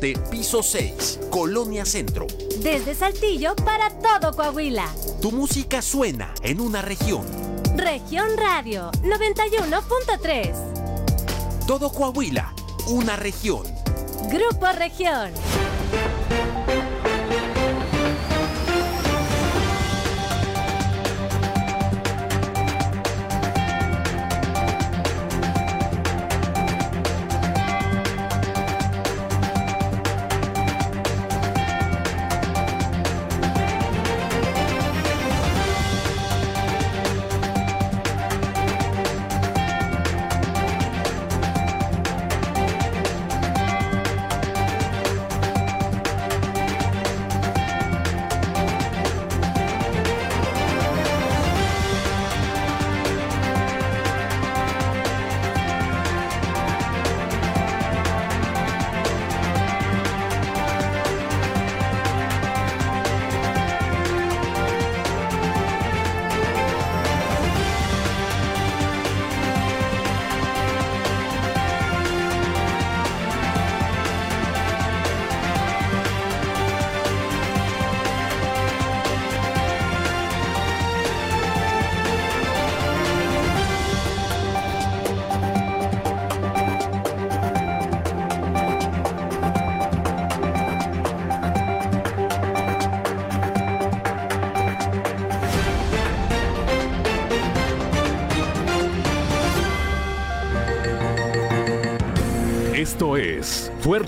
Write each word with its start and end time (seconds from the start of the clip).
de 0.00 0.18
piso 0.32 0.64
6, 0.64 1.20
Colonia 1.30 1.84
Centro. 1.84 2.26
Desde 2.60 2.92
Saltillo 2.94 3.54
para 3.54 3.88
todo 4.00 4.34
Coahuila. 4.34 4.88
Tu 5.20 5.30
música 5.30 5.80
suena 5.80 6.34
en 6.42 6.60
una 6.60 6.82
región. 6.82 7.24
Región 7.76 8.36
Radio 8.36 8.90
91.3. 9.02 11.66
Todo 11.68 11.92
Coahuila, 11.92 12.52
una 12.88 13.14
región. 13.14 13.62
Grupo 14.28 14.66
Región. 14.72 15.30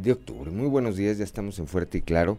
de 0.00 0.12
octubre. 0.12 0.50
Muy 0.50 0.68
buenos 0.68 0.96
días, 0.96 1.18
ya 1.18 1.24
estamos 1.24 1.58
en 1.58 1.66
Fuerte 1.66 1.98
y 1.98 2.00
Claro, 2.00 2.38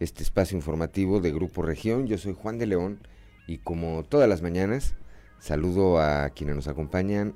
este 0.00 0.24
espacio 0.24 0.56
informativo 0.56 1.20
de 1.20 1.30
Grupo 1.30 1.62
Región. 1.62 2.08
Yo 2.08 2.18
soy 2.18 2.34
Juan 2.34 2.58
de 2.58 2.66
León 2.66 2.98
y 3.46 3.58
como 3.58 4.02
todas 4.02 4.28
las 4.28 4.42
mañanas 4.42 4.94
saludo 5.38 6.00
a 6.00 6.30
quienes 6.30 6.56
nos 6.56 6.66
acompañan 6.66 7.34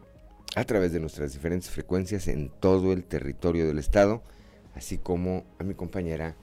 a 0.56 0.65
través 0.65 0.92
de 0.92 0.98
nuestras 0.98 1.32
diferentes 1.32 1.70
frecuencias 1.70 2.26
en 2.26 2.48
todo 2.48 2.92
el 2.92 3.04
territorio 3.04 3.66
del 3.66 3.78
estado, 3.78 4.22
así 4.75 4.98
como 4.98 5.44
a 5.60 5.65
mi 5.65 5.75
compañera 5.75 6.34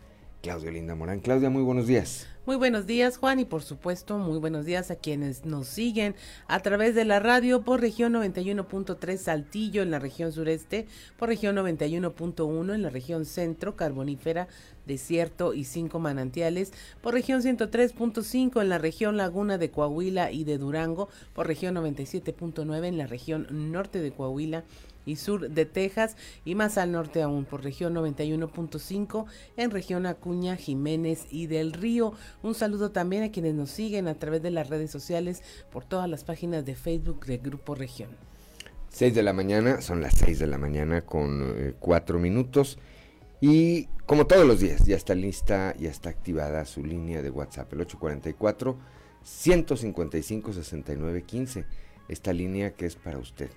Claudia 0.41 0.71
Linda 0.71 0.95
Morán. 0.95 1.19
Claudia, 1.19 1.49
muy 1.49 1.63
buenos 1.63 1.87
días. 1.87 2.27
Muy 2.43 2.55
buenos 2.55 2.87
días, 2.87 3.17
Juan, 3.17 3.39
y 3.39 3.45
por 3.45 3.61
supuesto, 3.61 4.17
muy 4.17 4.39
buenos 4.39 4.65
días 4.65 4.89
a 4.89 4.95
quienes 4.95 5.45
nos 5.45 5.67
siguen 5.67 6.15
a 6.47 6.59
través 6.61 6.95
de 6.95 7.05
la 7.05 7.19
radio 7.19 7.61
por 7.61 7.81
región 7.81 8.13
91.3 8.13 9.17
Saltillo 9.17 9.83
en 9.83 9.91
la 9.91 9.99
región 9.99 10.31
sureste, 10.31 10.87
por 11.19 11.29
región 11.29 11.55
91.1 11.55 12.73
en 12.73 12.81
la 12.81 12.89
región 12.89 13.25
centro, 13.25 13.75
carbonífera, 13.75 14.47
desierto 14.87 15.53
y 15.53 15.65
cinco 15.65 15.99
manantiales, 15.99 16.73
por 17.01 17.13
región 17.13 17.43
103.5 17.43 18.59
en 18.59 18.69
la 18.69 18.79
región 18.79 19.17
laguna 19.17 19.59
de 19.59 19.69
Coahuila 19.69 20.31
y 20.31 20.43
de 20.43 20.57
Durango, 20.57 21.09
por 21.33 21.45
región 21.45 21.75
97.9 21.75 22.85
en 22.87 22.97
la 22.97 23.05
región 23.05 23.71
norte 23.71 24.01
de 24.01 24.13
Coahuila 24.13 24.63
y 25.05 25.15
sur 25.15 25.49
de 25.49 25.65
Texas 25.65 26.15
y 26.45 26.55
más 26.55 26.77
al 26.77 26.91
norte 26.91 27.21
aún 27.21 27.45
por 27.45 27.63
región 27.63 27.93
91.5 27.95 29.25
en 29.57 29.71
región 29.71 30.05
Acuña, 30.05 30.55
Jiménez 30.55 31.25
y 31.29 31.47
del 31.47 31.73
Río. 31.73 32.13
Un 32.43 32.55
saludo 32.55 32.91
también 32.91 33.23
a 33.23 33.31
quienes 33.31 33.53
nos 33.53 33.69
siguen 33.69 34.07
a 34.07 34.15
través 34.15 34.41
de 34.41 34.51
las 34.51 34.69
redes 34.69 34.91
sociales 34.91 35.43
por 35.71 35.85
todas 35.85 36.09
las 36.09 36.23
páginas 36.23 36.65
de 36.65 36.75
Facebook 36.75 37.25
de 37.25 37.37
Grupo 37.37 37.75
Región. 37.75 38.09
6 38.89 39.15
de 39.15 39.23
la 39.23 39.33
mañana, 39.33 39.81
son 39.81 40.01
las 40.01 40.13
6 40.17 40.39
de 40.39 40.47
la 40.47 40.57
mañana 40.57 41.01
con 41.01 41.53
eh, 41.57 41.73
4 41.79 42.19
minutos 42.19 42.77
y 43.39 43.85
como 44.05 44.27
todos 44.27 44.45
los 44.45 44.59
días 44.59 44.85
ya 44.85 44.95
está 44.95 45.15
lista, 45.15 45.73
ya 45.77 45.89
está 45.89 46.09
activada 46.09 46.65
su 46.65 46.83
línea 46.83 47.21
de 47.21 47.29
WhatsApp, 47.29 47.71
el 47.73 47.81
844 47.81 48.77
155 49.23 50.53
69 50.53 51.23
15. 51.23 51.65
Esta 52.09 52.33
línea 52.33 52.73
que 52.73 52.85
es 52.85 52.95
para 52.95 53.17
usted 53.19 53.51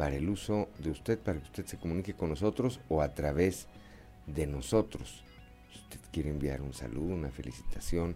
para 0.00 0.16
el 0.16 0.30
uso 0.30 0.70
de 0.78 0.90
usted, 0.90 1.18
para 1.18 1.40
que 1.40 1.44
usted 1.44 1.66
se 1.66 1.76
comunique 1.76 2.14
con 2.14 2.30
nosotros 2.30 2.80
o 2.88 3.02
a 3.02 3.12
través 3.12 3.66
de 4.26 4.46
nosotros. 4.46 5.22
Usted 5.90 6.08
quiere 6.12 6.30
enviar 6.30 6.62
un 6.62 6.72
saludo, 6.72 7.14
una 7.14 7.30
felicitación, 7.30 8.14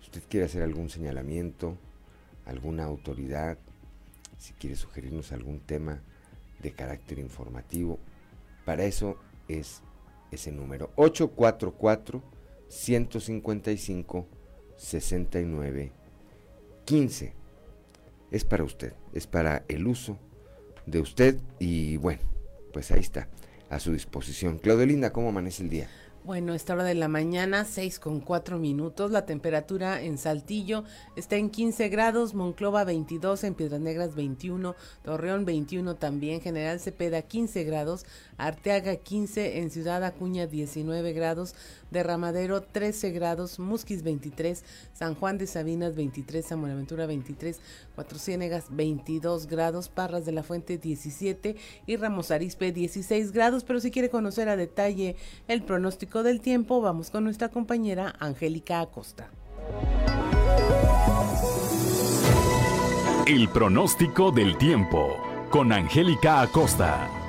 si 0.00 0.06
usted 0.06 0.22
quiere 0.28 0.46
hacer 0.46 0.62
algún 0.62 0.90
señalamiento, 0.90 1.76
alguna 2.46 2.82
autoridad, 2.82 3.58
si 4.38 4.54
quiere 4.54 4.74
sugerirnos 4.74 5.30
algún 5.30 5.60
tema 5.60 6.00
de 6.60 6.72
carácter 6.72 7.20
informativo, 7.20 8.00
para 8.64 8.82
eso 8.84 9.18
es 9.46 9.82
ese 10.32 10.50
número 10.50 10.90
844 10.96 12.24
155 12.68 14.26
69 14.76 15.92
15. 16.84 17.32
Es 18.32 18.44
para 18.44 18.64
usted, 18.64 18.94
es 19.12 19.28
para 19.28 19.64
el 19.68 19.86
uso 19.86 20.18
de 20.86 20.98
usted 20.98 21.38
y 21.60 21.98
bueno, 21.98 22.22
pues 22.72 22.90
ahí 22.90 22.98
está, 22.98 23.28
a 23.70 23.78
su 23.78 23.92
disposición. 23.92 24.58
Claudio 24.58 24.86
Linda, 24.86 25.12
¿cómo 25.12 25.28
amanece 25.28 25.62
el 25.62 25.70
día? 25.70 25.88
Bueno, 26.24 26.54
esta 26.54 26.74
hora 26.74 26.84
de 26.84 26.94
la 26.94 27.08
mañana, 27.08 27.64
6 27.64 27.98
con 27.98 28.20
4 28.20 28.56
minutos. 28.56 29.10
La 29.10 29.26
temperatura 29.26 30.00
en 30.00 30.18
Saltillo 30.18 30.84
está 31.16 31.34
en 31.34 31.50
15 31.50 31.88
grados, 31.88 32.34
Monclova 32.34 32.84
22, 32.84 33.42
en 33.42 33.54
Piedras 33.54 33.80
Negras 33.80 34.14
21, 34.14 34.76
Torreón 35.02 35.44
21 35.44 35.96
también, 35.96 36.40
General 36.40 36.78
Cepeda 36.78 37.22
15 37.22 37.64
grados, 37.64 38.06
Arteaga 38.36 38.94
15, 38.94 39.58
en 39.58 39.72
Ciudad 39.72 40.04
Acuña 40.04 40.46
19 40.46 41.12
grados, 41.12 41.56
Derramadero 41.92 42.62
13 42.62 43.10
grados, 43.10 43.58
Musquis 43.58 44.02
23, 44.02 44.64
San 44.92 45.14
Juan 45.14 45.38
de 45.38 45.46
Sabinas 45.46 45.94
23, 45.94 46.44
San 46.44 46.60
Buenaventura 46.60 47.06
23, 47.06 47.60
Cuatro 47.94 48.18
Ciénegas 48.18 48.64
22 48.70 49.46
grados, 49.46 49.88
Parras 49.88 50.24
de 50.24 50.32
la 50.32 50.42
Fuente 50.42 50.78
17 50.78 51.56
y 51.86 51.96
Ramos 51.96 52.30
Arispe 52.30 52.72
16 52.72 53.32
grados. 53.32 53.64
Pero 53.64 53.80
si 53.80 53.90
quiere 53.90 54.10
conocer 54.10 54.48
a 54.48 54.56
detalle 54.56 55.16
el 55.48 55.62
pronóstico 55.62 56.22
del 56.22 56.40
tiempo, 56.40 56.80
vamos 56.80 57.10
con 57.10 57.24
nuestra 57.24 57.48
compañera 57.50 58.14
Angélica 58.18 58.80
Acosta. 58.80 59.30
El 63.26 63.48
pronóstico 63.50 64.32
del 64.32 64.58
tiempo 64.58 65.16
con 65.50 65.72
Angélica 65.72 66.40
Acosta. 66.40 67.21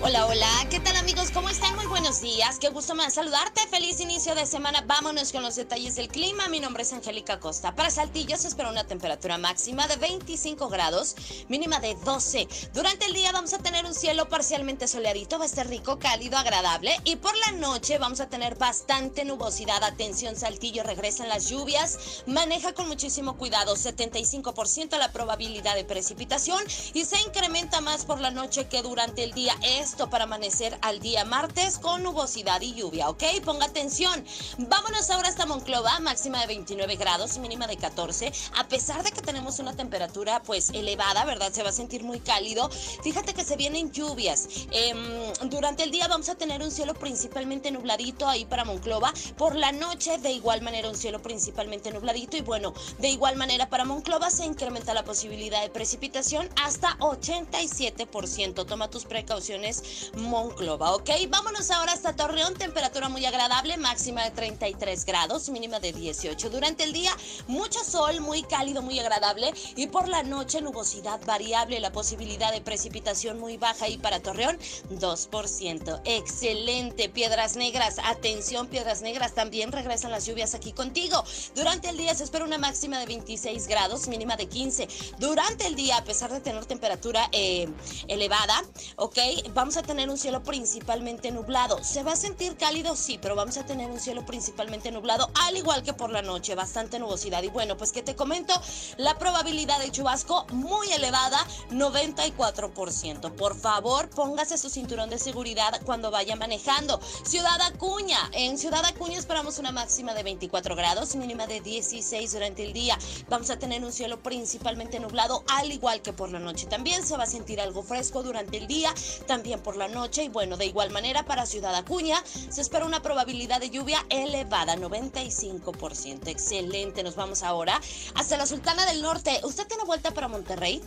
Hola, 0.00 0.26
hola, 0.26 0.57
¿qué 0.70 0.80
tal 0.80 0.96
amigos? 0.96 1.30
¿Cómo 1.30 1.48
están? 1.48 1.74
Muy 1.76 1.86
buenos 1.86 2.20
días, 2.20 2.58
qué 2.58 2.68
gusto 2.68 2.94
más 2.94 3.14
saludarte. 3.14 3.66
Feliz 3.68 4.00
inicio 4.00 4.34
de 4.34 4.44
semana. 4.44 4.82
Vámonos 4.86 5.32
con 5.32 5.42
los 5.42 5.56
detalles 5.56 5.96
del 5.96 6.08
clima. 6.08 6.48
Mi 6.48 6.60
nombre 6.60 6.82
es 6.82 6.92
Angélica 6.92 7.40
Costa. 7.40 7.74
Para 7.74 7.90
Saltillo 7.90 8.36
se 8.36 8.48
espera 8.48 8.68
una 8.68 8.84
temperatura 8.84 9.38
máxima 9.38 9.86
de 9.86 9.96
25 9.96 10.68
grados, 10.68 11.16
mínima 11.48 11.80
de 11.80 11.94
12. 12.04 12.48
Durante 12.74 13.06
el 13.06 13.14
día 13.14 13.32
vamos 13.32 13.54
a 13.54 13.58
tener 13.58 13.86
un 13.86 13.94
cielo 13.94 14.28
parcialmente 14.28 14.88
soleadito, 14.88 15.38
va 15.38 15.44
a 15.44 15.46
estar 15.46 15.66
rico, 15.68 15.98
cálido, 15.98 16.36
agradable. 16.36 16.94
Y 17.04 17.16
por 17.16 17.34
la 17.38 17.52
noche 17.52 17.96
vamos 17.96 18.20
a 18.20 18.28
tener 18.28 18.56
bastante 18.56 19.24
nubosidad. 19.24 19.82
Atención, 19.82 20.36
Saltillo, 20.36 20.82
regresan 20.82 21.28
las 21.28 21.48
lluvias. 21.48 22.24
Maneja 22.26 22.74
con 22.74 22.88
muchísimo 22.88 23.38
cuidado, 23.38 23.74
75% 23.74 24.98
la 24.98 25.12
probabilidad 25.12 25.76
de 25.76 25.84
precipitación 25.84 26.62
y 26.92 27.06
se 27.06 27.18
incrementa 27.22 27.80
más 27.80 28.04
por 28.04 28.20
la 28.20 28.30
noche 28.30 28.66
que 28.68 28.82
durante 28.82 29.24
el 29.24 29.32
día. 29.32 29.54
Esto 29.62 30.10
para 30.10 30.24
amanecer 30.24 30.57
al 30.80 30.98
día 30.98 31.24
martes 31.24 31.78
con 31.78 32.02
nubosidad 32.02 32.60
y 32.60 32.74
lluvia, 32.74 33.08
¿ok? 33.08 33.22
Ponga 33.44 33.66
atención. 33.66 34.24
Vámonos 34.58 35.08
ahora 35.10 35.28
hasta 35.28 35.46
Monclova, 35.46 36.00
máxima 36.00 36.40
de 36.40 36.48
29 36.48 36.96
grados, 36.96 37.38
mínima 37.38 37.68
de 37.68 37.76
14. 37.76 38.32
A 38.56 38.66
pesar 38.66 39.04
de 39.04 39.12
que 39.12 39.22
tenemos 39.22 39.60
una 39.60 39.76
temperatura 39.76 40.42
pues 40.42 40.70
elevada, 40.70 41.24
¿verdad? 41.24 41.52
Se 41.52 41.62
va 41.62 41.68
a 41.68 41.72
sentir 41.72 42.02
muy 42.02 42.18
cálido. 42.18 42.68
Fíjate 43.04 43.34
que 43.34 43.44
se 43.44 43.54
vienen 43.54 43.92
lluvias. 43.92 44.48
Em, 44.72 45.32
durante 45.48 45.84
el 45.84 45.92
día 45.92 46.08
vamos 46.08 46.28
a 46.28 46.34
tener 46.34 46.60
un 46.60 46.72
cielo 46.72 46.94
principalmente 46.94 47.70
nubladito 47.70 48.26
ahí 48.26 48.44
para 48.44 48.64
Monclova. 48.64 49.12
Por 49.36 49.54
la 49.54 49.70
noche, 49.70 50.18
de 50.18 50.32
igual 50.32 50.62
manera, 50.62 50.88
un 50.88 50.96
cielo 50.96 51.22
principalmente 51.22 51.92
nubladito. 51.92 52.36
Y 52.36 52.40
bueno, 52.40 52.74
de 52.98 53.08
igual 53.10 53.36
manera 53.36 53.70
para 53.70 53.84
Monclova 53.84 54.28
se 54.30 54.44
incrementa 54.44 54.92
la 54.92 55.04
posibilidad 55.04 55.62
de 55.62 55.70
precipitación 55.70 56.48
hasta 56.60 56.98
87%. 56.98 58.66
Toma 58.66 58.90
tus 58.90 59.04
precauciones, 59.04 60.10
Monclova, 60.16 60.47
¿ok? 60.56 61.10
Vámonos 61.28 61.70
ahora 61.70 61.92
hasta 61.92 62.14
Torreón, 62.14 62.54
temperatura 62.54 63.08
muy 63.08 63.24
agradable, 63.24 63.76
máxima 63.76 64.24
de 64.24 64.30
33 64.30 65.04
grados, 65.04 65.48
mínima 65.50 65.80
de 65.80 65.92
18. 65.92 66.50
Durante 66.50 66.84
el 66.84 66.92
día, 66.92 67.14
mucho 67.46 67.82
sol, 67.84 68.20
muy 68.20 68.42
cálido, 68.42 68.82
muy 68.82 68.98
agradable. 68.98 69.52
Y 69.76 69.88
por 69.88 70.08
la 70.08 70.22
noche, 70.22 70.60
nubosidad 70.60 71.20
variable, 71.24 71.80
la 71.80 71.92
posibilidad 71.92 72.52
de 72.52 72.60
precipitación 72.60 73.38
muy 73.38 73.56
baja. 73.56 73.88
Y 73.88 73.98
para 73.98 74.20
Torreón, 74.20 74.58
2%. 74.90 76.00
Excelente, 76.04 77.08
Piedras 77.08 77.56
Negras. 77.56 77.96
Atención, 78.04 78.66
Piedras 78.68 79.02
Negras, 79.02 79.34
también 79.34 79.72
regresan 79.72 80.10
las 80.10 80.26
lluvias 80.26 80.54
aquí 80.54 80.72
contigo. 80.72 81.22
Durante 81.54 81.88
el 81.88 81.96
día 81.96 82.14
se 82.14 82.24
espera 82.24 82.44
una 82.44 82.58
máxima 82.58 82.98
de 82.98 83.06
26 83.06 83.66
grados, 83.66 84.08
mínima 84.08 84.36
de 84.36 84.48
15. 84.48 84.88
Durante 85.18 85.66
el 85.66 85.74
día, 85.74 85.98
a 85.98 86.04
pesar 86.04 86.32
de 86.32 86.40
tener 86.40 86.64
temperatura 86.66 87.28
eh, 87.32 87.68
elevada, 88.08 88.62
ok, 88.96 89.18
vamos 89.54 89.76
a 89.76 89.82
tener 89.82 90.08
un 90.08 90.18
cielo 90.18 90.37
principalmente 90.42 91.30
nublado. 91.30 91.82
¿Se 91.82 92.02
va 92.02 92.12
a 92.12 92.16
sentir 92.16 92.56
cálido? 92.56 92.96
Sí, 92.96 93.18
pero 93.20 93.34
vamos 93.34 93.56
a 93.56 93.66
tener 93.66 93.90
un 93.90 94.00
cielo 94.00 94.24
principalmente 94.26 94.90
nublado, 94.90 95.30
al 95.46 95.56
igual 95.56 95.82
que 95.82 95.92
por 95.92 96.10
la 96.10 96.22
noche, 96.22 96.54
bastante 96.54 96.98
nubosidad. 96.98 97.42
Y 97.42 97.48
bueno, 97.48 97.76
pues 97.76 97.92
que 97.92 98.02
te 98.02 98.16
comento, 98.16 98.54
la 98.96 99.18
probabilidad 99.18 99.78
de 99.80 99.90
chubasco 99.90 100.46
muy 100.50 100.90
elevada, 100.92 101.38
94%. 101.70 103.34
Por 103.34 103.56
favor, 103.56 104.10
póngase 104.10 104.58
su 104.58 104.70
cinturón 104.70 105.10
de 105.10 105.18
seguridad 105.18 105.80
cuando 105.84 106.10
vaya 106.10 106.36
manejando. 106.36 107.00
Ciudad 107.24 107.60
Acuña, 107.62 108.30
en 108.32 108.58
Ciudad 108.58 108.84
Acuña 108.84 109.18
esperamos 109.18 109.58
una 109.58 109.72
máxima 109.72 110.14
de 110.14 110.22
24 110.22 110.76
grados, 110.76 111.16
mínima 111.16 111.46
de 111.46 111.60
16 111.60 112.32
durante 112.32 112.64
el 112.64 112.72
día. 112.72 112.98
Vamos 113.28 113.50
a 113.50 113.58
tener 113.58 113.84
un 113.84 113.92
cielo 113.92 114.22
principalmente 114.22 115.00
nublado, 115.00 115.44
al 115.48 115.72
igual 115.72 116.02
que 116.02 116.12
por 116.12 116.30
la 116.30 116.38
noche. 116.38 116.66
También 116.66 117.04
se 117.04 117.16
va 117.16 117.24
a 117.24 117.26
sentir 117.26 117.60
algo 117.60 117.82
fresco 117.82 118.22
durante 118.22 118.56
el 118.56 118.66
día, 118.66 118.92
también 119.26 119.60
por 119.60 119.76
la 119.76 119.88
noche. 119.88 120.22
Y 120.28 120.30
bueno, 120.30 120.58
de 120.58 120.66
igual 120.66 120.90
manera 120.90 121.24
para 121.24 121.46
Ciudad 121.46 121.74
Acuña 121.74 122.22
se 122.50 122.60
espera 122.60 122.84
una 122.84 123.00
probabilidad 123.00 123.60
de 123.60 123.70
lluvia 123.70 124.04
elevada, 124.10 124.76
95%. 124.76 126.28
Excelente, 126.28 127.02
nos 127.02 127.16
vamos 127.16 127.42
ahora 127.42 127.80
hasta 128.14 128.36
la 128.36 128.44
Sultana 128.44 128.84
del 128.84 129.00
Norte. 129.00 129.40
¿Usted 129.42 129.66
tiene 129.66 129.84
vuelta 129.84 130.12
para 130.12 130.28
Monterrey? 130.28 130.82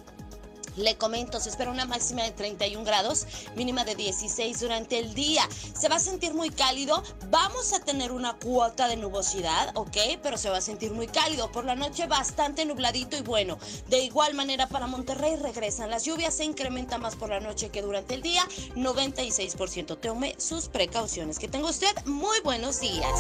Le 0.78 0.98
comento, 0.98 1.40
se 1.40 1.50
espera 1.50 1.72
una 1.72 1.86
máxima 1.86 2.24
de 2.24 2.32
31 2.32 2.84
grados, 2.86 3.28
mínima 3.56 3.84
de 3.84 3.96
16 3.96 4.60
durante 4.60 5.00
el 5.00 5.14
día. 5.14 5.48
Se 5.78 5.90
va 5.90 5.96
a 5.96 6.00
sentir 6.00 6.34
muy 6.34 6.50
cálido. 6.50 7.04
Vamos 7.30 7.74
a 7.74 7.80
tener 7.80 8.12
una 8.12 8.34
cuota 8.34 8.88
de 8.88 8.98
nubosidad, 8.98 9.72
¿ok? 9.76 9.98
Pero 10.24 10.38
se 10.38 10.50
va 10.50 10.58
a 10.58 10.62
sentir 10.62 10.92
muy 10.92 11.08
cálido. 11.08 11.52
Por 11.52 11.66
la 11.66 11.76
noche 11.76 12.08
bastante 12.08 12.66
nubladito 12.66 13.18
y 13.18 13.22
bueno. 13.22 13.58
De 13.90 14.00
igual 14.00 14.34
manera 14.34 14.68
para 14.68 14.88
Monterrey 14.88 15.36
regresan 15.36 15.90
las 15.90 16.06
lluvias. 16.06 16.36
Se 16.36 16.46
incrementa 16.46 16.98
más 16.98 17.16
por 17.16 17.30
la 17.30 17.40
noche 17.40 17.70
que 17.70 17.82
durante 17.82 18.14
el 18.14 18.22
día. 18.22 18.44
96%. 18.76 20.00
Tome 20.00 20.36
sus 20.38 20.68
precauciones. 20.68 21.40
Que 21.40 21.48
tenga 21.48 21.70
usted 21.70 21.94
muy 22.06 22.40
buenos 22.42 22.80
días. 22.80 23.12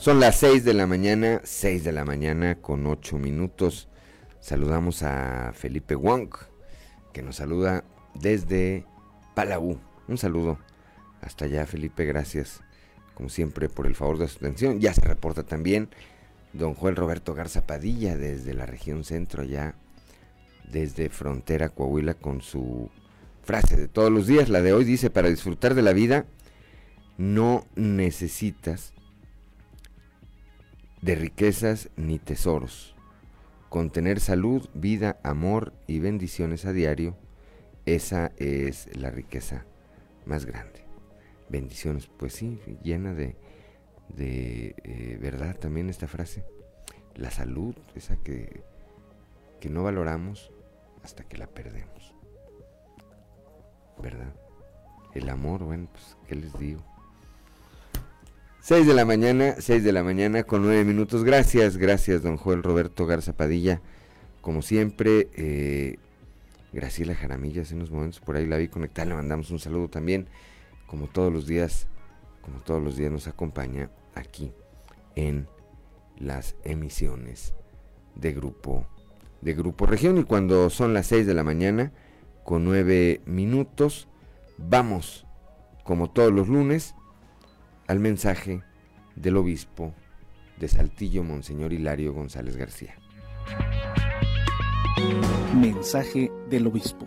Son 0.00 0.20
las 0.20 0.36
6 0.38 0.64
de 0.64 0.74
la 0.74 0.86
mañana, 0.86 1.40
6 1.42 1.82
de 1.82 1.90
la 1.90 2.04
mañana 2.04 2.54
con 2.54 2.86
8 2.86 3.18
minutos. 3.18 3.88
Saludamos 4.38 5.02
a 5.02 5.52
Felipe 5.54 5.96
Wong, 5.96 6.30
que 7.12 7.20
nos 7.20 7.36
saluda 7.36 7.82
desde 8.14 8.86
Palau. 9.34 9.80
Un 10.06 10.16
saludo. 10.16 10.60
Hasta 11.20 11.46
allá, 11.46 11.66
Felipe, 11.66 12.04
gracias, 12.04 12.60
como 13.14 13.28
siempre, 13.28 13.68
por 13.68 13.88
el 13.88 13.96
favor 13.96 14.18
de 14.18 14.28
su 14.28 14.36
atención. 14.36 14.78
Ya 14.78 14.94
se 14.94 15.00
reporta 15.00 15.42
también 15.42 15.88
don 16.52 16.74
Juan 16.74 16.94
Roberto 16.94 17.34
Garza 17.34 17.66
Padilla 17.66 18.16
desde 18.16 18.54
la 18.54 18.66
región 18.66 19.02
centro, 19.02 19.42
allá 19.42 19.74
desde 20.70 21.08
Frontera 21.08 21.70
Coahuila, 21.70 22.14
con 22.14 22.40
su 22.40 22.88
frase 23.42 23.76
de 23.76 23.88
todos 23.88 24.12
los 24.12 24.28
días. 24.28 24.48
La 24.48 24.62
de 24.62 24.72
hoy 24.72 24.84
dice, 24.84 25.10
para 25.10 25.28
disfrutar 25.28 25.74
de 25.74 25.82
la 25.82 25.92
vida, 25.92 26.24
no 27.16 27.66
necesitas 27.74 28.92
de 31.02 31.14
riquezas 31.14 31.90
ni 31.96 32.18
tesoros. 32.18 32.94
Con 33.68 33.90
tener 33.90 34.20
salud, 34.20 34.68
vida, 34.74 35.20
amor 35.22 35.74
y 35.86 35.98
bendiciones 35.98 36.64
a 36.64 36.72
diario, 36.72 37.16
esa 37.86 38.32
es 38.36 38.94
la 38.96 39.10
riqueza 39.10 39.64
más 40.24 40.44
grande. 40.44 40.84
Bendiciones, 41.48 42.06
pues 42.06 42.34
sí, 42.34 42.60
llena 42.82 43.14
de, 43.14 43.36
de 44.08 44.74
eh, 44.84 45.18
verdad 45.20 45.56
también 45.56 45.88
esta 45.90 46.06
frase. 46.06 46.44
La 47.14 47.30
salud, 47.30 47.74
esa 47.94 48.16
que, 48.16 48.62
que 49.60 49.68
no 49.68 49.82
valoramos 49.82 50.52
hasta 51.02 51.24
que 51.24 51.38
la 51.38 51.46
perdemos. 51.46 52.14
¿Verdad? 54.00 54.34
El 55.14 55.28
amor, 55.28 55.64
bueno, 55.64 55.88
pues, 55.90 56.16
¿qué 56.26 56.36
les 56.36 56.56
digo? 56.58 56.84
6 58.68 58.86
de 58.86 58.92
la 58.92 59.06
mañana, 59.06 59.54
6 59.58 59.82
de 59.82 59.92
la 59.92 60.04
mañana 60.04 60.42
con 60.42 60.60
9 60.60 60.84
minutos. 60.84 61.24
Gracias, 61.24 61.78
gracias, 61.78 62.22
don 62.22 62.36
Joel 62.36 62.62
Roberto 62.62 63.06
Garza 63.06 63.32
Padilla. 63.32 63.80
Como 64.42 64.60
siempre, 64.60 65.30
eh, 65.36 65.96
Graciela 66.74 67.14
Jaramillo 67.14 67.62
hace 67.62 67.74
unos 67.74 67.90
momentos 67.90 68.20
por 68.20 68.36
ahí 68.36 68.44
la 68.44 68.58
vi 68.58 68.68
conectada, 68.68 69.08
le 69.08 69.14
mandamos 69.14 69.50
un 69.50 69.58
saludo 69.58 69.88
también. 69.88 70.28
Como 70.86 71.06
todos 71.06 71.32
los 71.32 71.46
días, 71.46 71.86
como 72.42 72.60
todos 72.60 72.82
los 72.82 72.98
días 72.98 73.10
nos 73.10 73.26
acompaña 73.26 73.88
aquí 74.14 74.52
en 75.16 75.48
las 76.18 76.54
emisiones 76.62 77.54
de 78.16 78.34
grupo 78.34 78.86
de 79.40 79.54
Grupo 79.54 79.86
Región 79.86 80.18
y 80.18 80.24
cuando 80.24 80.68
son 80.68 80.92
las 80.92 81.06
6 81.06 81.26
de 81.26 81.32
la 81.32 81.42
mañana 81.42 81.90
con 82.44 82.66
9 82.66 83.22
minutos 83.24 84.08
vamos 84.58 85.24
como 85.84 86.10
todos 86.10 86.34
los 86.34 86.48
lunes 86.48 86.94
al 87.88 88.00
mensaje 88.00 88.62
del 89.16 89.38
obispo 89.38 89.94
de 90.60 90.68
Saltillo, 90.68 91.24
Monseñor 91.24 91.72
Hilario 91.72 92.12
González 92.12 92.54
García. 92.54 92.94
Mensaje 95.58 96.30
del 96.50 96.66
obispo. 96.66 97.06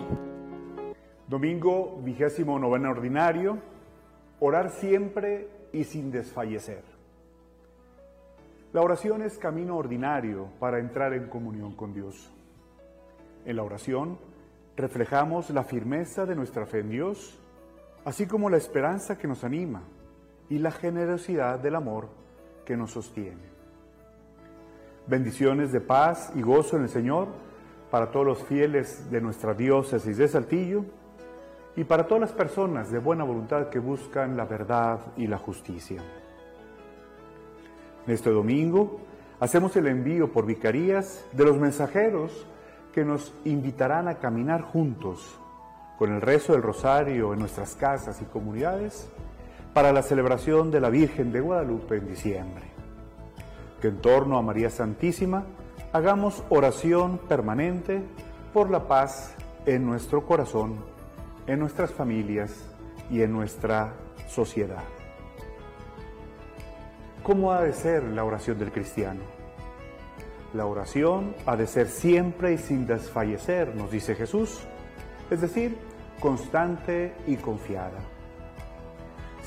Domingo 1.28 2.02
vigésimo 2.04 2.58
novena 2.58 2.90
ordinario, 2.90 3.60
orar 4.40 4.72
siempre 4.72 5.48
y 5.72 5.84
sin 5.84 6.12
desfallecer. 6.12 6.84
La 8.74 8.82
oración 8.82 9.22
es 9.22 9.38
camino 9.38 9.78
ordinario 9.78 10.50
para 10.60 10.80
entrar 10.80 11.14
en 11.14 11.30
comunión 11.30 11.76
con 11.76 11.94
Dios. 11.94 12.32
En 13.46 13.56
la 13.56 13.64
oración 13.64 14.18
reflejamos 14.76 15.52
la 15.52 15.64
firmeza 15.64 16.26
de 16.26 16.36
nuestra 16.36 16.66
fe 16.66 16.80
en 16.80 16.90
Dios, 16.90 17.40
así 18.04 18.26
como 18.26 18.50
la 18.50 18.58
esperanza 18.58 19.20
que 19.20 19.28
nos 19.28 19.44
anima 19.44 19.84
y 20.52 20.60
la 20.60 20.72
generosidad 20.72 21.60
del 21.60 21.76
amor 21.76 22.10
que 22.66 22.76
nos 22.76 22.92
sostiene. 22.92 23.50
Bendiciones 25.08 25.72
de 25.72 25.80
paz 25.80 26.34
y 26.36 26.42
gozo 26.42 26.76
en 26.76 26.84
el 26.84 26.90
Señor 26.90 27.30
para 27.90 28.12
todos 28.12 28.26
los 28.26 28.44
fieles 28.44 29.10
de 29.10 29.22
nuestra 29.22 29.54
diócesis 29.54 30.18
de 30.18 30.28
Saltillo 30.28 30.84
y 31.78 31.86
para 31.86 32.06
todas 32.06 32.20
las 32.20 32.32
personas 32.34 32.92
de 32.92 33.00
buena 33.00 33.24
voluntad 33.24 33.70
que 33.70 33.80
buscan 33.80 34.36
la 34.36 34.44
verdad 34.44 35.00
y 35.16 35.26
la 35.26 35.38
justicia. 35.38 36.04
Este 38.06 38.30
domingo 38.30 39.00
hacemos 39.40 39.74
el 39.78 39.88
envío 39.88 40.34
por 40.34 40.46
vicarías 40.46 41.26
de 41.32 41.46
los 41.46 41.58
mensajeros 41.58 42.46
que 42.94 43.06
nos 43.06 43.34
invitarán 43.46 44.10
a 44.10 44.16
caminar 44.16 44.64
juntos 44.64 45.40
con 45.98 46.14
el 46.14 46.20
rezo 46.20 46.52
del 46.52 46.62
rosario 46.62 47.32
en 47.32 47.40
nuestras 47.40 47.74
casas 47.76 48.22
y 48.22 48.26
comunidades 48.26 49.08
para 49.74 49.94
la 49.94 50.04
celebración 50.04 50.72
de 50.72 50.82
la 50.82 50.90
Virgen 50.90 51.32
de 51.32 51.40
Guadalupe 51.40 51.98
en 51.98 52.08
diciembre. 52.08 52.64
Que 53.82 53.88
en 53.88 54.02
torno 54.02 54.38
a 54.38 54.42
María 54.42 54.70
Santísima 54.70 55.46
hagamos 55.94 56.44
oración 56.50 57.18
permanente 57.18 58.04
por 58.54 58.70
la 58.70 58.88
paz 58.88 59.34
en 59.66 59.86
nuestro 59.86 60.26
corazón, 60.26 60.84
en 61.48 61.60
nuestras 61.60 61.92
familias 61.92 62.54
y 63.10 63.22
en 63.22 63.32
nuestra 63.32 63.94
sociedad. 64.28 64.84
¿Cómo 67.24 67.52
ha 67.52 67.62
de 67.62 67.74
ser 67.74 68.04
la 68.04 68.24
oración 68.24 68.58
del 68.58 68.72
cristiano? 68.72 69.22
La 70.54 70.66
oración 70.66 71.36
ha 71.46 71.56
de 71.56 71.68
ser 71.68 71.88
siempre 71.88 72.54
y 72.54 72.58
sin 72.58 72.86
desfallecer, 72.86 73.74
nos 73.76 73.92
dice 73.92 74.16
Jesús, 74.16 74.60
es 75.30 75.40
decir, 75.40 75.78
constante 76.20 77.14
y 77.26 77.38
confiada. 77.38 78.00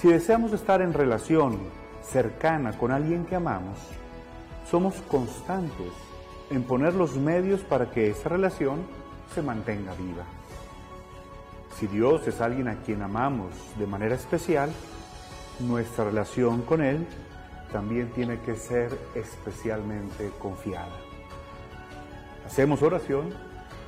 Si 0.04 0.10
deseamos 0.10 0.52
estar 0.52 0.82
en 0.82 0.92
relación 0.92 1.58
cercana 2.02 2.76
con 2.76 2.92
alguien 2.92 3.24
que 3.24 3.36
amamos, 3.36 3.78
somos 4.70 4.96
constantes 5.08 5.92
en 6.50 6.62
poner 6.64 6.92
los 6.92 7.16
medios 7.16 7.62
para 7.62 7.90
que 7.90 8.10
esa 8.10 8.28
relación 8.28 8.82
se 9.34 9.40
mantenga 9.40 9.94
viva. 9.94 10.24
Si 11.78 11.86
Dios 11.86 12.28
es 12.28 12.42
alguien 12.42 12.68
a 12.68 12.82
quien 12.82 13.00
amamos 13.00 13.54
de 13.78 13.86
manera 13.86 14.14
especial, 14.14 14.70
nuestra 15.60 16.04
relación 16.04 16.60
con 16.60 16.82
Él 16.82 17.06
también 17.72 18.10
tiene 18.10 18.40
que 18.40 18.56
ser 18.56 18.90
especialmente 19.14 20.30
confiada. 20.38 20.98
Hacemos 22.44 22.82
oración 22.82 23.32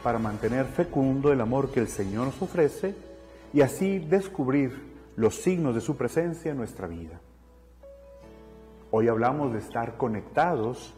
para 0.02 0.18
mantener 0.18 0.64
fecundo 0.64 1.30
el 1.30 1.42
amor 1.42 1.70
que 1.72 1.80
el 1.80 1.88
Señor 1.88 2.28
nos 2.28 2.40
ofrece 2.40 2.94
y 3.52 3.60
así 3.60 3.98
descubrir 3.98 4.95
los 5.16 5.36
signos 5.36 5.74
de 5.74 5.80
su 5.80 5.96
presencia 5.96 6.50
en 6.50 6.58
nuestra 6.58 6.86
vida. 6.86 7.20
Hoy 8.90 9.08
hablamos 9.08 9.52
de 9.52 9.58
estar 9.58 9.96
conectados 9.96 10.94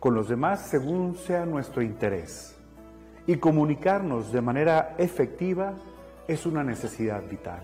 con 0.00 0.14
los 0.14 0.28
demás 0.28 0.66
según 0.68 1.14
sea 1.14 1.46
nuestro 1.46 1.82
interés 1.82 2.56
y 3.26 3.36
comunicarnos 3.36 4.32
de 4.32 4.40
manera 4.40 4.96
efectiva 4.98 5.74
es 6.26 6.46
una 6.46 6.64
necesidad 6.64 7.22
vital. 7.28 7.62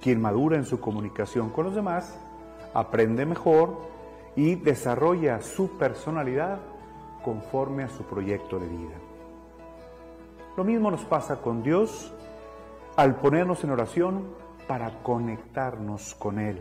Quien 0.00 0.20
madura 0.20 0.56
en 0.56 0.64
su 0.64 0.80
comunicación 0.80 1.50
con 1.50 1.66
los 1.66 1.74
demás 1.74 2.18
aprende 2.74 3.24
mejor 3.24 3.78
y 4.36 4.56
desarrolla 4.56 5.40
su 5.40 5.78
personalidad 5.78 6.58
conforme 7.24 7.84
a 7.84 7.88
su 7.88 8.02
proyecto 8.02 8.58
de 8.58 8.66
vida. 8.66 8.96
Lo 10.56 10.64
mismo 10.64 10.90
nos 10.90 11.04
pasa 11.04 11.40
con 11.40 11.62
Dios 11.62 12.12
al 12.96 13.16
ponernos 13.16 13.64
en 13.64 13.70
oración 13.70 14.41
para 14.72 15.02
conectarnos 15.02 16.14
con 16.14 16.38
Él 16.38 16.58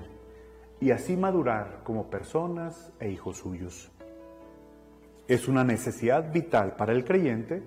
y 0.81 0.91
así 0.91 1.15
madurar 1.15 1.79
como 1.85 2.09
personas 2.09 2.91
e 2.99 3.09
hijos 3.09 3.37
suyos. 3.37 3.89
Es 5.29 5.47
una 5.47 5.63
necesidad 5.63 6.29
vital 6.29 6.75
para 6.75 6.91
el 6.91 7.05
creyente 7.05 7.63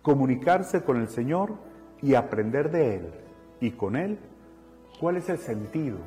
comunicarse 0.00 0.82
con 0.82 0.98
el 0.98 1.10
Señor 1.10 1.56
y 2.00 2.14
aprender 2.14 2.70
de 2.70 2.96
Él 2.96 3.10
y 3.60 3.72
con 3.72 3.96
Él 3.96 4.18
cuál 4.98 5.18
es 5.18 5.28
el 5.28 5.36
sentido 5.36 5.98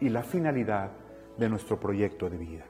y 0.00 0.08
la 0.08 0.22
finalidad 0.22 0.90
de 1.36 1.50
nuestro 1.50 1.78
proyecto 1.78 2.30
de 2.30 2.38
vida. 2.38 2.64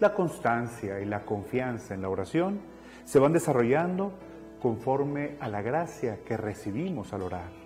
La 0.00 0.14
constancia 0.14 0.98
y 0.98 1.04
la 1.04 1.26
confianza 1.26 1.92
en 1.92 2.00
la 2.00 2.08
oración 2.08 2.58
se 3.04 3.18
van 3.18 3.34
desarrollando 3.34 4.14
conforme 4.62 5.36
a 5.40 5.48
la 5.48 5.60
gracia 5.60 6.24
que 6.24 6.38
recibimos 6.38 7.12
al 7.12 7.20
orar. 7.20 7.61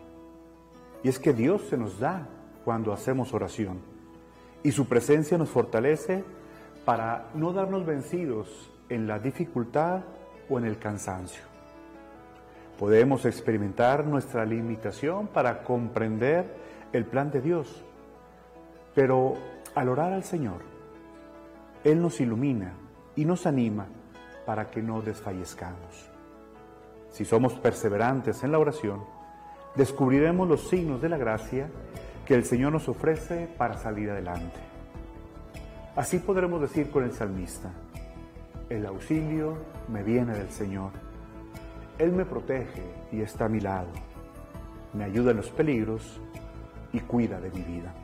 Y 1.02 1.08
es 1.08 1.18
que 1.18 1.32
Dios 1.32 1.62
se 1.68 1.76
nos 1.76 1.98
da 1.98 2.26
cuando 2.64 2.92
hacemos 2.92 3.32
oración 3.32 3.80
y 4.62 4.72
su 4.72 4.88
presencia 4.88 5.38
nos 5.38 5.50
fortalece 5.50 6.24
para 6.84 7.30
no 7.34 7.52
darnos 7.52 7.86
vencidos 7.86 8.70
en 8.88 9.06
la 9.06 9.18
dificultad 9.18 10.02
o 10.48 10.58
en 10.58 10.64
el 10.64 10.78
cansancio. 10.78 11.42
Podemos 12.78 13.24
experimentar 13.24 14.04
nuestra 14.04 14.44
limitación 14.44 15.28
para 15.28 15.62
comprender 15.62 16.44
el 16.92 17.04
plan 17.04 17.30
de 17.30 17.40
Dios 17.40 17.84
pero 18.96 19.34
al 19.74 19.90
orar 19.90 20.14
al 20.14 20.24
Señor, 20.24 20.62
Él 21.84 22.00
nos 22.00 22.18
ilumina 22.18 22.72
y 23.14 23.26
nos 23.26 23.46
anima 23.46 23.86
para 24.46 24.70
que 24.70 24.82
no 24.82 25.02
desfallezcamos. 25.02 26.10
Si 27.10 27.26
somos 27.26 27.52
perseverantes 27.58 28.42
en 28.42 28.52
la 28.52 28.58
oración, 28.58 29.04
descubriremos 29.76 30.48
los 30.48 30.68
signos 30.68 31.00
de 31.00 31.08
la 31.08 31.16
gracia 31.16 31.68
que 32.24 32.34
el 32.34 32.44
Señor 32.44 32.72
nos 32.72 32.88
ofrece 32.88 33.48
para 33.56 33.76
salir 33.76 34.10
adelante. 34.10 34.58
Así 35.94 36.18
podremos 36.18 36.60
decir 36.60 36.90
con 36.90 37.04
el 37.04 37.12
salmista, 37.12 37.70
el 38.68 38.84
auxilio 38.84 39.56
me 39.88 40.02
viene 40.02 40.34
del 40.34 40.50
Señor. 40.50 40.90
Él 41.98 42.12
me 42.12 42.24
protege 42.24 42.82
y 43.12 43.20
está 43.20 43.46
a 43.46 43.48
mi 43.48 43.60
lado, 43.60 43.88
me 44.92 45.04
ayuda 45.04 45.30
en 45.30 45.38
los 45.38 45.50
peligros 45.50 46.20
y 46.92 47.00
cuida 47.00 47.40
de 47.40 47.50
mi 47.50 47.62
vida. 47.62 47.94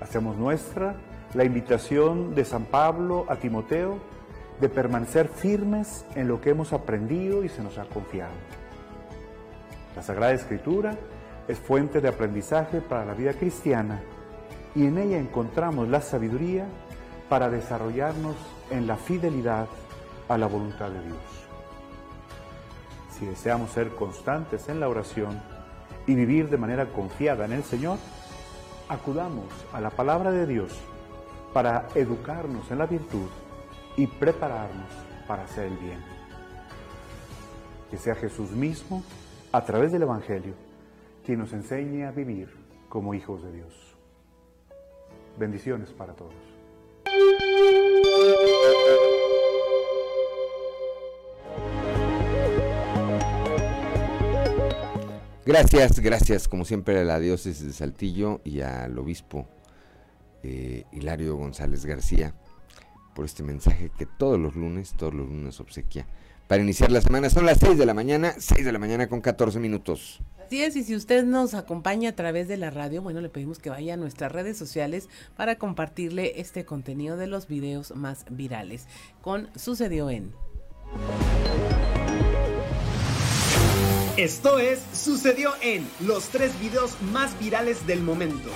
Hacemos 0.00 0.36
nuestra 0.36 0.96
la 1.34 1.44
invitación 1.44 2.34
de 2.34 2.44
San 2.44 2.66
Pablo 2.66 3.24
a 3.28 3.36
Timoteo 3.36 3.98
de 4.60 4.68
permanecer 4.68 5.28
firmes 5.28 6.04
en 6.14 6.28
lo 6.28 6.40
que 6.40 6.50
hemos 6.50 6.72
aprendido 6.72 7.44
y 7.44 7.48
se 7.48 7.62
nos 7.62 7.78
ha 7.78 7.84
confiado. 7.84 8.34
La 9.94 10.02
Sagrada 10.02 10.32
Escritura 10.32 10.96
es 11.48 11.58
fuente 11.58 12.00
de 12.00 12.08
aprendizaje 12.08 12.80
para 12.80 13.04
la 13.04 13.14
vida 13.14 13.34
cristiana 13.34 14.00
y 14.74 14.86
en 14.86 14.98
ella 14.98 15.18
encontramos 15.18 15.88
la 15.88 16.00
sabiduría 16.00 16.66
para 17.28 17.50
desarrollarnos 17.50 18.36
en 18.70 18.86
la 18.86 18.96
fidelidad 18.96 19.66
a 20.28 20.38
la 20.38 20.46
voluntad 20.46 20.90
de 20.90 21.02
Dios. 21.02 21.18
Si 23.18 23.26
deseamos 23.26 23.70
ser 23.70 23.90
constantes 23.90 24.68
en 24.68 24.80
la 24.80 24.88
oración 24.88 25.42
y 26.06 26.14
vivir 26.14 26.48
de 26.48 26.56
manera 26.56 26.86
confiada 26.86 27.44
en 27.44 27.52
el 27.52 27.62
Señor, 27.62 27.98
acudamos 28.88 29.46
a 29.72 29.80
la 29.80 29.90
palabra 29.90 30.30
de 30.30 30.46
Dios 30.46 30.72
para 31.52 31.86
educarnos 31.94 32.70
en 32.70 32.78
la 32.78 32.86
virtud 32.86 33.28
y 33.96 34.06
prepararnos 34.06 34.88
para 35.26 35.44
hacer 35.44 35.66
el 35.66 35.76
bien. 35.76 36.02
Que 37.90 37.98
sea 37.98 38.14
Jesús 38.14 38.50
mismo, 38.50 39.02
a 39.52 39.62
través 39.64 39.92
del 39.92 40.02
Evangelio, 40.02 40.54
quien 41.24 41.38
nos 41.38 41.52
enseñe 41.52 42.04
a 42.06 42.10
vivir 42.10 42.48
como 42.88 43.12
hijos 43.12 43.42
de 43.42 43.52
Dios. 43.52 43.96
Bendiciones 45.38 45.90
para 45.90 46.14
todos. 46.14 46.32
Gracias, 55.44 56.00
gracias 56.00 56.48
como 56.48 56.64
siempre 56.64 56.98
a 57.00 57.04
la 57.04 57.18
diócesis 57.18 57.66
de 57.66 57.72
Saltillo 57.72 58.40
y 58.44 58.60
al 58.60 58.96
obispo 58.98 59.46
eh, 60.42 60.84
Hilario 60.92 61.36
González 61.36 61.84
García 61.84 62.32
por 63.14 63.26
este 63.26 63.42
mensaje 63.42 63.90
que 63.98 64.06
todos 64.06 64.38
los 64.38 64.56
lunes, 64.56 64.94
todos 64.96 65.12
los 65.12 65.28
lunes 65.28 65.60
obsequia. 65.60 66.06
Para 66.52 66.64
iniciar 66.64 66.92
la 66.92 67.00
semana 67.00 67.30
son 67.30 67.46
las 67.46 67.60
6 67.60 67.78
de 67.78 67.86
la 67.86 67.94
mañana, 67.94 68.34
6 68.36 68.66
de 68.66 68.72
la 68.72 68.78
mañana 68.78 69.08
con 69.08 69.22
14 69.22 69.58
minutos. 69.58 70.20
Así 70.46 70.62
es, 70.62 70.76
y 70.76 70.84
si 70.84 70.94
usted 70.94 71.24
nos 71.24 71.54
acompaña 71.54 72.10
a 72.10 72.14
través 72.14 72.46
de 72.46 72.58
la 72.58 72.68
radio, 72.68 73.00
bueno, 73.00 73.22
le 73.22 73.30
pedimos 73.30 73.58
que 73.58 73.70
vaya 73.70 73.94
a 73.94 73.96
nuestras 73.96 74.30
redes 74.30 74.58
sociales 74.58 75.08
para 75.34 75.56
compartirle 75.56 76.42
este 76.42 76.66
contenido 76.66 77.16
de 77.16 77.26
los 77.26 77.48
videos 77.48 77.96
más 77.96 78.26
virales 78.28 78.86
con 79.22 79.48
Sucedió 79.56 80.10
en... 80.10 80.34
Esto 84.18 84.58
es 84.58 84.82
Sucedió 84.92 85.52
en 85.62 85.88
los 86.00 86.28
tres 86.28 86.52
videos 86.60 87.00
más 87.00 87.38
virales 87.38 87.86
del 87.86 88.02
momento. 88.02 88.50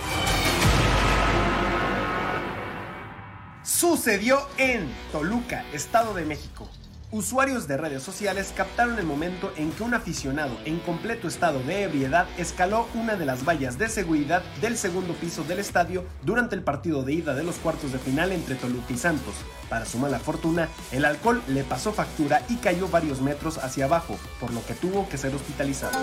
Sucedió 3.63 4.41
en 4.59 4.87
Toluca, 5.13 5.65
Estado 5.73 6.13
de 6.13 6.27
México. 6.27 6.69
Usuarios 7.17 7.67
de 7.67 7.79
redes 7.79 8.03
sociales 8.03 8.53
captaron 8.55 8.99
el 8.99 9.07
momento 9.07 9.51
en 9.57 9.73
que 9.73 9.83
un 9.83 9.95
aficionado 9.95 10.55
en 10.67 10.79
completo 10.81 11.29
estado 11.29 11.61
de 11.61 11.85
ebriedad 11.85 12.27
escaló 12.37 12.89
una 12.93 13.17
de 13.17 13.25
las 13.25 13.43
vallas 13.43 13.79
de 13.79 13.89
seguridad 13.89 14.43
del 14.61 14.77
segundo 14.77 15.15
piso 15.15 15.43
del 15.43 15.59
estadio 15.59 16.05
durante 16.25 16.55
el 16.55 16.61
partido 16.61 17.05
de 17.05 17.15
ida 17.15 17.35
de 17.35 17.43
los 17.43 17.57
cuartos 17.57 17.91
de 17.93 17.99
final 17.99 18.33
entre 18.33 18.55
Toluca 18.55 18.93
y 18.93 18.99
Santos. 18.99 19.35
Para 19.71 19.87
su 19.87 19.97
mala 19.97 20.19
fortuna, 20.19 20.69
el 20.93 21.07
alcohol 21.07 21.43
le 21.49 21.65
pasó 21.65 21.91
factura 21.91 22.43
y 22.51 22.57
cayó 22.57 22.87
varios 22.87 23.23
metros 23.23 23.57
hacia 23.57 23.87
abajo, 23.87 24.19
por 24.39 24.53
lo 24.53 24.63
que 24.67 24.75
tuvo 24.75 25.09
que 25.09 25.17
ser 25.17 25.35
hospitalizado. 25.35 25.99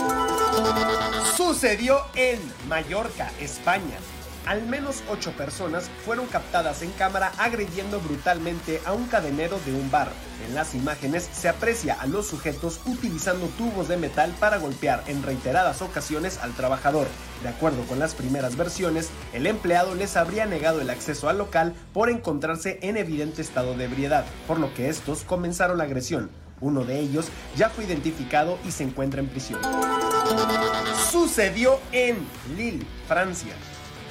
Sucedió 1.37 1.99
en 2.15 2.39
Mallorca, 2.67 3.31
España. 3.39 3.99
Al 4.45 4.65
menos 4.65 5.03
ocho 5.09 5.31
personas 5.31 5.89
fueron 6.03 6.27
captadas 6.27 6.81
en 6.81 6.91
cámara 6.91 7.31
agrediendo 7.37 8.01
brutalmente 8.01 8.81
a 8.85 8.91
un 8.91 9.07
cadenero 9.07 9.57
de 9.65 9.73
un 9.73 9.89
bar. 9.89 10.09
En 10.45 10.53
las 10.53 10.75
imágenes 10.75 11.29
se 11.31 11.47
aprecia 11.47 11.93
a 11.93 12.07
los 12.07 12.27
sujetos 12.27 12.81
utilizando 12.85 13.47
tubos 13.57 13.87
de 13.87 13.95
metal 13.95 14.33
para 14.41 14.57
golpear 14.57 15.01
en 15.07 15.23
reiteradas 15.23 15.81
ocasiones 15.81 16.39
al 16.39 16.53
trabajador. 16.53 17.07
De 17.41 17.49
acuerdo 17.49 17.83
con 17.83 17.99
las 17.99 18.15
primeras 18.15 18.57
versiones, 18.57 19.09
el 19.31 19.47
empleado 19.47 19.95
les 19.95 20.17
habría 20.17 20.45
negado 20.45 20.81
el 20.81 20.89
acceso 20.89 21.29
al 21.29 21.37
local 21.37 21.73
por 21.93 22.09
encontrarse 22.09 22.79
en 22.81 22.97
evidente 22.97 23.41
estado 23.41 23.77
de 23.77 23.85
ebriedad, 23.85 24.25
por 24.45 24.59
lo 24.59 24.73
que 24.73 24.89
estos 24.89 25.23
comenzaron 25.23 25.77
la 25.77 25.85
agresión. 25.85 26.29
Uno 26.59 26.83
de 26.83 26.99
ellos 26.99 27.27
ya 27.55 27.69
fue 27.69 27.85
identificado 27.85 28.57
y 28.65 28.71
se 28.71 28.83
encuentra 28.83 29.21
en 29.21 29.27
prisión. 29.27 29.59
Sucedió 31.11 31.79
en 31.91 32.17
Lille, 32.57 32.85
Francia. 33.07 33.53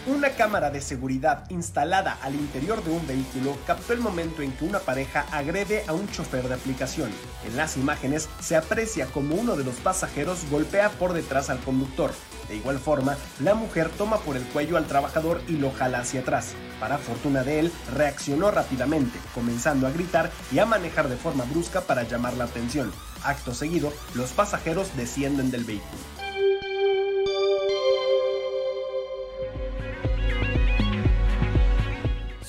Una 0.04 0.30
cámara 0.30 0.72
de 0.72 0.80
seguridad 0.80 1.48
instalada 1.48 2.18
al 2.22 2.34
interior 2.34 2.82
de 2.82 2.90
un 2.90 3.06
vehículo 3.06 3.56
captó 3.68 3.92
el 3.92 4.00
momento 4.00 4.42
en 4.42 4.50
que 4.50 4.64
una 4.64 4.80
pareja 4.80 5.26
agrede 5.30 5.84
a 5.86 5.92
un 5.92 6.10
chofer 6.10 6.48
de 6.48 6.54
aplicación. 6.54 7.08
En 7.46 7.56
las 7.56 7.76
imágenes 7.76 8.28
se 8.40 8.56
aprecia 8.56 9.06
como 9.06 9.36
uno 9.36 9.54
de 9.54 9.62
los 9.62 9.76
pasajeros 9.76 10.40
golpea 10.50 10.90
por 10.90 11.12
detrás 11.12 11.50
al 11.50 11.60
conductor. 11.60 12.10
De 12.48 12.56
igual 12.56 12.80
forma, 12.80 13.16
la 13.38 13.54
mujer 13.54 13.90
toma 13.90 14.18
por 14.18 14.36
el 14.36 14.42
cuello 14.42 14.76
al 14.76 14.88
trabajador 14.88 15.40
y 15.46 15.52
lo 15.52 15.70
jala 15.70 16.00
hacia 16.00 16.22
atrás. 16.22 16.54
Para 16.80 16.98
fortuna 16.98 17.44
de 17.44 17.60
él, 17.60 17.72
reaccionó 17.94 18.50
rápidamente, 18.50 19.20
comenzando 19.36 19.86
a 19.86 19.92
gritar 19.92 20.32
y 20.50 20.58
a 20.58 20.66
manejar 20.66 21.08
de 21.08 21.16
forma 21.16 21.44
brusca 21.44 21.80
para 21.80 22.02
llamar 22.02 22.34
la 22.34 22.44
atención. 22.44 22.92
Acto 23.22 23.54
seguido, 23.54 23.92
los 24.14 24.32
pasajeros 24.32 24.96
descienden 24.96 25.52
del 25.52 25.62
vehículo. 25.62 26.21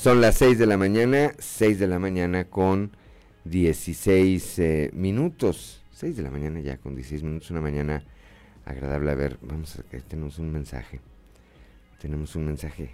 Son 0.03 0.19
las 0.19 0.35
6 0.35 0.59
de 0.59 0.65
la 0.65 0.75
mañana, 0.75 1.31
6 1.39 1.79
de 1.79 1.87
la 1.87 1.97
mañana 1.97 2.43
con 2.43 2.91
16 3.45 4.59
eh, 4.59 4.91
minutos. 4.91 5.81
6 5.91 6.17
de 6.17 6.23
la 6.23 6.29
mañana 6.29 6.59
ya 6.59 6.75
con 6.75 6.93
16 6.93 7.23
minutos, 7.23 7.51
una 7.51 7.61
mañana 7.61 8.03
agradable. 8.65 9.11
A 9.11 9.15
ver, 9.15 9.39
vamos 9.41 9.79
a 9.79 9.83
tenemos 10.01 10.39
un 10.39 10.51
mensaje. 10.51 10.99
Tenemos 12.01 12.35
un 12.35 12.47
mensaje. 12.47 12.89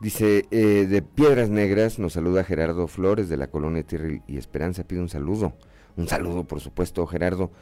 Dice, 0.00 0.46
eh, 0.50 0.88
de 0.90 1.00
Piedras 1.00 1.48
Negras 1.48 2.00
nos 2.00 2.14
saluda 2.14 2.42
Gerardo 2.42 2.88
Flores 2.88 3.28
de 3.28 3.36
la 3.36 3.46
colonia 3.46 3.84
Tierra 3.84 4.20
y 4.26 4.38
Esperanza. 4.38 4.82
Pide 4.82 4.98
un 4.98 5.08
saludo. 5.08 5.52
Un 5.96 6.08
saludo, 6.08 6.42
por 6.42 6.58
supuesto, 6.58 7.06
Gerardo. 7.06 7.52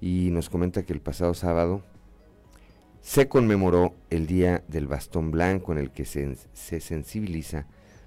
Y 0.00 0.28
nos 0.30 0.48
comenta 0.48 0.84
que 0.84 0.92
el 0.92 1.00
pasado 1.00 1.34
sábado 1.34 1.82
se 3.02 3.28
conmemoró 3.28 3.94
el 4.10 4.26
Día 4.26 4.64
del 4.68 4.86
Bastón 4.86 5.32
Blanco 5.32 5.72
en 5.72 5.78
el 5.78 5.90
que 5.90 6.04
se, 6.04 6.36
se 6.52 6.80
sensibiliza 6.80 7.66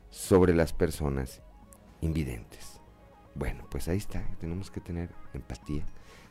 sobre 0.09 0.55
las 0.55 0.71
personas 0.71 1.41
invidentes. 2.01 2.79
Bueno, 3.35 3.67
pues 3.69 3.89
ahí 3.89 3.97
está, 3.97 4.25
tenemos 4.39 4.71
que 4.71 4.79
tener 4.79 5.09
empatía, 5.33 5.85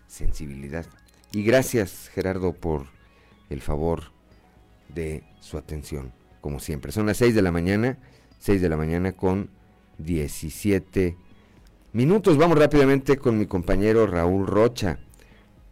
sensibilidad. 0.07 0.87
Y 1.31 1.43
gracias 1.43 2.09
Gerardo 2.09 2.55
por 2.55 2.87
el 3.51 3.61
favor 3.61 4.05
de 4.89 5.23
su 5.41 5.59
atención, 5.59 6.13
como 6.41 6.59
siempre. 6.59 6.91
Son 6.91 7.05
las 7.05 7.19
6 7.19 7.35
de 7.35 7.43
la 7.43 7.53
mañana, 7.53 7.99
6 8.39 8.63
de 8.63 8.69
la 8.71 8.79
mañana 8.79 9.13
con 9.13 9.51
17 9.99 11.19
minutos. 11.93 12.39
Vamos 12.39 12.59
rápidamente 12.59 13.19
con 13.19 13.39
mi 13.39 13.45
compañero 13.45 14.07
Raúl 14.07 14.47
Rocha 14.47 15.01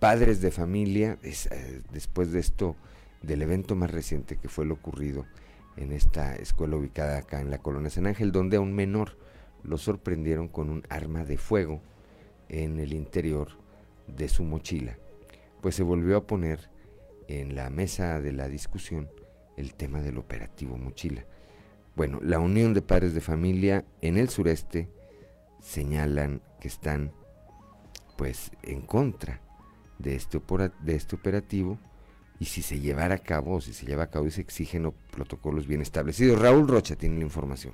padres 0.02 0.40
de 0.40 0.50
familia, 0.50 1.16
eh, 1.23 1.80
después 1.92 2.32
de 2.32 2.40
esto, 2.40 2.75
del 3.23 3.40
evento 3.40 3.76
más 3.76 3.92
reciente 3.92 4.37
que 4.37 4.49
fue 4.49 4.66
lo 4.66 4.75
ocurrido 4.75 5.26
en 5.76 5.92
esta 5.92 6.35
escuela 6.35 6.75
ubicada 6.75 7.18
acá 7.18 7.40
en 7.40 7.50
la 7.50 7.59
colonia 7.59 7.88
San 7.88 8.09
Ángel, 8.09 8.32
donde 8.32 8.56
a 8.56 8.61
un 8.61 8.75
menor 8.75 9.16
lo 9.62 9.78
sorprendieron 9.78 10.49
con 10.49 10.71
un 10.71 10.82
arma 10.88 11.25
de 11.25 11.38
fuego 11.38 11.80
en 12.49 12.80
el 12.80 12.94
interior 12.94 13.50
de 14.09 14.28
su 14.28 14.42
mochila. 14.42 14.99
Pues 15.61 15.76
se 15.76 15.85
volvió 15.85 16.16
a 16.16 16.26
poner 16.26 16.68
en 17.28 17.54
la 17.54 17.71
mesa 17.71 18.21
de 18.21 18.32
la 18.32 18.49
discusión 18.49 19.09
el 19.56 19.73
tema 19.73 20.00
del 20.00 20.18
operativo 20.18 20.76
mochila. 20.78 21.25
Bueno, 21.94 22.18
la 22.21 22.40
Unión 22.40 22.75
de 22.75 22.82
Padres 22.82 23.14
de 23.14 23.21
Familia 23.21 23.85
en 24.00 24.18
el 24.18 24.30
sureste 24.30 24.88
señalan 25.61 26.42
que 26.59 26.66
están 26.66 27.12
pues 28.16 28.50
en 28.64 28.81
contra 28.81 29.40
de 29.98 30.14
este, 30.14 30.40
de 30.81 30.94
este 30.94 31.16
operativo 31.16 31.78
y 32.38 32.46
si 32.46 32.62
se 32.62 32.81
llevara 32.81 33.14
a 33.16 33.18
cabo 33.18 33.61
si 33.61 33.72
se 33.72 33.87
lleva 33.87 34.05
a 34.05 34.11
cabo 34.11 34.26
y 34.26 34.31
se 34.31 34.40
exigen 34.40 34.83
los 34.83 34.94
protocolos 35.11 35.66
bien 35.66 35.81
establecidos. 35.81 36.40
Raúl 36.40 36.66
Rocha 36.66 36.96
tiene 36.96 37.18
la 37.18 37.24
información. 37.24 37.72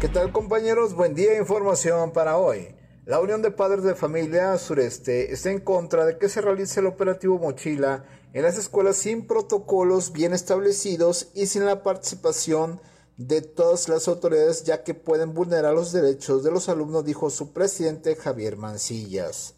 ¿Qué 0.00 0.08
tal 0.08 0.30
compañeros? 0.30 0.94
Buen 0.94 1.14
día, 1.14 1.38
información 1.38 2.12
para 2.12 2.36
hoy. 2.36 2.68
La 3.06 3.20
Unión 3.20 3.40
de 3.40 3.50
Padres 3.50 3.82
de 3.84 3.94
Familia 3.94 4.58
Sureste 4.58 5.32
está 5.32 5.50
en 5.50 5.60
contra 5.60 6.04
de 6.04 6.18
que 6.18 6.28
se 6.28 6.40
realice 6.40 6.80
el 6.80 6.86
operativo 6.86 7.38
Mochila 7.38 8.04
en 8.32 8.42
las 8.42 8.58
escuelas 8.58 8.96
sin 8.96 9.26
protocolos 9.26 10.12
bien 10.12 10.32
establecidos 10.32 11.28
y 11.34 11.46
sin 11.46 11.64
la 11.64 11.82
participación 11.82 12.80
de 13.16 13.42
todas 13.42 13.88
las 13.88 14.08
autoridades 14.08 14.64
ya 14.64 14.84
que 14.84 14.92
pueden 14.92 15.32
vulnerar 15.32 15.72
los 15.72 15.92
derechos 15.92 16.44
de 16.44 16.50
los 16.50 16.68
alumnos, 16.68 17.04
dijo 17.04 17.30
su 17.30 17.52
presidente 17.52 18.16
Javier 18.16 18.56
Mancillas. 18.56 19.54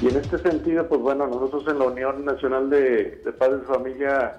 Y 0.00 0.08
en 0.08 0.16
este 0.16 0.38
sentido, 0.38 0.86
pues 0.88 1.00
bueno, 1.00 1.26
nosotros 1.26 1.64
en 1.66 1.78
la 1.78 1.86
Unión 1.86 2.24
Nacional 2.24 2.70
de, 2.70 3.20
Padres 3.36 3.60
de 3.62 3.66
Familia 3.66 4.36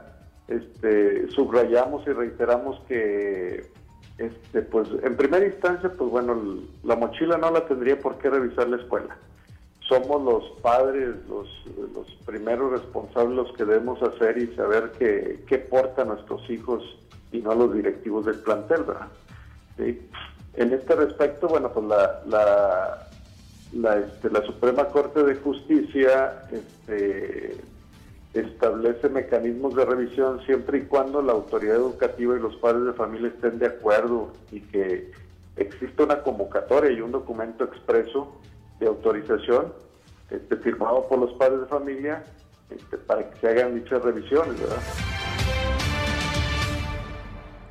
este, 0.48 1.30
subrayamos 1.32 2.08
y 2.08 2.12
reiteramos 2.12 2.80
que, 2.88 3.70
este, 4.18 4.62
pues 4.62 4.88
en 5.04 5.18
primera 5.18 5.46
instancia, 5.46 5.92
pues 5.98 6.10
bueno, 6.10 6.62
la 6.84 6.96
mochila 6.96 7.38
no 7.38 7.52
la 7.52 7.66
tendría 7.66 8.00
por 8.00 8.18
qué 8.20 8.30
revisar 8.30 8.70
la 8.70 8.78
escuela. 8.78 9.18
Somos 9.82 10.24
los 10.24 10.62
padres, 10.62 11.16
los, 11.28 11.48
los 11.94 12.08
primeros 12.26 12.72
responsables 12.72 13.36
los 13.36 13.58
que 13.58 13.66
debemos 13.66 14.02
hacer 14.02 14.38
y 14.38 14.56
saber 14.56 14.92
qué, 14.98 15.44
qué 15.48 15.58
portan 15.58 16.10
nuestros 16.10 16.48
hijos 16.50 16.84
y 17.32 17.40
no 17.40 17.54
los 17.54 17.74
directivos 17.74 18.26
del 18.26 18.40
plantel, 18.40 18.84
¿verdad? 18.84 19.08
En 20.56 20.74
este 20.74 20.96
respecto, 20.96 21.48
bueno, 21.48 21.72
pues 21.72 21.86
la 21.86 22.22
la, 22.28 23.09
este, 23.72 24.30
la 24.32 24.42
Suprema 24.46 24.86
Corte 24.88 25.24
de 25.24 25.36
Justicia 25.36 26.44
este, 26.52 27.58
establece 28.34 29.10
mecanismos 29.10 29.76
de 29.76 29.86
revisión 29.86 30.44
siempre 30.46 30.80
y 30.80 30.82
cuando 30.84 31.22
la 31.22 31.34
autoridad 31.34 31.76
educativa 31.76 32.36
y 32.36 32.40
los 32.40 32.56
padres 32.58 32.86
de 32.86 32.94
familia 32.94 33.30
estén 33.30 33.60
de 33.60 33.68
acuerdo 33.68 34.34
y 34.52 34.62
que 34.62 35.12
exista 35.56 36.04
una 36.04 36.22
convocatoria 36.22 36.92
y 36.92 37.02
un 37.02 37.12
documento 37.12 37.64
expreso 37.64 38.40
de 38.80 38.88
autorización 38.88 39.74
este, 40.30 40.56
firmado 40.58 41.08
por 41.08 41.20
los 41.20 41.34
padres 41.34 41.62
de 41.62 41.66
familia 41.68 42.24
para 43.08 43.30
que 43.30 43.40
se 43.40 43.48
hagan 43.48 43.76
dichas 43.76 44.02
revisiones, 44.02 44.60
¿verdad? 44.60 44.82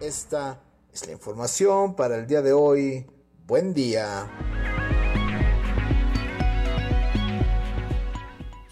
Esta 0.01 0.61
es 0.93 1.07
la 1.07 1.13
información 1.13 1.95
para 1.95 2.17
el 2.17 2.27
día 2.27 2.43
de 2.43 2.53
hoy. 2.53 3.07
Buen 3.47 3.73
día. 3.75 4.29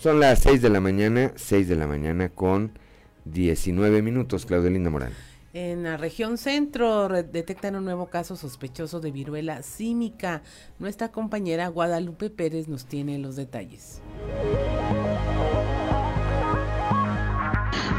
Son 0.06 0.20
las 0.20 0.38
6 0.38 0.62
de 0.62 0.70
la 0.70 0.78
mañana, 0.78 1.32
6 1.34 1.66
de 1.66 1.74
la 1.74 1.88
mañana 1.88 2.28
con 2.28 2.78
19 3.24 4.02
minutos, 4.02 4.46
Claudelina 4.46 4.88
Morán. 4.88 5.12
En 5.52 5.82
la 5.82 5.96
región 5.96 6.38
centro 6.38 7.08
detectan 7.08 7.74
un 7.74 7.84
nuevo 7.84 8.06
caso 8.06 8.36
sospechoso 8.36 9.00
de 9.00 9.10
viruela 9.10 9.62
símica. 9.62 10.42
Nuestra 10.78 11.10
compañera 11.10 11.66
Guadalupe 11.66 12.30
Pérez 12.30 12.68
nos 12.68 12.86
tiene 12.86 13.18
los 13.18 13.34
detalles. 13.34 14.00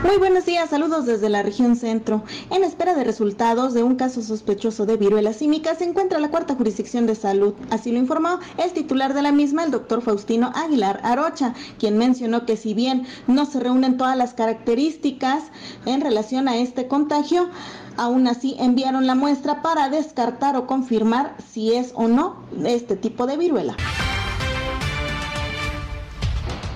Muy 0.04 0.18
buenos 0.18 0.46
días, 0.46 0.70
saludos 0.70 1.08
desde 1.08 1.28
la 1.28 1.42
región 1.42 1.76
centro. 1.76 2.24
En 2.52 2.64
espera 2.64 2.94
de 2.94 3.04
resultados 3.04 3.74
de 3.74 3.82
un 3.82 3.96
caso 3.96 4.22
sospechoso 4.22 4.86
de 4.86 4.96
viruela 4.96 5.34
símica 5.34 5.74
se 5.74 5.86
encuentra 5.86 6.20
la 6.20 6.30
cuarta 6.30 6.54
jurisdicción 6.54 7.08
de 7.08 7.16
salud. 7.16 7.56
Así 7.72 7.92
lo 7.92 7.98
informó 7.98 8.40
el 8.58 8.72
titular 8.74 9.16
de 9.16 9.24
la 9.24 9.32
misma, 9.32 9.64
el 9.64 9.72
doctor 9.72 10.04
Faustino 10.04 10.52
Aguilar 10.54 11.00
Arocha, 11.04 11.56
quien 11.80 11.98
mencionó 11.98 12.46
que 12.46 12.58
si 12.58 12.76
bien 12.76 13.08
no 13.26 13.48
se 13.48 13.60
reúnen 13.60 13.98
todas 13.98 14.16
las 14.16 14.36
características 14.36 15.46
en 15.88 16.02
relación 16.02 16.48
a 16.48 16.58
este 16.58 16.88
contagio, 16.88 17.50
aún 17.98 18.28
así 18.28 18.56
enviaron 18.60 19.08
la 19.08 19.16
muestra 19.16 19.64
para 19.64 19.90
descartar 19.90 20.58
o 20.58 20.68
confirmar 20.68 21.36
si 21.52 21.74
es 21.74 21.92
o 21.96 22.08
no 22.08 22.44
este 22.66 22.98
tipo 22.98 23.26
de 23.26 23.38
viruela. 23.38 23.76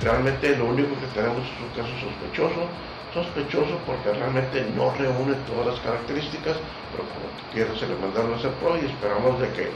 Realmente 0.01 0.57
lo 0.57 0.71
único 0.71 0.89
que 0.99 1.05
tenemos 1.13 1.43
es 1.43 1.61
un 1.61 1.83
caso 1.83 1.93
sospechoso 1.99 2.67
sospechoso 3.13 3.77
porque 3.85 4.11
realmente 4.13 4.65
no 4.75 4.93
reúne 4.95 5.35
todas 5.47 5.67
las 5.67 5.79
características, 5.81 6.57
pero 6.91 7.03
como 7.09 7.27
quiera 7.53 7.75
se 7.75 7.87
le 7.87 7.95
mandaron 7.95 8.33
a 8.33 8.37
hacer 8.37 8.51
pro 8.59 8.77
y 8.77 8.85
esperamos 8.85 9.39
de 9.39 9.49
que 9.51 9.69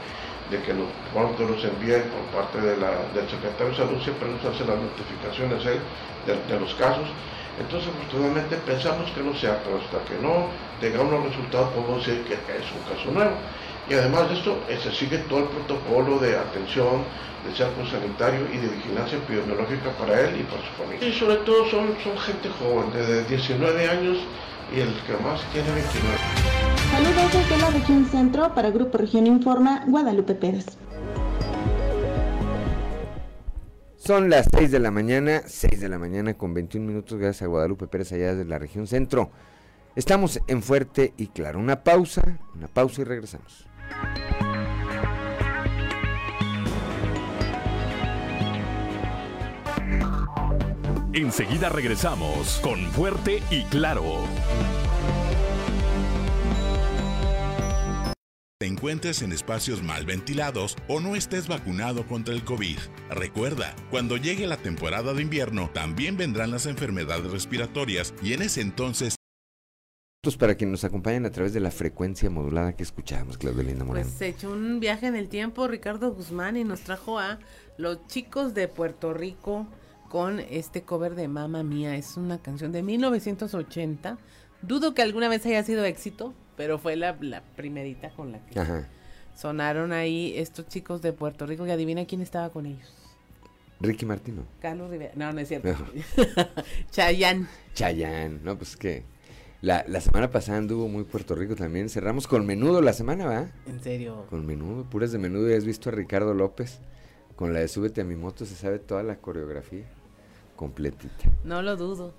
de 0.50 0.62
que 0.62 0.72
los, 0.72 0.86
cuando 1.12 1.42
los 1.44 1.64
envíen 1.64 2.04
por 2.14 2.22
parte 2.30 2.60
de 2.60 2.76
la, 2.76 3.02
del 3.14 3.28
secretario 3.28 3.70
de 3.70 3.76
salud, 3.76 3.98
siempre 4.02 4.28
nos 4.28 4.44
hace 4.44 4.64
las 4.64 4.78
notificaciones 4.78 5.58
de, 5.64 5.80
de 6.38 6.60
los 6.60 6.72
casos. 6.74 7.08
Entonces, 7.58 7.88
afortunadamente 7.88 8.56
pensamos 8.62 9.10
que 9.10 9.22
no 9.22 9.34
sea, 9.34 9.58
pero 9.64 9.80
hasta 9.82 9.98
que 10.04 10.20
no 10.20 10.46
tengamos 10.80 11.12
los 11.12 11.34
resultados 11.34 11.72
podemos 11.72 12.06
decir 12.06 12.22
que 12.24 12.34
es 12.34 12.68
un 12.70 12.84
caso 12.86 13.10
nuevo. 13.10 13.34
Y 13.88 13.94
además 13.94 14.28
de 14.28 14.36
esto, 14.36 14.58
eh, 14.68 14.78
se 14.82 14.92
sigue 14.92 15.18
todo 15.28 15.40
el 15.40 15.44
protocolo 15.46 16.18
de 16.18 16.36
atención, 16.36 17.04
de 17.46 17.54
cerco 17.54 17.86
sanitario 17.86 18.40
y 18.52 18.58
de 18.58 18.68
vigilancia 18.68 19.18
epidemiológica 19.18 19.90
para 19.98 20.20
él 20.20 20.40
y 20.40 20.42
para 20.42 20.62
su 20.62 20.72
familia. 20.82 21.08
Y 21.08 21.12
sobre 21.12 21.36
todo 21.36 21.70
son, 21.70 21.94
son 22.02 22.18
gente 22.18 22.48
joven, 22.58 22.92
de 22.92 23.24
19 23.24 23.88
años 23.88 24.18
y 24.74 24.80
el 24.80 24.92
que 25.06 25.12
más 25.22 25.40
tiene 25.52 25.70
29. 25.70 26.18
Saludos 26.90 27.32
desde 27.32 27.58
la 27.58 27.70
región 27.70 28.06
centro 28.06 28.54
para 28.54 28.70
Grupo 28.70 28.98
Región 28.98 29.26
Informa, 29.28 29.84
Guadalupe 29.86 30.34
Pérez. 30.34 30.66
Son 33.96 34.30
las 34.30 34.48
6 34.52 34.70
de 34.70 34.78
la 34.80 34.90
mañana, 34.90 35.42
6 35.46 35.80
de 35.80 35.88
la 35.88 35.98
mañana 35.98 36.34
con 36.34 36.54
21 36.54 36.86
minutos, 36.86 37.18
gracias 37.18 37.42
a 37.42 37.46
Guadalupe 37.46 37.86
Pérez 37.86 38.12
allá 38.12 38.34
desde 38.34 38.48
la 38.48 38.58
región 38.58 38.86
centro. 38.86 39.30
Estamos 39.96 40.40
en 40.46 40.62
Fuerte 40.62 41.14
y 41.16 41.28
Claro. 41.28 41.58
Una 41.58 41.82
pausa, 41.82 42.38
una 42.54 42.68
pausa 42.68 43.00
y 43.00 43.04
regresamos. 43.04 43.66
Enseguida 51.16 51.70
regresamos 51.70 52.60
con 52.62 52.78
Fuerte 52.92 53.42
y 53.50 53.62
Claro. 53.64 54.24
Te 58.58 58.66
encuentres 58.66 59.22
en 59.22 59.32
espacios 59.32 59.82
mal 59.82 60.06
ventilados 60.06 60.76
o 60.88 61.00
no 61.00 61.16
estés 61.16 61.48
vacunado 61.48 62.06
contra 62.06 62.34
el 62.34 62.44
COVID. 62.44 62.78
Recuerda, 63.10 63.74
cuando 63.90 64.16
llegue 64.16 64.46
la 64.46 64.56
temporada 64.56 65.14
de 65.14 65.22
invierno, 65.22 65.70
también 65.72 66.16
vendrán 66.16 66.50
las 66.50 66.66
enfermedades 66.66 67.30
respiratorias 67.30 68.14
y 68.22 68.32
en 68.32 68.42
ese 68.42 68.60
entonces 68.60 69.15
para 70.34 70.56
que 70.56 70.66
nos 70.66 70.82
acompañen 70.82 71.26
a 71.26 71.30
través 71.30 71.52
de 71.52 71.60
la 71.60 71.70
frecuencia 71.70 72.28
modulada 72.30 72.72
que 72.72 72.82
escuchamos, 72.82 73.38
Claudelina 73.38 73.84
Moreno. 73.84 74.06
Pues 74.06 74.18
se 74.18 74.28
echó 74.28 74.50
un 74.50 74.80
viaje 74.80 75.06
en 75.06 75.14
el 75.14 75.28
tiempo 75.28 75.68
Ricardo 75.68 76.12
Guzmán 76.12 76.56
y 76.56 76.64
nos 76.64 76.80
trajo 76.80 77.20
a 77.20 77.38
los 77.78 78.04
chicos 78.08 78.54
de 78.54 78.66
Puerto 78.66 79.14
Rico 79.14 79.68
con 80.08 80.40
este 80.40 80.82
cover 80.82 81.14
de 81.14 81.28
Mamma 81.28 81.62
Mía. 81.62 81.94
Es 81.94 82.16
una 82.16 82.38
canción 82.38 82.72
de 82.72 82.82
1980. 82.82 84.18
Dudo 84.62 84.94
que 84.94 85.02
alguna 85.02 85.28
vez 85.28 85.46
haya 85.46 85.62
sido 85.62 85.84
éxito, 85.84 86.34
pero 86.56 86.78
fue 86.78 86.96
la, 86.96 87.16
primerita 87.54 88.10
con 88.10 88.32
la 88.32 88.44
que 88.46 88.60
sonaron 89.36 89.92
ahí 89.92 90.32
estos 90.36 90.66
chicos 90.66 91.02
de 91.02 91.12
Puerto 91.12 91.46
Rico. 91.46 91.66
Y 91.66 91.70
adivina 91.70 92.06
quién 92.06 92.22
estaba 92.22 92.50
con 92.50 92.66
ellos. 92.66 92.92
Ricky 93.78 94.06
Martino. 94.06 94.44
Carlos 94.60 94.90
Rivera. 94.90 95.12
No, 95.14 95.32
no 95.32 95.40
es 95.40 95.48
cierto. 95.48 95.76
Chayán. 96.90 97.46
Chayán. 97.74 98.40
No, 98.42 98.56
pues 98.56 98.76
que 98.76 99.04
la, 99.62 99.84
la, 99.88 100.00
semana 100.00 100.30
pasada 100.30 100.58
anduvo 100.58 100.88
muy 100.88 101.04
Puerto 101.04 101.34
Rico 101.34 101.56
también. 101.56 101.88
Cerramos 101.88 102.26
con 102.26 102.46
menudo 102.46 102.82
la 102.82 102.92
semana, 102.92 103.26
¿va? 103.26 103.48
¿En 103.66 103.82
serio? 103.82 104.26
Con 104.28 104.46
menudo, 104.46 104.84
puras 104.84 105.12
de 105.12 105.18
menudo. 105.18 105.50
¿Y 105.50 105.54
has 105.54 105.64
visto 105.64 105.88
a 105.88 105.92
Ricardo 105.92 106.34
López? 106.34 106.80
Con 107.36 107.52
la 107.52 107.60
de 107.60 107.68
Súbete 107.68 108.00
a 108.00 108.04
mi 108.04 108.16
moto 108.16 108.46
se 108.46 108.54
sabe 108.54 108.78
toda 108.78 109.02
la 109.02 109.16
coreografía 109.16 109.84
completita. 110.56 111.30
No 111.44 111.62
lo 111.62 111.76
dudo. 111.76 112.14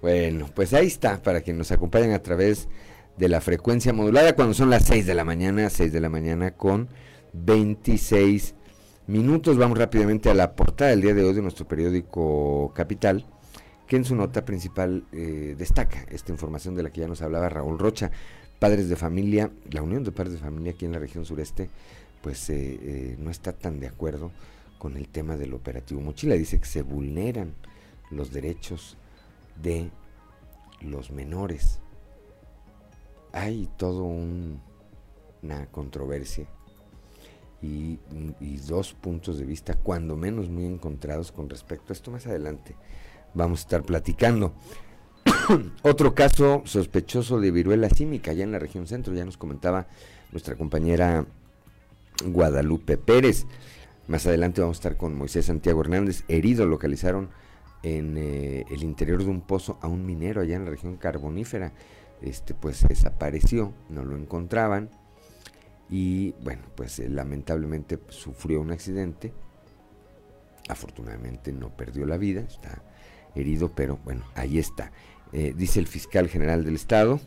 Bueno, 0.00 0.48
pues 0.54 0.72
ahí 0.72 0.86
está, 0.86 1.22
para 1.22 1.42
que 1.42 1.52
nos 1.52 1.72
acompañen 1.72 2.12
a 2.12 2.22
través 2.22 2.68
de 3.16 3.28
la 3.28 3.40
frecuencia 3.40 3.92
modulada 3.92 4.34
cuando 4.36 4.54
son 4.54 4.70
las 4.70 4.84
6 4.84 5.06
de 5.06 5.14
la 5.14 5.24
mañana, 5.24 5.68
6 5.68 5.92
de 5.92 6.00
la 6.00 6.08
mañana 6.08 6.52
con 6.52 6.88
26 7.32 8.54
minutos. 9.08 9.58
Vamos 9.58 9.76
rápidamente 9.76 10.30
a 10.30 10.34
la 10.34 10.54
portada 10.54 10.90
del 10.90 11.02
día 11.02 11.14
de 11.14 11.24
hoy 11.24 11.34
de 11.34 11.42
nuestro 11.42 11.66
periódico 11.66 12.72
Capital 12.74 13.26
que 13.88 13.96
en 13.96 14.04
su 14.04 14.14
nota 14.14 14.44
principal 14.44 15.04
eh, 15.12 15.54
destaca 15.56 16.04
esta 16.10 16.30
información 16.30 16.74
de 16.74 16.82
la 16.82 16.90
que 16.90 17.00
ya 17.00 17.08
nos 17.08 17.22
hablaba 17.22 17.48
Raúl 17.48 17.78
Rocha. 17.78 18.10
Padres 18.58 18.88
de 18.90 18.96
familia, 18.96 19.50
la 19.70 19.82
Unión 19.82 20.04
de 20.04 20.12
Padres 20.12 20.34
de 20.34 20.40
Familia 20.40 20.72
aquí 20.72 20.84
en 20.84 20.92
la 20.92 20.98
región 20.98 21.24
sureste, 21.24 21.70
pues 22.22 22.50
eh, 22.50 22.78
eh, 22.82 23.16
no 23.18 23.30
está 23.30 23.52
tan 23.52 23.80
de 23.80 23.86
acuerdo 23.86 24.30
con 24.78 24.96
el 24.96 25.08
tema 25.08 25.36
del 25.36 25.54
operativo 25.54 26.02
Mochila. 26.02 26.34
Dice 26.34 26.60
que 26.60 26.66
se 26.66 26.82
vulneran 26.82 27.54
los 28.10 28.30
derechos 28.30 28.98
de 29.62 29.90
los 30.82 31.10
menores. 31.10 31.80
Hay 33.32 33.70
todo 33.78 34.04
una 34.04 35.66
controversia 35.70 36.46
y, 37.62 37.98
y, 38.40 38.56
dos 38.58 38.92
puntos 38.92 39.38
de 39.38 39.44
vista, 39.44 39.74
cuando 39.74 40.14
menos 40.16 40.50
muy 40.50 40.66
encontrados 40.66 41.32
con 41.32 41.48
respecto 41.48 41.92
a 41.92 41.94
esto 41.94 42.10
más 42.10 42.26
adelante 42.26 42.76
vamos 43.34 43.60
a 43.60 43.62
estar 43.62 43.82
platicando. 43.82 44.54
Otro 45.82 46.14
caso 46.14 46.62
sospechoso 46.64 47.40
de 47.40 47.50
viruela 47.50 47.88
símica 47.88 48.30
allá 48.30 48.44
en 48.44 48.52
la 48.52 48.58
región 48.58 48.86
centro, 48.86 49.14
ya 49.14 49.24
nos 49.24 49.36
comentaba 49.36 49.86
nuestra 50.32 50.56
compañera 50.56 51.26
Guadalupe 52.24 52.96
Pérez. 52.96 53.46
Más 54.06 54.26
adelante 54.26 54.60
vamos 54.60 54.78
a 54.78 54.80
estar 54.80 54.96
con 54.96 55.16
Moisés 55.16 55.46
Santiago 55.46 55.80
Hernández, 55.82 56.24
herido, 56.28 56.66
localizaron 56.66 57.30
en 57.82 58.16
eh, 58.16 58.64
el 58.70 58.82
interior 58.82 59.22
de 59.22 59.30
un 59.30 59.42
pozo 59.42 59.78
a 59.82 59.86
un 59.86 60.04
minero 60.04 60.40
allá 60.40 60.56
en 60.56 60.64
la 60.64 60.70
región 60.70 60.96
carbonífera. 60.96 61.72
Este 62.22 62.54
pues 62.54 62.86
desapareció, 62.88 63.72
no 63.88 64.04
lo 64.04 64.16
encontraban 64.16 64.90
y 65.90 66.32
bueno, 66.42 66.62
pues 66.74 66.98
eh, 66.98 67.08
lamentablemente 67.08 67.98
sufrió 68.08 68.60
un 68.60 68.72
accidente. 68.72 69.32
Afortunadamente 70.68 71.52
no 71.52 71.74
perdió 71.74 72.04
la 72.04 72.18
vida, 72.18 72.40
está 72.40 72.82
herido, 73.34 73.70
pero 73.74 73.98
bueno, 74.04 74.24
ahí 74.34 74.58
está. 74.58 74.92
Eh, 75.32 75.54
dice 75.56 75.80
el 75.80 75.86
fiscal 75.86 76.28
general 76.28 76.64
del 76.64 76.76
Estado 76.76 77.20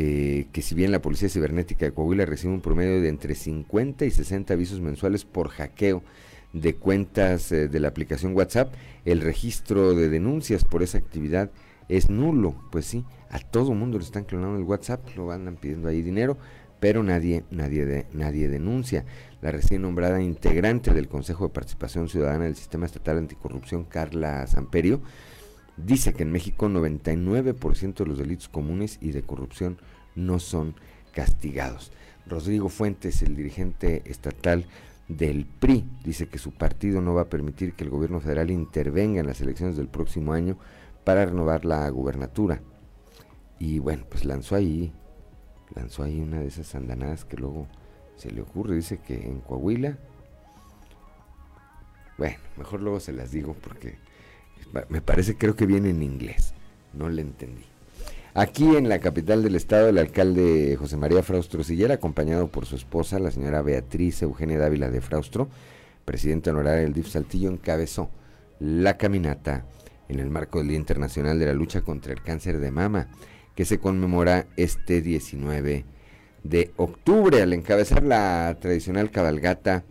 eh, 0.00 0.46
que 0.52 0.62
si 0.62 0.76
bien 0.76 0.92
la 0.92 1.02
Policía 1.02 1.28
Cibernética 1.28 1.84
de 1.84 1.90
Coahuila 1.90 2.24
recibe 2.24 2.52
un 2.52 2.60
promedio 2.60 3.00
de 3.00 3.08
entre 3.08 3.34
50 3.34 4.04
y 4.04 4.12
60 4.12 4.54
avisos 4.54 4.80
mensuales 4.80 5.24
por 5.24 5.48
hackeo 5.48 6.04
de 6.52 6.76
cuentas 6.76 7.50
eh, 7.50 7.66
de 7.66 7.80
la 7.80 7.88
aplicación 7.88 8.32
WhatsApp, 8.36 8.72
el 9.04 9.20
registro 9.20 9.94
de 9.94 10.08
denuncias 10.08 10.64
por 10.64 10.84
esa 10.84 10.98
actividad 10.98 11.50
es 11.88 12.10
nulo. 12.10 12.54
Pues 12.70 12.84
sí, 12.84 13.04
a 13.28 13.40
todo 13.40 13.74
mundo 13.74 13.98
le 13.98 14.04
están 14.04 14.22
clonando 14.22 14.56
el 14.56 14.62
WhatsApp, 14.62 15.00
lo 15.16 15.32
andan 15.32 15.56
pidiendo 15.56 15.88
ahí 15.88 16.00
dinero, 16.00 16.36
pero 16.78 17.02
nadie, 17.02 17.42
nadie, 17.50 17.84
de, 17.84 18.06
nadie 18.12 18.48
denuncia. 18.48 19.04
La 19.40 19.52
recién 19.52 19.82
nombrada 19.82 20.20
integrante 20.20 20.92
del 20.92 21.08
Consejo 21.08 21.44
de 21.44 21.54
Participación 21.54 22.08
Ciudadana 22.08 22.44
del 22.44 22.56
Sistema 22.56 22.86
Estatal 22.86 23.18
Anticorrupción, 23.18 23.84
Carla 23.84 24.46
Samperio, 24.46 25.00
dice 25.76 26.12
que 26.12 26.24
en 26.24 26.32
México 26.32 26.68
99% 26.68 27.94
de 27.94 28.06
los 28.06 28.18
delitos 28.18 28.48
comunes 28.48 28.98
y 29.00 29.12
de 29.12 29.22
corrupción 29.22 29.78
no 30.16 30.40
son 30.40 30.74
castigados. 31.12 31.92
Rodrigo 32.26 32.68
Fuentes, 32.68 33.22
el 33.22 33.36
dirigente 33.36 34.02
estatal 34.06 34.66
del 35.06 35.46
PRI, 35.46 35.88
dice 36.04 36.28
que 36.28 36.38
su 36.38 36.52
partido 36.52 37.00
no 37.00 37.14
va 37.14 37.22
a 37.22 37.30
permitir 37.30 37.74
que 37.74 37.84
el 37.84 37.90
gobierno 37.90 38.20
federal 38.20 38.50
intervenga 38.50 39.20
en 39.20 39.26
las 39.26 39.40
elecciones 39.40 39.76
del 39.76 39.88
próximo 39.88 40.32
año 40.32 40.58
para 41.04 41.24
renovar 41.24 41.64
la 41.64 41.88
gubernatura. 41.90 42.60
Y 43.58 43.78
bueno, 43.78 44.04
pues 44.10 44.24
lanzó 44.24 44.56
ahí 44.56 44.92
lanzó 45.74 46.02
ahí 46.02 46.20
una 46.20 46.40
de 46.40 46.46
esas 46.46 46.74
andanadas 46.74 47.24
que 47.24 47.36
luego 47.36 47.66
se 48.18 48.30
le 48.30 48.42
ocurre. 48.42 48.74
Dice 48.74 48.98
que 48.98 49.14
en 49.14 49.40
Coahuila, 49.40 49.96
bueno, 52.18 52.36
mejor 52.56 52.82
luego 52.82 53.00
se 53.00 53.12
las 53.12 53.30
digo 53.30 53.54
porque 53.54 53.96
me 54.88 55.00
parece, 55.00 55.36
creo 55.36 55.56
que 55.56 55.66
viene 55.66 55.90
en 55.90 56.02
inglés. 56.02 56.52
No 56.92 57.08
le 57.08 57.22
entendí. 57.22 57.64
Aquí 58.34 58.76
en 58.76 58.88
la 58.88 58.98
capital 58.98 59.42
del 59.42 59.56
estado, 59.56 59.88
el 59.88 59.98
alcalde 59.98 60.76
José 60.78 60.96
María 60.96 61.22
Fraustro 61.22 61.64
Sillera, 61.64 61.94
acompañado 61.94 62.48
por 62.48 62.66
su 62.66 62.76
esposa, 62.76 63.18
la 63.18 63.30
señora 63.30 63.62
Beatriz 63.62 64.22
Eugenia 64.22 64.58
Dávila 64.58 64.90
de 64.90 65.00
Fraustro, 65.00 65.48
presidenta 66.04 66.50
honoraria 66.50 66.82
del 66.82 66.92
DIF 66.92 67.08
Saltillo, 67.08 67.50
encabezó 67.50 68.10
la 68.60 68.96
caminata 68.96 69.64
en 70.08 70.20
el 70.20 70.30
marco 70.30 70.58
del 70.58 70.68
Día 70.68 70.76
Internacional 70.78 71.38
de 71.38 71.46
la 71.46 71.52
Lucha 71.52 71.82
contra 71.82 72.12
el 72.12 72.22
Cáncer 72.22 72.60
de 72.60 72.70
Mama 72.70 73.08
que 73.54 73.64
se 73.64 73.78
conmemora 73.78 74.46
este 74.56 75.02
19 75.02 75.62
de 75.72 75.84
octubre. 76.76 77.42
Al 77.42 77.52
encabezar 77.52 78.02
la 78.02 78.56
tradicional 78.60 79.10
cabalgata 79.10 79.84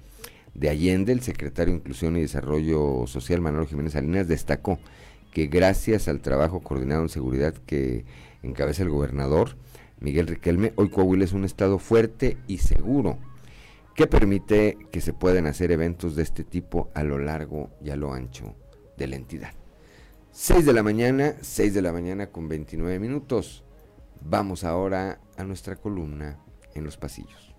de 0.54 0.70
Allende, 0.70 1.12
el 1.14 1.22
secretario 1.22 1.74
de 1.74 1.80
Inclusión 1.80 2.18
y 2.18 2.22
Desarrollo 2.22 3.06
Social, 3.08 3.42
Manuel 3.42 3.68
Jiménez 3.68 3.94
Salinas, 3.94 4.28
destacó 4.28 4.80
que 5.32 5.48
gracias 5.48 6.08
al 6.08 6.22
trabajo 6.22 6.62
coordinado 6.62 7.04
en 7.04 7.10
seguridad 7.10 7.54
que 7.66 8.06
encabeza 8.44 8.84
el 8.84 8.90
gobernador 8.90 9.56
Miguel 10.00 10.28
Riquelme, 10.28 10.74
hoy 10.76 10.90
Coahuila 10.90 11.26
es 11.26 11.34
un 11.34 11.44
estado 11.44 11.80
fuerte 11.80 12.38
y 12.48 12.60
seguro 12.60 13.18
que 13.96 14.06
permite 14.06 14.78
que 14.92 15.02
se 15.02 15.12
puedan 15.12 15.48
hacer 15.48 15.72
eventos 15.72 16.16
de 16.16 16.22
este 16.22 16.44
tipo 16.44 16.92
a 16.94 17.04
lo 17.04 17.18
largo 17.18 17.72
y 17.84 17.90
a 17.90 17.96
lo 17.96 18.14
ancho 18.14 18.54
de 18.96 19.08
la 19.08 19.16
entidad. 19.16 19.54
6 20.34 20.68
de 20.68 20.74
la 20.74 20.84
mañana, 20.84 21.36
6 21.42 21.74
de 21.74 21.82
la 21.82 21.92
mañana 21.92 22.28
con 22.28 22.48
29 22.48 23.00
minutos. 23.00 23.64
Vamos 24.22 24.64
ahora 24.64 25.20
a 25.38 25.44
nuestra 25.44 25.76
columna 25.76 26.40
en 26.74 26.84
los 26.84 26.98
pasillos. 26.98 27.54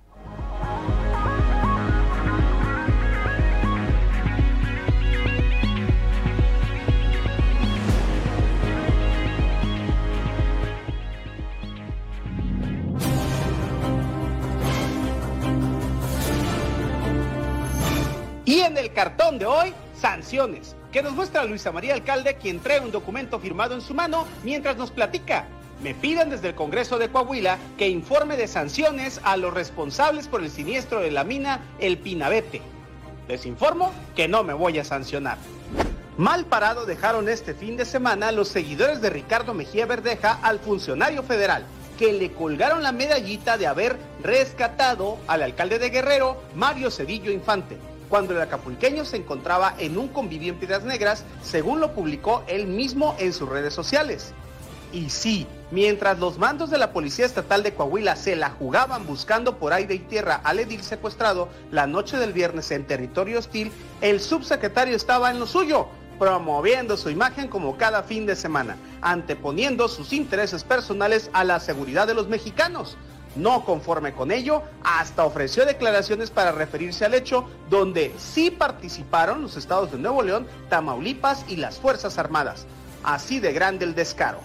Y 18.44 18.60
en 18.60 18.78
el 18.78 18.92
cartón 18.92 19.38
de 19.38 19.46
hoy, 19.46 19.74
sanciones, 19.94 20.74
que 20.92 21.02
nos 21.02 21.12
muestra 21.12 21.44
Luisa 21.44 21.70
María 21.70 21.94
Alcalde, 21.94 22.36
quien 22.36 22.60
trae 22.60 22.80
un 22.80 22.90
documento 22.90 23.38
firmado 23.38 23.74
en 23.74 23.82
su 23.82 23.94
mano 23.94 24.26
mientras 24.42 24.76
nos 24.76 24.90
platica 24.90 25.46
me 25.82 25.94
piden 25.94 26.28
desde 26.28 26.48
el 26.48 26.54
Congreso 26.56 26.98
de 26.98 27.08
Coahuila 27.08 27.56
que 27.76 27.88
informe 27.88 28.36
de 28.36 28.48
sanciones 28.48 29.20
a 29.22 29.36
los 29.36 29.54
responsables 29.54 30.26
por 30.26 30.42
el 30.42 30.50
siniestro 30.50 31.00
de 31.00 31.12
la 31.12 31.22
mina 31.22 31.60
El 31.78 31.98
Pinabete. 31.98 32.60
Les 33.28 33.46
informo 33.46 33.92
que 34.16 34.26
no 34.26 34.42
me 34.42 34.54
voy 34.54 34.80
a 34.80 34.84
sancionar. 34.84 35.38
Mal 36.16 36.46
parado 36.46 36.84
dejaron 36.84 37.28
este 37.28 37.54
fin 37.54 37.76
de 37.76 37.84
semana 37.84 38.32
los 38.32 38.48
seguidores 38.48 39.00
de 39.00 39.10
Ricardo 39.10 39.54
Mejía 39.54 39.86
Verdeja 39.86 40.40
al 40.42 40.58
funcionario 40.58 41.22
federal, 41.22 41.64
que 41.96 42.12
le 42.12 42.32
colgaron 42.32 42.82
la 42.82 42.90
medallita 42.90 43.56
de 43.56 43.68
haber 43.68 43.96
rescatado 44.20 45.18
al 45.28 45.44
alcalde 45.44 45.78
de 45.78 45.90
Guerrero, 45.90 46.42
Mario 46.56 46.90
Cedillo 46.90 47.30
Infante, 47.30 47.76
cuando 48.08 48.34
el 48.34 48.40
acapulqueño 48.40 49.04
se 49.04 49.18
encontraba 49.18 49.76
en 49.78 49.96
un 49.96 50.08
convivio 50.08 50.52
en 50.52 50.58
Piedras 50.58 50.82
Negras, 50.82 51.24
según 51.44 51.78
lo 51.78 51.92
publicó 51.92 52.42
él 52.48 52.66
mismo 52.66 53.14
en 53.20 53.32
sus 53.32 53.48
redes 53.48 53.74
sociales. 53.74 54.34
Y 54.92 55.10
sí, 55.10 55.46
mientras 55.70 56.18
los 56.18 56.38
mandos 56.38 56.70
de 56.70 56.78
la 56.78 56.92
Policía 56.92 57.26
Estatal 57.26 57.62
de 57.62 57.74
Coahuila 57.74 58.16
se 58.16 58.36
la 58.36 58.50
jugaban 58.50 59.06
buscando 59.06 59.58
por 59.58 59.72
aire 59.72 59.94
y 59.94 59.98
tierra 59.98 60.40
al 60.44 60.60
edil 60.60 60.82
secuestrado 60.82 61.48
la 61.70 61.86
noche 61.86 62.16
del 62.16 62.32
viernes 62.32 62.70
en 62.70 62.86
territorio 62.86 63.38
hostil, 63.38 63.70
el 64.00 64.20
subsecretario 64.20 64.96
estaba 64.96 65.30
en 65.30 65.38
lo 65.38 65.46
suyo, 65.46 65.88
promoviendo 66.18 66.96
su 66.96 67.10
imagen 67.10 67.48
como 67.48 67.76
cada 67.76 68.02
fin 68.02 68.24
de 68.24 68.34
semana, 68.34 68.76
anteponiendo 69.02 69.88
sus 69.88 70.12
intereses 70.14 70.64
personales 70.64 71.30
a 71.34 71.44
la 71.44 71.60
seguridad 71.60 72.06
de 72.06 72.14
los 72.14 72.28
mexicanos. 72.28 72.96
No 73.36 73.64
conforme 73.66 74.14
con 74.14 74.32
ello, 74.32 74.62
hasta 74.82 75.24
ofreció 75.24 75.66
declaraciones 75.66 76.30
para 76.30 76.50
referirse 76.50 77.04
al 77.04 77.12
hecho 77.12 77.46
donde 77.68 78.12
sí 78.16 78.50
participaron 78.50 79.42
los 79.42 79.56
estados 79.56 79.92
de 79.92 79.98
Nuevo 79.98 80.22
León, 80.22 80.46
Tamaulipas 80.70 81.44
y 81.46 81.56
las 81.56 81.78
Fuerzas 81.78 82.18
Armadas. 82.18 82.66
Así 83.04 83.38
de 83.38 83.52
grande 83.52 83.84
el 83.84 83.94
descaro. 83.94 84.40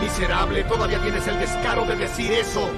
Miserable, 0.00 0.62
todavía 0.64 1.00
tienes 1.00 1.26
el 1.26 1.38
descaro 1.38 1.84
de 1.84 1.96
decir 1.96 2.32
eso. 2.32 2.68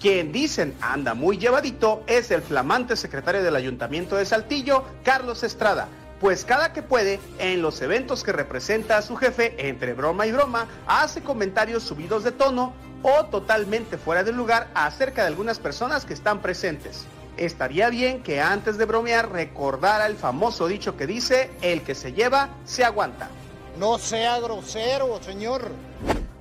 Quien 0.00 0.32
dicen 0.32 0.74
anda 0.80 1.14
muy 1.14 1.38
llevadito 1.38 2.02
es 2.06 2.30
el 2.30 2.42
flamante 2.42 2.96
secretario 2.96 3.42
del 3.42 3.56
Ayuntamiento 3.56 4.16
de 4.16 4.26
Saltillo, 4.26 4.84
Carlos 5.04 5.42
Estrada, 5.42 5.88
pues 6.20 6.44
cada 6.44 6.72
que 6.72 6.82
puede, 6.82 7.20
en 7.38 7.60
los 7.60 7.80
eventos 7.82 8.22
que 8.22 8.32
representa 8.32 8.96
a 8.96 9.02
su 9.02 9.16
jefe, 9.16 9.68
entre 9.68 9.92
broma 9.92 10.26
y 10.26 10.32
broma, 10.32 10.66
hace 10.86 11.22
comentarios 11.22 11.82
subidos 11.82 12.24
de 12.24 12.32
tono 12.32 12.72
o 13.02 13.26
totalmente 13.26 13.98
fuera 13.98 14.24
de 14.24 14.32
lugar 14.32 14.68
acerca 14.74 15.22
de 15.22 15.28
algunas 15.28 15.58
personas 15.58 16.04
que 16.04 16.14
están 16.14 16.40
presentes. 16.40 17.04
Estaría 17.36 17.90
bien 17.90 18.22
que 18.22 18.40
antes 18.40 18.78
de 18.78 18.86
bromear 18.86 19.30
recordara 19.30 20.06
el 20.06 20.16
famoso 20.16 20.66
dicho 20.66 20.96
que 20.96 21.06
dice, 21.06 21.50
el 21.60 21.82
que 21.82 21.94
se 21.94 22.12
lleva, 22.12 22.48
se 22.64 22.82
aguanta. 22.82 23.28
No 23.78 23.98
sea 23.98 24.40
grosero, 24.40 25.20
señor. 25.22 25.70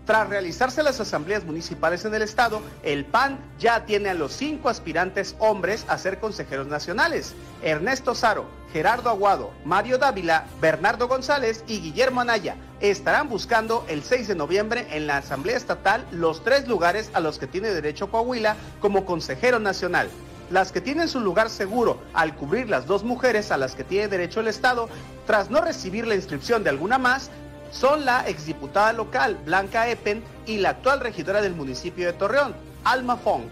Tras 0.05 0.29
realizarse 0.29 0.83
las 0.83 0.99
asambleas 0.99 1.43
municipales 1.45 2.05
en 2.05 2.13
el 2.13 2.21
estado, 2.21 2.61
el 2.83 3.05
PAN 3.05 3.39
ya 3.57 3.85
tiene 3.85 4.09
a 4.09 4.13
los 4.13 4.33
cinco 4.33 4.69
aspirantes 4.69 5.35
hombres 5.39 5.83
a 5.87 5.97
ser 5.97 6.19
consejeros 6.19 6.67
nacionales. 6.67 7.33
Ernesto 7.63 8.13
Saro, 8.13 8.45
Gerardo 8.71 9.09
Aguado, 9.09 9.51
Mario 9.63 9.97
Dávila, 9.97 10.45
Bernardo 10.61 11.07
González 11.07 11.63
y 11.67 11.79
Guillermo 11.79 12.21
Anaya 12.21 12.55
estarán 12.81 13.29
buscando 13.29 13.83
el 13.87 14.03
6 14.03 14.27
de 14.27 14.35
noviembre 14.35 14.85
en 14.91 15.07
la 15.07 15.17
Asamblea 15.17 15.57
Estatal 15.57 16.05
los 16.11 16.43
tres 16.43 16.67
lugares 16.67 17.09
a 17.13 17.19
los 17.19 17.39
que 17.39 17.47
tiene 17.47 17.69
derecho 17.69 18.11
Coahuila 18.11 18.57
como 18.81 19.05
consejero 19.05 19.59
nacional. 19.59 20.09
Las 20.51 20.71
que 20.71 20.81
tienen 20.81 21.07
su 21.07 21.19
lugar 21.21 21.49
seguro 21.49 21.99
al 22.13 22.35
cubrir 22.35 22.69
las 22.69 22.85
dos 22.85 23.03
mujeres 23.03 23.51
a 23.51 23.57
las 23.57 23.73
que 23.73 23.83
tiene 23.83 24.07
derecho 24.07 24.41
el 24.41 24.47
Estado, 24.47 24.87
tras 25.25 25.49
no 25.49 25.61
recibir 25.61 26.05
la 26.05 26.13
inscripción 26.13 26.63
de 26.63 26.69
alguna 26.69 26.99
más, 26.99 27.31
son 27.71 28.05
la 28.05 28.27
exdiputada 28.27 28.93
local 28.93 29.37
Blanca 29.45 29.89
Epen 29.89 30.23
y 30.45 30.57
la 30.57 30.69
actual 30.69 30.99
regidora 30.99 31.41
del 31.41 31.55
municipio 31.55 32.05
de 32.05 32.13
Torreón, 32.13 32.55
Alma 32.83 33.17
Fong. 33.17 33.43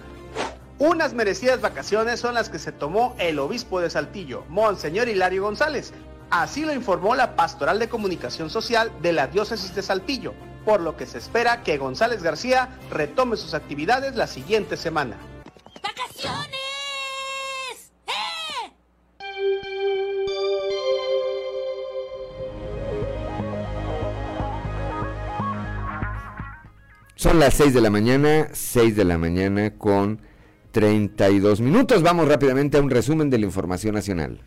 Unas 0.80 1.13
merecidas 1.13 1.62
vacaciones 1.62 2.19
son 2.19 2.34
las 2.34 2.49
que 2.49 2.60
se 2.60 2.71
tomó 2.71 3.15
el 3.19 3.39
obispo 3.39 3.80
de 3.80 3.89
Saltillo, 3.89 4.43
Monseñor 4.49 5.08
Hilario 5.08 5.43
González. 5.43 5.93
Así 6.30 6.65
lo 6.65 6.73
informó 6.73 7.15
la 7.15 7.36
Pastoral 7.36 7.80
de 7.80 7.89
Comunicación 7.89 8.49
Social 8.49 8.91
de 9.02 9.13
la 9.13 9.28
Diócesis 9.28 9.76
de 9.76 9.84
Saltillo, 9.84 10.34
por 10.65 10.82
lo 10.82 10.97
que 10.97 11.06
se 11.06 11.19
espera 11.19 11.62
que 11.63 11.78
González 11.78 12.23
García 12.23 12.69
retome 12.89 13.38
sus 13.38 13.54
actividades 13.54 14.15
la 14.15 14.28
siguiente 14.28 14.78
semana. 14.78 15.17
¡Vacaciones! 15.82 16.62
Son 27.23 27.39
las 27.39 27.53
6 27.53 27.73
de 27.73 27.79
la 27.79 27.89
mañana, 27.89 28.49
6 28.51 28.97
de 28.97 29.05
la 29.05 29.17
mañana 29.17 29.71
con 29.77 30.19
32 30.71 31.62
minutos. 31.62 32.03
Vamos 32.03 32.27
rápidamente 32.27 32.75
a 32.75 32.81
un 32.81 32.89
resumen 32.89 33.29
de 33.29 33.38
la 33.38 33.45
información 33.45 33.95
nacional. 33.95 34.41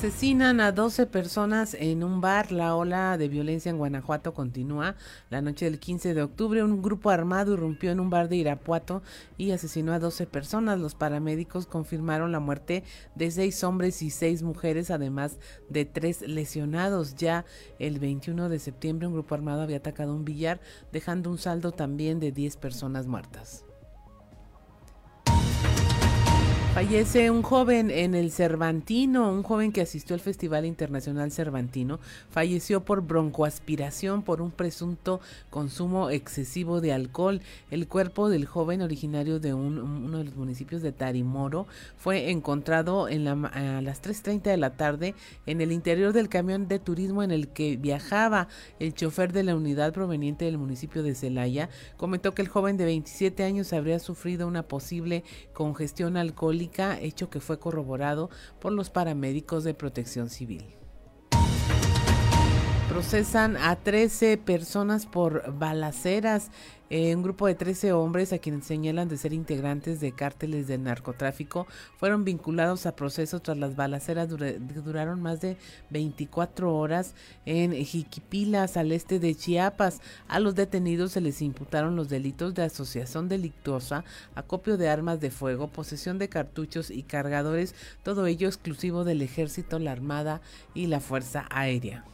Asesinan 0.00 0.60
a 0.60 0.72
12 0.72 1.04
personas 1.08 1.74
en 1.74 2.02
un 2.02 2.22
bar. 2.22 2.52
La 2.52 2.74
ola 2.74 3.18
de 3.18 3.28
violencia 3.28 3.68
en 3.68 3.76
Guanajuato 3.76 4.32
continúa. 4.32 4.96
La 5.28 5.42
noche 5.42 5.66
del 5.66 5.78
15 5.78 6.14
de 6.14 6.22
octubre, 6.22 6.64
un 6.64 6.80
grupo 6.80 7.10
armado 7.10 7.52
irrumpió 7.52 7.90
en 7.90 8.00
un 8.00 8.08
bar 8.08 8.30
de 8.30 8.36
Irapuato 8.36 9.02
y 9.36 9.50
asesinó 9.50 9.92
a 9.92 9.98
12 9.98 10.26
personas. 10.26 10.80
Los 10.80 10.94
paramédicos 10.94 11.66
confirmaron 11.66 12.32
la 12.32 12.40
muerte 12.40 12.82
de 13.14 13.30
seis 13.30 13.62
hombres 13.62 14.00
y 14.00 14.08
seis 14.08 14.42
mujeres, 14.42 14.90
además 14.90 15.38
de 15.68 15.84
tres 15.84 16.22
lesionados. 16.22 17.14
Ya 17.16 17.44
el 17.78 17.98
21 17.98 18.48
de 18.48 18.58
septiembre, 18.58 19.06
un 19.06 19.12
grupo 19.12 19.34
armado 19.34 19.60
había 19.60 19.76
atacado 19.76 20.14
un 20.14 20.24
billar, 20.24 20.62
dejando 20.92 21.28
un 21.28 21.36
saldo 21.36 21.72
también 21.72 22.20
de 22.20 22.32
10 22.32 22.56
personas 22.56 23.06
muertas. 23.06 23.66
Fallece 26.72 27.32
un 27.32 27.42
joven 27.42 27.90
en 27.90 28.14
el 28.14 28.30
Cervantino, 28.30 29.32
un 29.32 29.42
joven 29.42 29.72
que 29.72 29.80
asistió 29.80 30.14
al 30.14 30.20
Festival 30.20 30.64
Internacional 30.64 31.32
Cervantino, 31.32 31.98
falleció 32.30 32.84
por 32.84 33.02
broncoaspiración 33.02 34.22
por 34.22 34.40
un 34.40 34.52
presunto 34.52 35.20
consumo 35.50 36.10
excesivo 36.10 36.80
de 36.80 36.92
alcohol. 36.92 37.40
El 37.72 37.88
cuerpo 37.88 38.28
del 38.28 38.46
joven 38.46 38.82
originario 38.82 39.40
de 39.40 39.52
uno 39.52 40.18
de 40.18 40.24
los 40.24 40.36
municipios 40.36 40.80
de 40.80 40.92
Tarimoro 40.92 41.66
fue 41.98 42.30
encontrado 42.30 43.08
en 43.08 43.24
la, 43.24 43.32
a 43.32 43.82
las 43.82 44.00
3.30 44.00 44.42
de 44.42 44.56
la 44.56 44.70
tarde 44.76 45.16
en 45.46 45.60
el 45.60 45.72
interior 45.72 46.12
del 46.12 46.28
camión 46.28 46.68
de 46.68 46.78
turismo 46.78 47.24
en 47.24 47.32
el 47.32 47.48
que 47.48 47.78
viajaba. 47.78 48.46
El 48.78 48.94
chofer 48.94 49.32
de 49.32 49.42
la 49.42 49.56
unidad 49.56 49.92
proveniente 49.92 50.44
del 50.44 50.56
municipio 50.56 51.02
de 51.02 51.16
Celaya 51.16 51.68
comentó 51.96 52.32
que 52.32 52.42
el 52.42 52.48
joven 52.48 52.76
de 52.76 52.84
27 52.84 53.42
años 53.42 53.72
habría 53.72 53.98
sufrido 53.98 54.46
una 54.46 54.62
posible 54.62 55.24
congestión 55.52 56.16
alcohólica 56.16 56.59
hecho 57.00 57.30
que 57.30 57.40
fue 57.40 57.58
corroborado 57.58 58.30
por 58.60 58.72
los 58.72 58.90
paramédicos 58.90 59.64
de 59.64 59.74
protección 59.74 60.28
civil. 60.30 60.64
Procesan 62.88 63.56
a 63.56 63.76
13 63.76 64.36
personas 64.36 65.06
por 65.06 65.56
balaceras 65.56 66.50
eh, 66.90 67.14
un 67.14 67.22
grupo 67.22 67.46
de 67.46 67.54
13 67.54 67.92
hombres 67.92 68.32
a 68.32 68.38
quienes 68.38 68.66
señalan 68.66 69.08
de 69.08 69.16
ser 69.16 69.32
integrantes 69.32 70.00
de 70.00 70.10
cárteles 70.10 70.66
de 70.66 70.76
narcotráfico 70.76 71.68
fueron 71.96 72.24
vinculados 72.24 72.84
a 72.84 72.96
procesos 72.96 73.42
tras 73.42 73.56
las 73.56 73.76
balaceras 73.76 74.28
que 74.28 74.58
duraron 74.58 75.22
más 75.22 75.40
de 75.40 75.56
24 75.90 76.74
horas 76.76 77.14
en 77.46 77.72
Jiquipilas, 77.72 78.76
al 78.76 78.90
este 78.90 79.20
de 79.20 79.36
Chiapas. 79.36 80.00
A 80.26 80.40
los 80.40 80.56
detenidos 80.56 81.12
se 81.12 81.20
les 81.20 81.42
imputaron 81.42 81.94
los 81.94 82.08
delitos 82.08 82.54
de 82.54 82.64
asociación 82.64 83.28
delictuosa, 83.28 84.04
acopio 84.34 84.76
de 84.76 84.88
armas 84.88 85.20
de 85.20 85.30
fuego, 85.30 85.68
posesión 85.68 86.18
de 86.18 86.28
cartuchos 86.28 86.90
y 86.90 87.04
cargadores, 87.04 87.76
todo 88.02 88.26
ello 88.26 88.48
exclusivo 88.48 89.04
del 89.04 89.22
ejército, 89.22 89.78
la 89.78 89.92
armada 89.92 90.40
y 90.74 90.86
la 90.86 90.98
fuerza 90.98 91.46
aérea. 91.50 92.04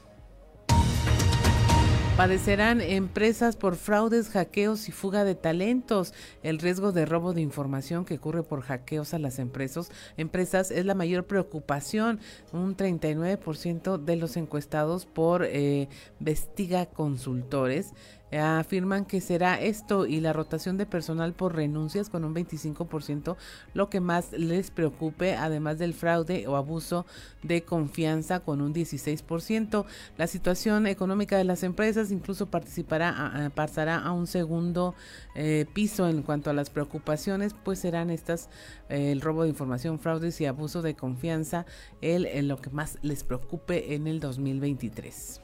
Padecerán 2.17 2.81
empresas 2.81 3.57
por 3.57 3.77
fraudes, 3.77 4.31
hackeos 4.31 4.89
y 4.89 4.93
fuga 4.93 5.23
de 5.25 5.35
talentos. 5.35 6.15
El 6.43 6.59
riesgo 6.59 6.91
de 6.91 7.05
robo 7.05 7.35
de 7.35 7.43
información 7.43 8.07
que 8.07 8.15
ocurre 8.15 8.43
por 8.43 8.63
hackeos 8.63 9.13
a 9.13 9.19
las 9.19 9.39
empresas, 9.39 9.91
empresas 10.17 10.71
es 10.71 10.87
la 10.87 10.95
mayor 10.95 11.27
preocupación. 11.27 12.19
Un 12.55 12.75
39% 12.75 13.99
de 13.99 14.17
los 14.17 14.39
encuestados 14.39 15.05
por 15.05 15.45
eh, 15.45 15.91
Vestiga 16.19 16.87
Consultores 16.87 17.93
afirman 18.33 19.05
que 19.05 19.21
será 19.21 19.61
esto 19.61 20.07
y 20.07 20.21
la 20.21 20.33
rotación 20.33 20.77
de 20.77 20.87
personal 20.87 21.33
por 21.33 21.55
renuncias 21.55 22.11
con 22.11 22.25
un 22.25 22.35
25% 22.35 23.37
lo 23.75 23.89
que 23.89 24.01
más 24.01 24.33
les 24.33 24.71
preocupe, 24.71 25.37
además 25.37 25.79
del 25.79 25.95
fraude 25.95 26.47
o 26.47 26.57
abuso 26.57 27.07
de 27.43 27.63
confianza 27.63 28.41
con 28.41 28.61
un 28.61 28.75
16%. 28.75 29.85
La 30.17 30.27
situación 30.27 30.87
económica 30.87 31.37
de 31.37 31.45
las 31.45 31.63
empresas 31.63 32.11
incluso 32.11 32.47
participará, 32.47 33.51
pasará 33.55 33.99
a 33.99 34.13
un 34.13 34.27
segundo 34.27 34.95
eh, 35.35 35.67
piso 35.73 36.09
en 36.09 36.23
cuanto 36.23 36.51
a 36.51 36.53
las 36.53 36.71
preocupaciones, 36.71 37.55
pues 37.55 37.79
serán 37.79 38.11
estas 38.11 38.49
eh, 38.89 39.13
el 39.13 39.21
robo 39.21 39.45
de 39.45 39.49
información, 39.51 39.99
fraudes 39.99 40.41
y 40.41 40.47
abuso 40.47 40.83
de 40.83 40.95
confianza 40.95 41.67
el, 42.01 42.27
en 42.27 42.49
lo 42.49 42.61
que 42.61 42.71
más 42.71 42.99
les 43.03 43.25
preocupe 43.25 43.95
en 43.95 44.07
el 44.07 44.21
2023. 44.21 45.41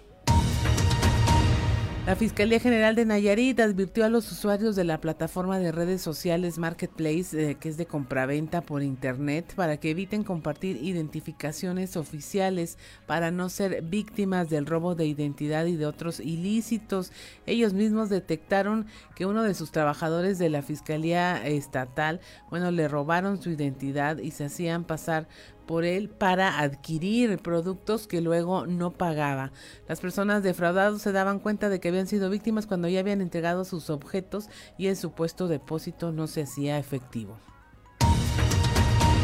La 2.05 2.17
Fiscalía 2.17 2.59
General 2.59 2.97
de 2.97 3.05
Nayarit 3.05 3.61
advirtió 3.61 4.05
a 4.05 4.09
los 4.09 4.33
usuarios 4.33 4.75
de 4.75 4.83
la 4.83 5.01
plataforma 5.01 5.61
de 5.61 5.71
redes 5.71 6.03
sociales 6.03 6.59
Marketplace, 6.59 7.51
eh, 7.51 7.55
que 7.55 7.69
es 7.69 7.77
de 7.77 7.87
compraventa 7.87 8.61
por 8.61 8.83
Internet, 8.83 9.55
para 9.55 9.77
que 9.77 9.91
eviten 9.91 10.25
compartir 10.25 10.83
identificaciones 10.83 11.97
oficiales 11.97 12.77
para 13.07 13.31
no 13.31 13.49
ser 13.49 13.83
víctimas 13.83 14.51
del 14.51 14.67
robo 14.67 14.97
de 14.97 15.07
identidad 15.07 15.67
y 15.67 15.77
de 15.77 15.87
otros 15.87 16.19
ilícitos. 16.19 17.13
Ellos 17.47 17.73
mismos 17.73 18.09
detectaron 18.09 18.87
que 19.15 19.25
uno 19.25 19.45
de 19.45 19.55
sus 19.55 19.71
trabajadores 19.71 20.41
de 20.41 20.51
la 20.51 20.63
Fiscalía 20.63 21.47
Estatal, 21.47 22.21
bueno, 22.51 22.73
le 22.73 22.89
robaron 22.89 23.41
su 23.41 23.51
identidad 23.51 24.19
y 24.19 24.33
se 24.33 24.47
hacían 24.47 24.83
pasar 24.83 25.29
por 25.67 25.85
él 25.85 26.09
para 26.09 26.61
adquirir 26.61 27.39
productos 27.39 28.07
que 28.07 28.21
luego 28.21 28.67
no 28.67 28.91
pagaba. 28.91 29.53
Las 29.89 30.01
personas 30.01 30.43
defraudadas 30.43 31.03
se 31.03 31.13
daban 31.13 31.39
cuenta 31.39 31.69
de 31.69 31.81
que 31.81 31.89
habían 31.89 32.07
sido 32.07 32.31
víctimas 32.31 32.67
cuando 32.67 32.89
ya 32.89 33.01
habían 33.01 33.21
entregado 33.21 33.65
sus 33.65 33.91
objetos 33.91 34.49
y 34.79 34.87
el 34.89 34.97
supuesto 34.97 35.49
depósito 35.49 36.13
no 36.13 36.27
se 36.27 36.43
hacía 36.43 36.79
efectivo. 36.79 37.37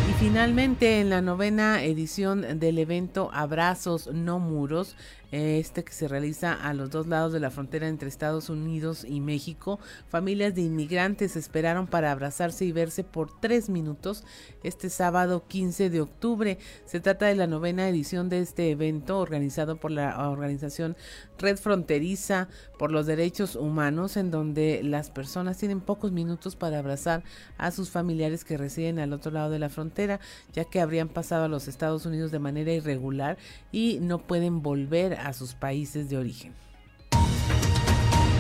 Y 0.08 0.12
finalmente, 0.18 1.00
en 1.00 1.10
la 1.10 1.20
novena 1.20 1.82
edición 1.82 2.58
del 2.58 2.78
evento 2.78 3.30
Abrazos 3.32 4.10
No 4.12 4.38
Muros, 4.38 4.96
este 5.30 5.84
que 5.84 5.92
se 5.92 6.08
realiza 6.08 6.52
a 6.52 6.72
los 6.74 6.90
dos 6.90 7.06
lados 7.06 7.32
de 7.32 7.40
la 7.40 7.50
frontera 7.50 7.88
entre 7.88 8.08
Estados 8.08 8.48
Unidos 8.48 9.04
y 9.04 9.20
México. 9.20 9.78
Familias 10.08 10.54
de 10.54 10.62
inmigrantes 10.62 11.36
esperaron 11.36 11.86
para 11.86 12.12
abrazarse 12.12 12.64
y 12.64 12.72
verse 12.72 13.04
por 13.04 13.38
tres 13.40 13.68
minutos 13.68 14.24
este 14.62 14.90
sábado 14.90 15.44
15 15.46 15.90
de 15.90 16.00
octubre. 16.00 16.58
Se 16.86 17.00
trata 17.00 17.26
de 17.26 17.34
la 17.34 17.46
novena 17.46 17.88
edición 17.88 18.28
de 18.28 18.40
este 18.40 18.70
evento 18.70 19.18
organizado 19.18 19.76
por 19.76 19.90
la 19.90 20.28
organización 20.28 20.96
Red 21.38 21.58
Fronteriza 21.58 22.48
por 22.78 22.90
los 22.90 23.06
Derechos 23.06 23.56
Humanos, 23.56 24.16
en 24.16 24.30
donde 24.30 24.82
las 24.82 25.10
personas 25.10 25.58
tienen 25.58 25.80
pocos 25.80 26.12
minutos 26.12 26.56
para 26.56 26.78
abrazar 26.78 27.22
a 27.58 27.70
sus 27.70 27.90
familiares 27.90 28.44
que 28.44 28.56
residen 28.56 28.98
al 28.98 29.12
otro 29.12 29.30
lado 29.30 29.50
de 29.50 29.58
la 29.58 29.68
frontera, 29.68 30.20
ya 30.52 30.64
que 30.64 30.80
habrían 30.80 31.08
pasado 31.08 31.44
a 31.44 31.48
los 31.48 31.68
Estados 31.68 32.06
Unidos 32.06 32.30
de 32.30 32.38
manera 32.38 32.72
irregular 32.72 33.36
y 33.72 33.98
no 34.00 34.18
pueden 34.18 34.62
volver 34.62 35.17
a 35.18 35.32
sus 35.32 35.54
países 35.54 36.08
de 36.08 36.16
origen. 36.16 36.52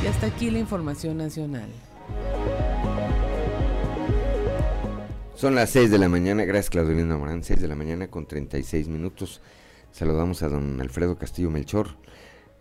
Y 0.02 0.06
hasta 0.06 0.26
aquí 0.26 0.50
la 0.50 0.58
información 0.58 1.16
nacional. 1.16 1.68
Son 5.34 5.54
las 5.54 5.70
6 5.70 5.90
de 5.90 5.98
la 5.98 6.08
mañana, 6.08 6.44
gracias 6.44 6.70
Claudelina 6.70 7.16
Morán, 7.16 7.44
6 7.44 7.60
de 7.60 7.68
la 7.68 7.76
mañana 7.76 8.08
con 8.08 8.26
36 8.26 8.88
minutos. 8.88 9.40
Saludamos 9.92 10.42
a 10.42 10.48
don 10.48 10.80
Alfredo 10.80 11.16
Castillo 11.16 11.50
Melchor, 11.50 11.90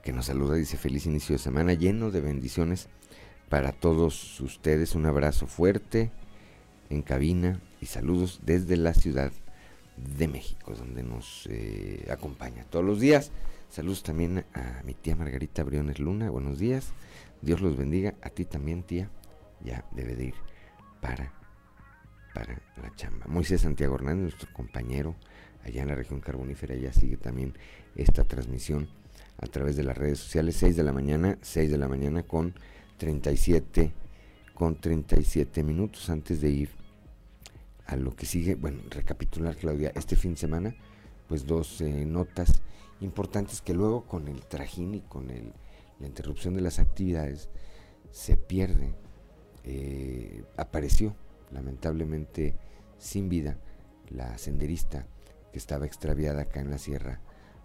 que 0.04 0.14
nos 0.14 0.28
saluda, 0.28 0.56
dice 0.56 0.78
feliz 0.78 1.06
inicio 1.06 1.34
de 1.34 1.40
semana, 1.40 1.74
lleno 1.74 2.12
de 2.12 2.22
bendiciones 2.22 2.88
para 3.50 3.72
todos 3.72 4.40
ustedes. 4.42 4.96
Un 4.96 5.06
abrazo 5.06 5.48
fuerte 5.48 6.12
en 6.90 7.02
cabina 7.02 7.60
y 7.82 7.88
saludos 7.88 8.42
desde 8.44 8.78
la 8.78 8.94
Ciudad 8.94 9.32
de 9.98 10.28
México, 10.28 10.74
donde 10.76 11.04
nos 11.04 11.48
eh, 11.50 12.08
acompaña 12.12 12.64
todos 12.70 12.86
los 12.86 13.00
días. 13.00 13.32
Saludos 13.70 14.02
también 14.02 14.46
a 14.54 14.82
mi 14.86 14.94
tía 14.94 15.16
Margarita 15.16 15.64
Briones 15.64 16.00
Luna. 16.00 16.30
Buenos 16.30 16.58
días. 16.58 16.94
Dios 17.42 17.62
los 17.62 17.78
bendiga. 17.78 18.16
A 18.22 18.30
ti 18.30 18.46
también, 18.46 18.82
tía. 18.82 19.10
Ya 19.62 19.86
debe 19.92 20.16
de 20.16 20.26
ir 20.26 20.34
para, 21.02 21.34
para 22.34 22.60
la 22.82 22.96
chamba. 22.96 23.28
Moisés 23.28 23.62
Santiago 23.62 23.96
Hernández, 23.96 24.24
nuestro 24.24 24.52
compañero 24.54 25.16
allá 25.64 25.82
en 25.82 25.90
la 25.90 25.96
región 25.96 26.22
carbonífera, 26.22 26.76
ya 26.76 26.94
sigue 26.94 27.18
también 27.18 27.54
esta 27.96 28.24
transmisión 28.24 28.88
a 29.38 29.48
través 29.48 29.76
de 29.76 29.84
las 29.84 29.98
redes 29.98 30.20
sociales. 30.20 30.56
6 30.56 30.78
de 30.78 30.84
la 30.84 30.94
mañana, 30.94 31.38
6 31.42 31.70
de 31.70 31.78
la 31.78 31.90
mañana 31.90 32.24
con 32.24 32.56
37, 32.98 33.92
con 34.56 34.80
37 34.80 35.62
minutos 35.62 36.10
antes 36.10 36.42
de 36.42 36.50
ir 36.50 36.70
a 37.86 37.96
lo 37.98 38.16
que 38.16 38.26
sigue. 38.26 38.56
Bueno, 38.56 38.80
recapitular, 38.90 39.56
Claudia, 39.56 39.92
este 39.94 40.16
fin 40.16 40.32
de 40.32 40.40
semana, 40.40 40.76
pues 41.28 41.46
dos 41.46 41.82
notas 41.82 42.62
importantes 43.02 43.62
que 43.62 43.74
luego 43.74 44.04
con 44.04 44.28
el 44.28 44.42
trajín 44.46 44.96
y 44.96 45.02
con 45.02 45.30
el, 45.30 45.54
la 46.00 46.08
interrupción 46.08 46.54
de 46.54 46.62
las 46.62 46.80
actividades 46.80 47.50
se 48.12 48.38
pierde. 48.38 48.94
Eh, 49.64 50.44
apareció 50.56 51.16
lamentablemente 51.52 52.56
sin 52.98 53.30
vida 53.30 53.58
la 54.10 54.38
senderista 54.38 55.06
que 55.52 55.60
estaba 55.60 55.86
extraviada 55.86 56.44
acá 56.44 56.62
en 56.62 56.70
la 56.70 56.78
Sierra 56.78 57.20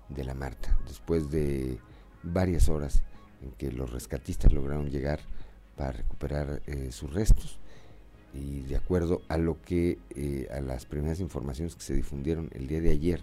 de 0.09 0.25
la 0.25 0.35
Marta. 0.35 0.79
Después 0.87 1.31
de 1.31 1.79
varias 2.23 2.69
horas 2.69 3.03
en 3.41 3.53
que 3.53 3.71
los 3.71 3.91
rescatistas 3.91 4.53
lograron 4.53 4.91
llegar 4.91 5.21
para 5.77 5.93
recuperar 5.93 6.63
eh, 6.67 6.91
sus 6.93 7.13
restos 7.13 7.59
y 8.35 8.63
de 8.63 8.77
acuerdo 8.77 9.23
a 9.29 9.37
lo 9.37 9.61
que 9.63 9.99
eh, 10.11 10.49
a 10.53 10.61
las 10.61 10.87
primeras 10.87 11.21
informaciones 11.21 11.75
que 11.75 11.83
se 11.83 11.95
difundieron 11.95 12.51
el 12.53 12.67
día 12.67 12.81
de 12.81 12.91
ayer 12.91 13.21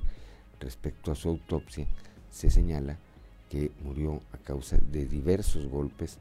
Respecto 0.60 1.12
a 1.12 1.16
su 1.16 1.30
autopsia, 1.30 1.88
se 2.30 2.50
señala 2.50 2.98
que 3.50 3.72
murió 3.84 4.22
a 4.32 4.38
causa 4.38 4.78
de 4.78 5.06
diversos 5.06 5.68
golpes 5.68 6.20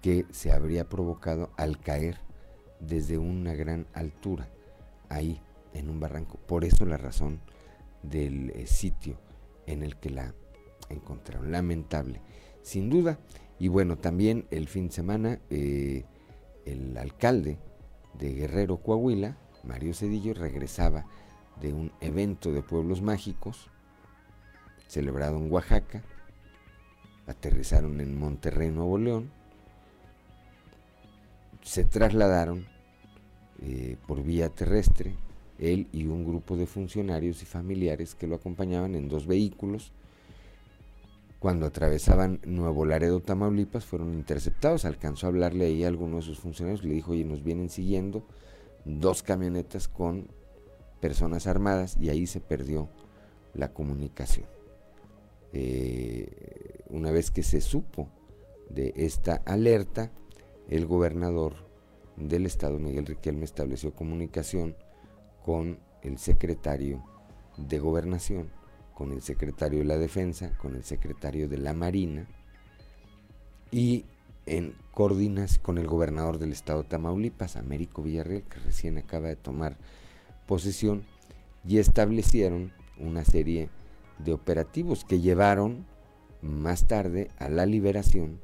que 0.00 0.26
se 0.30 0.52
habría 0.52 0.88
provocado 0.88 1.50
al 1.56 1.78
caer 1.78 2.18
desde 2.80 3.18
una 3.18 3.54
gran 3.54 3.86
altura, 3.94 4.48
ahí 5.08 5.40
en 5.74 5.88
un 5.88 6.00
barranco. 6.00 6.38
Por 6.46 6.64
eso 6.64 6.84
la 6.84 6.96
razón 6.96 7.40
del 8.02 8.50
eh, 8.50 8.66
sitio 8.66 9.16
en 9.66 9.82
el 9.82 9.96
que 9.96 10.10
la 10.10 10.34
encontraron. 10.88 11.50
Lamentable, 11.52 12.20
sin 12.62 12.90
duda. 12.90 13.18
Y 13.58 13.68
bueno, 13.68 13.96
también 13.96 14.46
el 14.50 14.68
fin 14.68 14.88
de 14.88 14.94
semana 14.94 15.40
eh, 15.50 16.04
el 16.66 16.96
alcalde 16.96 17.58
de 18.18 18.34
Guerrero, 18.34 18.78
Coahuila, 18.78 19.36
Mario 19.64 19.94
Cedillo, 19.94 20.34
regresaba 20.34 21.06
de 21.60 21.72
un 21.72 21.92
evento 22.00 22.52
de 22.52 22.62
pueblos 22.62 23.02
mágicos 23.02 23.68
celebrado 24.88 25.38
en 25.38 25.50
Oaxaca, 25.50 26.02
aterrizaron 27.26 28.00
en 28.00 28.18
Monterrey, 28.18 28.70
Nuevo 28.70 28.98
León, 28.98 29.30
se 31.62 31.84
trasladaron 31.84 32.66
eh, 33.62 33.96
por 34.06 34.22
vía 34.22 34.48
terrestre, 34.48 35.14
él 35.58 35.86
y 35.92 36.06
un 36.06 36.24
grupo 36.24 36.56
de 36.56 36.66
funcionarios 36.66 37.42
y 37.42 37.46
familiares 37.46 38.14
que 38.14 38.26
lo 38.26 38.34
acompañaban 38.34 38.94
en 38.94 39.08
dos 39.08 39.26
vehículos. 39.26 39.92
Cuando 41.38 41.66
atravesaban 41.66 42.40
Nuevo 42.44 42.84
Laredo, 42.84 43.20
Tamaulipas, 43.20 43.84
fueron 43.84 44.12
interceptados. 44.12 44.84
Alcanzó 44.84 45.26
a 45.26 45.30
hablarle 45.30 45.66
ahí 45.66 45.84
a 45.84 45.88
alguno 45.88 46.16
de 46.16 46.22
sus 46.22 46.38
funcionarios. 46.38 46.84
Le 46.84 46.94
dijo, 46.94 47.12
oye, 47.12 47.24
nos 47.24 47.42
vienen 47.42 47.68
siguiendo 47.68 48.24
dos 48.84 49.22
camionetas 49.22 49.88
con 49.88 50.28
personas 51.02 51.48
armadas 51.48 51.96
y 52.00 52.10
ahí 52.10 52.28
se 52.28 52.40
perdió 52.40 52.88
la 53.54 53.72
comunicación. 53.74 54.46
Eh, 55.52 56.84
una 56.88 57.10
vez 57.10 57.32
que 57.32 57.42
se 57.42 57.60
supo 57.60 58.08
de 58.70 58.94
esta 58.96 59.42
alerta, 59.44 60.12
el 60.70 60.86
gobernador 60.86 61.54
del 62.16 62.46
estado, 62.46 62.78
Miguel 62.78 63.04
Riquelme, 63.04 63.44
estableció 63.44 63.92
comunicación 63.92 64.76
con 65.44 65.80
el 66.02 66.18
secretario 66.18 67.02
de 67.56 67.80
gobernación, 67.80 68.48
con 68.94 69.10
el 69.10 69.22
secretario 69.22 69.80
de 69.80 69.86
la 69.86 69.98
defensa, 69.98 70.56
con 70.56 70.76
el 70.76 70.84
secretario 70.84 71.48
de 71.48 71.58
la 71.58 71.74
marina 71.74 72.28
y 73.72 74.04
en 74.46 74.74
coordinas 74.92 75.58
con 75.58 75.78
el 75.78 75.88
gobernador 75.88 76.38
del 76.38 76.52
estado 76.52 76.84
de 76.84 76.90
Tamaulipas, 76.90 77.56
Américo 77.56 78.02
Villarreal, 78.04 78.44
que 78.44 78.60
recién 78.60 78.98
acaba 78.98 79.28
de 79.28 79.36
tomar 79.36 79.76
y 81.66 81.78
establecieron 81.78 82.72
una 82.98 83.24
serie 83.24 83.70
de 84.18 84.34
operativos 84.34 85.04
que 85.04 85.20
llevaron 85.20 85.86
más 86.42 86.86
tarde 86.86 87.30
a 87.38 87.48
la 87.48 87.64
liberación 87.64 88.40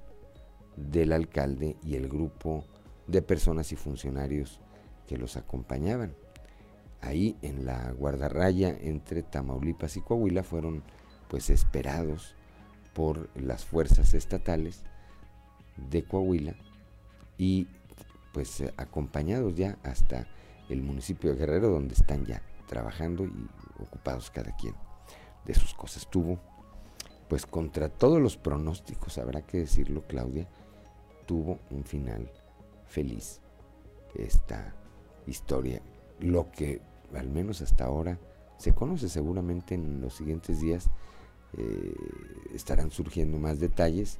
del 0.76 1.12
alcalde 1.12 1.76
y 1.84 1.96
el 1.96 2.08
grupo 2.08 2.64
de 3.06 3.20
personas 3.20 3.72
y 3.72 3.76
funcionarios 3.76 4.60
que 5.06 5.18
los 5.18 5.36
acompañaban. 5.36 6.14
Ahí 7.00 7.36
en 7.42 7.66
la 7.66 7.92
guardarraya 7.92 8.70
entre 8.80 9.22
Tamaulipas 9.22 9.96
y 9.96 10.00
Coahuila 10.00 10.42
fueron 10.42 10.82
pues 11.28 11.50
esperados 11.50 12.34
por 12.94 13.28
las 13.36 13.66
fuerzas 13.66 14.14
estatales 14.14 14.82
de 15.90 16.04
Coahuila 16.04 16.54
y 17.36 17.68
pues 18.32 18.62
acompañados 18.76 19.56
ya 19.56 19.78
hasta 19.82 20.26
el 20.68 20.82
municipio 20.82 21.30
de 21.30 21.36
Guerrero 21.36 21.68
donde 21.70 21.94
están 21.94 22.24
ya 22.26 22.42
trabajando 22.66 23.24
y 23.24 23.48
ocupados 23.80 24.30
cada 24.30 24.54
quien 24.56 24.74
de 25.44 25.54
sus 25.54 25.74
cosas. 25.74 26.08
Tuvo, 26.08 26.38
pues 27.28 27.46
contra 27.46 27.88
todos 27.88 28.20
los 28.20 28.36
pronósticos, 28.36 29.18
habrá 29.18 29.42
que 29.42 29.58
decirlo 29.58 30.04
Claudia, 30.06 30.48
tuvo 31.26 31.58
un 31.70 31.84
final 31.84 32.30
feliz 32.86 33.40
esta 34.14 34.74
historia. 35.26 35.82
Lo 36.20 36.50
que 36.50 36.80
al 37.14 37.28
menos 37.28 37.62
hasta 37.62 37.84
ahora 37.84 38.18
se 38.58 38.72
conoce 38.72 39.08
seguramente 39.08 39.74
en 39.74 40.00
los 40.00 40.14
siguientes 40.14 40.60
días 40.60 40.90
eh, 41.56 41.94
estarán 42.52 42.90
surgiendo 42.90 43.38
más 43.38 43.60
detalles 43.60 44.18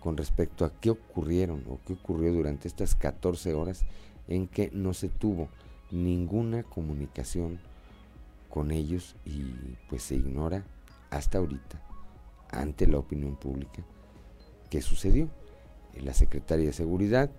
con 0.00 0.16
respecto 0.16 0.64
a 0.64 0.72
qué 0.80 0.90
ocurrieron 0.90 1.64
o 1.68 1.80
qué 1.84 1.94
ocurrió 1.94 2.32
durante 2.32 2.68
estas 2.68 2.94
14 2.94 3.54
horas 3.54 3.84
en 4.28 4.46
que 4.46 4.70
no 4.72 4.94
se 4.94 5.08
tuvo 5.08 5.48
ninguna 5.90 6.62
comunicación 6.62 7.60
con 8.48 8.70
ellos 8.70 9.16
y 9.24 9.54
pues 9.88 10.02
se 10.02 10.16
ignora 10.16 10.64
hasta 11.10 11.38
ahorita 11.38 11.82
ante 12.50 12.86
la 12.86 12.98
opinión 12.98 13.36
pública 13.36 13.82
qué 14.70 14.82
sucedió. 14.82 15.28
La 16.00 16.14
secretaria 16.14 16.66
de 16.66 16.72
Seguridad, 16.72 17.30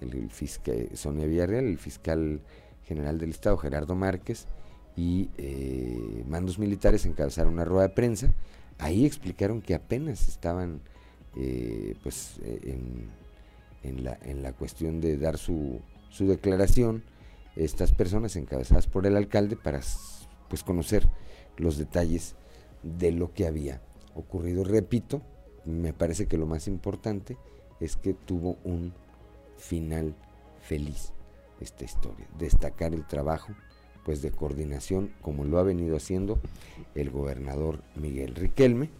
el, 0.00 0.30
fiscal 0.30 0.88
Sonia 0.94 1.26
Villarreal, 1.26 1.64
el 1.64 1.78
fiscal 1.78 2.40
general 2.84 3.18
del 3.18 3.30
Estado 3.30 3.56
Gerardo 3.56 3.94
Márquez 3.94 4.46
y 4.96 5.30
eh, 5.38 6.24
mandos 6.28 6.58
militares 6.58 7.06
encabezaron 7.06 7.54
una 7.54 7.64
rueda 7.64 7.88
de 7.88 7.94
prensa. 7.94 8.34
Ahí 8.78 9.06
explicaron 9.06 9.62
que 9.62 9.74
apenas 9.74 10.28
estaban 10.28 10.80
eh, 11.36 11.94
pues 12.02 12.38
eh, 12.42 12.78
en, 13.82 14.04
la, 14.04 14.18
en 14.22 14.42
la 14.42 14.52
cuestión 14.52 15.00
de 15.00 15.16
dar 15.16 15.38
su, 15.38 15.80
su 16.10 16.26
declaración 16.26 17.02
estas 17.56 17.92
personas 17.92 18.36
encabezadas 18.36 18.86
por 18.86 19.06
el 19.06 19.16
alcalde 19.16 19.56
para 19.56 19.80
pues 20.48 20.62
conocer 20.62 21.08
los 21.56 21.76
detalles 21.76 22.34
de 22.82 23.12
lo 23.12 23.32
que 23.32 23.46
había 23.46 23.80
ocurrido. 24.14 24.64
Repito, 24.64 25.22
me 25.64 25.92
parece 25.92 26.26
que 26.26 26.36
lo 26.36 26.46
más 26.46 26.68
importante 26.68 27.36
es 27.80 27.96
que 27.96 28.14
tuvo 28.14 28.58
un 28.64 28.92
final 29.56 30.14
feliz 30.60 31.12
esta 31.60 31.84
historia. 31.84 32.26
Destacar 32.38 32.94
el 32.94 33.06
trabajo 33.06 33.52
pues 34.04 34.20
de 34.20 34.30
coordinación 34.30 35.12
como 35.22 35.44
lo 35.44 35.58
ha 35.58 35.62
venido 35.62 35.96
haciendo 35.96 36.38
el 36.94 37.10
gobernador 37.10 37.82
Miguel 37.96 38.34
Riquelme 38.34 38.90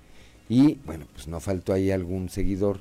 y 0.48 0.76
bueno, 0.86 1.06
pues 1.12 1.28
no 1.28 1.40
faltó 1.40 1.72
ahí 1.72 1.90
algún 1.90 2.28
seguidor 2.28 2.80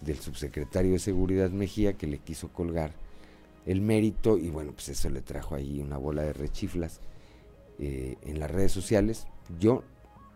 del 0.00 0.18
subsecretario 0.18 0.92
de 0.92 0.98
Seguridad 0.98 1.50
Mejía 1.50 1.92
que 1.92 2.06
le 2.06 2.18
quiso 2.18 2.48
colgar 2.48 2.92
el 3.66 3.80
mérito 3.80 4.38
y 4.38 4.50
bueno, 4.50 4.72
pues 4.72 4.88
eso 4.90 5.08
le 5.10 5.20
trajo 5.20 5.54
ahí 5.54 5.80
una 5.80 5.96
bola 5.96 6.22
de 6.22 6.32
rechiflas 6.32 7.00
eh, 7.78 8.16
en 8.22 8.40
las 8.40 8.50
redes 8.50 8.72
sociales. 8.72 9.26
Yo 9.58 9.84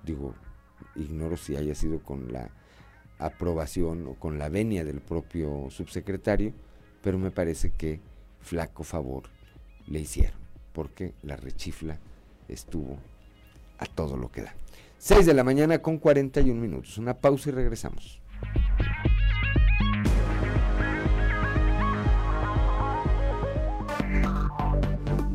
digo, 0.05 0.35
ignoro 0.95 1.37
si 1.37 1.57
haya 1.57 1.75
sido 1.75 2.03
con 2.03 2.33
la 2.33 2.51
aprobación 3.19 4.07
o 4.07 4.15
con 4.15 4.39
la 4.39 4.49
venia 4.49 4.85
del 4.85 5.01
propio 5.01 5.69
subsecretario, 5.71 6.53
pero 7.03 7.19
me 7.19 7.31
parece 7.31 7.71
que 7.71 8.01
flaco 8.41 8.85
favor 8.85 9.25
le 9.87 10.01
hicieron, 10.01 10.39
porque 10.73 11.15
la 11.23 11.37
rechifla 11.37 11.99
estuvo 12.49 12.99
a 13.79 13.87
todo 13.87 14.17
lo 14.17 14.31
que 14.31 14.43
da. 14.43 14.55
6 14.99 15.27
de 15.27 15.35
la 15.35 15.45
mañana 15.45 15.81
con 15.81 15.99
41 15.99 16.59
minutos. 16.59 16.97
Una 16.99 17.15
pausa 17.15 17.51
y 17.51 17.53
regresamos. 17.53 18.23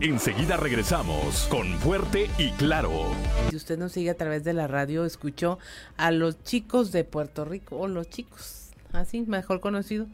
Enseguida 0.01 0.55
regresamos 0.55 1.45
con 1.49 1.67
Fuerte 1.79 2.29
y 2.37 2.51
Claro. 2.51 3.11
Si 3.49 3.57
usted 3.57 3.77
nos 3.77 3.91
sigue 3.91 4.09
a 4.11 4.13
través 4.13 4.45
de 4.45 4.53
la 4.53 4.65
radio, 4.65 5.03
escuchó 5.03 5.59
a 5.97 6.11
los 6.11 6.41
chicos 6.45 6.93
de 6.93 7.03
Puerto 7.03 7.43
Rico, 7.43 7.75
o 7.75 7.89
los 7.89 8.09
chicos, 8.09 8.69
así 8.93 9.19
mejor 9.23 9.59
conocido, 9.59 10.07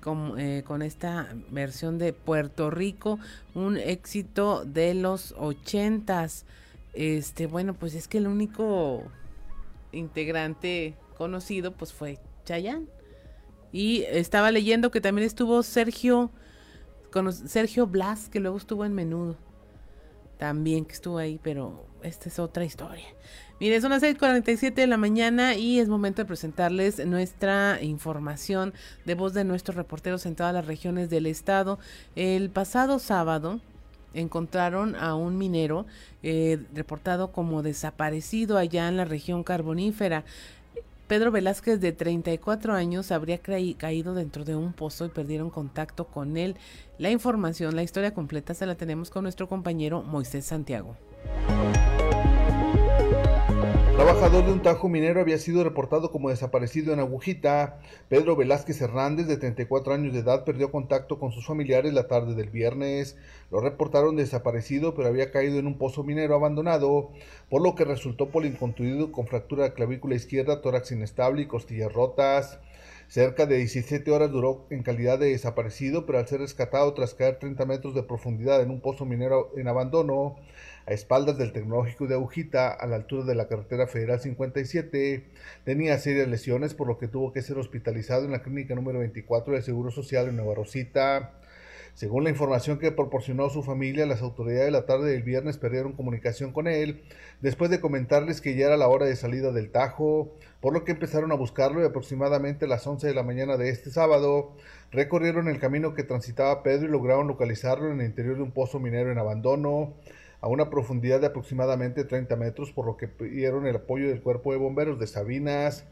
con, 0.00 0.38
eh, 0.38 0.62
con 0.64 0.82
esta 0.82 1.34
versión 1.50 1.98
de 1.98 2.12
Puerto 2.12 2.70
Rico, 2.70 3.18
un 3.56 3.76
éxito 3.76 4.64
de 4.64 4.94
los 4.94 5.34
ochentas. 5.36 6.44
Este, 6.92 7.48
bueno, 7.48 7.74
pues 7.74 7.96
es 7.96 8.06
que 8.06 8.18
el 8.18 8.28
único 8.28 9.02
integrante 9.90 10.94
conocido 11.18 11.72
pues 11.72 11.92
fue 11.92 12.20
Chayanne. 12.44 12.86
Y 13.72 14.04
estaba 14.04 14.52
leyendo 14.52 14.92
que 14.92 15.00
también 15.00 15.26
estuvo 15.26 15.64
Sergio 15.64 16.30
con 17.14 17.32
Sergio 17.32 17.86
Blas, 17.86 18.28
que 18.28 18.40
luego 18.40 18.56
estuvo 18.56 18.84
en 18.84 18.92
Menudo. 18.92 19.36
También 20.36 20.84
que 20.84 20.94
estuvo 20.94 21.18
ahí, 21.18 21.38
pero 21.40 21.86
esta 22.02 22.28
es 22.28 22.40
otra 22.40 22.64
historia. 22.64 23.06
Mire, 23.60 23.80
son 23.80 23.92
las 23.92 24.02
6:47 24.02 24.74
de 24.74 24.88
la 24.88 24.96
mañana 24.96 25.54
y 25.54 25.78
es 25.78 25.88
momento 25.88 26.22
de 26.22 26.26
presentarles 26.26 27.06
nuestra 27.06 27.80
información 27.80 28.74
de 29.04 29.14
voz 29.14 29.32
de 29.32 29.44
nuestros 29.44 29.76
reporteros 29.76 30.26
en 30.26 30.34
todas 30.34 30.52
las 30.52 30.66
regiones 30.66 31.08
del 31.08 31.26
estado. 31.26 31.78
El 32.16 32.50
pasado 32.50 32.98
sábado, 32.98 33.60
encontraron 34.12 34.96
a 34.96 35.14
un 35.14 35.38
minero 35.38 35.86
eh, 36.24 36.58
reportado 36.74 37.30
como 37.30 37.62
desaparecido 37.62 38.58
allá 38.58 38.88
en 38.88 38.96
la 38.96 39.04
región 39.04 39.44
carbonífera. 39.44 40.24
Pedro 41.06 41.30
Velázquez, 41.30 41.80
de 41.80 41.92
34 41.92 42.72
años, 42.72 43.12
habría 43.12 43.38
caído 43.38 44.14
dentro 44.14 44.44
de 44.44 44.56
un 44.56 44.72
pozo 44.72 45.04
y 45.04 45.10
perdieron 45.10 45.50
contacto 45.50 46.06
con 46.06 46.38
él. 46.38 46.56
La 46.98 47.10
información, 47.10 47.76
la 47.76 47.82
historia 47.82 48.14
completa, 48.14 48.54
se 48.54 48.64
la 48.64 48.74
tenemos 48.74 49.10
con 49.10 49.24
nuestro 49.24 49.46
compañero 49.46 50.02
Moisés 50.02 50.46
Santiago. 50.46 50.96
Trabajador 53.94 54.44
de 54.44 54.52
un 54.52 54.60
tajo 54.60 54.88
minero 54.88 55.20
había 55.20 55.38
sido 55.38 55.62
reportado 55.62 56.10
como 56.10 56.28
desaparecido 56.28 56.92
en 56.92 56.98
Agujita. 56.98 57.78
Pedro 58.08 58.34
Velázquez 58.34 58.80
Hernández, 58.80 59.28
de 59.28 59.36
34 59.36 59.94
años 59.94 60.12
de 60.12 60.18
edad, 60.18 60.42
perdió 60.42 60.72
contacto 60.72 61.20
con 61.20 61.30
sus 61.30 61.46
familiares 61.46 61.94
la 61.94 62.08
tarde 62.08 62.34
del 62.34 62.50
viernes. 62.50 63.16
Lo 63.52 63.60
reportaron 63.60 64.16
desaparecido, 64.16 64.96
pero 64.96 65.06
había 65.06 65.30
caído 65.30 65.60
en 65.60 65.68
un 65.68 65.78
pozo 65.78 66.02
minero 66.02 66.34
abandonado, 66.34 67.12
por 67.48 67.62
lo 67.62 67.76
que 67.76 67.84
resultó 67.84 68.30
polincontuido 68.30 69.12
con 69.12 69.28
fractura 69.28 69.62
de 69.62 69.74
clavícula 69.74 70.16
izquierda, 70.16 70.60
tórax 70.60 70.90
inestable 70.90 71.42
y 71.42 71.46
costillas 71.46 71.92
rotas. 71.92 72.58
Cerca 73.08 73.46
de 73.46 73.58
17 73.58 74.10
horas 74.10 74.30
duró 74.30 74.66
en 74.70 74.82
calidad 74.82 75.18
de 75.18 75.30
desaparecido, 75.30 76.06
pero 76.06 76.18
al 76.18 76.26
ser 76.26 76.40
rescatado 76.40 76.92
tras 76.94 77.14
caer 77.14 77.38
30 77.38 77.64
metros 77.66 77.94
de 77.94 78.02
profundidad 78.02 78.62
en 78.62 78.70
un 78.70 78.80
pozo 78.80 79.04
minero 79.04 79.52
en 79.56 79.68
abandono, 79.68 80.36
a 80.86 80.92
espaldas 80.92 81.38
del 81.38 81.52
tecnológico 81.52 82.06
de 82.06 82.14
Agujita, 82.14 82.70
a 82.70 82.86
la 82.86 82.96
altura 82.96 83.24
de 83.24 83.34
la 83.34 83.48
carretera 83.48 83.86
federal 83.86 84.20
57. 84.20 85.24
Tenía 85.64 85.98
serias 85.98 86.28
lesiones, 86.28 86.74
por 86.74 86.88
lo 86.88 86.98
que 86.98 87.08
tuvo 87.08 87.32
que 87.32 87.42
ser 87.42 87.58
hospitalizado 87.58 88.24
en 88.24 88.32
la 88.32 88.42
clínica 88.42 88.74
número 88.74 88.98
24 88.98 89.54
del 89.54 89.62
Seguro 89.62 89.90
Social 89.90 90.28
en 90.28 90.36
Nueva 90.36 90.54
Rosita. 90.54 91.32
Según 91.94 92.24
la 92.24 92.30
información 92.30 92.80
que 92.80 92.90
proporcionó 92.90 93.48
su 93.50 93.62
familia, 93.62 94.04
las 94.04 94.20
autoridades 94.20 94.72
la 94.72 94.84
tarde 94.84 95.12
del 95.12 95.22
viernes 95.22 95.58
perdieron 95.58 95.92
comunicación 95.92 96.52
con 96.52 96.66
él 96.66 97.04
después 97.40 97.70
de 97.70 97.80
comentarles 97.80 98.40
que 98.40 98.56
ya 98.56 98.66
era 98.66 98.76
la 98.76 98.88
hora 98.88 99.06
de 99.06 99.14
salida 99.14 99.52
del 99.52 99.70
Tajo, 99.70 100.32
por 100.60 100.72
lo 100.72 100.84
que 100.84 100.90
empezaron 100.90 101.30
a 101.30 101.36
buscarlo 101.36 101.80
y 101.80 101.86
aproximadamente 101.86 102.64
a 102.64 102.68
las 102.68 102.84
11 102.84 103.06
de 103.06 103.14
la 103.14 103.22
mañana 103.22 103.56
de 103.56 103.68
este 103.68 103.90
sábado 103.90 104.56
recorrieron 104.90 105.46
el 105.46 105.60
camino 105.60 105.94
que 105.94 106.02
transitaba 106.02 106.64
Pedro 106.64 106.86
y 106.86 106.90
lograron 106.90 107.28
localizarlo 107.28 107.92
en 107.92 108.00
el 108.00 108.06
interior 108.06 108.36
de 108.36 108.42
un 108.42 108.50
pozo 108.50 108.80
minero 108.80 109.12
en 109.12 109.18
abandono 109.18 109.94
a 110.40 110.48
una 110.48 110.70
profundidad 110.70 111.20
de 111.20 111.28
aproximadamente 111.28 112.04
30 112.04 112.34
metros, 112.34 112.72
por 112.72 112.86
lo 112.86 112.96
que 112.96 113.06
pidieron 113.06 113.66
el 113.66 113.76
apoyo 113.76 114.08
del 114.08 114.20
cuerpo 114.20 114.52
de 114.52 114.58
bomberos 114.58 114.98
de 114.98 115.06
Sabinas. 115.06 115.86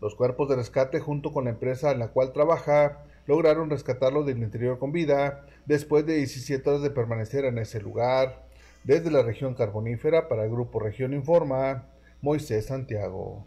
Los 0.00 0.16
cuerpos 0.16 0.48
de 0.48 0.56
rescate, 0.56 0.98
junto 0.98 1.32
con 1.32 1.44
la 1.44 1.50
empresa 1.50 1.92
en 1.92 2.00
la 2.00 2.08
cual 2.08 2.32
trabaja, 2.32 3.04
lograron 3.26 3.70
rescatarlo 3.70 4.24
del 4.24 4.38
interior 4.38 4.78
con 4.78 4.92
vida 4.92 5.46
después 5.66 6.06
de 6.06 6.16
17 6.16 6.68
horas 6.68 6.82
de 6.82 6.90
permanecer 6.90 7.44
en 7.44 7.58
ese 7.58 7.80
lugar. 7.80 8.46
Desde 8.84 9.10
la 9.10 9.22
región 9.22 9.54
carbonífera, 9.54 10.28
para 10.28 10.44
el 10.44 10.50
Grupo 10.50 10.80
Región 10.80 11.14
Informa, 11.14 11.86
Moisés 12.20 12.66
Santiago. 12.66 13.46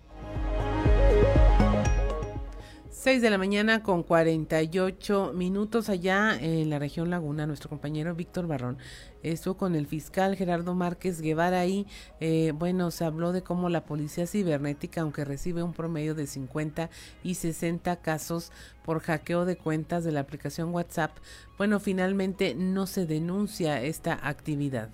6 3.06 3.22
de 3.22 3.30
la 3.30 3.38
mañana 3.38 3.84
con 3.84 4.01
48 4.01 5.34
minutos 5.36 5.89
allá 5.89 6.39
en 6.41 6.72
la 6.72 6.80
región 6.80 7.12
Laguna. 7.12 7.45
Nuestro 7.45 7.70
compañero 7.70 8.16
Víctor 8.16 8.47
Barrón 8.47 8.80
estuvo 9.22 9.58
con 9.58 9.76
el 9.76 9.86
fiscal 9.86 10.36
Gerardo 10.36 10.74
Márquez 10.74 11.22
Guevara 11.22 11.60
ahí. 11.60 11.86
Eh, 12.20 12.51
bueno, 12.56 12.89
se 12.89 13.06
habló 13.06 13.32
de 13.32 13.43
cómo 13.43 13.70
la 13.70 13.86
policía 13.86 14.26
cibernética, 14.26 15.01
aunque 15.01 15.24
recibe 15.24 15.62
un 15.62 15.74
promedio 15.74 16.16
de 16.16 16.26
50 16.26 16.89
y 17.24 17.36
60 17.36 17.95
casos 17.97 18.51
por 18.84 19.01
hackeo 19.01 19.45
de 19.45 19.56
cuentas 19.56 20.03
de 20.03 20.12
la 20.12 20.22
aplicación 20.22 20.74
WhatsApp, 20.74 21.12
bueno, 21.60 21.80
finalmente 21.80 22.56
no 22.56 22.88
se 22.88 23.06
denuncia 23.06 23.84
esta 23.84 24.18
actividad. 24.28 24.89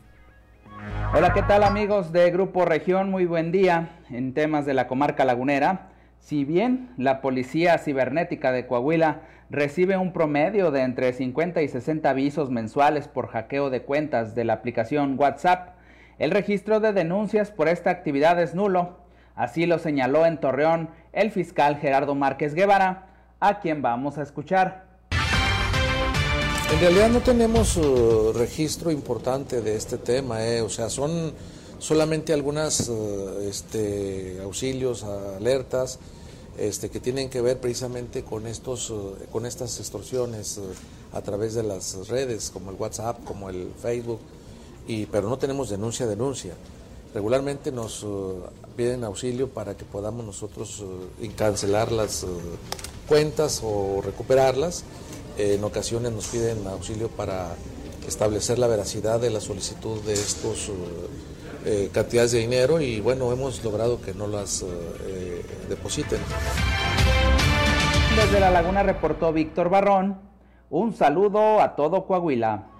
Hola, 1.16 1.32
¿qué 1.32 1.43
tal 1.43 1.64
amigos 1.64 2.12
de 2.12 2.30
Grupo 2.30 2.66
Región? 2.66 3.09
Muy 3.09 3.26
buen 3.26 3.53
día 3.53 4.01
en 4.09 4.34
temas 4.34 4.66
de 4.66 4.74
la 4.74 4.88
comarca 4.88 5.24
lagunera. 5.24 5.91
Si 6.22 6.45
bien 6.45 6.93
la 6.97 7.19
Policía 7.19 7.80
Cibernética 7.80 8.51
de 8.51 8.67
Coahuila 8.67 9.22
recibe 9.49 9.97
un 9.97 10.13
promedio 10.13 10.69
de 10.69 10.82
entre 10.82 11.11
50 11.13 11.63
y 11.63 11.67
60 11.67 12.07
avisos 12.09 12.51
mensuales 12.51 13.07
por 13.07 13.28
hackeo 13.28 13.72
de 13.72 13.82
cuentas 13.82 14.36
de 14.36 14.45
la 14.45 14.53
aplicación 14.53 15.15
WhatsApp. 15.19 15.76
El 16.19 16.30
registro 16.30 16.80
de 16.80 16.93
denuncias 16.93 17.51
por 17.51 17.67
esta 17.67 17.89
actividad 17.89 18.39
es 18.39 18.53
nulo. 18.53 18.99
Así 19.36 19.65
lo 19.65 19.80
señaló 19.80 20.28
en 20.28 20.39
Torreón 20.39 20.91
el 21.11 21.32
fiscal 21.32 21.78
Gerardo 21.78 22.13
Márquez 22.13 22.53
Guevara, 22.53 23.07
a 23.39 23.59
quien 23.59 23.82
vamos 23.82 24.19
a 24.19 24.22
escuchar. 24.22 24.86
En 26.72 26.80
realidad 26.80 27.09
no 27.09 27.19
tenemos 27.22 27.78
uh, 27.78 28.32
registro 28.34 28.91
importante 28.91 29.61
de 29.61 29.76
este 29.76 29.97
tema, 29.97 30.45
eh. 30.45 30.61
o 30.61 30.69
sea, 30.69 30.89
son 30.89 31.34
solamente 31.82 32.32
algunas 32.32 32.88
uh, 32.89 33.39
este, 33.41 34.39
auxilios, 34.43 35.03
alertas, 35.03 35.97
este, 36.57 36.89
que 36.89 36.99
tienen 36.99 37.29
que 37.29 37.41
ver 37.41 37.59
precisamente 37.59 38.23
con 38.23 38.45
estos, 38.45 38.91
uh, 38.91 39.15
con 39.32 39.47
estas 39.47 39.79
extorsiones 39.79 40.59
a 41.11 41.21
través 41.21 41.55
de 41.55 41.63
las 41.63 42.07
redes, 42.07 42.51
como 42.51 42.69
el 42.69 42.77
WhatsApp, 42.77 43.23
como 43.25 43.49
el 43.49 43.71
Facebook, 43.82 44.19
y, 44.88 45.07
pero 45.07 45.27
no 45.27 45.38
tenemos 45.39 45.69
denuncia 45.69 46.05
denuncia. 46.05 46.53
Regularmente 47.13 47.71
nos 47.71 48.05
piden 48.77 49.03
auxilio 49.03 49.49
para 49.49 49.75
que 49.75 49.84
podamos 49.84 50.23
nosotros 50.23 50.82
cancelar 51.36 51.91
las 51.91 52.25
cuentas 53.05 53.59
o 53.65 54.01
recuperarlas 54.01 54.86
en 55.38 55.61
ocasiones 55.63 56.13
nos 56.13 56.27
piden 56.27 56.65
auxilio 56.67 57.09
para 57.09 57.55
establecer 58.07 58.59
la 58.59 58.67
veracidad 58.67 59.19
de 59.19 59.29
la 59.29 59.41
solicitud 59.41 59.99
de 60.01 60.13
estos 60.13 60.69
eh, 61.66 61.89
cantidades 61.93 62.32
de 62.32 62.39
dinero 62.39 62.82
y 62.82 62.99
bueno, 63.01 63.32
hemos 63.32 63.64
logrado 63.64 64.01
que 64.01 64.14
no 64.14 64.28
las 64.28 64.64
eh, 64.64 65.45
depositen. 65.70 66.20
Desde 68.16 68.39
La 68.39 68.51
Laguna 68.51 68.84
reportó 68.84 69.32
Víctor 69.32 69.70
Barrón. 69.70 70.20
Un 70.70 70.93
saludo 70.93 71.62
a 71.62 71.76
todo 71.76 72.05
Coahuila. 72.05 72.70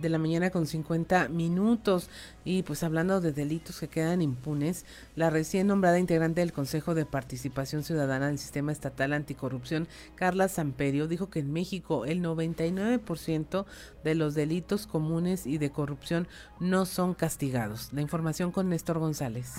De 0.00 0.08
la 0.08 0.18
mañana 0.18 0.50
con 0.50 0.66
50 0.66 1.28
minutos. 1.28 2.08
Y 2.44 2.62
pues 2.62 2.82
hablando 2.82 3.20
de 3.20 3.32
delitos 3.32 3.80
que 3.80 3.88
quedan 3.88 4.22
impunes, 4.22 4.84
la 5.16 5.30
recién 5.30 5.66
nombrada 5.66 5.98
integrante 5.98 6.40
del 6.40 6.52
Consejo 6.52 6.94
de 6.94 7.04
Participación 7.06 7.84
Ciudadana 7.84 8.28
del 8.28 8.38
Sistema 8.38 8.72
Estatal 8.72 9.12
Anticorrupción, 9.12 9.88
Carla 10.14 10.48
Samperio, 10.48 11.08
dijo 11.08 11.30
que 11.30 11.40
en 11.40 11.52
México 11.52 12.04
el 12.04 12.22
99% 12.22 13.66
de 14.04 14.14
los 14.14 14.34
delitos 14.34 14.86
comunes 14.86 15.46
y 15.46 15.58
de 15.58 15.70
corrupción 15.70 16.28
no 16.60 16.86
son 16.86 17.14
castigados. 17.14 17.92
La 17.92 18.00
información 18.00 18.52
con 18.52 18.68
Néstor 18.68 18.98
González. 18.98 19.54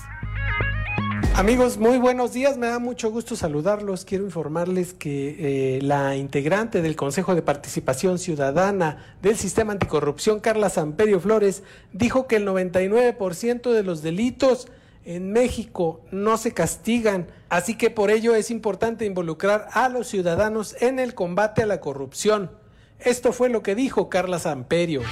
Amigos, 1.40 1.78
muy 1.78 2.00
buenos 2.00 2.34
días. 2.34 2.58
Me 2.58 2.68
da 2.68 2.80
mucho 2.80 3.10
gusto 3.12 3.38
saludarlos. 3.38 4.04
Quiero 4.04 4.26
informarles 4.26 4.94
que 4.94 5.78
eh, 5.78 5.82
la 5.82 6.18
integrante 6.18 6.82
del 6.82 6.98
Consejo 6.98 7.34
de 7.34 7.42
Participación 7.42 8.20
Ciudadana 8.20 9.16
del 9.22 9.38
Sistema 9.38 9.72
Anticorrupción, 9.72 10.42
Carla 10.42 10.70
Samperio 10.70 11.22
Flores, 11.22 11.64
dijo 11.94 12.28
que 12.28 12.36
el 12.36 12.46
99% 12.46 13.72
de 13.72 13.84
los 13.84 14.02
delitos 14.02 14.68
en 15.06 15.32
México 15.32 16.02
no 16.12 16.36
se 16.36 16.54
castigan, 16.54 17.28
así 17.48 17.76
que 17.76 17.90
por 17.90 18.12
ello 18.12 18.36
es 18.36 18.52
importante 18.52 19.06
involucrar 19.06 19.70
a 19.72 19.88
los 19.88 20.10
ciudadanos 20.10 20.76
en 20.82 21.00
el 21.00 21.16
combate 21.16 21.64
a 21.64 21.68
la 21.68 21.80
corrupción. 21.80 22.52
Esto 23.00 23.32
fue 23.32 23.48
lo 23.48 23.64
que 23.64 23.76
dijo 23.76 24.10
Carla 24.10 24.40
Samperio. 24.40 25.04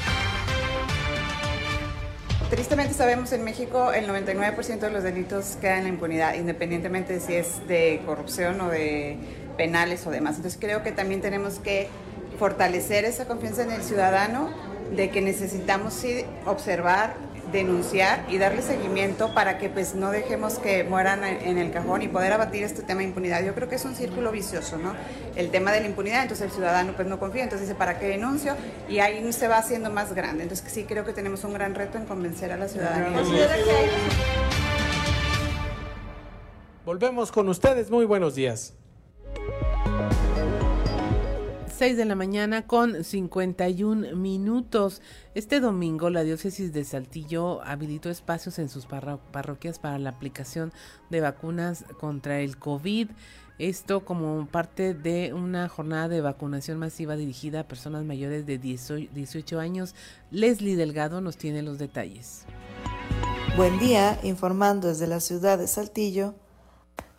Tristemente 2.50 2.94
sabemos 2.94 3.34
en 3.34 3.44
México 3.44 3.92
el 3.92 4.08
99% 4.08 4.80
de 4.80 4.90
los 4.90 5.04
delitos 5.04 5.58
quedan 5.60 5.80
en 5.80 5.84
la 5.84 5.90
impunidad, 5.90 6.34
independientemente 6.36 7.14
de 7.14 7.20
si 7.20 7.36
es 7.36 7.68
de 7.68 8.02
corrupción 8.06 8.62
o 8.62 8.70
de 8.70 9.18
penales 9.58 10.08
o 10.08 10.12
demás. 10.12 10.38
Entonces 10.38 10.58
creo 10.60 10.82
que 10.82 10.94
también 10.94 11.20
tenemos 11.20 11.60
que 11.60 11.90
fortalecer 12.40 13.04
esa 13.04 13.28
confianza 13.28 13.64
en 13.64 13.72
el 13.72 13.84
ciudadano 13.84 14.50
de 14.96 15.10
que 15.10 15.22
necesitamos 15.22 15.94
sí 15.94 16.24
observar 16.46 17.16
denunciar 17.52 18.26
y 18.30 18.38
darle 18.38 18.62
seguimiento 18.62 19.34
para 19.34 19.58
que 19.58 19.70
pues 19.70 19.96
no 19.96 20.12
dejemos 20.12 20.60
que 20.60 20.84
mueran 20.84 21.24
en 21.24 21.58
el 21.58 21.72
cajón 21.72 22.02
y 22.02 22.08
poder 22.08 22.34
abatir 22.34 22.64
este 22.64 22.82
tema 22.82 23.00
de 23.00 23.08
impunidad. 23.08 23.44
Yo 23.44 23.54
creo 23.54 23.70
que 23.70 23.76
es 23.76 23.86
un 23.86 23.96
círculo 23.96 24.32
vicioso, 24.32 24.78
¿no? 24.78 24.94
El 25.36 25.50
tema 25.50 25.72
de 25.72 25.82
la 25.82 25.88
impunidad, 25.88 26.24
entonces 26.24 26.48
el 26.48 26.52
ciudadano 26.52 26.94
pues 26.94 27.08
no 27.08 27.20
confía, 27.20 27.44
entonces 27.44 27.68
dice, 27.68 27.78
¿para 27.78 28.00
qué 28.00 28.08
denuncio? 28.08 28.56
Y 28.90 29.00
ahí 29.00 29.32
se 29.34 29.48
va 29.48 29.58
haciendo 29.58 29.90
más 29.90 30.14
grande. 30.14 30.44
Entonces 30.44 30.72
sí 30.72 30.84
creo 30.84 31.06
que 31.06 31.14
tenemos 31.14 31.44
un 31.44 31.54
gran 31.54 31.76
reto 31.76 31.98
en 31.98 32.06
convencer 32.06 32.52
a 32.52 32.58
la 32.58 32.68
ciudadanía. 32.68 33.22
Volvemos 36.86 37.32
con 37.32 37.50
ustedes, 37.50 37.90
muy 37.92 38.06
buenos 38.06 38.36
días. 38.36 38.74
6 41.78 41.96
de 41.96 42.06
la 42.06 42.16
mañana 42.16 42.66
con 42.66 43.04
51 43.04 44.16
minutos. 44.16 45.00
Este 45.36 45.60
domingo 45.60 46.10
la 46.10 46.24
diócesis 46.24 46.74
de 46.74 46.84
Saltillo 46.84 47.62
habilitó 47.62 48.10
espacios 48.10 48.58
en 48.58 48.68
sus 48.68 48.88
parroquias 48.88 49.78
para 49.78 50.00
la 50.00 50.10
aplicación 50.10 50.74
de 51.12 51.22
vacunas 51.22 51.86
contra 52.00 52.40
el 52.40 52.58
COVID. 52.58 53.10
Esto 53.60 54.06
como 54.06 54.48
parte 54.48 54.96
de 54.96 55.34
una 55.34 55.70
jornada 55.70 56.08
de 56.08 56.22
vacunación 56.22 56.80
masiva 56.80 57.16
dirigida 57.16 57.60
a 57.60 57.68
personas 57.68 58.06
mayores 58.06 58.48
de 58.48 58.58
18 58.58 59.60
años. 59.60 59.94
Leslie 60.32 60.78
Delgado 60.78 61.22
nos 61.22 61.38
tiene 61.38 61.62
los 61.62 61.78
detalles. 61.78 62.46
Buen 63.56 63.78
día, 63.78 64.20
informando 64.24 64.88
desde 64.88 65.06
la 65.06 65.20
ciudad 65.20 65.60
de 65.60 65.68
Saltillo. 65.68 66.34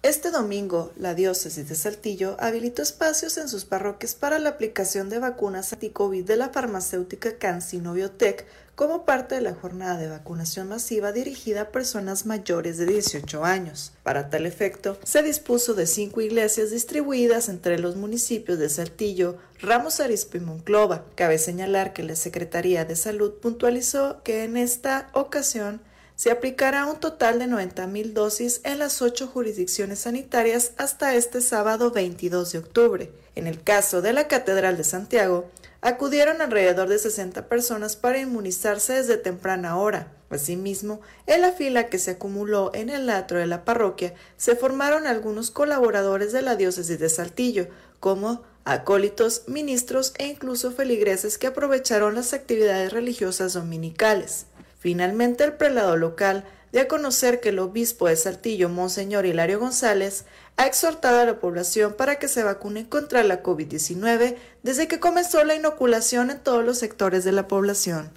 Este 0.05 0.31
domingo, 0.31 0.93
la 0.97 1.17
diócesis 1.17 1.69
de 1.69 1.75
Saltillo 1.75 2.37
habilitó 2.39 2.83
espacios 2.83 3.37
en 3.37 3.49
sus 3.49 3.65
parroquias 3.65 4.15
para 4.15 4.39
la 4.39 4.51
aplicación 4.51 5.11
de 5.11 5.19
vacunas 5.19 5.73
anti-COVID 5.73 6.25
de 6.25 6.37
la 6.37 6.51
farmacéutica 6.51 7.37
CanSino 7.37 7.95
Biotech 7.95 8.47
como 8.77 9.05
parte 9.05 9.35
de 9.35 9.41
la 9.41 9.55
jornada 9.55 9.99
de 9.99 10.07
vacunación 10.07 10.69
masiva 10.69 11.11
dirigida 11.11 11.63
a 11.63 11.71
personas 11.73 12.27
mayores 12.27 12.79
de 12.79 12.87
18 12.87 13.45
años. 13.45 13.93
Para 14.05 14.31
tal 14.31 14.47
efecto, 14.47 14.97
se 15.03 15.21
dispuso 15.25 15.75
de 15.75 15.89
cinco 15.89 16.21
iglesias 16.21 16.71
distribuidas 16.71 17.49
entre 17.49 17.81
los 17.81 17.97
municipios 17.97 18.61
de 18.61 18.69
Saltillo, 18.69 19.37
Ramos 19.61 19.99
Arizpe 19.99 20.39
y 20.39 20.43
Monclova. 20.43 21.07
Cabe 21.17 21.39
señalar 21.39 21.93
que 21.93 22.05
la 22.05 22.15
Secretaría 22.15 22.85
de 22.85 22.95
Salud 22.95 23.33
puntualizó 23.43 24.23
que 24.23 24.45
en 24.45 24.57
esta 24.57 25.11
ocasión 25.13 25.81
se 26.19 26.33
aplicará 26.33 26.85
un 26.87 26.99
total 26.99 27.39
de 27.39 27.47
90.000 27.47 28.13
dosis 28.13 28.61
en 28.65 28.81
las 28.81 29.03
ocho 29.03 29.29
jurisdicciones 29.29 30.01
sanitarias 30.01 30.73
hasta 30.77 31.15
este 31.15 31.41
sábado 31.41 31.93
22 31.93 32.51
de 32.51 32.59
octubre. 32.59 33.13
En 33.37 33.47
el 33.47 33.63
caso 33.63 34.03
de 34.03 34.13
la 34.13 34.27
Catedral 34.27 34.77
de 34.77 34.83
Santiago, 34.83 35.49
acudieron 35.81 36.43
alrededor 36.43 36.89
de 36.89 36.99
60 36.99 37.47
personas 37.47 37.95
para 37.95 38.19
inmunizarse 38.19 38.95
desde 38.95 39.17
temprana 39.17 39.79
hora. 39.79 40.13
Asimismo, 40.29 41.01
en 41.29 41.43
la 41.43 41.53
fila 41.53 41.87
que 41.87 42.01
se 42.01 42.11
acumuló 42.11 42.73
en 42.75 42.91
el 42.91 43.09
atro 43.11 43.39
de 43.39 43.47
la 43.47 43.65
parroquia 43.65 44.13
se 44.37 44.57
formaron 44.57 45.07
algunos 45.07 45.53
colaboradores 45.53 46.33
de 46.33 46.43
la 46.43 46.57
diócesis 46.57 46.99
de 46.99 47.11
Saltillo, 47.11 47.69
como 48.01 48.43
acólitos, 48.65 49.45
ministros 49.47 50.15
e 50.19 50.27
incluso 50.27 50.73
feligreses 50.73 51.39
que 51.39 51.47
aprovecharon 51.47 52.17
las 52.17 52.35
actividades 52.35 52.93
religiosas 52.93 53.53
dominicales. 53.53 54.47
Finalmente, 54.79 55.45
el 55.45 55.55
prelado 55.55 55.97
local 55.97 56.45
dio 56.73 56.83
a 56.83 56.89
conocer 56.89 57.41
que 57.41 57.49
el 57.49 57.59
obispo 57.59 58.09
de 58.09 58.17
Saltillo, 58.17 58.69
Monseñor 58.69 59.27
Hilario 59.27 59.59
González, 59.59 60.25
ha 60.57 60.67
exhortado 60.67 61.21
a 61.21 61.25
la 61.25 61.41
población 61.41 61.95
para 61.95 62.17
que 62.17 62.29
se 62.29 62.43
vacune 62.43 62.89
contra 62.89 63.25
la 63.25 63.43
COVID-19 63.43 64.37
desde 64.63 64.89
que 64.89 65.01
comenzó 65.01 65.45
la 65.45 65.55
inoculación 65.55 66.31
en 66.31 66.39
todos 66.39 66.65
los 66.65 66.79
sectores 66.79 67.25
de 67.25 67.33
la 67.33 67.49
población. 67.49 68.11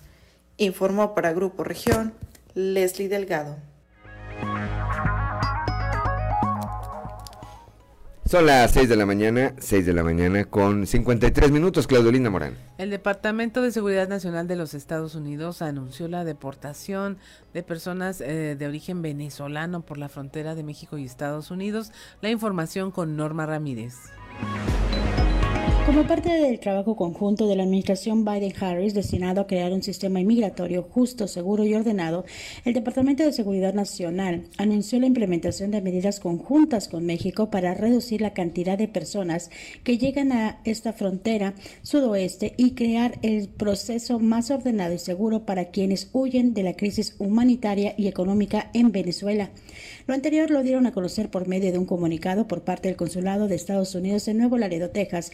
Informó 0.57 1.15
para 1.15 1.33
Grupo 1.33 1.63
Región 1.63 2.13
Leslie 2.53 3.09
Delgado. 3.09 3.57
Son 8.31 8.45
las 8.45 8.71
6 8.71 8.87
de 8.87 8.95
la 8.95 9.05
mañana, 9.05 9.53
6 9.59 9.85
de 9.85 9.93
la 9.93 10.05
mañana 10.05 10.45
con 10.45 10.87
53 10.87 11.51
minutos, 11.51 11.85
Claudelina 11.85 12.29
Morán. 12.29 12.55
El 12.77 12.89
Departamento 12.89 13.61
de 13.61 13.73
Seguridad 13.73 14.07
Nacional 14.07 14.47
de 14.47 14.55
los 14.55 14.73
Estados 14.73 15.15
Unidos 15.15 15.61
anunció 15.61 16.07
la 16.07 16.23
deportación 16.23 17.17
de 17.53 17.61
personas 17.61 18.21
eh, 18.21 18.55
de 18.57 18.67
origen 18.67 19.01
venezolano 19.01 19.81
por 19.81 19.97
la 19.97 20.07
frontera 20.07 20.55
de 20.55 20.63
México 20.63 20.97
y 20.97 21.03
Estados 21.03 21.51
Unidos. 21.51 21.91
La 22.21 22.29
información 22.29 22.91
con 22.91 23.17
Norma 23.17 23.45
Ramírez. 23.45 23.95
Como 25.91 26.07
parte 26.07 26.29
del 26.29 26.61
trabajo 26.61 26.95
conjunto 26.95 27.47
de 27.47 27.57
la 27.57 27.63
administración 27.63 28.23
Biden-Harris 28.23 28.93
destinado 28.93 29.41
a 29.41 29.45
crear 29.45 29.73
un 29.73 29.83
sistema 29.83 30.21
inmigratorio 30.21 30.83
justo, 30.83 31.27
seguro 31.27 31.65
y 31.65 31.73
ordenado, 31.73 32.23
el 32.63 32.73
Departamento 32.73 33.23
de 33.23 33.33
Seguridad 33.33 33.73
Nacional 33.73 34.45
anunció 34.57 35.01
la 35.01 35.07
implementación 35.07 35.69
de 35.69 35.81
medidas 35.81 36.21
conjuntas 36.21 36.87
con 36.87 37.05
México 37.05 37.49
para 37.49 37.73
reducir 37.73 38.21
la 38.21 38.33
cantidad 38.33 38.77
de 38.77 38.87
personas 38.87 39.51
que 39.83 39.97
llegan 39.97 40.31
a 40.31 40.61
esta 40.63 40.93
frontera 40.93 41.55
sudoeste 41.81 42.53
y 42.55 42.71
crear 42.71 43.19
el 43.21 43.49
proceso 43.49 44.17
más 44.17 44.49
ordenado 44.49 44.93
y 44.93 44.97
seguro 44.97 45.45
para 45.45 45.71
quienes 45.71 46.09
huyen 46.13 46.53
de 46.53 46.63
la 46.63 46.73
crisis 46.73 47.15
humanitaria 47.19 47.95
y 47.97 48.07
económica 48.07 48.71
en 48.73 48.93
Venezuela. 48.93 49.49
Lo 50.07 50.13
anterior 50.13 50.51
lo 50.51 50.63
dieron 50.63 50.85
a 50.87 50.93
conocer 50.93 51.29
por 51.29 51.49
medio 51.49 51.69
de 51.73 51.77
un 51.77 51.85
comunicado 51.85 52.47
por 52.47 52.61
parte 52.61 52.87
del 52.87 52.95
Consulado 52.95 53.49
de 53.49 53.55
Estados 53.55 53.93
Unidos 53.93 54.29
en 54.29 54.37
Nuevo 54.37 54.57
Laredo, 54.57 54.89
Texas. 54.89 55.31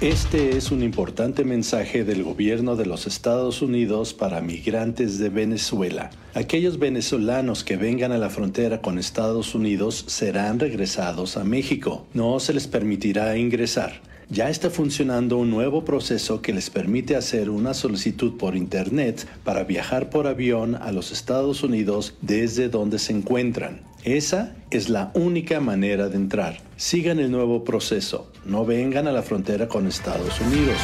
Este 0.00 0.56
es 0.56 0.72
un 0.72 0.82
importante 0.82 1.44
mensaje 1.44 2.02
del 2.02 2.24
gobierno 2.24 2.74
de 2.74 2.84
los 2.84 3.06
Estados 3.06 3.62
Unidos 3.62 4.12
para 4.12 4.40
migrantes 4.40 5.20
de 5.20 5.28
Venezuela. 5.28 6.10
Aquellos 6.34 6.80
venezolanos 6.80 7.62
que 7.62 7.76
vengan 7.76 8.10
a 8.10 8.18
la 8.18 8.28
frontera 8.28 8.82
con 8.82 8.98
Estados 8.98 9.54
Unidos 9.54 10.04
serán 10.08 10.58
regresados 10.58 11.36
a 11.36 11.44
México. 11.44 12.06
No 12.12 12.40
se 12.40 12.52
les 12.52 12.66
permitirá 12.66 13.38
ingresar. 13.38 14.02
Ya 14.30 14.50
está 14.50 14.68
funcionando 14.68 15.38
un 15.38 15.50
nuevo 15.50 15.84
proceso 15.84 16.42
que 16.42 16.52
les 16.52 16.70
permite 16.70 17.14
hacer 17.14 17.48
una 17.48 17.72
solicitud 17.72 18.36
por 18.36 18.56
Internet 18.56 19.28
para 19.44 19.62
viajar 19.62 20.10
por 20.10 20.26
avión 20.26 20.74
a 20.74 20.90
los 20.90 21.12
Estados 21.12 21.62
Unidos 21.62 22.14
desde 22.20 22.68
donde 22.68 22.98
se 22.98 23.12
encuentran. 23.12 23.82
Esa 24.04 24.54
es 24.70 24.90
la 24.90 25.10
única 25.14 25.60
manera 25.60 26.10
de 26.10 26.16
entrar. 26.16 26.58
Sigan 26.76 27.18
el 27.18 27.30
nuevo 27.30 27.64
proceso. 27.64 28.30
No 28.44 28.66
vengan 28.66 29.08
a 29.08 29.12
la 29.12 29.22
frontera 29.22 29.66
con 29.66 29.86
Estados 29.86 30.38
Unidos. 30.42 30.76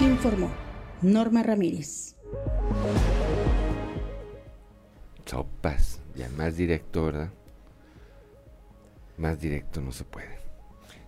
Informó 0.00 0.50
Norma 1.02 1.44
Ramírez. 1.44 2.16
Sopas. 5.24 6.00
Ya 6.16 6.28
más 6.30 6.56
directo, 6.56 7.04
¿verdad? 7.04 7.30
Más 9.16 9.40
directo 9.40 9.80
no 9.80 9.92
se 9.92 10.02
puede. 10.02 10.40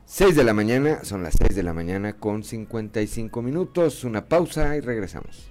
6 0.05 0.36
de 0.36 0.44
la 0.44 0.55
mañana, 0.55 1.00
son 1.02 1.24
las 1.24 1.34
6 1.36 1.57
de 1.57 1.64
la 1.64 1.72
mañana 1.72 2.12
con 2.12 2.44
55 2.44 3.42
minutos. 3.42 4.05
Una 4.05 4.24
pausa 4.26 4.76
y 4.76 4.80
regresamos. 4.80 5.50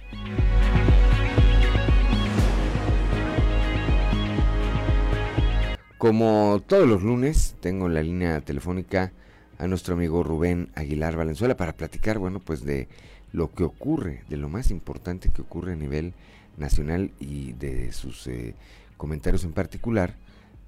Como 6.04 6.60
todos 6.66 6.86
los 6.86 7.02
lunes, 7.02 7.56
tengo 7.60 7.86
en 7.86 7.94
la 7.94 8.02
línea 8.02 8.42
telefónica 8.42 9.10
a 9.58 9.66
nuestro 9.66 9.94
amigo 9.94 10.22
Rubén 10.22 10.68
Aguilar 10.74 11.16
Valenzuela 11.16 11.56
para 11.56 11.72
platicar, 11.72 12.18
bueno, 12.18 12.40
pues 12.44 12.62
de 12.62 12.88
lo 13.32 13.50
que 13.50 13.64
ocurre, 13.64 14.22
de 14.28 14.36
lo 14.36 14.50
más 14.50 14.70
importante 14.70 15.30
que 15.34 15.40
ocurre 15.40 15.72
a 15.72 15.76
nivel 15.76 16.12
nacional 16.58 17.10
y 17.20 17.54
de 17.54 17.90
sus 17.92 18.26
eh, 18.26 18.54
comentarios 18.98 19.44
en 19.44 19.54
particular, 19.54 20.12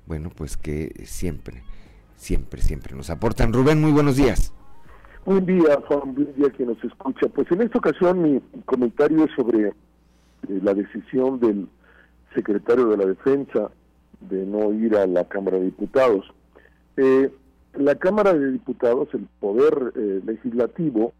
bueno, 0.06 0.30
pues 0.34 0.56
que 0.56 1.02
siempre, 1.04 1.62
siempre, 2.16 2.62
siempre 2.62 2.96
nos 2.96 3.10
aportan. 3.10 3.52
Rubén, 3.52 3.78
muy 3.78 3.92
buenos 3.92 4.16
días. 4.16 4.54
Buen 5.26 5.44
día, 5.44 5.78
Juan, 5.86 6.14
buen 6.14 6.34
día 6.34 6.48
quien 6.48 6.68
nos 6.70 6.82
escucha. 6.82 7.28
Pues 7.28 7.52
en 7.52 7.60
esta 7.60 7.76
ocasión 7.78 8.22
mi 8.22 8.40
comentario 8.64 9.26
es 9.26 9.30
sobre 9.36 9.68
eh, 9.68 9.74
la 10.62 10.72
decisión 10.72 11.38
del 11.40 11.68
secretario 12.34 12.86
de 12.86 12.96
la 12.96 13.04
Defensa 13.04 13.70
de 14.20 14.44
no 14.44 14.72
ir 14.72 14.96
a 14.96 15.06
la 15.06 15.24
Cámara 15.24 15.58
de 15.58 15.64
Diputados. 15.66 16.26
Eh, 16.96 17.30
la 17.74 17.94
Cámara 17.96 18.32
de 18.32 18.52
Diputados, 18.52 19.08
el 19.12 19.26
poder 19.40 19.92
eh, 19.96 20.20
legislativo, 20.24 21.12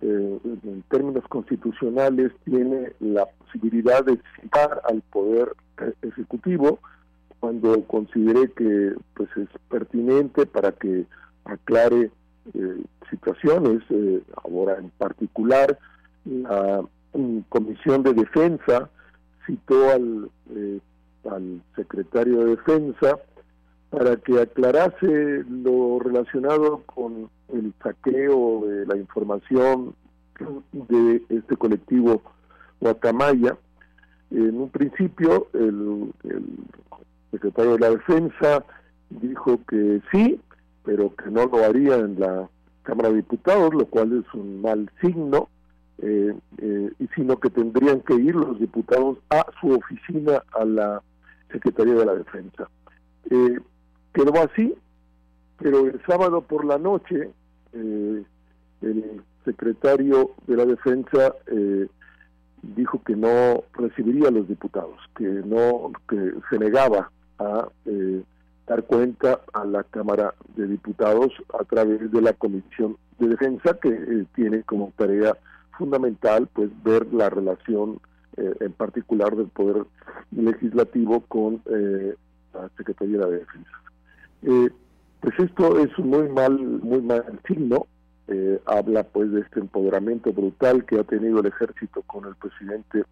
eh, 0.00 0.38
en 0.44 0.84
términos 0.88 1.24
constitucionales, 1.28 2.32
tiene 2.44 2.92
la 3.00 3.26
posibilidad 3.26 4.04
de 4.04 4.18
citar 4.40 4.80
al 4.84 5.02
poder 5.02 5.54
ejecutivo 6.02 6.78
cuando 7.40 7.82
considere 7.84 8.50
que 8.52 8.94
pues 9.14 9.28
es 9.36 9.48
pertinente 9.68 10.46
para 10.46 10.72
que 10.72 11.04
aclare 11.44 12.10
situaciones. 13.10 13.82
ahora, 14.44 14.78
en 14.78 14.90
particular, 14.90 15.78
la 16.24 16.82
mm, 17.12 17.38
Comisión 17.48 18.02
de 18.02 18.12
Defensa 18.12 18.88
citó 19.46 19.90
al 19.90 20.30
al 21.30 21.62
secretario 21.76 22.44
de 22.44 22.56
Defensa 22.56 23.18
para 23.90 24.16
que 24.16 24.40
aclarase 24.40 25.44
lo 25.48 25.98
relacionado 26.00 26.82
con 26.86 27.30
el 27.52 27.72
saqueo 27.82 28.66
de 28.66 28.86
la 28.86 28.96
información 28.96 29.94
de 30.72 31.22
este 31.28 31.56
colectivo 31.56 32.22
Guacamaya. 32.80 33.56
En 34.30 34.60
un 34.60 34.68
principio, 34.70 35.46
el, 35.52 36.12
secretario 37.30 37.72
de 37.72 37.78
la 37.78 37.90
Defensa 37.90 38.64
dijo 39.10 39.60
que 39.68 40.00
sí, 40.10 40.40
pero 40.84 41.14
que 41.14 41.30
no 41.30 41.46
lo 41.46 41.64
haría 41.64 41.96
en 41.96 42.18
la 42.18 42.48
Cámara 42.82 43.10
de 43.10 43.16
Diputados, 43.16 43.74
lo 43.74 43.86
cual 43.86 44.24
es 44.24 44.34
un 44.34 44.60
mal 44.60 44.90
signo, 45.00 45.48
eh, 45.98 46.34
eh, 46.58 46.90
sino 47.14 47.38
que 47.38 47.50
tendrían 47.50 48.00
que 48.00 48.14
ir 48.14 48.34
los 48.34 48.58
diputados 48.58 49.18
a 49.30 49.46
su 49.60 49.70
oficina, 49.70 50.42
a 50.52 50.64
la 50.64 51.02
Secretaría 51.54 51.94
de 51.94 52.04
la 52.04 52.14
Defensa. 52.14 52.68
Eh, 53.30 53.60
quedó 54.12 54.42
así, 54.42 54.74
pero 55.58 55.86
el 55.86 56.00
sábado 56.04 56.42
por 56.42 56.64
la 56.64 56.78
noche 56.78 57.30
eh, 57.72 58.24
el 58.82 59.22
secretario 59.44 60.32
de 60.48 60.56
la 60.56 60.66
Defensa 60.66 61.34
eh, 61.46 61.86
dijo 62.62 63.00
que 63.04 63.14
no 63.14 63.62
recibiría 63.74 64.28
a 64.28 64.32
los 64.32 64.48
diputados, 64.48 64.98
que 65.16 65.24
no, 65.24 65.92
que 66.08 66.34
se 66.50 66.58
negaba 66.58 67.10
a 67.38 67.68
dar 68.66 68.82
cuenta 68.84 69.40
a 69.52 69.64
la 69.64 69.84
Cámara 69.84 70.34
de 70.56 70.66
Diputados 70.66 71.32
a 71.58 71.64
través 71.64 72.10
de 72.10 72.22
la 72.22 72.32
Comisión 72.32 72.96
de 73.18 73.28
Defensa, 73.28 73.78
que 73.80 74.26
tiene 74.34 74.62
como 74.62 74.92
tarea 74.96 75.36
fundamental 75.76 76.48
pues 76.52 76.70
ver 76.82 77.12
la 77.12 77.28
relación 77.28 78.00
eh, 78.36 78.54
en 78.60 78.72
particular 78.72 79.34
del 79.36 79.48
Poder 79.48 79.84
Legislativo 80.30 81.20
con 81.20 81.62
eh, 81.66 82.14
la 82.52 82.68
Secretaría 82.76 83.18
de 83.18 83.24
la 83.24 83.30
Defensa. 83.30 83.70
Eh, 84.42 84.70
pues 85.20 85.38
esto 85.38 85.78
es 85.78 85.96
un 85.98 86.10
muy 86.10 86.28
mal, 86.28 86.58
muy 86.58 87.00
mal 87.00 87.40
signo, 87.46 87.86
habla 88.66 89.02
pues 89.04 89.30
de 89.32 89.40
este 89.40 89.60
empoderamiento 89.60 90.32
brutal 90.32 90.84
que 90.86 90.98
ha 90.98 91.04
tenido 91.04 91.40
el 91.40 91.46
ejército 91.46 92.02
con 92.02 92.24
el 92.24 92.34
presidente 92.36 93.04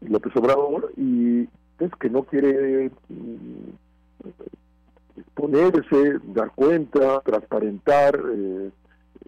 López 0.00 0.34
Obrador 0.34 0.92
y 0.96 1.42
es 1.78 1.90
que 2.00 2.08
no 2.08 2.24
quiere 2.24 2.90
mm, 3.08 3.70
exponerse, 5.16 6.18
dar 6.34 6.50
cuenta, 6.54 7.20
transparentar, 7.20 8.20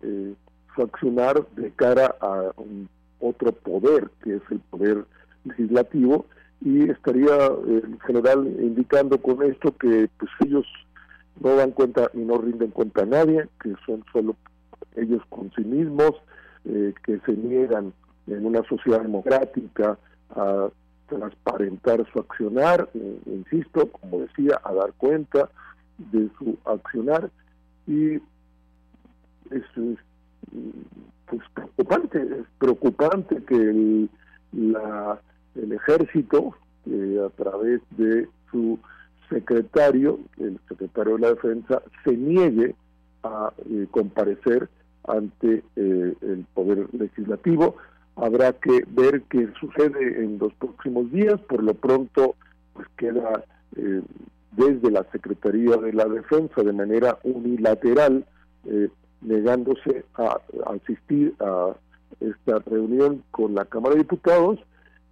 eh, 0.02 0.34
accionar 0.76 1.46
de 1.50 1.70
cara 1.72 2.14
a 2.20 2.52
un 2.56 2.88
otro 3.22 3.52
poder, 3.52 4.10
que 4.22 4.36
es 4.36 4.42
el 4.50 4.60
poder 4.60 5.04
legislativo, 5.44 6.26
y 6.60 6.90
estaría 6.90 7.34
eh, 7.34 7.82
en 7.84 7.98
general 8.00 8.46
indicando 8.60 9.20
con 9.20 9.42
esto 9.42 9.76
que 9.76 10.08
pues 10.18 10.30
ellos 10.44 10.66
no 11.40 11.56
dan 11.56 11.72
cuenta 11.72 12.10
y 12.14 12.18
no 12.18 12.38
rinden 12.38 12.70
cuenta 12.70 13.02
a 13.02 13.06
nadie, 13.06 13.48
que 13.62 13.74
son 13.86 14.04
solo 14.12 14.36
ellos 14.96 15.22
con 15.28 15.50
sí 15.56 15.64
mismos, 15.64 16.12
eh, 16.64 16.94
que 17.04 17.18
se 17.20 17.32
niegan 17.32 17.92
en 18.26 18.46
una 18.46 18.62
sociedad 18.68 19.00
democrática 19.00 19.98
a 20.30 20.68
transparentar 21.08 22.06
su 22.12 22.20
accionar, 22.20 22.88
eh, 22.94 23.18
insisto, 23.26 23.88
como 23.88 24.20
decía, 24.20 24.60
a 24.62 24.72
dar 24.72 24.92
cuenta 24.94 25.50
de 25.98 26.28
su 26.38 26.56
accionar 26.64 27.30
y 27.86 28.14
eso 29.50 29.80
es 29.92 29.98
pues 31.32 31.48
preocupante, 31.54 32.18
es 32.20 32.46
preocupante 32.58 33.42
que 33.44 33.54
el, 33.54 34.10
la, 34.52 35.18
el 35.54 35.72
ejército, 35.72 36.54
a 36.86 37.30
través 37.42 37.80
de 37.96 38.28
su 38.50 38.78
secretario, 39.30 40.20
el 40.36 40.60
secretario 40.68 41.14
de 41.14 41.20
la 41.20 41.28
defensa, 41.30 41.82
se 42.04 42.14
niegue 42.14 42.74
a 43.22 43.50
eh, 43.70 43.86
comparecer 43.90 44.68
ante 45.04 45.62
eh, 45.76 46.14
el 46.20 46.44
poder 46.52 46.86
legislativo. 46.92 47.76
Habrá 48.16 48.52
que 48.52 48.84
ver 48.88 49.22
qué 49.30 49.48
sucede 49.58 50.22
en 50.22 50.38
los 50.38 50.52
próximos 50.54 51.10
días. 51.12 51.40
Por 51.48 51.62
lo 51.62 51.72
pronto, 51.72 52.34
pues 52.74 52.86
queda 52.98 53.42
eh, 53.76 54.02
desde 54.50 54.90
la 54.90 55.04
Secretaría 55.12 55.78
de 55.78 55.94
la 55.94 56.04
Defensa 56.04 56.62
de 56.62 56.72
manera 56.74 57.18
unilateral 57.22 58.26
negándose 59.22 60.04
a, 60.14 60.40
asistir 60.66 61.34
a 61.40 61.74
esta 62.20 62.58
reunión 62.60 63.22
con 63.30 63.54
la 63.54 63.64
Cámara 63.64 63.94
de 63.94 64.02
Diputados. 64.02 64.58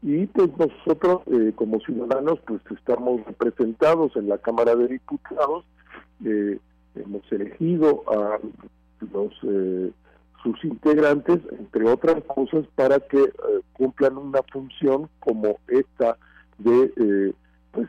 Y 0.02 0.26
pues 0.26 0.50
nosotros 0.56 1.22
eh, 1.26 1.52
como 1.54 1.78
ciudadanos 1.80 2.38
pues 2.46 2.60
estamos 2.70 3.24
representados 3.26 4.16
en 4.16 4.28
la 4.28 4.38
Cámara 4.38 4.74
de 4.74 4.88
Diputados. 4.88 5.64
Eh, 6.24 6.58
hemos 6.94 7.22
elegido 7.30 8.02
a 8.08 8.38
los 9.12 9.32
sus 10.42 10.64
integrantes, 10.64 11.38
entre 11.58 11.86
otras 11.86 12.22
cosas, 12.24 12.64
para 12.74 12.98
que 12.98 13.30
cumplan 13.74 14.16
una 14.16 14.42
función 14.50 15.10
como 15.18 15.58
esta 15.68 16.16
de 16.58 17.34
pues 17.72 17.88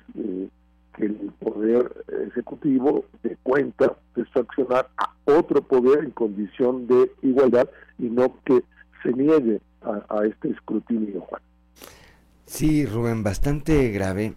que 0.96 1.06
el 1.06 1.32
poder 1.40 2.06
ejecutivo 2.28 3.06
de 3.24 3.38
cuenta 3.44 3.98
de 4.16 4.26
sancionar 4.34 4.90
a 4.98 5.14
otro 5.26 5.62
poder 5.62 6.04
en 6.04 6.12
condición 6.12 6.88
de 6.88 7.12
igualdad 7.22 7.70
y 7.98 8.06
no 8.10 8.36
que 8.46 8.64
se 9.04 9.14
niegue 9.14 9.62
a, 9.82 10.26
este 10.26 10.50
escrutinio, 10.50 11.22
Juan. 11.22 11.42
Sí, 12.46 12.86
Rubén, 12.86 13.24
bastante 13.24 13.90
grave 13.90 14.36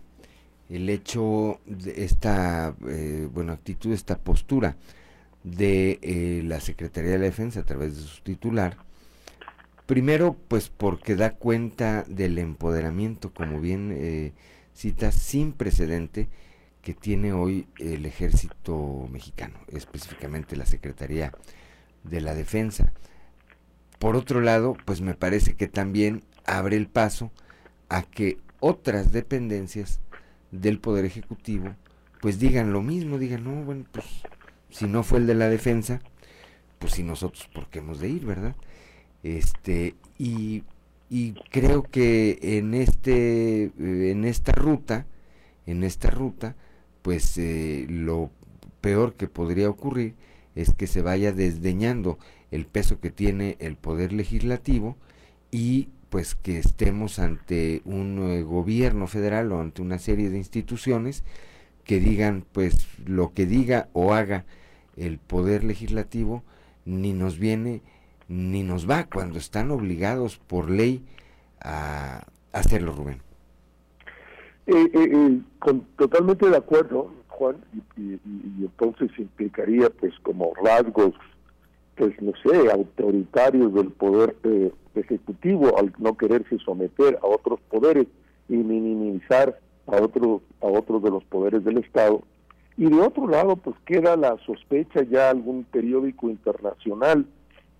el 0.71 0.89
hecho 0.89 1.61
de 1.67 2.05
esta 2.05 2.75
eh, 2.89 3.29
bueno 3.33 3.53
actitud, 3.53 3.93
esta 3.93 4.19
postura 4.19 4.77
de 5.43 5.99
eh, 6.01 6.43
la 6.45 6.61
Secretaría 6.61 7.13
de 7.13 7.19
la 7.19 7.25
Defensa 7.25 7.61
a 7.61 7.65
través 7.65 7.97
de 7.97 8.03
su 8.03 8.23
titular. 8.23 8.79
Primero, 9.87 10.37
pues 10.49 10.71
porque 10.71 11.15
da 11.15 11.33
cuenta 11.33 12.05
del 12.09 12.39
empoderamiento, 12.39 13.35
como 13.35 13.61
bien 13.61 13.93
eh, 13.95 14.33
cita, 14.73 15.13
sin 15.13 15.53
precedente 15.53 16.29
que 16.85 16.95
tiene 16.95 17.33
hoy 17.33 17.67
el 17.79 18.07
ejército 18.07 19.09
mexicano, 19.11 19.59
específicamente 19.69 20.57
la 20.57 20.67
Secretaría 20.67 21.33
de 22.05 22.21
la 22.21 22.35
Defensa. 22.35 22.93
Por 23.99 24.17
otro 24.17 24.41
lado, 24.41 24.77
pues 24.85 25.01
me 25.01 25.15
parece 25.15 25.55
que 25.55 25.67
también 25.67 26.23
abre 26.45 26.77
el 26.77 26.87
paso 26.89 27.33
a 27.89 28.03
que 28.03 28.39
otras 28.61 29.13
dependencias 29.13 30.01
del 30.51 30.79
Poder 30.79 31.05
Ejecutivo 31.05 31.75
pues 32.25 32.39
digan 32.39 32.73
lo 32.73 32.81
mismo, 32.81 33.19
digan, 33.19 33.45
no, 33.45 33.65
bueno, 33.65 33.85
pues 33.93 34.07
si 34.71 34.87
no 34.87 35.03
fue 35.03 35.19
el 35.19 35.27
de 35.27 35.35
la 35.35 35.51
defensa, 35.51 36.01
pues 36.79 36.95
si 36.95 37.03
nosotros, 37.03 37.51
¿por 37.53 37.69
qué 37.69 37.81
hemos 37.81 38.01
de 38.01 38.09
ir, 38.09 38.25
verdad? 38.25 38.57
Este, 39.23 39.95
y, 40.17 40.65
y 41.11 41.35
creo 41.51 41.83
que 41.83 42.39
en 42.41 42.73
este, 42.73 43.65
en 43.79 44.25
esta 44.25 44.53
ruta, 44.53 45.07
en 45.67 45.85
esta 45.85 46.09
ruta, 46.09 46.57
pues 47.05 47.37
eh, 47.37 47.85
lo 47.91 48.31
peor 48.81 49.13
que 49.13 49.29
podría 49.29 49.69
ocurrir 49.69 50.15
es 50.55 50.73
que 50.73 50.87
se 50.87 51.03
vaya 51.03 51.33
desdeñando 51.33 52.19
el 52.51 52.65
peso 52.65 52.99
que 52.99 53.11
tiene 53.11 53.59
el 53.61 53.77
poder 53.77 54.15
legislativo 54.15 54.97
y 55.51 55.91
pues 56.09 56.35
que 56.35 56.59
estemos 56.59 57.19
ante 57.19 57.83
un 57.85 58.21
eh, 58.23 58.43
gobierno 58.43 59.07
federal 59.07 59.53
o 59.53 59.61
ante 59.61 59.83
una 59.83 59.99
serie 59.99 60.31
de 60.31 60.39
instituciones 60.39 61.25
que 61.85 62.01
digan 62.01 62.47
pues 62.53 62.87
lo 63.05 63.35
que 63.35 63.45
diga 63.45 63.91
o 63.93 64.15
haga 64.15 64.47
el 64.97 65.19
poder 65.19 65.63
legislativo 65.63 66.43
ni 66.87 67.13
nos 67.13 67.39
viene 67.39 67.83
ni 68.29 68.63
nos 68.63 68.89
va 68.89 69.05
cuando 69.05 69.39
están 69.39 69.71
obligados 69.71 70.39
por 70.39 70.71
ley 70.71 71.05
a 71.61 72.25
hacerlo 72.53 72.95
Rubén. 72.95 73.34
Eh, 74.67 74.91
eh, 74.95 75.41
con, 75.59 75.83
totalmente 75.99 76.49
de 76.49 76.57
acuerdo 76.57 77.13
Juan 77.29 77.57
y, 77.99 78.15
y, 78.15 78.21
entonces 78.61 79.11
implicaría 79.19 79.91
pues 79.91 80.15
como 80.23 80.55
rasgos 80.55 81.13
pues 81.97 82.21
no 82.21 82.33
sé, 82.43 82.71
autoritarios 82.71 83.73
del 83.75 83.91
poder 83.93 84.37
eh, 84.43 84.73
ejecutivo 84.95 85.79
al 85.79 85.93
no 85.99 86.17
quererse 86.17 86.59
someter 86.59 87.19
a 87.23 87.27
otros 87.27 87.61
poderes 87.71 88.07
y 88.49 88.57
minimizar 88.57 89.59
a 89.87 89.97
otros 89.97 90.43
a 90.61 90.67
otros 90.67 91.03
de 91.03 91.11
los 91.11 91.25
poderes 91.25 91.65
del 91.65 91.79
Estado. 91.79 92.23
Y 92.77 92.87
de 92.87 93.01
otro 93.01 93.29
lado, 93.29 93.57
pues 93.57 93.77
queda 93.87 94.17
la 94.17 94.37
sospecha 94.45 95.03
ya 95.05 95.31
algún 95.31 95.65
periódico 95.65 96.29
internacional 96.29 97.25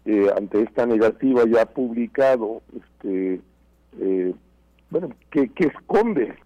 eh, 0.05 0.31
ante 0.37 0.63
esta 0.63 0.87
negativa 0.87 1.45
ya 1.47 1.67
publicado, 1.67 2.63
este, 2.77 3.41
eh, 3.99 4.35
bueno, 4.95 5.17
que, 5.29 5.49
que 5.49 5.67
esconde 5.67 6.37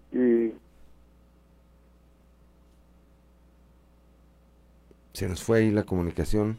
Se 5.13 5.27
nos 5.27 5.43
fue 5.43 5.59
ahí 5.59 5.71
la 5.71 5.83
comunicación 5.83 6.57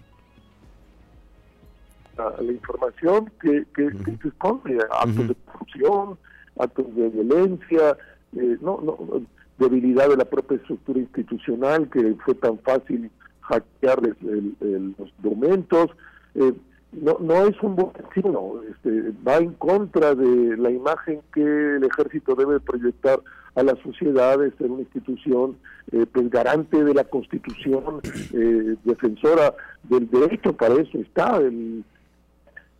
la, 2.16 2.52
información 2.52 3.32
que, 3.40 3.64
que, 3.74 3.90
se 4.22 4.28
esconde, 4.28 4.78
actos 4.90 5.28
de 5.28 5.34
corrupción, 5.34 6.18
actos 6.58 6.94
de 6.94 7.08
violencia, 7.08 7.96
eh, 8.36 8.58
no, 8.60 8.80
no, 8.82 9.22
debilidad 9.58 10.10
de 10.10 10.16
la 10.16 10.26
propia 10.26 10.58
estructura 10.58 11.00
institucional 11.00 11.88
que 11.90 12.14
fue 12.24 12.34
tan 12.34 12.58
fácil 12.58 13.10
hackear 13.40 14.00
los 14.02 15.12
documentos. 15.18 15.90
Eh, 16.34 16.52
no, 16.92 17.18
no 17.20 17.46
es 17.46 17.60
un 17.62 17.76
buen 17.76 17.92
signo, 18.14 18.60
este, 18.68 19.12
va 19.26 19.36
en 19.36 19.52
contra 19.54 20.14
de 20.14 20.56
la 20.56 20.70
imagen 20.70 21.20
que 21.32 21.42
el 21.42 21.84
ejército 21.84 22.34
debe 22.34 22.60
proyectar 22.60 23.20
a 23.54 23.62
la 23.62 23.76
sociedad 23.82 24.38
ser 24.58 24.70
una 24.70 24.82
institución 24.82 25.56
eh, 25.92 26.06
pues 26.10 26.30
garante 26.30 26.82
de 26.82 26.94
la 26.94 27.04
constitución, 27.04 28.00
eh, 28.32 28.76
defensora 28.84 29.54
del 29.84 30.08
derecho, 30.10 30.52
para 30.52 30.74
eso 30.74 30.98
está 30.98 31.36
el, 31.38 31.84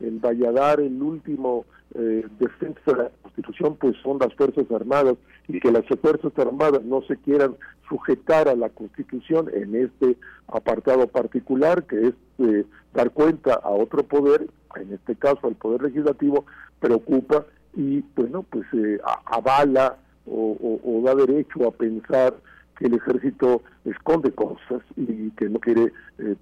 el 0.00 0.18
Valladar, 0.18 0.80
el 0.80 1.00
último 1.02 1.64
eh, 1.94 2.24
defensa 2.38 2.80
de 2.86 2.96
la 2.96 3.10
Constitución, 3.22 3.76
pues 3.76 3.96
son 4.02 4.18
las 4.18 4.32
Fuerzas 4.34 4.70
Armadas 4.70 5.16
y 5.48 5.58
que 5.58 5.72
las 5.72 5.84
Fuerzas 5.86 6.32
Armadas 6.38 6.84
no 6.84 7.02
se 7.02 7.16
quieran 7.16 7.56
sujetar 7.90 8.48
a 8.48 8.54
la 8.54 8.70
Constitución 8.70 9.50
en 9.52 9.74
este 9.74 10.16
apartado 10.48 11.06
particular, 11.08 11.84
que 11.84 12.08
es 12.08 12.14
eh, 12.38 12.64
dar 12.94 13.10
cuenta 13.10 13.54
a 13.54 13.68
otro 13.68 14.02
poder, 14.04 14.48
en 14.76 14.94
este 14.94 15.16
caso 15.16 15.40
al 15.46 15.56
Poder 15.56 15.82
Legislativo, 15.82 16.46
preocupa 16.78 17.44
y, 17.76 18.02
bueno, 18.16 18.42
pues 18.44 18.64
eh, 18.72 18.98
avala 19.26 19.98
o 20.26 21.02
da 21.04 21.14
derecho 21.14 21.66
a 21.66 21.72
pensar 21.72 22.34
que 22.78 22.86
el 22.86 22.94
ejército 22.94 23.62
esconde 23.84 24.32
cosas 24.32 24.80
y 24.96 25.30
que 25.32 25.48
no 25.48 25.58
quiere 25.58 25.92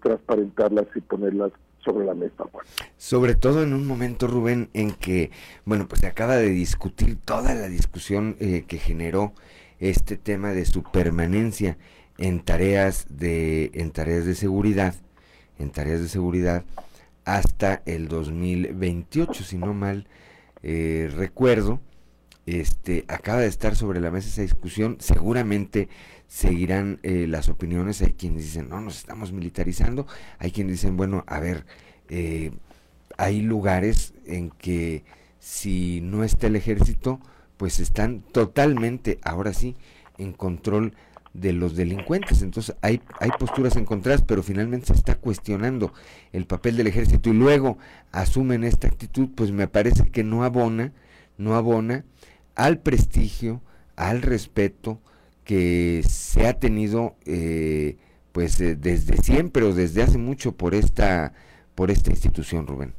transparentarlas 0.03 0.87
y 0.95 1.01
ponerlas 1.01 1.53
sobre 1.89 2.05
la 2.05 2.15
mesa. 2.15 2.45
Sobre 2.97 3.35
todo 3.35 3.63
en 3.63 3.73
un 3.73 3.87
momento, 3.87 4.27
Rubén, 4.27 4.69
en 4.75 4.93
que, 4.93 5.31
bueno, 5.65 5.89
pues 5.89 6.01
se 6.01 6.07
acaba 6.07 6.37
de 6.37 6.51
discutir 6.51 7.17
toda 7.25 7.55
la 7.55 7.69
discusión 7.69 8.37
eh, 8.41 8.65
que 8.67 8.79
generó 8.79 9.33
este 9.81 10.17
tema 10.17 10.53
de 10.53 10.65
su 10.65 10.83
permanencia 10.83 11.79
en 12.19 12.41
tareas 12.41 13.07
de, 13.09 13.71
en 13.75 13.91
tareas 13.93 14.25
de 14.25 14.35
seguridad, 14.35 14.95
en 15.59 15.71
tareas 15.71 16.01
de 16.01 16.09
seguridad 16.09 16.65
hasta 17.25 17.83
el 17.85 18.09
2028, 18.09 19.45
si 19.45 19.59
no 19.59 19.75
mal 19.75 20.07
eh, 20.63 21.11
recuerdo. 21.15 21.81
Este, 22.47 23.05
acaba 23.09 23.41
de 23.41 23.47
estar 23.47 23.77
sobre 23.77 24.01
la 24.01 24.11
mesa 24.11 24.29
esa 24.29 24.41
discusión, 24.41 24.97
seguramente 25.01 25.91
seguirán 26.27 26.99
eh, 27.03 27.27
las 27.29 27.51
opiniones. 27.51 28.01
Hay 28.01 28.15
quienes 28.15 28.45
dicen, 28.45 28.71
no, 28.71 28.81
nos 28.81 28.97
estamos 28.97 29.33
militarizando. 29.33 30.07
Hay 30.39 30.51
quienes 30.51 30.77
dicen, 30.77 30.97
bueno, 30.97 31.25
a 31.27 31.41
ver, 31.41 31.67
eh, 32.09 32.53
hay 33.19 33.43
lugares 33.43 34.15
en 34.25 34.49
que 34.51 35.05
si 35.39 36.01
no 36.01 36.25
está 36.25 36.47
el 36.47 36.57
ejército, 36.57 37.21
pues 37.59 37.81
están 37.81 38.23
totalmente, 38.23 39.19
ahora 39.23 39.53
sí, 39.53 39.77
en 40.17 40.33
control 40.33 40.95
de 41.35 41.53
los 41.53 41.77
delincuentes. 41.77 42.41
Entonces 42.41 42.75
hay, 42.81 43.03
hay 43.21 43.31
posturas 43.39 43.77
encontradas, 43.77 44.23
pero 44.23 44.43
finalmente 44.43 44.87
se 44.87 44.95
está 44.95 45.17
cuestionando 45.17 45.93
el 46.33 46.47
papel 46.47 46.77
del 46.77 46.87
ejército 46.87 47.29
y 47.29 47.35
luego 47.35 47.77
asumen 48.13 48.65
esta 48.65 48.89
actitud, 48.89 49.29
pues 49.35 49.53
me 49.53 49.69
parece 49.69 50.05
que 50.11 50.25
no 50.25 50.45
abona, 50.45 50.93
no 51.37 51.55
abona 51.55 52.05
al 52.55 52.79
prestigio, 52.79 53.61
al 53.97 54.23
respeto, 54.23 55.01
que 55.45 56.03
se 56.09 56.47
ha 56.47 56.59
tenido 56.59 57.17
eh, 57.25 57.97
pues 58.33 58.61
eh, 58.61 58.77
desde 58.77 59.17
siempre 59.17 59.65
o 59.65 59.75
desde 59.75 60.03
hace 60.03 60.19
mucho 60.19 60.53
por 60.53 60.75
esta 60.75 61.33
por 61.75 61.91
esta 61.91 62.11
institución 62.11 62.67
Rubén 62.67 62.98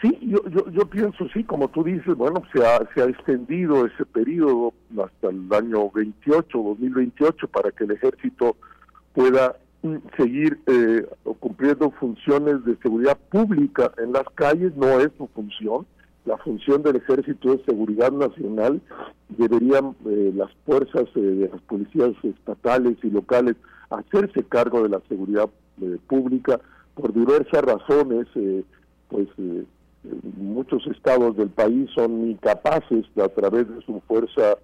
sí 0.00 0.18
yo, 0.22 0.38
yo, 0.48 0.70
yo 0.70 0.86
pienso 0.86 1.28
sí 1.32 1.44
como 1.44 1.68
tú 1.68 1.84
dices 1.84 2.16
bueno 2.16 2.42
se 2.54 2.64
ha, 2.64 2.78
se 2.94 3.02
ha 3.02 3.04
extendido 3.04 3.86
ese 3.86 4.04
periodo 4.06 4.72
hasta 5.02 5.28
el 5.28 5.52
año 5.52 5.90
28 5.90 6.46
2028 6.58 7.48
para 7.48 7.70
que 7.70 7.84
el 7.84 7.92
ejército 7.92 8.56
pueda 9.14 9.56
mm, 9.82 9.96
seguir 10.16 10.58
eh, 10.66 11.06
cumpliendo 11.38 11.90
funciones 11.92 12.64
de 12.64 12.76
seguridad 12.76 13.18
pública 13.30 13.92
en 13.98 14.12
las 14.12 14.24
calles. 14.34 14.74
No 14.76 15.00
es 15.00 15.10
su 15.18 15.26
función. 15.28 15.86
La 16.26 16.36
función 16.38 16.82
del 16.82 16.96
ejército 16.96 17.54
es 17.54 17.62
seguridad 17.64 18.12
nacional, 18.12 18.80
deberían 19.30 19.96
eh, 20.06 20.32
las 20.34 20.50
fuerzas 20.66 21.04
eh, 21.14 21.48
las 21.50 21.62
policías 21.62 22.12
estatales 22.22 22.98
y 23.02 23.10
locales 23.10 23.56
hacerse 23.88 24.44
cargo 24.44 24.82
de 24.82 24.90
la 24.90 25.00
seguridad 25.08 25.48
eh, 25.80 25.96
pública 26.06 26.60
por 26.94 27.14
diversas 27.14 27.62
razones, 27.62 28.26
pues 29.08 29.28
muchos 30.36 30.86
estados 30.86 31.36
del 31.36 31.50
país 31.50 31.90
son 31.94 32.30
incapaces 32.30 33.04
de, 33.14 33.22
a 33.22 33.28
través 33.28 33.68
de 33.68 33.82
su 33.82 34.00
fuerza 34.06 34.56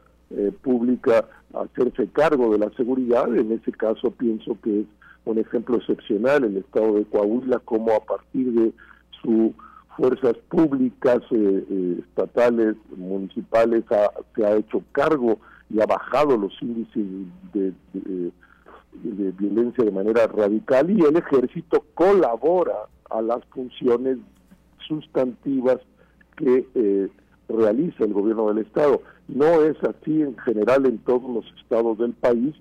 pública 0.62 1.24
hacerse 1.54 2.08
cargo 2.08 2.50
de 2.50 2.58
la 2.58 2.70
seguridad, 2.76 3.34
en 3.36 3.52
ese 3.52 3.70
caso 3.72 4.10
pienso 4.10 4.58
que 4.62 4.80
es 4.80 4.86
un 5.24 5.38
ejemplo 5.38 5.76
excepcional 5.76 6.44
el 6.44 6.56
estado 6.56 6.94
de 6.94 7.04
Coahuila, 7.04 7.58
como 7.60 7.92
a 7.92 8.00
partir 8.00 8.52
de 8.52 8.72
sus 9.22 9.52
fuerzas 9.96 10.36
públicas, 10.48 11.18
eh, 11.30 11.64
eh, 11.68 11.96
estatales, 12.00 12.76
municipales, 12.96 13.84
se 14.34 14.44
ha 14.44 14.56
hecho 14.56 14.82
cargo 14.92 15.38
y 15.70 15.80
ha 15.80 15.86
bajado 15.86 16.36
los 16.36 16.52
índices 16.60 17.04
de, 17.52 17.72
de, 17.92 19.30
violencia 19.32 19.84
de 19.84 19.90
manera 19.90 20.26
radical 20.26 20.90
y 20.90 21.02
el 21.02 21.16
ejército 21.16 21.84
colabora 21.94 22.86
a 23.10 23.20
las 23.20 23.44
funciones 23.46 24.18
sustantivas 24.86 25.78
que 26.36 26.66
eh, 26.74 27.08
realiza 27.48 28.04
el 28.04 28.12
gobierno 28.12 28.48
del 28.48 28.64
estado. 28.64 29.02
No 29.28 29.62
es 29.62 29.76
así 29.82 30.22
en 30.22 30.36
general 30.38 30.86
en 30.86 30.98
todos 30.98 31.28
los 31.28 31.44
estados 31.60 31.98
del 31.98 32.12
país, 32.12 32.54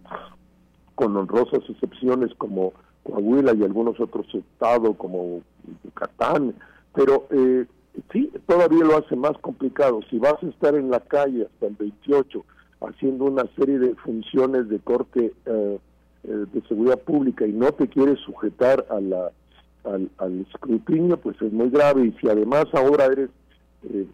con 0.96 1.16
honrosas 1.18 1.62
excepciones 1.70 2.34
como 2.38 2.74
Coahuila 3.04 3.54
y 3.54 3.64
algunos 3.64 4.00
otros 4.00 4.26
estados 4.34 4.96
como 4.98 5.42
Yucatán, 5.84 6.56
pero 6.94 7.28
eh, 7.30 7.66
sí, 8.12 8.32
todavía 8.48 8.84
lo 8.84 8.98
hace 8.98 9.16
más 9.16 9.38
complicado. 9.40 10.00
Si 10.10 10.18
vas 10.18 10.42
a 10.42 10.48
estar 10.48 10.76
en 10.76 10.90
la 10.90 11.02
calle 11.02 11.46
hasta 11.46 11.68
el 11.68 11.76
28 11.76 12.46
haciendo 12.82 13.26
una 13.26 13.44
serie 13.56 13.80
de 13.80 13.96
funciones 13.96 14.70
de 14.70 14.80
corte 14.80 15.34
eh, 15.46 15.80
eh, 16.24 16.46
de 16.54 16.62
seguridad 16.68 17.00
pública 17.00 17.46
y 17.46 17.52
no 17.52 17.72
te 17.72 17.88
quieres 17.88 18.20
sujetar 18.20 18.86
a 18.90 19.00
la, 19.00 19.32
al, 19.86 20.46
escrutinio, 20.50 21.18
pues 21.18 21.42
es 21.42 21.52
muy 21.52 21.70
grave. 21.70 22.06
Y 22.06 22.12
si 22.20 22.30
además 22.30 22.66
ahora 22.74 23.06
eres 23.06 23.30
eh, 23.84 24.06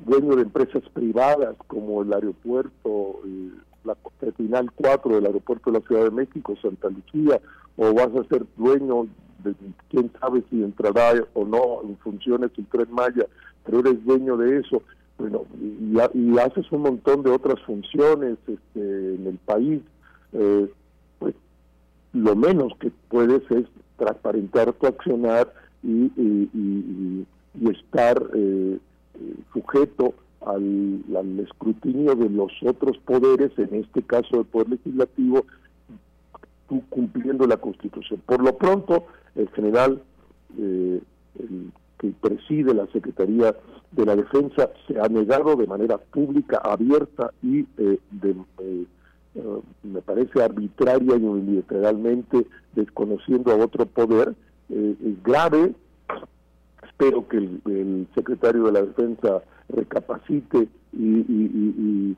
dueño 0.00 0.36
de 0.36 0.42
empresas 0.42 0.82
privadas 0.92 1.56
como 1.66 2.02
el 2.02 2.12
aeropuerto, 2.12 3.20
la 3.84 3.96
terminal 4.20 4.70
4 4.74 5.14
del 5.16 5.26
aeropuerto 5.26 5.70
de 5.70 5.78
la 5.78 5.86
Ciudad 5.86 6.04
de 6.04 6.10
México, 6.10 6.54
Santa 6.60 6.88
Lucía, 6.88 7.40
o 7.76 7.92
vas 7.94 8.08
a 8.08 8.28
ser 8.28 8.44
dueño 8.56 9.06
de 9.44 9.54
quién 9.90 10.10
sabe 10.20 10.42
si 10.50 10.62
entrará 10.62 11.12
o 11.34 11.44
no 11.44 11.82
en 11.82 11.96
funciones 11.98 12.50
el 12.56 12.66
tren 12.66 12.88
Maya, 12.90 13.26
pero 13.64 13.80
eres 13.80 14.04
dueño 14.04 14.36
de 14.36 14.58
eso, 14.58 14.82
bueno, 15.18 15.44
y, 15.60 16.38
haces 16.38 16.70
un 16.72 16.82
montón 16.82 17.22
de 17.22 17.30
otras 17.30 17.60
funciones 17.62 18.36
este, 18.46 19.14
en 19.14 19.26
el 19.26 19.38
país, 19.38 19.80
eh, 20.32 20.70
pues 21.18 21.34
lo 22.12 22.36
menos 22.36 22.72
que 22.78 22.90
puedes 23.08 23.42
es 23.50 23.64
transparentar 23.96 24.72
tu 24.74 24.86
accionar 24.86 25.52
y, 25.82 26.10
y, 26.16 27.26
estar 27.70 28.22
eh, 28.34 28.78
sujeto 29.52 30.14
al, 30.44 31.40
escrutinio 31.40 32.14
de 32.14 32.28
los 32.28 32.52
otros 32.64 32.98
poderes, 32.98 33.50
en 33.58 33.74
este 33.74 34.02
caso 34.02 34.40
el 34.40 34.46
Poder 34.46 34.70
Legislativo, 34.70 35.46
cumpliendo 36.90 37.46
la 37.46 37.56
Constitución. 37.56 38.20
Por 38.26 38.42
lo 38.42 38.56
pronto, 38.56 39.06
el 39.34 39.48
general 39.50 40.02
eh, 40.58 41.00
el 41.38 41.72
que 41.98 42.12
preside 42.20 42.74
la 42.74 42.86
Secretaría 42.88 43.54
de 43.92 44.04
la 44.04 44.16
Defensa 44.16 44.70
se 44.86 45.00
ha 45.00 45.08
negado 45.08 45.56
de 45.56 45.66
manera 45.66 45.98
pública, 45.98 46.58
abierta 46.58 47.32
y 47.42 47.60
eh, 47.78 47.98
de, 48.10 48.30
eh, 48.30 48.34
eh, 48.34 48.44
arbitraria 50.42 51.16
y 51.16 51.22
unilateralmente 51.22 52.46
desconociendo 52.74 53.52
a 53.52 53.56
otro 53.56 53.86
poder, 53.86 54.34
es 54.68 55.22
grave. 55.22 55.74
Espero 56.82 57.28
que 57.28 57.36
el, 57.36 58.06
secretario 58.14 58.64
de 58.64 58.72
la 58.72 58.82
Defensa 58.82 59.42
recapacite 59.68 60.68
y, 60.92 62.16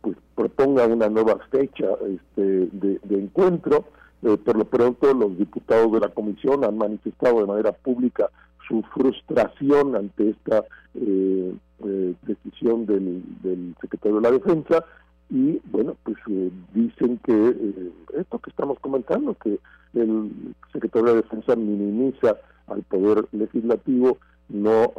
pues 0.00 0.16
proponga 0.34 0.86
una 0.86 1.08
nueva 1.08 1.38
fecha 1.50 1.86
este, 2.08 2.68
de, 2.72 2.98
encuentro. 3.10 3.84
por 4.20 4.56
lo 4.56 4.64
pronto, 4.64 5.12
los 5.14 5.36
diputados 5.38 5.92
de 5.92 6.00
la 6.00 6.08
comisión 6.08 6.64
han 6.64 6.78
manifestado 6.78 7.40
de 7.40 7.46
manera 7.46 7.72
pública 7.72 8.30
su 8.70 8.82
frustración 8.94 9.96
ante 9.96 10.30
esta 10.30 10.64
eh, 10.94 11.52
eh, 11.84 12.14
decisión 12.22 12.86
del, 12.86 13.74
secretario 13.80 14.20
de 14.20 14.22
la 14.22 14.30
Defensa 14.30 14.84
y 15.30 15.60
bueno, 15.70 15.96
pues 16.02 16.16
eh, 16.28 16.50
dicen 16.74 17.18
que 17.24 17.92
esto 18.18 18.38
que 18.38 18.50
estamos 18.50 18.78
comentando, 18.80 19.34
que 19.34 19.58
el 19.94 20.30
secretario 20.72 21.08
de 21.08 21.14
la 21.14 21.22
Defensa 21.22 21.56
minimiza 21.56 22.36
al 22.66 22.82
poder 22.82 23.26
legislativo, 23.32 24.18
no 24.48 24.92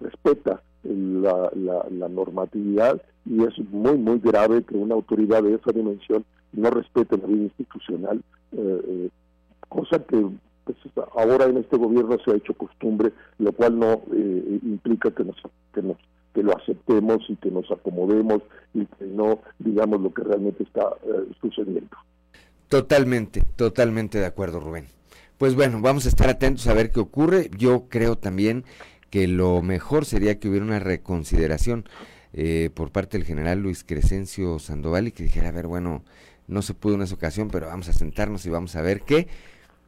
respeta 0.00 0.62
la, 0.82 1.50
la, 1.54 2.08
normatividad 2.08 3.00
y 3.24 3.42
es 3.44 3.58
muy, 3.70 3.96
muy 3.96 4.18
grave 4.18 4.62
que 4.62 4.76
una 4.76 4.94
autoridad 4.94 5.42
de 5.42 5.54
esa 5.54 5.72
dimensión 5.72 6.24
no 6.52 6.70
respete 6.70 7.16
la 7.16 7.26
vida 7.26 7.44
institucional, 7.44 8.22
cosa 9.68 9.98
que 10.04 10.26
pues 10.66 10.78
ahora 11.16 11.44
en 11.44 11.58
este 11.58 11.76
gobierno 11.76 12.16
se 12.24 12.32
ha 12.32 12.36
hecho 12.36 12.52
costumbre, 12.54 13.12
lo 13.38 13.52
cual 13.52 13.78
no 13.78 14.02
eh, 14.12 14.58
implica 14.64 15.12
que 15.12 15.24
nos, 15.24 15.36
que 15.72 15.80
nos 15.80 15.96
que 16.36 16.42
lo 16.42 16.54
aceptemos 16.54 17.24
y 17.30 17.36
que 17.36 17.50
nos 17.50 17.70
acomodemos 17.70 18.42
y 18.74 18.84
que 18.84 19.06
no 19.06 19.40
digamos 19.58 20.02
lo 20.02 20.12
que 20.12 20.22
realmente 20.22 20.64
está 20.64 20.82
eh, 21.02 21.32
sucediendo. 21.40 21.96
Totalmente, 22.68 23.42
totalmente 23.56 24.18
de 24.18 24.26
acuerdo, 24.26 24.60
Rubén. 24.60 24.84
Pues 25.38 25.54
bueno, 25.54 25.80
vamos 25.80 26.04
a 26.04 26.10
estar 26.10 26.28
atentos 26.28 26.66
a 26.66 26.74
ver 26.74 26.90
qué 26.90 27.00
ocurre. 27.00 27.50
Yo 27.56 27.86
creo 27.88 28.16
también 28.16 28.64
que 29.08 29.28
lo 29.28 29.62
mejor 29.62 30.04
sería 30.04 30.38
que 30.38 30.50
hubiera 30.50 30.66
una 30.66 30.78
reconsideración 30.78 31.84
eh, 32.34 32.68
por 32.74 32.90
parte 32.90 33.16
del 33.16 33.26
general 33.26 33.60
Luis 33.60 33.82
Crescencio 33.82 34.58
Sandoval 34.58 35.08
y 35.08 35.12
que 35.12 35.22
dijera, 35.22 35.48
a 35.48 35.52
ver, 35.52 35.66
bueno, 35.66 36.02
no 36.48 36.60
se 36.60 36.74
pudo 36.74 36.96
en 36.96 37.02
esa 37.02 37.14
ocasión, 37.14 37.48
pero 37.50 37.68
vamos 37.68 37.88
a 37.88 37.94
sentarnos 37.94 38.44
y 38.44 38.50
vamos 38.50 38.76
a 38.76 38.82
ver 38.82 39.00
qué 39.00 39.26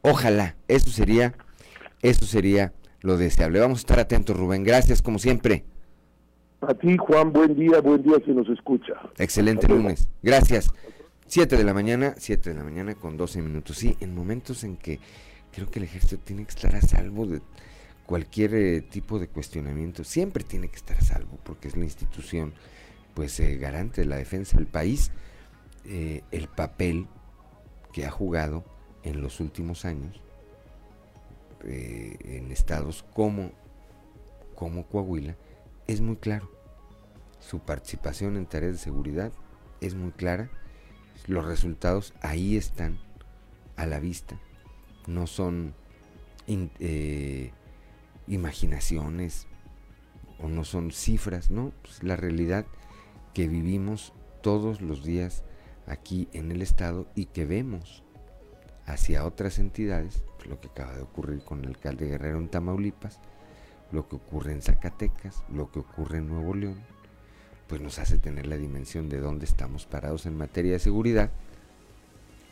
Ojalá, 0.01 0.55
eso 0.67 0.89
sería, 0.89 1.35
eso 2.01 2.25
sería 2.25 2.73
lo 3.01 3.17
deseable. 3.17 3.59
Vamos 3.59 3.79
a 3.79 3.81
estar 3.81 3.99
atentos, 3.99 4.35
Rubén. 4.35 4.63
Gracias, 4.63 5.01
como 5.01 5.19
siempre. 5.19 5.65
A 6.61 6.73
ti, 6.73 6.97
Juan, 6.97 7.31
buen 7.31 7.55
día, 7.55 7.79
buen 7.79 8.03
día 8.03 8.17
si 8.25 8.31
nos 8.31 8.49
escucha. 8.49 8.93
Excelente 9.17 9.67
lunes. 9.67 10.09
Gracias. 10.21 10.71
Siete 11.25 11.55
de 11.55 11.63
la 11.63 11.73
mañana, 11.73 12.15
siete 12.17 12.49
de 12.49 12.55
la 12.55 12.63
mañana 12.63 12.95
con 12.95 13.15
12 13.15 13.41
minutos. 13.41 13.77
Sí, 13.77 13.95
en 14.01 14.13
momentos 14.13 14.63
en 14.63 14.75
que 14.75 14.99
creo 15.53 15.69
que 15.69 15.79
el 15.79 15.85
ejército 15.85 16.21
tiene 16.23 16.43
que 16.43 16.49
estar 16.49 16.75
a 16.75 16.81
salvo 16.81 17.25
de 17.25 17.41
cualquier 18.05 18.55
eh, 18.55 18.81
tipo 18.81 19.19
de 19.19 19.27
cuestionamiento. 19.27 20.03
Siempre 20.03 20.43
tiene 20.43 20.67
que 20.67 20.75
estar 20.75 20.97
a 20.97 21.01
salvo 21.01 21.37
porque 21.43 21.69
es 21.69 21.77
la 21.77 21.85
institución 21.85 22.53
pues 23.13 23.39
eh, 23.39 23.57
garante 23.57 24.01
de 24.01 24.07
la 24.07 24.17
defensa 24.17 24.57
del 24.57 24.67
país. 24.67 25.11
Eh, 25.85 26.23
el 26.31 26.47
papel 26.49 27.07
que 27.93 28.05
ha 28.05 28.11
jugado 28.11 28.65
en 29.03 29.21
los 29.21 29.39
últimos 29.39 29.85
años 29.85 30.21
eh, 31.63 32.17
en 32.23 32.51
estados 32.51 33.03
como, 33.13 33.51
como 34.55 34.85
Coahuila 34.85 35.35
es 35.89 36.01
muy 36.01 36.17
claro. 36.17 36.51
Su 37.39 37.61
participación 37.61 38.37
en 38.37 38.45
tareas 38.45 38.73
de 38.73 38.77
seguridad 38.77 39.31
es 39.81 39.95
muy 39.95 40.11
clara. 40.11 40.51
Los 41.25 41.45
resultados 41.45 42.13
ahí 42.21 42.57
están 42.57 42.99
a 43.75 43.87
la 43.87 43.99
vista. 43.99 44.39
No 45.07 45.25
son 45.25 45.73
eh, 46.47 47.51
imaginaciones 48.27 49.47
o 50.37 50.47
no 50.47 50.63
son 50.63 50.91
cifras, 50.91 51.49
no. 51.49 51.73
Pues 51.81 52.03
la 52.03 52.15
realidad 52.15 52.67
que 53.33 53.47
vivimos 53.47 54.13
todos 54.43 54.81
los 54.81 55.03
días 55.03 55.43
aquí 55.87 56.29
en 56.33 56.51
el 56.51 56.61
estado 56.61 57.07
y 57.15 57.25
que 57.25 57.45
vemos 57.45 58.03
hacia 58.85 59.25
otras 59.25 59.57
entidades, 59.57 60.23
lo 60.47 60.59
que 60.61 60.67
acaba 60.67 60.93
de 60.93 61.01
ocurrir 61.01 61.43
con 61.43 61.61
el 61.61 61.69
alcalde 61.69 62.05
Guerrero 62.05 62.37
en 62.37 62.47
Tamaulipas, 62.47 63.19
lo 63.91 64.07
que 64.07 64.15
ocurre 64.15 64.51
en 64.51 64.61
Zacatecas, 64.61 65.43
lo 65.53 65.71
que 65.71 65.79
ocurre 65.79 66.19
en 66.19 66.27
Nuevo 66.27 66.53
León, 66.53 66.79
pues 67.67 67.81
nos 67.81 67.99
hace 67.99 68.17
tener 68.17 68.47
la 68.47 68.57
dimensión 68.57 69.09
de 69.09 69.19
dónde 69.19 69.45
estamos 69.45 69.85
parados 69.85 70.25
en 70.25 70.37
materia 70.37 70.73
de 70.73 70.79
seguridad 70.79 71.31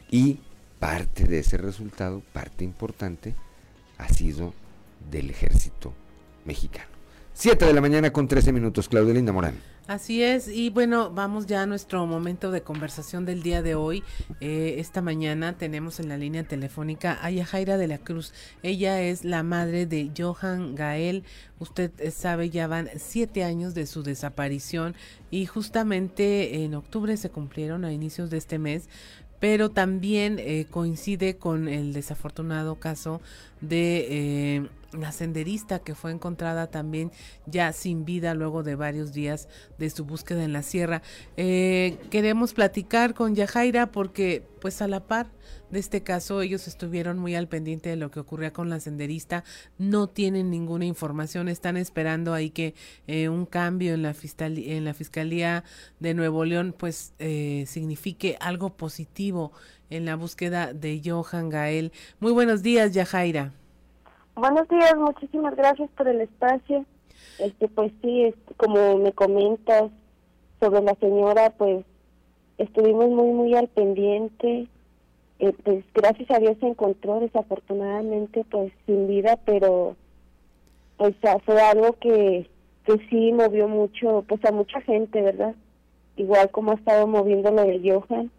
y 0.09 0.41
parte 0.79 1.25
de 1.25 1.39
ese 1.39 1.57
resultado, 1.57 2.21
parte 2.33 2.63
importante, 2.63 3.35
ha 3.97 4.09
sido 4.09 4.53
del 5.09 5.29
ejército 5.29 5.93
mexicano. 6.45 6.89
7 7.33 7.65
de 7.65 7.73
la 7.73 7.81
mañana 7.81 8.11
con 8.11 8.27
13 8.27 8.51
minutos, 8.51 8.89
Claudia 8.89 9.13
Linda 9.13 9.31
Morán. 9.31 9.55
Así 9.88 10.21
es, 10.21 10.49
y 10.49 10.69
bueno, 10.69 11.11
vamos 11.11 11.45
ya 11.45 11.61
a 11.61 11.65
nuestro 11.65 12.05
momento 12.05 12.51
de 12.51 12.61
conversación 12.61 13.23
del 13.23 13.41
día 13.41 13.61
de 13.61 13.75
hoy. 13.75 14.03
Eh, 14.41 14.75
esta 14.79 15.01
mañana 15.01 15.57
tenemos 15.57 16.01
en 16.01 16.09
la 16.09 16.17
línea 16.17 16.43
telefónica 16.43 17.17
a 17.21 17.31
Yajaira 17.31 17.77
de 17.77 17.88
la 17.88 17.97
Cruz. 17.97 18.33
Ella 18.63 19.01
es 19.01 19.23
la 19.23 19.43
madre 19.43 19.85
de 19.85 20.11
Johan 20.15 20.75
Gael. 20.75 21.23
Usted 21.59 21.91
sabe, 22.11 22.49
ya 22.49 22.67
van 22.67 22.89
siete 22.97 23.45
años 23.45 23.73
de 23.75 23.85
su 23.85 24.03
desaparición 24.03 24.93
y 25.31 25.45
justamente 25.45 26.65
en 26.65 26.75
octubre 26.75 27.15
se 27.15 27.29
cumplieron 27.29 27.85
a 27.85 27.93
inicios 27.93 28.29
de 28.29 28.38
este 28.39 28.59
mes 28.59 28.89
pero 29.39 29.69
también 29.69 30.39
eh, 30.39 30.65
coincide 30.69 31.38
con 31.38 31.67
el 31.67 31.93
desafortunado 31.93 32.79
caso 32.79 33.21
de 33.61 34.07
eh, 34.09 34.69
la 34.91 35.11
senderista 35.11 35.79
que 35.79 35.95
fue 35.95 36.11
encontrada 36.11 36.67
también 36.67 37.11
ya 37.45 37.73
sin 37.73 38.05
vida 38.05 38.33
luego 38.33 38.63
de 38.63 38.75
varios 38.75 39.13
días 39.13 39.47
de 39.77 39.89
su 39.89 40.05
búsqueda 40.05 40.43
en 40.43 40.53
la 40.53 40.63
sierra. 40.63 41.01
Eh, 41.35 41.97
queremos 42.09 42.53
platicar 42.53 43.13
con 43.13 43.35
Yajaira 43.35 43.91
porque 43.91 44.43
pues 44.61 44.81
a 44.81 44.88
la 44.88 45.05
par 45.05 45.27
de 45.69 45.79
este 45.79 46.01
caso 46.01 46.41
ellos 46.41 46.67
estuvieron 46.67 47.19
muy 47.19 47.35
al 47.35 47.47
pendiente 47.47 47.89
de 47.89 47.97
lo 47.97 48.09
que 48.11 48.19
ocurría 48.19 48.53
con 48.53 48.69
la 48.69 48.79
senderista, 48.79 49.43
no 49.77 50.07
tienen 50.07 50.49
ninguna 50.49 50.85
información, 50.85 51.49
están 51.49 51.77
esperando 51.77 52.33
ahí 52.33 52.49
que 52.49 52.73
eh, 53.07 53.29
un 53.29 53.45
cambio 53.45 53.93
en 53.93 54.01
la, 54.01 54.15
en 54.39 54.85
la 54.85 54.93
Fiscalía 54.93 55.63
de 55.99 56.13
Nuevo 56.13 56.45
León 56.45 56.73
pues 56.77 57.13
eh, 57.19 57.65
signifique 57.67 58.38
algo 58.39 58.77
positivo 58.77 59.51
en 59.89 60.05
la 60.05 60.15
búsqueda 60.15 60.73
de 60.73 61.01
Johan 61.03 61.49
Gael. 61.49 61.91
Muy 62.19 62.31
buenos 62.31 62.61
días, 62.61 62.93
Yajaira. 62.93 63.53
Buenos 64.38 64.67
días, 64.67 64.95
muchísimas 64.95 65.55
gracias 65.55 65.89
por 65.97 66.07
el 66.07 66.21
espacio. 66.21 66.85
Este, 67.39 67.67
pues 67.69 67.91
sí, 68.03 68.31
como 68.57 68.99
me 68.99 69.11
comentas 69.11 69.89
sobre 70.59 70.83
la 70.83 70.93
señora, 70.99 71.49
pues 71.57 71.83
estuvimos 72.59 73.09
muy, 73.09 73.31
muy 73.31 73.55
al 73.55 73.67
pendiente. 73.67 74.67
Eh, 75.39 75.53
pues 75.63 75.83
gracias 75.91 76.29
a 76.29 76.38
Dios 76.38 76.55
se 76.59 76.67
encontró 76.67 77.19
desafortunadamente 77.19 78.45
pues 78.51 78.71
sin 78.85 79.07
vida, 79.07 79.39
pero 79.43 79.95
pues 80.97 81.15
fue 81.43 81.59
algo 81.59 81.93
que, 81.93 82.47
que 82.85 83.07
sí 83.09 83.33
movió 83.33 83.67
mucho, 83.67 84.23
pues 84.27 84.45
a 84.45 84.51
mucha 84.51 84.81
gente, 84.81 85.19
¿verdad? 85.19 85.55
Igual 86.15 86.51
como 86.51 86.73
ha 86.73 86.75
estado 86.75 87.07
moviendo 87.07 87.49
lo 87.49 87.63
de 87.63 87.81
Johan. 87.83 88.29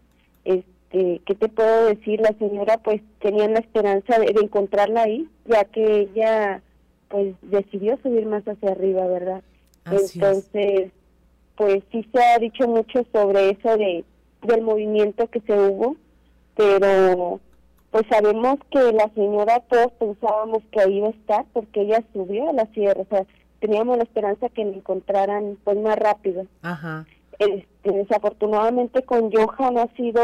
Este, 0.45 0.78
este, 0.89 1.21
¿qué 1.25 1.35
te 1.35 1.49
puedo 1.49 1.85
decir? 1.85 2.19
La 2.21 2.33
señora 2.37 2.77
pues 2.77 3.01
tenía 3.21 3.47
la 3.47 3.59
esperanza 3.59 4.17
de, 4.19 4.33
encontrarla 4.41 5.03
ahí, 5.03 5.29
ya 5.45 5.63
que 5.65 6.01
ella 6.01 6.61
pues 7.09 7.35
decidió 7.41 7.97
subir 8.01 8.25
más 8.25 8.47
hacia 8.47 8.71
arriba, 8.71 9.05
¿verdad? 9.07 9.41
Entonces, 9.85 10.91
pues 11.55 11.83
sí 11.91 12.07
se 12.13 12.23
ha 12.23 12.37
dicho 12.37 12.67
mucho 12.67 13.05
sobre 13.11 13.51
eso 13.51 13.77
de 13.77 14.03
del 14.43 14.61
movimiento 14.61 15.27
que 15.27 15.41
se 15.41 15.51
hubo, 15.51 15.97
pero 16.55 17.41
pues 17.91 18.05
sabemos 18.09 18.57
que 18.71 18.93
la 18.93 19.09
señora 19.13 19.59
todos 19.67 19.91
pensábamos 19.93 20.63
que 20.71 20.79
ahí 20.79 20.97
iba 20.97 21.07
a 21.07 21.11
estar 21.11 21.45
porque 21.51 21.81
ella 21.81 22.01
subió 22.13 22.49
a 22.49 22.53
la 22.53 22.65
sierra, 22.67 23.01
o 23.01 23.05
sea, 23.09 23.25
teníamos 23.59 23.97
la 23.97 24.03
esperanza 24.03 24.47
que 24.47 24.63
la 24.63 24.77
encontraran 24.77 25.57
pues 25.65 25.77
más 25.77 25.97
rápido. 25.97 26.45
Ajá. 26.61 27.05
Desafortunadamente 27.83 29.03
con 29.03 29.31
Johan 29.31 29.77
ha 29.77 29.87
sido 29.95 30.21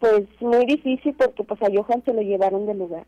pues 0.00 0.26
muy 0.40 0.66
difícil 0.66 1.14
porque 1.14 1.44
pues 1.44 1.60
a 1.62 1.66
Johan 1.72 2.02
se 2.04 2.12
lo 2.12 2.22
llevaron 2.22 2.66
del 2.66 2.78
lugar. 2.78 3.06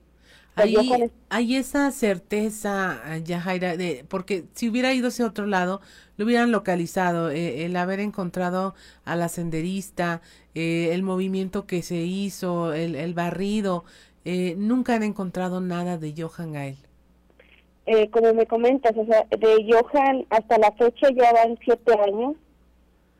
Hay, 1.28 1.56
esa 1.56 1.90
certeza, 1.90 3.00
Yajaira, 3.24 3.76
de, 3.76 4.04
porque 4.08 4.44
si 4.52 4.68
hubiera 4.68 4.92
ido 4.92 5.08
hacia 5.08 5.26
otro 5.26 5.46
lado, 5.46 5.80
lo 6.16 6.24
hubieran 6.24 6.50
localizado, 6.50 7.30
eh, 7.30 7.64
el 7.64 7.76
haber 7.76 8.00
encontrado 8.00 8.74
a 9.04 9.16
la 9.16 9.28
senderista, 9.28 10.20
eh, 10.54 10.90
el 10.92 11.02
movimiento 11.02 11.66
que 11.66 11.82
se 11.82 12.02
hizo, 12.02 12.74
el, 12.74 12.94
el 12.94 13.14
barrido, 13.14 13.84
eh, 14.24 14.54
nunca 14.58 14.94
han 14.94 15.02
encontrado 15.02 15.60
nada 15.60 15.96
de 15.98 16.14
Johan 16.16 16.52
Gael. 16.52 16.76
Eh, 17.92 18.08
como 18.10 18.32
me 18.34 18.46
comentas, 18.46 18.96
o 18.96 19.04
sea, 19.04 19.26
de 19.36 19.66
Johan 19.68 20.24
hasta 20.30 20.58
la 20.58 20.70
fecha 20.70 21.08
ya 21.10 21.32
van 21.32 21.58
siete 21.64 21.92
años. 22.00 22.36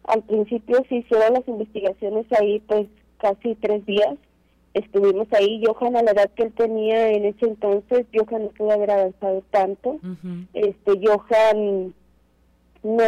Al 0.05 0.23
principio 0.23 0.85
se 0.89 0.99
hicieron 0.99 1.35
las 1.35 1.49
investigaciones 1.49 2.25
ahí, 2.39 2.61
pues 2.69 2.87
casi 3.19 3.57
tres 3.57 3.85
días. 3.85 4.15
Estuvimos 4.73 5.27
ahí. 5.33 5.61
Johan, 5.67 5.97
a 5.97 6.05
la 6.05 6.13
edad 6.13 6.31
que 6.37 6.45
él 6.45 6.53
tenía 6.53 7.09
en 7.09 7.25
ese 7.25 7.47
entonces, 7.47 8.07
Johan 8.15 8.45
no 8.45 8.49
pudo 8.51 8.71
haber 8.71 8.93
avanzado 8.93 9.43
tanto. 9.51 9.99
Este 10.55 10.93
Johan 11.03 11.93
no 12.85 13.05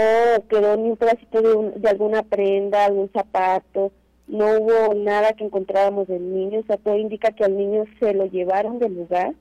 quedó 0.48 0.76
ni 0.76 0.90
un 0.90 0.96
pedacito 0.96 1.42
de, 1.42 1.78
de 1.78 1.88
alguna 1.88 2.24
prenda, 2.24 2.86
algún 2.86 3.08
zapato. 3.12 3.92
No 4.26 4.46
hubo 4.58 4.94
nada 4.94 5.34
que 5.34 5.44
encontráramos 5.44 6.08
del 6.08 6.34
niño. 6.34 6.58
O 6.58 6.64
sea, 6.64 6.76
todo 6.76 6.96
indica 6.96 7.30
que 7.30 7.44
al 7.44 7.56
niño 7.56 7.84
se 8.00 8.14
lo 8.14 8.26
llevaron 8.26 8.80
del 8.80 8.96
lugar. 8.96 9.34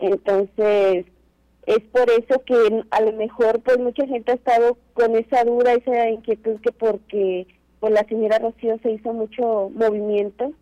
Entonces, 0.00 1.06
es 1.66 1.80
por 1.92 2.10
eso 2.10 2.42
que 2.44 2.84
a 2.90 3.00
lo 3.00 3.12
mejor 3.12 3.60
pues 3.60 3.78
mucha 3.78 4.06
gente 4.06 4.32
ha 4.32 4.34
estado 4.34 4.76
con 4.92 5.16
esa 5.16 5.44
duda, 5.44 5.72
esa 5.72 6.10
inquietud 6.10 6.60
que 6.60 6.72
porque 6.72 7.46
pues 7.80 7.92
la 7.92 8.04
señora 8.04 8.38
Rocío 8.38 8.78
se 8.82 8.92
hizo 8.92 9.12
mucho 9.12 9.70
movimiento, 9.74 10.52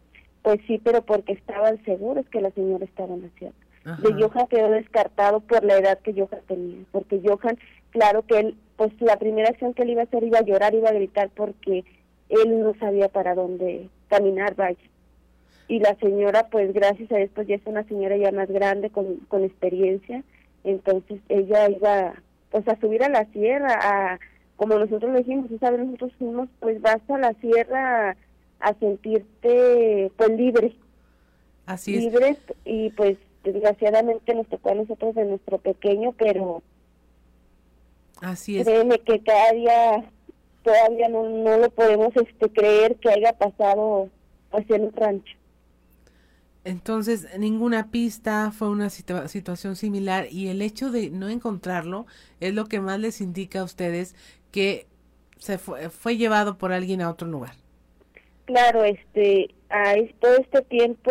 pues 0.43 0.61
sí, 0.67 0.81
pero 0.83 1.03
porque 1.03 1.33
estaban 1.33 1.83
seguros 1.85 2.27
que 2.31 2.41
la 2.41 2.51
señora 2.51 2.85
estaba 2.85 3.15
en 3.15 3.23
la 3.23 3.29
ciudad. 3.39 3.53
De 3.99 4.13
Johan 4.13 4.47
quedó 4.47 4.71
descartado 4.71 5.41
por 5.41 5.65
la 5.65 5.77
edad 5.79 5.99
que 5.99 6.13
Johan 6.13 6.41
tenía, 6.47 6.85
porque 6.93 7.21
Johan, 7.25 7.59
claro 7.91 8.23
que 8.23 8.39
él, 8.39 8.57
pues 8.77 8.93
la 9.01 9.17
primera 9.17 9.49
acción 9.49 9.75
que 9.75 9.83
él 9.83 9.91
iba 9.91 10.03
a 10.03 10.05
hacer 10.05 10.23
iba 10.23 10.39
a 10.39 10.45
llorar, 10.45 10.75
iba 10.75 10.89
a 10.89 10.95
gritar 10.95 11.31
porque 11.35 11.85
él 12.29 12.61
no 12.61 12.75
sabía 12.79 13.09
para 13.09 13.35
dónde 13.35 13.89
caminar, 14.09 14.55
vaya 14.55 14.79
y 15.69 15.79
la 15.79 15.95
señora 15.97 16.49
pues 16.51 16.73
gracias 16.75 17.11
a 17.13 17.21
esto 17.21 17.43
ya 17.43 17.55
es 17.55 17.63
una 17.65 17.85
señora 17.85 18.17
ya 18.17 18.31
más 18.31 18.51
grande 18.51 18.91
con, 18.91 19.17
con 19.29 19.43
experiencia 19.43 20.23
entonces 20.65 21.21
ella 21.29 21.69
iba 21.71 22.15
pues 22.51 22.67
a 22.69 22.79
subir 22.81 23.03
a 23.03 23.09
la 23.09 23.25
sierra, 23.33 23.79
a 23.81 24.21
como 24.57 24.79
nosotros 24.79 25.13
le 25.13 25.19
dijimos, 25.19 25.51
¿sabes? 25.59 25.81
nosotros 25.81 26.13
fuimos, 26.19 26.49
pues 26.61 26.81
vas 26.81 27.01
a 27.09 27.19
la 27.19 27.33
sierra 27.35 28.17
a, 28.61 28.75
sentirte 28.75 30.13
pues 30.17 30.31
libre. 30.31 30.77
Así 31.67 31.97
es. 31.97 32.05
Libres 32.05 32.39
y 32.65 32.91
pues 32.91 33.19
desgraciadamente 33.43 34.35
nos 34.35 34.47
tocó 34.49 34.71
a 34.71 34.75
nosotros 34.75 35.15
de 35.15 35.25
nuestro 35.25 35.59
pequeño, 35.59 36.13
pero 36.13 36.63
Así 38.21 38.59
es. 38.59 38.67
créeme 38.67 39.01
que 39.01 39.21
cada 39.21 39.53
día 39.53 40.05
todavía 40.63 41.09
no, 41.09 41.29
no 41.29 41.57
lo 41.57 41.71
podemos 41.71 42.15
este 42.15 42.51
creer 42.51 42.97
que 42.97 43.11
haya 43.11 43.33
pasado 43.33 44.11
pues 44.51 44.69
en 44.71 44.85
un 44.85 44.93
rancho. 44.93 45.37
Entonces, 46.65 47.27
ninguna 47.39 47.91
pista, 47.91 48.53
fue 48.53 48.69
una 48.69 48.89
situación 48.89 49.75
similar 49.75 50.27
y 50.31 50.49
el 50.49 50.63
hecho 50.63 50.93
de 50.93 51.11
no 51.11 51.29
encontrarlo 51.29 52.07
es 52.41 52.55
lo 52.55 52.67
que 52.67 52.81
más 52.81 53.01
les 53.01 53.21
indica 53.21 53.61
a 53.61 53.65
ustedes 53.65 54.15
que 54.53 54.87
se 55.39 55.59
fue, 55.59 55.91
fue 55.91 56.17
llevado 56.17 56.59
por 56.59 56.73
alguien 56.73 57.01
a 57.01 57.11
otro 57.11 57.27
lugar. 57.27 57.55
Claro, 58.45 58.85
este, 58.85 59.53
a 59.71 59.95
todo 60.21 60.37
este 60.37 60.63
tiempo 60.63 61.11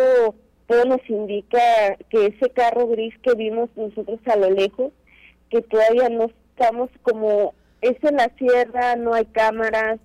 todo 0.66 0.84
nos 0.86 1.10
indica 1.10 1.96
que 2.08 2.26
ese 2.26 2.48
carro 2.50 2.86
gris 2.86 3.14
que 3.18 3.34
vimos 3.34 3.68
nosotros 3.76 4.20
a 4.24 4.36
lo 4.36 4.50
lejos, 4.50 4.92
que 5.50 5.60
todavía 5.60 6.08
no 6.08 6.30
estamos 6.50 6.88
como, 7.02 7.52
es 7.82 8.02
en 8.02 8.16
la 8.16 8.30
sierra, 8.38 8.96
no 8.96 9.12
hay 9.12 9.26
cámaras, 9.26 10.00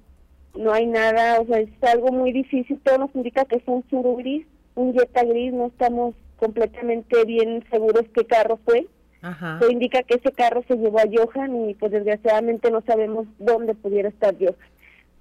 no 0.56 0.74
hay 0.74 0.88
nada, 0.88 1.40
o 1.40 1.46
sea, 1.46 1.60
es 1.60 1.70
algo 1.84 2.12
muy 2.12 2.34
difícil, 2.34 2.82
todo 2.84 2.98
nos 2.98 3.16
indica 3.16 3.46
que 3.46 3.58
es 3.58 3.64
un 3.66 3.88
suru 3.90 4.18
gris 4.18 4.46
un 4.78 4.94
Jetta 4.94 5.24
gris, 5.24 5.52
no 5.52 5.68
estamos 5.68 6.16
completamente 6.38 7.26
bien 7.26 7.66
seguros 7.70 8.06
qué 8.14 8.26
carro 8.26 8.60
fue. 8.64 8.88
Ajá. 9.22 9.58
Eso 9.60 9.72
indica 9.72 10.04
que 10.04 10.16
ese 10.16 10.32
carro 10.32 10.64
se 10.68 10.78
llevó 10.78 11.00
a 11.00 11.10
Johan 11.12 11.70
y 11.70 11.74
pues 11.74 11.92
desgraciadamente 11.92 12.70
no 12.70 12.82
sabemos 12.82 13.28
dónde 13.40 13.74
pudiera 13.74 14.10
estar 14.10 14.36
Johan. 14.40 14.56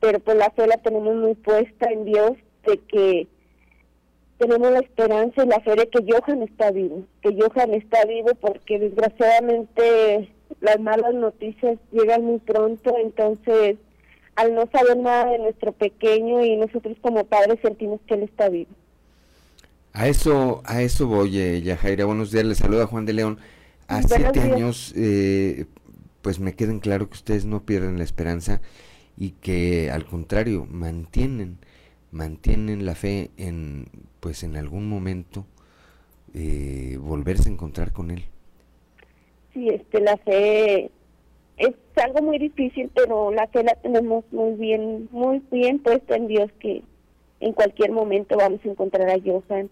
Pero 0.00 0.20
pues 0.20 0.36
la 0.36 0.50
fe 0.50 0.66
la 0.66 0.76
tenemos 0.76 1.16
muy 1.16 1.34
puesta 1.34 1.90
en 1.90 2.04
Dios 2.04 2.32
de 2.66 2.78
que 2.78 3.26
tenemos 4.38 4.70
la 4.70 4.80
esperanza 4.80 5.42
y 5.42 5.48
la 5.48 5.60
fe 5.60 5.74
de 5.74 5.88
que 5.88 6.04
Johan 6.06 6.42
está 6.42 6.70
vivo, 6.70 7.04
que 7.22 7.34
Johan 7.34 7.72
está 7.72 8.04
vivo 8.04 8.32
porque 8.38 8.78
desgraciadamente 8.78 10.28
las 10.60 10.78
malas 10.78 11.14
noticias 11.14 11.78
llegan 11.90 12.24
muy 12.24 12.38
pronto, 12.38 12.94
entonces 12.98 13.78
al 14.34 14.54
no 14.54 14.68
saber 14.70 14.98
nada 14.98 15.30
de 15.30 15.38
nuestro 15.38 15.72
pequeño 15.72 16.44
y 16.44 16.56
nosotros 16.56 16.98
como 17.00 17.24
padres 17.24 17.58
sentimos 17.62 18.00
que 18.06 18.14
él 18.14 18.24
está 18.24 18.50
vivo. 18.50 18.70
A 19.96 20.08
eso, 20.08 20.60
a 20.66 20.82
eso 20.82 21.06
voy, 21.06 21.38
eh, 21.38 21.62
Yajaira. 21.62 22.04
Buenos 22.04 22.30
días, 22.30 22.44
le 22.44 22.54
saluda 22.54 22.86
Juan 22.86 23.06
de 23.06 23.14
León. 23.14 23.38
A 23.88 24.02
siete 24.02 24.40
años, 24.40 24.92
eh, 24.94 25.64
pues 26.20 26.38
me 26.38 26.52
queden 26.52 26.80
claro 26.80 27.08
que 27.08 27.14
ustedes 27.14 27.46
no 27.46 27.64
pierden 27.64 27.96
la 27.96 28.04
esperanza 28.04 28.60
y 29.16 29.30
que 29.30 29.90
al 29.90 30.04
contrario 30.04 30.66
mantienen, 30.70 31.56
mantienen 32.10 32.84
la 32.84 32.94
fe 32.94 33.30
en, 33.38 33.86
pues 34.20 34.42
en 34.42 34.56
algún 34.56 34.86
momento 34.86 35.46
eh, 36.34 36.98
volverse 37.00 37.48
a 37.48 37.52
encontrar 37.52 37.94
con 37.94 38.10
él. 38.10 38.26
Sí, 39.54 39.70
este, 39.70 40.02
la 40.02 40.18
fe 40.18 40.90
es 41.56 41.74
algo 42.04 42.20
muy 42.20 42.36
difícil, 42.38 42.90
pero 42.94 43.30
la 43.30 43.46
fe 43.46 43.64
la 43.64 43.74
tenemos 43.76 44.26
muy 44.30 44.56
bien, 44.56 45.08
muy 45.10 45.40
bien 45.50 45.78
puesta 45.78 46.16
en 46.16 46.28
Dios 46.28 46.50
que 46.60 46.82
en 47.40 47.54
cualquier 47.54 47.92
momento 47.92 48.36
vamos 48.36 48.60
a 48.62 48.68
encontrar 48.68 49.08
a 49.08 49.18
Johan 49.24 49.70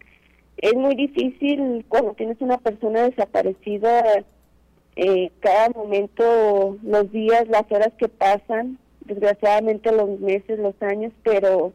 es 0.59 0.75
muy 0.75 0.95
difícil 0.95 1.85
cuando 1.89 2.15
tienes 2.15 2.41
una 2.41 2.59
persona 2.59 3.09
desaparecida, 3.09 4.25
eh, 4.97 5.31
cada 5.41 5.71
momento, 5.71 6.79
los 6.83 7.11
días, 7.11 7.49
las 7.49 7.71
horas 7.71 7.93
que 7.99 8.09
pasan, 8.09 8.79
desgraciadamente 9.01 9.93
los 9.93 10.21
meses, 10.21 10.59
los 10.59 10.81
años, 10.81 11.13
pero 11.23 11.73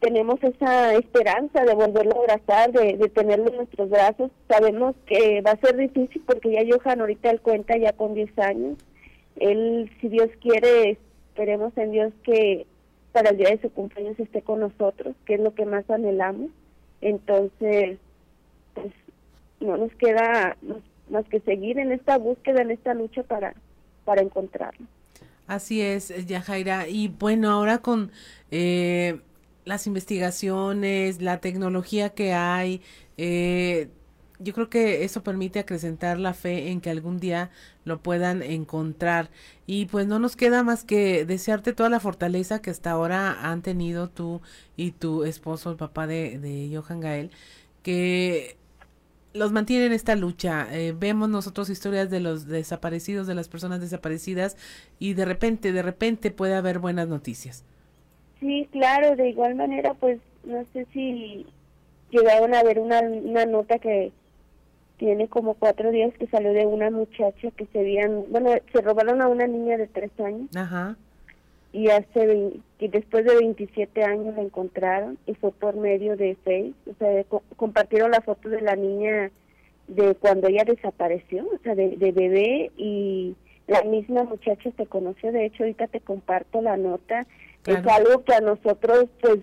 tenemos 0.00 0.42
esa 0.42 0.94
esperanza 0.94 1.64
de 1.64 1.74
volverlo 1.74 2.12
a 2.16 2.20
abrazar, 2.20 2.72
de, 2.72 2.98
de 2.98 3.08
tenerlo 3.08 3.48
en 3.48 3.56
nuestros 3.56 3.88
brazos. 3.88 4.30
Sabemos 4.48 4.94
que 5.06 5.40
va 5.40 5.52
a 5.52 5.60
ser 5.60 5.76
difícil 5.76 6.22
porque 6.26 6.52
ya 6.52 6.62
Johan 6.68 7.00
ahorita 7.00 7.30
él 7.30 7.40
cuenta 7.40 7.76
ya 7.78 7.92
con 7.92 8.12
10 8.14 8.38
años. 8.38 8.76
Él, 9.36 9.90
si 10.00 10.08
Dios 10.08 10.28
quiere, 10.42 10.98
esperemos 11.30 11.72
en 11.78 11.92
Dios 11.92 12.12
que 12.22 12.66
para 13.12 13.30
el 13.30 13.38
día 13.38 13.50
de 13.50 13.60
su 13.62 13.70
cumpleaños 13.70 14.18
esté 14.18 14.42
con 14.42 14.60
nosotros, 14.60 15.14
que 15.24 15.34
es 15.34 15.40
lo 15.40 15.54
que 15.54 15.64
más 15.64 15.88
anhelamos. 15.88 16.50
Entonces, 17.04 17.98
pues 18.72 18.92
no 19.60 19.76
nos 19.76 19.92
queda 19.96 20.56
más 21.10 21.26
que 21.26 21.38
seguir 21.40 21.78
en 21.78 21.92
esta 21.92 22.16
búsqueda, 22.16 22.62
en 22.62 22.70
esta 22.70 22.94
lucha 22.94 23.22
para, 23.22 23.54
para 24.06 24.22
encontrarlo. 24.22 24.86
Así 25.46 25.82
es, 25.82 26.26
Yajaira. 26.26 26.88
Y 26.88 27.08
bueno, 27.08 27.50
ahora 27.50 27.78
con 27.78 28.10
eh, 28.50 29.20
las 29.66 29.86
investigaciones, 29.86 31.20
la 31.20 31.40
tecnología 31.40 32.08
que 32.08 32.32
hay, 32.32 32.80
eh, 33.18 33.88
yo 34.38 34.52
creo 34.52 34.68
que 34.68 35.04
eso 35.04 35.22
permite 35.22 35.60
acrecentar 35.60 36.18
la 36.18 36.34
fe 36.34 36.70
en 36.70 36.80
que 36.80 36.90
algún 36.90 37.20
día 37.20 37.50
lo 37.84 38.00
puedan 38.00 38.42
encontrar. 38.42 39.30
Y 39.66 39.86
pues 39.86 40.06
no 40.06 40.18
nos 40.18 40.36
queda 40.36 40.62
más 40.62 40.84
que 40.84 41.24
desearte 41.24 41.72
toda 41.72 41.88
la 41.88 42.00
fortaleza 42.00 42.60
que 42.60 42.70
hasta 42.70 42.90
ahora 42.90 43.50
han 43.50 43.62
tenido 43.62 44.08
tú 44.08 44.40
y 44.76 44.92
tu 44.92 45.24
esposo, 45.24 45.70
el 45.70 45.76
papá 45.76 46.06
de, 46.06 46.38
de 46.38 46.70
Johan 46.74 47.00
Gael, 47.00 47.30
que 47.82 48.56
los 49.34 49.52
mantienen 49.52 49.88
en 49.88 49.92
esta 49.92 50.16
lucha. 50.16 50.68
Eh, 50.72 50.94
vemos 50.98 51.28
nosotros 51.28 51.70
historias 51.70 52.10
de 52.10 52.20
los 52.20 52.46
desaparecidos, 52.46 53.26
de 53.26 53.34
las 53.34 53.48
personas 53.48 53.80
desaparecidas, 53.80 54.56
y 54.98 55.14
de 55.14 55.24
repente, 55.24 55.72
de 55.72 55.82
repente 55.82 56.30
puede 56.30 56.54
haber 56.54 56.78
buenas 56.78 57.08
noticias. 57.08 57.64
Sí, 58.40 58.68
claro, 58.72 59.16
de 59.16 59.28
igual 59.28 59.54
manera, 59.54 59.94
pues 59.94 60.20
no 60.44 60.64
sé 60.72 60.86
si 60.92 61.46
llegaron 62.10 62.54
a 62.54 62.62
ver 62.62 62.78
una, 62.78 63.00
una 63.00 63.46
nota 63.46 63.78
que 63.78 64.12
tiene 64.96 65.28
como 65.28 65.54
cuatro 65.54 65.90
días 65.90 66.12
que 66.18 66.26
salió 66.26 66.52
de 66.52 66.66
una 66.66 66.90
muchacha 66.90 67.50
que 67.50 67.66
se 67.66 67.80
habían, 67.80 68.24
bueno, 68.30 68.50
se 68.72 68.80
robaron 68.80 69.20
a 69.20 69.28
una 69.28 69.46
niña 69.46 69.76
de 69.76 69.86
tres 69.86 70.10
años. 70.18 70.48
Ajá. 70.56 70.96
Y 71.72 71.90
hace, 71.90 72.60
y 72.78 72.88
después 72.88 73.24
de 73.24 73.34
27 73.34 74.04
años 74.04 74.36
la 74.36 74.42
encontraron 74.42 75.18
y 75.26 75.34
fue 75.34 75.50
por 75.50 75.74
medio 75.74 76.16
de 76.16 76.36
Facebook, 76.44 76.76
o 76.88 76.94
sea, 76.98 77.24
compartieron 77.56 78.12
la 78.12 78.20
foto 78.20 78.48
de 78.48 78.60
la 78.60 78.76
niña 78.76 79.32
de 79.88 80.14
cuando 80.14 80.46
ella 80.46 80.64
desapareció, 80.64 81.44
o 81.44 81.58
sea, 81.64 81.74
de, 81.74 81.96
de 81.96 82.12
bebé 82.12 82.70
y 82.76 83.34
la 83.66 83.82
misma 83.82 84.22
muchacha 84.24 84.70
se 84.76 84.86
conoció, 84.86 85.32
de 85.32 85.46
hecho 85.46 85.64
ahorita 85.64 85.88
te 85.88 86.00
comparto 86.00 86.62
la 86.62 86.76
nota, 86.76 87.26
es 87.66 87.86
algo 87.86 88.22
que 88.24 88.34
a 88.34 88.40
nosotros 88.40 89.06
pues 89.20 89.38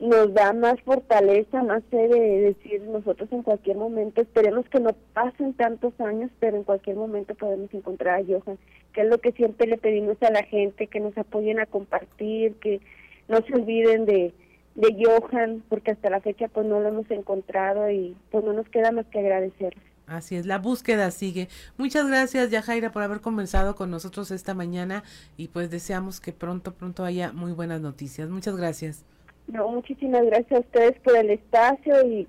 nos 0.00 0.32
da 0.32 0.54
más 0.54 0.80
fortaleza, 0.80 1.62
más 1.62 1.84
fe 1.90 2.08
de 2.08 2.40
decir 2.40 2.80
nosotros 2.82 3.30
en 3.32 3.42
cualquier 3.42 3.76
momento, 3.76 4.22
esperemos 4.22 4.66
que 4.70 4.80
no 4.80 4.94
pasen 5.12 5.52
tantos 5.52 5.92
años, 6.00 6.30
pero 6.40 6.56
en 6.56 6.64
cualquier 6.64 6.96
momento 6.96 7.34
podemos 7.34 7.72
encontrar 7.74 8.20
a 8.20 8.24
Johan, 8.24 8.58
que 8.94 9.02
es 9.02 9.08
lo 9.08 9.18
que 9.18 9.32
siempre 9.32 9.66
le 9.66 9.76
pedimos 9.76 10.16
a 10.22 10.30
la 10.30 10.42
gente, 10.42 10.86
que 10.86 11.00
nos 11.00 11.16
apoyen 11.18 11.60
a 11.60 11.66
compartir, 11.66 12.54
que 12.54 12.80
no 13.28 13.42
se 13.42 13.54
olviden 13.54 14.06
de, 14.06 14.32
de 14.74 15.04
Johan, 15.04 15.62
porque 15.68 15.90
hasta 15.90 16.08
la 16.08 16.22
fecha 16.22 16.48
pues 16.48 16.66
no 16.66 16.80
lo 16.80 16.88
hemos 16.88 17.10
encontrado 17.10 17.90
y 17.90 18.16
pues 18.30 18.42
no 18.42 18.54
nos 18.54 18.68
queda 18.70 18.92
más 18.92 19.04
que 19.06 19.18
agradecerles. 19.18 19.84
Así 20.06 20.34
es, 20.34 20.46
la 20.46 20.58
búsqueda 20.58 21.10
sigue. 21.10 21.48
Muchas 21.76 22.08
gracias, 22.08 22.50
Yajaira, 22.50 22.90
por 22.90 23.02
haber 23.02 23.20
conversado 23.20 23.76
con 23.76 23.90
nosotros 23.90 24.30
esta 24.30 24.54
mañana 24.54 25.04
y 25.36 25.48
pues 25.48 25.70
deseamos 25.70 26.20
que 26.20 26.32
pronto, 26.32 26.72
pronto 26.72 27.04
haya 27.04 27.32
muy 27.32 27.52
buenas 27.52 27.82
noticias. 27.82 28.30
Muchas 28.30 28.56
gracias. 28.56 29.04
No, 29.52 29.68
muchísimas 29.68 30.24
gracias 30.26 30.52
a 30.52 30.60
ustedes 30.60 30.98
por 31.00 31.16
el 31.16 31.30
espacio 31.30 32.06
y, 32.06 32.28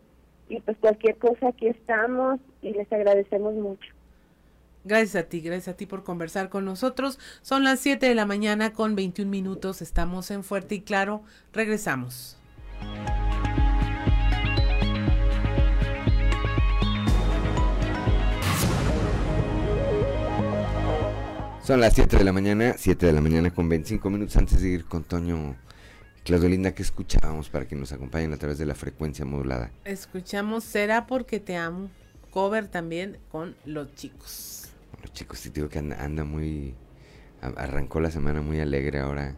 y 0.49 0.59
pues 0.61 0.77
cualquier 0.77 1.17
cosa 1.17 1.49
aquí 1.49 1.67
estamos 1.67 2.39
y 2.61 2.71
les 2.71 2.91
agradecemos 2.91 3.53
mucho. 3.53 3.93
Gracias 4.83 5.23
a 5.23 5.29
ti, 5.29 5.41
gracias 5.41 5.67
a 5.75 5.77
ti 5.77 5.85
por 5.85 6.03
conversar 6.03 6.49
con 6.49 6.65
nosotros. 6.65 7.19
Son 7.43 7.63
las 7.63 7.79
7 7.81 8.07
de 8.07 8.15
la 8.15 8.25
mañana 8.25 8.73
con 8.73 8.95
21 8.95 9.29
minutos. 9.29 9.83
Estamos 9.83 10.31
en 10.31 10.43
Fuerte 10.43 10.75
y 10.75 10.81
Claro. 10.81 11.21
Regresamos. 11.53 12.37
Son 21.63 21.79
las 21.79 21.93
7 21.93 22.17
de 22.17 22.23
la 22.23 22.33
mañana, 22.33 22.73
7 22.75 23.05
de 23.05 23.13
la 23.13 23.21
mañana 23.21 23.53
con 23.53 23.69
25 23.69 24.09
minutos 24.09 24.35
antes 24.37 24.61
de 24.61 24.69
ir 24.69 24.85
con 24.85 25.03
Toño 25.03 25.55
Claudio 26.23 26.49
Linda, 26.49 26.73
¿qué 26.75 26.83
escuchábamos 26.83 27.49
para 27.49 27.67
que 27.67 27.75
nos 27.75 27.91
acompañen 27.91 28.31
a 28.33 28.37
través 28.37 28.59
de 28.59 28.65
la 28.67 28.75
frecuencia 28.75 29.25
modulada? 29.25 29.71
Escuchamos 29.85 30.63
Será 30.63 31.07
porque 31.07 31.39
te 31.39 31.57
amo, 31.57 31.89
cover 32.29 32.67
también 32.67 33.17
con 33.31 33.55
los 33.65 33.95
chicos. 33.95 34.69
Los 35.01 35.11
chicos, 35.13 35.41
te 35.41 35.49
digo 35.49 35.67
que 35.67 35.79
anda, 35.79 36.23
muy... 36.23 36.75
Arrancó 37.41 37.99
la 37.99 38.11
semana 38.11 38.41
muy 38.41 38.59
alegre 38.59 38.99
ahora 38.99 39.35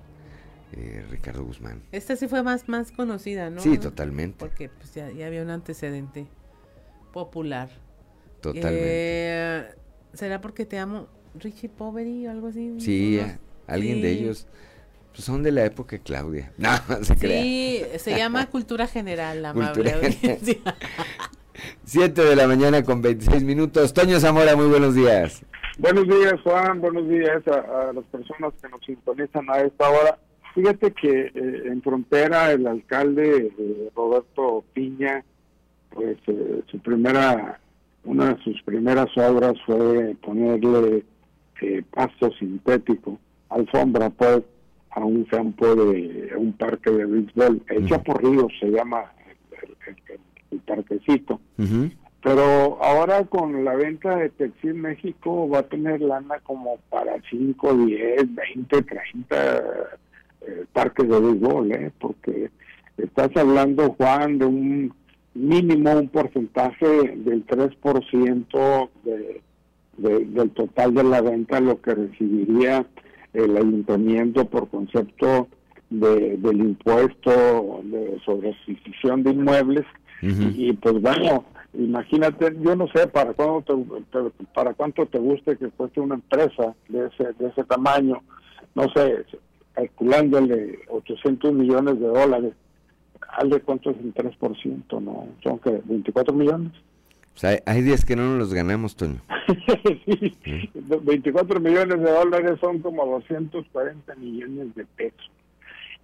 eh, 0.73 1.05
Ricardo 1.09 1.45
Guzmán. 1.45 1.81
Esta 1.93 2.17
sí 2.17 2.27
fue 2.27 2.43
más, 2.43 2.67
más 2.67 2.91
conocida, 2.91 3.49
¿no? 3.49 3.61
Sí, 3.61 3.77
totalmente. 3.77 4.39
Porque 4.39 4.67
pues 4.67 4.93
ya, 4.93 5.05
había 5.05 5.41
un 5.41 5.51
antecedente 5.51 6.27
popular. 7.13 7.69
Totalmente. 8.41 8.81
Eh, 8.81 9.65
¿Será 10.11 10.41
porque 10.41 10.65
te 10.65 10.79
amo 10.79 11.07
Richie 11.35 11.69
Poveri 11.69 12.27
o 12.27 12.31
algo 12.31 12.47
así? 12.47 12.75
Sí, 12.81 13.21
alguien 13.67 14.01
de 14.01 14.11
ellos 14.11 14.47
pues 15.13 15.25
son 15.25 15.43
de 15.43 15.51
la 15.51 15.63
época 15.63 15.97
Claudia. 15.99 16.51
No, 16.57 16.69
se 17.03 17.15
Sí, 17.15 17.83
se 17.97 18.17
llama 18.17 18.45
Cultura 18.51 18.87
General, 18.87 19.41
la 19.41 19.51
amable 19.51 20.17
Siete 21.85 22.23
de 22.23 22.35
la 22.35 22.47
mañana 22.47 22.83
con 22.83 23.01
26 23.01 23.43
minutos. 23.43 23.93
Toño 23.93 24.19
Zamora, 24.19 24.55
muy 24.55 24.65
buenos 24.67 24.95
días. 24.95 25.43
Buenos 25.77 26.07
días, 26.07 26.33
Juan. 26.43 26.81
Buenos 26.81 27.07
días 27.07 27.47
a, 27.47 27.93
las 27.93 28.03
personas 28.05 28.53
que 28.61 28.67
nos 28.69 28.83
sintonizan 28.85 29.49
a 29.49 29.61
esta 29.61 29.89
hora. 29.89 30.17
Fíjate 30.55 30.91
que 30.91 31.31
eh, 31.33 31.63
en 31.65 31.81
frontera 31.81 32.51
el 32.51 32.67
alcalde 32.67 33.53
eh, 33.57 33.89
Roberto 33.95 34.63
Piña, 34.73 35.23
pues 35.91 36.17
eh, 36.27 36.63
su 36.69 36.79
primera, 36.79 37.59
una 38.03 38.33
de 38.33 38.43
sus 38.43 38.61
primeras 38.63 39.07
obras 39.17 39.53
fue 39.65 40.15
ponerle 40.21 41.05
pasto 41.91 42.29
sintético, 42.33 43.17
alfombra 43.49 44.09
pues, 44.09 44.41
a 44.95 44.99
un 44.99 45.23
campo 45.25 45.75
de 45.75 46.33
un 46.37 46.53
parque 46.53 46.91
de 46.91 47.05
béisbol. 47.05 47.61
Hecho 47.69 48.01
por 48.03 48.23
Ríos 48.23 48.51
se 48.59 48.69
llama 48.69 49.11
el, 50.51 50.59
parquecito. 50.61 51.39
Pero 52.21 52.81
ahora 52.81 53.25
con 53.25 53.65
la 53.65 53.75
venta 53.75 54.15
de 54.15 54.29
Textil 54.29 54.75
México 54.75 55.49
va 55.49 55.59
a 55.59 55.63
tener 55.63 55.99
lana 55.99 56.39
como 56.43 56.77
para 56.89 57.15
5, 57.29 57.73
10, 57.73 58.35
20, 58.35 58.81
30 58.81 59.63
parques 60.71 61.09
de 61.09 61.19
béisbol 61.19 61.71
¿eh? 61.71 61.91
porque 61.99 62.49
estás 62.97 63.35
hablando 63.35 63.93
Juan 63.93 64.37
de 64.37 64.45
un 64.45 64.93
mínimo 65.33 65.91
un 65.91 66.09
porcentaje 66.09 66.85
del 66.85 67.45
3% 67.45 68.89
de, 69.03 69.41
de, 69.97 70.25
del 70.25 70.49
total 70.51 70.93
de 70.93 71.03
la 71.03 71.21
venta 71.21 71.59
lo 71.59 71.81
que 71.81 71.95
recibiría 71.95 72.85
el 73.33 73.57
ayuntamiento 73.57 74.45
por 74.45 74.69
concepto 74.69 75.47
de, 75.89 76.37
del 76.37 76.59
impuesto 76.59 77.81
de, 77.83 78.19
sobre 78.25 78.51
adquisición 78.51 79.23
de 79.23 79.31
inmuebles. 79.31 79.85
Y, 80.21 80.71
pues 80.73 81.01
bueno 81.01 81.43
imagínate 81.73 82.55
yo 82.61 82.75
no 82.77 82.87
sé 82.89 83.07
para 83.07 83.33
cuánto 83.33 83.83
te, 84.09 84.45
para 84.53 84.73
cuánto 84.73 85.05
te 85.05 85.17
guste 85.17 85.57
que 85.57 85.69
cueste 85.69 85.99
una 85.99 86.15
empresa 86.15 86.73
de 86.87 87.07
ese 87.07 87.33
de 87.33 87.47
ese 87.49 87.63
tamaño 87.65 88.21
no 88.73 88.83
sé 88.95 89.25
calculándole 89.73 90.79
800 90.87 91.51
millones 91.51 91.99
de 91.99 92.07
dólares 92.07 92.53
al 93.29 93.49
de 93.49 93.59
cuánto 93.61 93.89
es 93.89 93.97
el 93.97 94.13
3%, 94.13 95.01
no 95.01 95.27
son 95.41 95.59
que 95.59 95.81
24 95.83 96.33
millones 96.33 96.71
hay 97.65 97.81
días 97.81 98.05
que 98.05 98.15
no 98.15 98.23
nos 98.23 98.37
los 98.37 98.53
ganamos, 98.53 98.95
Toño. 98.95 99.21
sí, 100.45 100.69
24 100.73 101.59
millones 101.59 101.99
de 101.99 102.11
dólares 102.11 102.59
son 102.61 102.79
como 102.79 103.05
240 103.05 104.15
millones 104.15 104.75
de 104.75 104.85
pesos. 104.85 105.31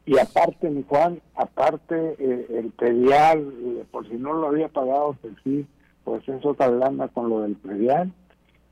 Y 0.05 0.17
aparte, 0.17 0.69
mi 0.69 0.83
Juan, 0.87 1.21
aparte 1.35 2.15
eh, 2.17 2.47
el 2.49 2.71
predial, 2.71 3.85
por 3.91 4.07
si 4.07 4.15
no 4.15 4.33
lo 4.33 4.47
había 4.47 4.67
pagado, 4.67 5.15
pues 5.21 5.33
sí, 5.43 5.65
pues 6.03 6.27
es 6.27 6.43
otra 6.43 6.69
lana 6.69 7.07
con 7.09 7.29
lo 7.29 7.41
del 7.41 7.55
predial. 7.55 8.11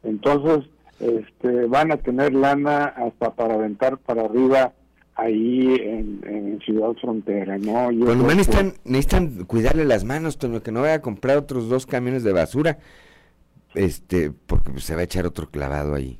Entonces, 0.04 0.68
este, 1.00 1.66
van 1.66 1.92
a 1.92 1.98
tener 1.98 2.34
lana 2.34 2.86
hasta 2.86 3.36
para 3.36 3.54
aventar 3.54 3.98
para 3.98 4.24
arriba 4.24 4.74
ahí 5.18 5.76
en, 5.80 6.60
Ciudad 6.64 6.94
Frontera, 7.02 7.58
¿no? 7.58 7.92
Yo 7.92 8.06
bueno, 8.06 8.24
necesitan, 8.28 8.74
necesitan 8.84 9.46
cuidarle 9.46 9.86
las 9.86 10.04
manos, 10.04 10.38
Toño, 10.38 10.62
que 10.62 10.72
no 10.72 10.82
vaya 10.82 10.96
a 10.96 11.02
comprar 11.02 11.38
otros 11.38 11.70
dos 11.70 11.86
camiones 11.86 12.24
de 12.24 12.34
basura, 12.34 12.80
este, 13.74 14.32
porque 14.32 14.80
se 14.80 14.96
va 14.96 15.02
a 15.02 15.04
echar 15.06 15.26
otro 15.26 15.50
clavado 15.50 15.96
ahí. 15.96 16.20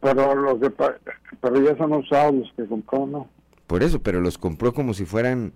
pero 0.00 0.34
los 0.34 0.60
de, 0.60 0.70
pero 0.70 1.62
ya 1.62 1.76
son 1.76 1.92
usados 1.92 2.34
los 2.34 2.52
que 2.56 2.66
compró, 2.66 3.06
¿no? 3.06 3.28
Por 3.66 3.82
eso, 3.82 4.00
pero 4.02 4.20
los 4.20 4.38
compró 4.38 4.72
como 4.72 4.94
si 4.94 5.04
fueran 5.04 5.52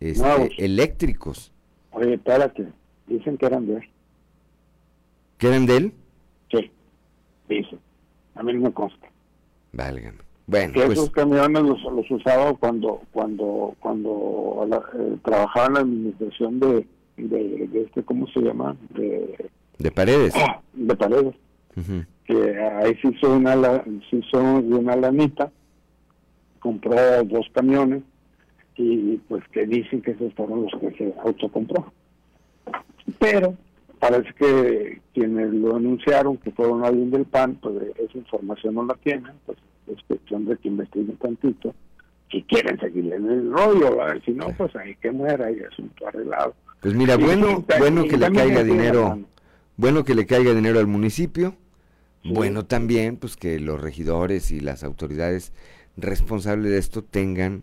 este, 0.00 0.50
eléctricos. 0.58 1.52
Oye, 1.92 2.14
espérate, 2.14 2.66
dicen 3.06 3.36
que 3.36 3.46
eran 3.46 3.66
de 3.66 3.74
él. 3.74 3.90
¿Que 5.38 5.48
eran 5.48 5.66
de 5.66 5.76
él? 5.76 5.92
Sí, 6.50 6.70
dicen. 7.48 7.78
A 8.34 8.42
mí 8.42 8.52
no 8.54 8.60
me 8.60 8.72
consta. 8.72 9.06
Válgame. 9.72 10.21
Bueno, 10.46 10.72
que 10.72 10.80
pues 10.86 10.98
esos 10.98 11.10
camiones 11.10 11.62
los, 11.62 11.82
los 11.84 12.10
usaba 12.10 12.52
cuando 12.54 13.00
cuando 13.12 13.74
cuando 13.80 14.66
la- 14.68 14.82
eh, 14.98 15.16
trabajaba 15.24 15.66
en 15.68 15.74
la 15.74 15.80
administración 15.80 16.60
de, 16.60 16.86
de, 17.16 17.68
de 17.68 17.82
este, 17.82 18.02
¿cómo 18.02 18.26
se 18.28 18.40
llama? 18.40 18.76
De, 18.90 19.48
de 19.78 19.90
paredes. 19.92 20.34
de 20.74 20.96
paredes. 20.96 21.34
Que 22.26 22.58
ahí 22.60 22.94
se 23.00 23.08
hizo 23.08 23.34
una 23.36 23.54
se 24.10 24.16
hizo 24.16 24.40
una 24.42 24.96
lanita 24.96 25.50
compró 26.60 26.94
dos 27.24 27.46
camiones 27.52 28.02
y 28.76 29.16
pues 29.28 29.42
que 29.52 29.66
dicen 29.66 30.00
que 30.02 30.12
esos 30.12 30.32
fueron 30.34 30.62
los 30.64 30.80
que 30.80 30.90
se 30.96 31.14
autocompró 31.24 31.92
pero 33.18 33.54
parece 33.98 34.32
que 34.38 35.00
quienes 35.12 35.52
lo 35.52 35.76
anunciaron 35.76 36.36
que 36.36 36.50
fueron 36.52 36.84
alguien 36.84 37.10
del 37.10 37.24
PAN 37.24 37.56
pues 37.60 37.74
esa 37.98 38.18
información 38.18 38.74
no 38.76 38.84
la 38.84 38.94
tienen 38.94 39.32
pues 39.46 39.58
es 39.94 40.02
cuestión 40.06 40.44
de 40.46 40.56
que 40.56 40.68
investiguen 40.68 41.16
tantito 41.16 41.74
si 42.30 42.42
quieren 42.44 42.80
seguirle 42.80 43.16
en 43.16 43.30
el 43.30 43.52
rollo 43.52 43.96
¿verdad? 43.96 44.20
si 44.24 44.32
no 44.32 44.48
pues 44.56 44.74
ahí 44.76 44.96
que 44.96 45.10
muera 45.10 45.50
y 45.50 45.60
asunto 45.60 46.06
arreglado. 46.06 46.54
Pues 46.80 46.94
mira, 46.94 47.14
Y 47.14 47.22
bueno, 47.22 47.64
bueno 47.78 48.04
que 48.04 48.16
le 48.16 48.32
caiga 48.32 48.64
dinero, 48.64 49.20
bueno 49.76 50.04
que 50.04 50.14
le 50.14 50.26
caiga 50.26 50.52
dinero 50.52 50.80
al 50.80 50.86
municipio, 50.86 51.54
bueno 52.24 52.64
también 52.64 53.16
pues 53.16 53.36
que 53.36 53.60
los 53.60 53.80
regidores 53.80 54.50
y 54.50 54.60
las 54.60 54.82
autoridades 54.82 55.52
responsables 55.96 56.72
de 56.72 56.78
esto 56.78 57.04
tengan 57.04 57.62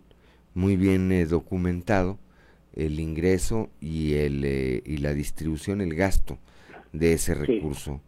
muy 0.53 0.77
bien 0.77 1.11
eh, 1.11 1.26
documentado 1.26 2.19
el 2.73 2.99
ingreso 2.99 3.69
y 3.81 4.14
el 4.14 4.43
eh, 4.45 4.81
y 4.85 4.97
la 4.97 5.14
distribución, 5.14 5.81
el 5.81 5.95
gasto 5.95 6.38
de 6.93 7.14
ese 7.14 7.34
recurso, 7.34 8.01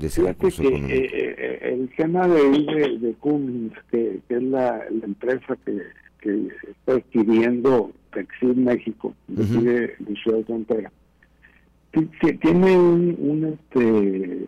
de 0.00 0.06
ese 0.08 0.20
Fíjate 0.22 0.34
recurso 0.38 0.62
que 0.62 0.68
económico. 0.68 0.94
eh, 0.94 1.10
eh, 1.38 1.58
el 1.74 1.88
tema 1.96 2.26
de, 2.26 2.42
de, 2.50 2.98
de 2.98 3.12
Cummins, 3.14 3.72
que, 3.90 4.18
que 4.28 4.34
es 4.36 4.42
la, 4.42 4.84
la 4.90 5.04
empresa 5.06 5.56
que, 5.64 5.78
que 6.20 6.48
está 6.70 6.94
adquiriendo 6.94 7.92
Texil 8.12 8.56
México, 8.56 9.14
de 9.28 9.44
aquí 9.44 9.64
de, 9.64 9.80
de 9.98 10.14
Ciudad 10.22 10.44
Frontera, 10.46 10.90
ti- 11.92 12.08
ti- 12.20 12.32
tiene 12.38 12.76
un, 12.78 13.16
un, 13.18 13.44
este, 13.58 14.46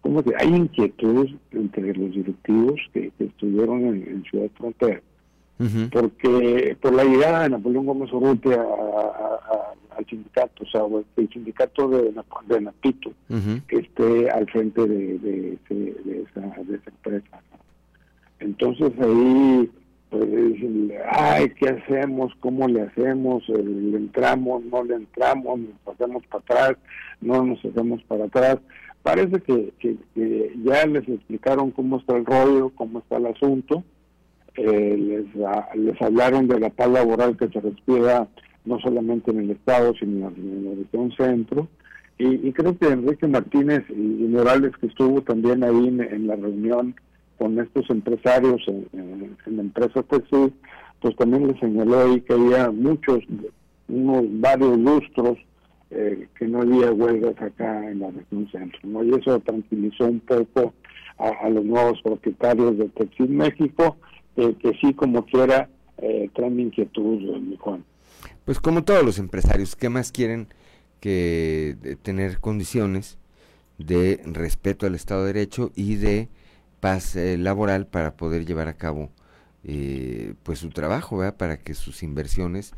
¿cómo 0.00 0.22
se- 0.22 0.34
hay 0.36 0.48
inquietud 0.54 1.28
entre 1.52 1.94
los 1.94 2.12
directivos 2.14 2.80
que, 2.92 3.10
que 3.18 3.24
estuvieron 3.24 3.84
en, 3.84 3.94
en 4.08 4.22
Ciudad 4.24 4.50
Frontera, 4.56 5.00
porque 5.92 6.76
por 6.80 6.94
la 6.94 7.04
llegada 7.04 7.44
de 7.44 7.50
Napoleón 7.50 7.86
Gómez 7.86 8.12
Urrutia 8.12 8.60
al 9.96 10.06
sindicato, 10.06 10.64
o 10.64 10.66
sea, 10.66 10.82
el 11.16 11.28
sindicato 11.30 11.88
de, 11.88 12.14
de 12.46 12.60
Napito, 12.60 13.12
que 13.68 13.76
esté 13.76 14.30
al 14.30 14.46
frente 14.50 14.86
de, 14.86 15.18
de, 15.18 15.58
de 15.70 16.22
esa, 16.22 16.40
de 16.62 16.76
esa 16.76 16.90
empresa. 16.90 17.40
Entonces 18.40 18.92
ahí, 19.00 19.70
pues 20.10 20.28
ay, 21.12 21.50
¿qué 21.58 21.68
hacemos? 21.68 22.32
¿Cómo 22.40 22.66
le 22.68 22.82
hacemos? 22.82 23.48
¿Le 23.48 23.96
entramos? 23.96 24.64
¿No 24.64 24.82
le 24.82 24.96
entramos? 24.96 25.60
¿Nos 25.60 25.94
hacemos 25.94 26.26
para 26.26 26.42
atrás? 26.42 26.76
¿No 27.20 27.44
nos 27.44 27.64
hacemos 27.64 28.02
para 28.04 28.24
atrás? 28.24 28.58
Parece 29.02 29.40
que, 29.40 29.72
que, 29.78 29.96
que 30.14 30.52
ya 30.64 30.86
les 30.86 31.08
explicaron 31.08 31.70
cómo 31.70 31.98
está 31.98 32.16
el 32.16 32.24
rollo, 32.24 32.70
cómo 32.74 32.98
está 32.98 33.18
el 33.18 33.26
asunto. 33.26 33.84
Eh, 34.56 34.96
les, 34.98 35.44
ha- 35.46 35.68
les 35.74 36.00
hablaron 36.00 36.46
de 36.46 36.60
la 36.60 36.70
paz 36.70 36.88
laboral 36.90 37.36
que 37.36 37.48
se 37.48 37.60
respira 37.60 38.28
no 38.64 38.78
solamente 38.80 39.30
en 39.30 39.40
el 39.40 39.50
Estado, 39.50 39.92
sino 39.98 40.28
en 40.28 40.64
la 40.64 40.70
región 40.76 41.12
centro. 41.16 41.68
Y, 42.16 42.52
creo 42.52 42.78
que 42.78 42.86
Enrique 42.86 43.26
Martínez 43.26 43.82
y, 43.90 43.94
Morales, 44.28 44.70
que 44.80 44.86
estuvo 44.86 45.20
también 45.22 45.64
ahí 45.64 45.88
en, 45.88 46.00
en 46.00 46.26
la 46.28 46.36
reunión 46.36 46.94
con 47.36 47.58
estos 47.58 47.90
empresarios 47.90 48.62
en, 48.68 48.86
en- 48.92 49.36
en 49.46 49.56
la 49.56 49.62
empresa 49.62 50.02
pues 51.00 51.16
también 51.16 51.48
le 51.48 51.58
señaló 51.58 52.00
ahí 52.00 52.20
que 52.20 52.32
había 52.34 52.70
muchos, 52.70 53.18
unos 53.88 54.22
varios 54.40 54.78
lustros 54.78 55.36
eh, 55.90 56.28
que 56.38 56.46
no 56.46 56.62
había 56.62 56.92
huelgas 56.92 57.34
acá 57.42 57.90
en 57.90 57.98
la 58.00 58.10
región 58.12 58.48
centro. 58.50 58.80
¿no? 58.84 59.02
Y 59.04 59.10
eso 59.14 59.38
tranquilizó 59.40 60.06
un 60.06 60.20
poco 60.20 60.72
a, 61.18 61.28
a 61.44 61.50
los 61.50 61.64
nuevos 61.64 62.00
propietarios 62.02 62.78
de 62.78 62.88
Texil 62.90 63.28
México, 63.28 63.96
eh, 64.36 64.54
que 64.60 64.72
sí, 64.80 64.94
como 64.94 65.24
quiera, 65.24 65.68
eh, 65.98 66.30
traen 66.34 66.58
inquietud, 66.60 67.20
mi 67.40 67.56
Juan. 67.56 67.84
Pues 68.44 68.60
como 68.60 68.84
todos 68.84 69.04
los 69.04 69.18
empresarios, 69.18 69.76
¿qué 69.76 69.88
más 69.88 70.12
quieren 70.12 70.48
que 71.00 71.76
de 71.80 71.96
tener 71.96 72.40
condiciones 72.40 73.18
de 73.78 74.20
respeto 74.24 74.86
al 74.86 74.94
Estado 74.94 75.22
de 75.24 75.32
Derecho 75.32 75.72
y 75.74 75.96
de 75.96 76.28
paz 76.80 77.16
eh, 77.16 77.36
laboral 77.38 77.86
para 77.86 78.16
poder 78.16 78.46
llevar 78.46 78.68
a 78.68 78.74
cabo 78.74 79.10
eh, 79.64 80.34
pues 80.42 80.58
su 80.58 80.68
trabajo, 80.70 81.18
¿verdad? 81.18 81.36
Para 81.36 81.56
que 81.58 81.74
sus 81.74 82.02
inversiones 82.02 82.72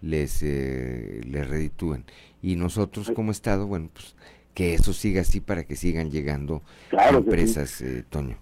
les, 0.00 0.42
eh, 0.42 1.20
les 1.26 1.48
reditúen. 1.48 2.04
Y 2.42 2.56
nosotros 2.56 3.10
como 3.14 3.30
Estado, 3.30 3.66
bueno, 3.66 3.90
pues 3.92 4.16
que 4.54 4.74
eso 4.74 4.92
siga 4.92 5.20
así 5.20 5.40
para 5.40 5.64
que 5.64 5.76
sigan 5.76 6.10
llegando 6.10 6.62
Claro 6.88 7.18
que 7.24 7.30
sí. 7.30 7.36
empresas, 7.36 7.80
eh, 7.82 8.04
Toño. 8.08 8.38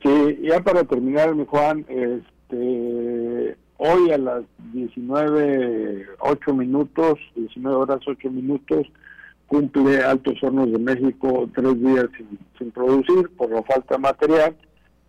Sí, 0.00 0.38
ya 0.42 0.60
para 0.60 0.84
terminar, 0.84 1.34
mi 1.34 1.44
Juan, 1.44 1.84
este, 1.88 3.56
hoy 3.76 4.10
a 4.10 4.18
las 4.18 4.44
19, 4.72 6.06
8 6.18 6.54
minutos, 6.54 7.18
19 7.34 7.76
horas 7.76 8.00
8 8.06 8.30
minutos, 8.30 8.86
cumple 9.46 10.02
Altos 10.02 10.42
Hornos 10.42 10.72
de 10.72 10.78
México 10.78 11.46
tres 11.54 11.78
días 11.78 12.06
sin, 12.56 12.70
producir 12.70 13.28
por 13.36 13.50
la 13.50 13.62
falta 13.64 13.96
de 13.96 14.00
material. 14.00 14.56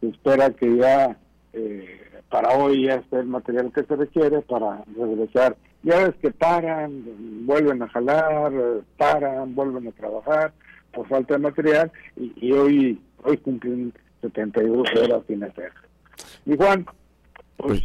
Se 0.01 0.09
espera 0.09 0.49
que 0.49 0.75
ya 0.75 1.17
eh, 1.53 2.01
para 2.29 2.49
hoy 2.57 2.87
ya 2.87 2.95
esté 2.95 3.19
el 3.19 3.27
material 3.27 3.71
que 3.71 3.83
se 3.83 3.95
requiere 3.95 4.41
para 4.41 4.83
regresar. 4.97 5.55
Ya 5.83 5.99
ves 5.99 6.15
que 6.21 6.31
paran, 6.31 7.05
vuelven 7.45 7.83
a 7.83 7.87
jalar, 7.87 8.51
paran, 8.97 9.55
vuelven 9.55 9.87
a 9.87 9.91
trabajar 9.91 10.51
por 10.91 11.07
falta 11.07 11.35
de 11.35 11.39
material 11.39 11.91
y, 12.17 12.33
y 12.35 12.51
hoy 12.51 12.99
hoy 13.23 13.37
cumplen 13.37 13.93
72 14.23 14.87
horas 14.99 15.21
sin 15.27 15.43
hacer. 15.43 15.71
Y 16.45 16.55
Juan, 16.57 16.85
pues, 17.57 17.83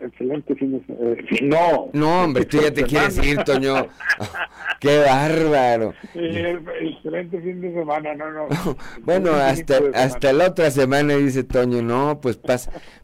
excelente 0.00 0.54
fin 0.56 0.72
de 0.72 0.84
semana. 0.86 1.16
no. 1.42 1.90
No, 1.92 2.24
hombre, 2.24 2.44
tú 2.44 2.60
ya 2.60 2.72
te 2.72 2.82
quieres 2.82 3.16
ir, 3.24 3.42
Toño. 3.44 3.86
¡Qué 4.80 4.98
bárbaro! 4.98 5.94
Eh, 6.14 6.58
excelente 6.80 7.40
fin 7.40 7.60
de 7.60 7.72
semana, 7.72 8.14
no, 8.14 8.30
no. 8.30 8.48
Bueno, 9.02 9.32
hasta, 9.34 9.78
hasta 9.94 10.32
la 10.32 10.48
otra 10.48 10.70
semana 10.70 11.14
dice 11.16 11.44
Toño, 11.44 11.80
no, 11.82 12.20
pues 12.20 12.38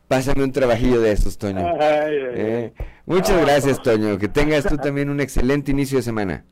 pásame 0.09 0.43
un 0.45 0.53
trabajillo 0.53 1.01
de 1.01 1.13
esos, 1.13 1.39
Toño. 1.39 1.67
Ay, 1.81 1.81
ay, 1.81 2.13
Eh, 2.35 2.73
muchas 3.07 3.37
No, 3.37 3.43
gracias, 3.47 3.83
Toño. 3.83 4.19
Que 4.19 4.29
tengas 4.29 4.65
tú 4.67 4.77
también 4.83 5.09
un 5.09 5.21
excelente 5.21 5.71
inicio 5.71 5.99
de 5.99 6.03
semana. 6.03 6.45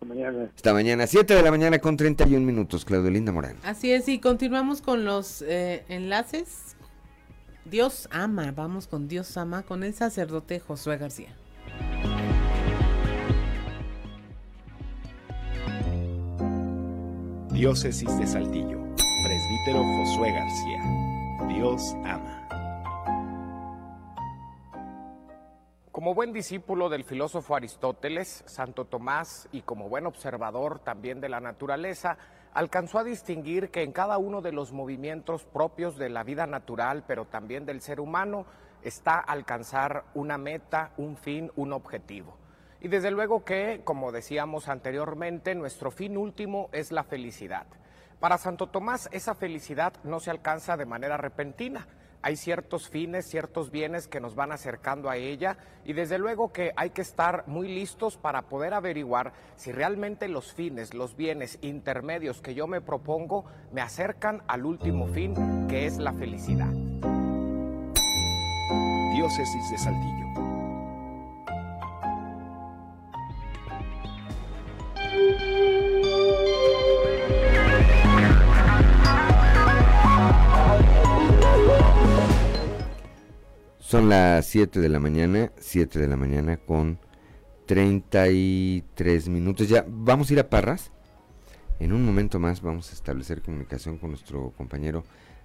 Hasta 0.00 0.06
mañana. 0.06 0.50
Hasta 0.54 0.72
mañana, 0.72 1.06
7 1.08 1.34
de 1.34 1.42
la 1.42 1.50
mañana 1.50 1.80
con 1.80 1.96
31 1.96 2.46
minutos, 2.46 2.84
Claudio 2.84 3.10
Linda 3.10 3.32
Morán. 3.32 3.56
Así 3.64 3.90
es, 3.90 4.08
y 4.08 4.20
continuamos 4.20 4.80
con 4.80 5.04
los 5.04 5.42
eh, 5.42 5.84
enlaces. 5.88 6.76
Dios 7.64 8.08
ama, 8.12 8.52
vamos 8.52 8.86
con 8.86 9.08
Dios 9.08 9.36
ama, 9.36 9.62
con 9.62 9.82
el 9.82 9.94
sacerdote 9.94 10.60
Josué 10.60 10.98
García. 10.98 11.34
Diócesis 17.52 18.16
de 18.18 18.26
Saltillo. 18.26 18.78
Presbítero 18.94 19.82
Josué 19.82 20.30
García. 20.30 20.82
Dios 21.48 21.82
ama. 22.04 22.37
Como 25.98 26.14
buen 26.14 26.32
discípulo 26.32 26.88
del 26.88 27.02
filósofo 27.02 27.56
Aristóteles, 27.56 28.44
Santo 28.46 28.84
Tomás, 28.84 29.48
y 29.50 29.62
como 29.62 29.88
buen 29.88 30.06
observador 30.06 30.78
también 30.78 31.20
de 31.20 31.28
la 31.28 31.40
naturaleza, 31.40 32.18
alcanzó 32.54 33.00
a 33.00 33.02
distinguir 33.02 33.72
que 33.72 33.82
en 33.82 33.90
cada 33.90 34.16
uno 34.16 34.40
de 34.40 34.52
los 34.52 34.70
movimientos 34.70 35.42
propios 35.42 35.96
de 35.96 36.08
la 36.08 36.22
vida 36.22 36.46
natural, 36.46 37.02
pero 37.08 37.24
también 37.24 37.66
del 37.66 37.80
ser 37.80 37.98
humano, 37.98 38.46
está 38.80 39.18
alcanzar 39.18 40.04
una 40.14 40.38
meta, 40.38 40.92
un 40.98 41.16
fin, 41.16 41.50
un 41.56 41.72
objetivo. 41.72 42.36
Y 42.80 42.86
desde 42.86 43.10
luego 43.10 43.44
que, 43.44 43.80
como 43.82 44.12
decíamos 44.12 44.68
anteriormente, 44.68 45.56
nuestro 45.56 45.90
fin 45.90 46.16
último 46.16 46.68
es 46.70 46.92
la 46.92 47.02
felicidad. 47.02 47.66
Para 48.20 48.38
Santo 48.38 48.68
Tomás 48.68 49.08
esa 49.10 49.34
felicidad 49.34 49.94
no 50.04 50.20
se 50.20 50.30
alcanza 50.30 50.76
de 50.76 50.86
manera 50.86 51.16
repentina. 51.16 51.88
Hay 52.22 52.36
ciertos 52.36 52.88
fines, 52.88 53.26
ciertos 53.28 53.70
bienes 53.70 54.08
que 54.08 54.20
nos 54.20 54.34
van 54.34 54.52
acercando 54.52 55.08
a 55.08 55.16
ella 55.16 55.56
y 55.84 55.92
desde 55.92 56.18
luego 56.18 56.52
que 56.52 56.72
hay 56.76 56.90
que 56.90 57.02
estar 57.02 57.44
muy 57.46 57.68
listos 57.68 58.16
para 58.16 58.42
poder 58.42 58.74
averiguar 58.74 59.32
si 59.56 59.72
realmente 59.72 60.28
los 60.28 60.52
fines, 60.52 60.94
los 60.94 61.16
bienes 61.16 61.58
intermedios 61.62 62.40
que 62.40 62.54
yo 62.54 62.66
me 62.66 62.80
propongo 62.80 63.44
me 63.72 63.80
acercan 63.80 64.42
al 64.48 64.66
último 64.66 65.06
fin, 65.06 65.66
que 65.68 65.86
es 65.86 65.98
la 65.98 66.12
felicidad. 66.12 66.72
Diócesis 69.14 69.70
de 69.70 69.78
Saltillo. 69.78 70.27
Son 83.88 84.10
las 84.10 84.44
7 84.44 84.80
de 84.80 84.90
la 84.90 85.00
mañana, 85.00 85.50
7 85.56 85.98
de 85.98 86.08
la 86.08 86.18
mañana 86.18 86.58
con 86.58 86.98
33 87.64 89.30
minutos. 89.30 89.66
Ya, 89.66 89.82
vamos 89.88 90.28
a 90.28 90.34
ir 90.34 90.40
a 90.40 90.50
Parras. 90.50 90.92
En 91.80 91.94
un 91.94 92.04
momento 92.04 92.38
más 92.38 92.60
vamos 92.60 92.90
a 92.90 92.92
establecer 92.92 93.40
comunicación 93.40 93.96
con 93.96 94.10
nuestro 94.10 94.50
compañero 94.58 95.04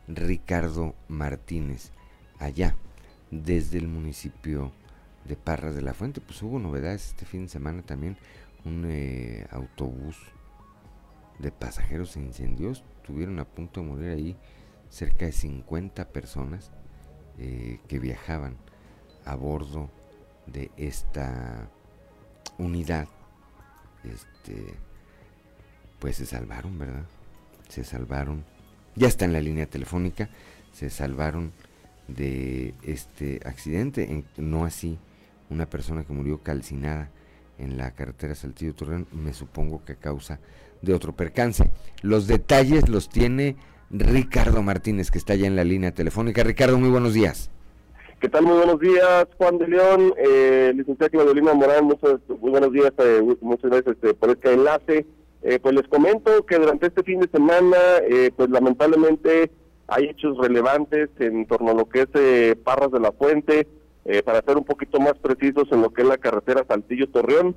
Ricardo 0.09 0.93
Martínez, 1.07 1.91
allá, 2.37 2.75
desde 3.31 3.77
el 3.77 3.87
municipio 3.87 4.73
de 5.23 5.37
Parras 5.37 5.73
de 5.73 5.81
la 5.81 5.93
Fuente. 5.93 6.19
Pues 6.19 6.41
hubo 6.41 6.59
novedades 6.59 7.11
este 7.11 7.25
fin 7.25 7.43
de 7.43 7.47
semana 7.47 7.81
también. 7.81 8.17
Un 8.65 8.83
eh, 8.89 9.47
autobús 9.51 10.17
de 11.39 11.53
pasajeros 11.53 12.11
se 12.11 12.19
incendió. 12.19 12.71
Estuvieron 12.71 13.39
a 13.39 13.45
punto 13.45 13.79
de 13.79 13.87
morir 13.87 14.09
ahí 14.09 14.35
cerca 14.89 15.27
de 15.27 15.31
50 15.31 16.09
personas 16.09 16.73
eh, 17.39 17.79
que 17.87 17.99
viajaban 17.99 18.57
a 19.25 19.35
bordo 19.35 19.89
de 20.47 20.71
esta 20.77 21.69
unidad. 22.57 23.07
Este, 24.03 24.75
pues 25.99 26.17
se 26.17 26.25
salvaron, 26.25 26.77
¿verdad? 26.77 27.05
Se 27.69 27.83
salvaron. 27.83 28.43
Ya 28.95 29.07
está 29.07 29.25
en 29.25 29.33
la 29.33 29.41
línea 29.41 29.65
telefónica. 29.65 30.29
Se 30.73 30.89
salvaron 30.89 31.51
de 32.07 32.73
este 32.83 33.39
accidente. 33.45 34.23
no 34.37 34.65
así 34.65 34.99
una 35.49 35.69
persona 35.69 36.03
que 36.03 36.13
murió 36.13 36.41
calcinada 36.41 37.09
en 37.57 37.77
la 37.77 37.91
carretera 37.91 38.35
Saltillo 38.35 38.73
Torreón, 38.73 39.07
me 39.11 39.33
supongo 39.33 39.83
que 39.85 39.93
a 39.93 39.97
causa 39.97 40.39
de 40.81 40.93
otro 40.93 41.15
percance. 41.15 41.69
Los 42.01 42.27
detalles 42.27 42.89
los 42.89 43.09
tiene 43.09 43.55
Ricardo 43.93 44.63
Martínez, 44.63 45.11
que 45.11 45.19
está 45.19 45.35
ya 45.35 45.45
en 45.45 45.55
la 45.55 45.63
línea 45.63 45.91
telefónica. 45.91 46.43
Ricardo, 46.43 46.79
muy 46.79 46.89
buenos 46.89 47.13
días. 47.13 47.51
¿Qué 48.19 48.27
tal? 48.27 48.43
Muy 48.43 48.57
buenos 48.57 48.79
días, 48.79 49.27
Juan 49.37 49.57
de 49.59 49.67
León, 49.67 50.13
eh, 50.17 50.71
licenciada 50.75 51.09
Claudelina 51.09 51.53
Morán, 51.53 51.85
muchos, 51.85 52.21
muy 52.39 52.51
buenos 52.51 52.71
días, 52.71 52.91
eh, 52.97 53.21
muchas 53.41 53.69
gracias 53.69 53.95
este, 53.95 54.13
por 54.13 54.29
este 54.29 54.53
enlace. 54.53 55.05
Eh, 55.43 55.59
pues 55.61 55.75
les 55.75 55.87
comento 55.89 56.45
que 56.45 56.57
durante 56.57 56.87
este 56.87 57.03
fin 57.03 57.19
de 57.19 57.27
semana, 57.27 57.77
eh, 58.09 58.31
pues 58.35 58.49
lamentablemente 58.49 59.51
hay 59.87 60.05
hechos 60.05 60.37
relevantes 60.37 61.09
en 61.19 61.45
torno 61.45 61.71
a 61.71 61.73
lo 61.73 61.85
que 61.85 62.03
es 62.03 62.07
eh, 62.13 62.55
Parras 62.63 62.91
de 62.91 62.99
la 62.99 63.11
Fuente, 63.11 63.67
para 64.25 64.41
ser 64.41 64.57
un 64.57 64.65
poquito 64.65 64.99
más 64.99 65.13
precisos 65.13 65.71
en 65.71 65.81
lo 65.81 65.93
que 65.93 66.01
es 66.01 66.07
la 66.09 66.17
carretera 66.17 66.65
Saltillo-Torreón. 66.67 67.55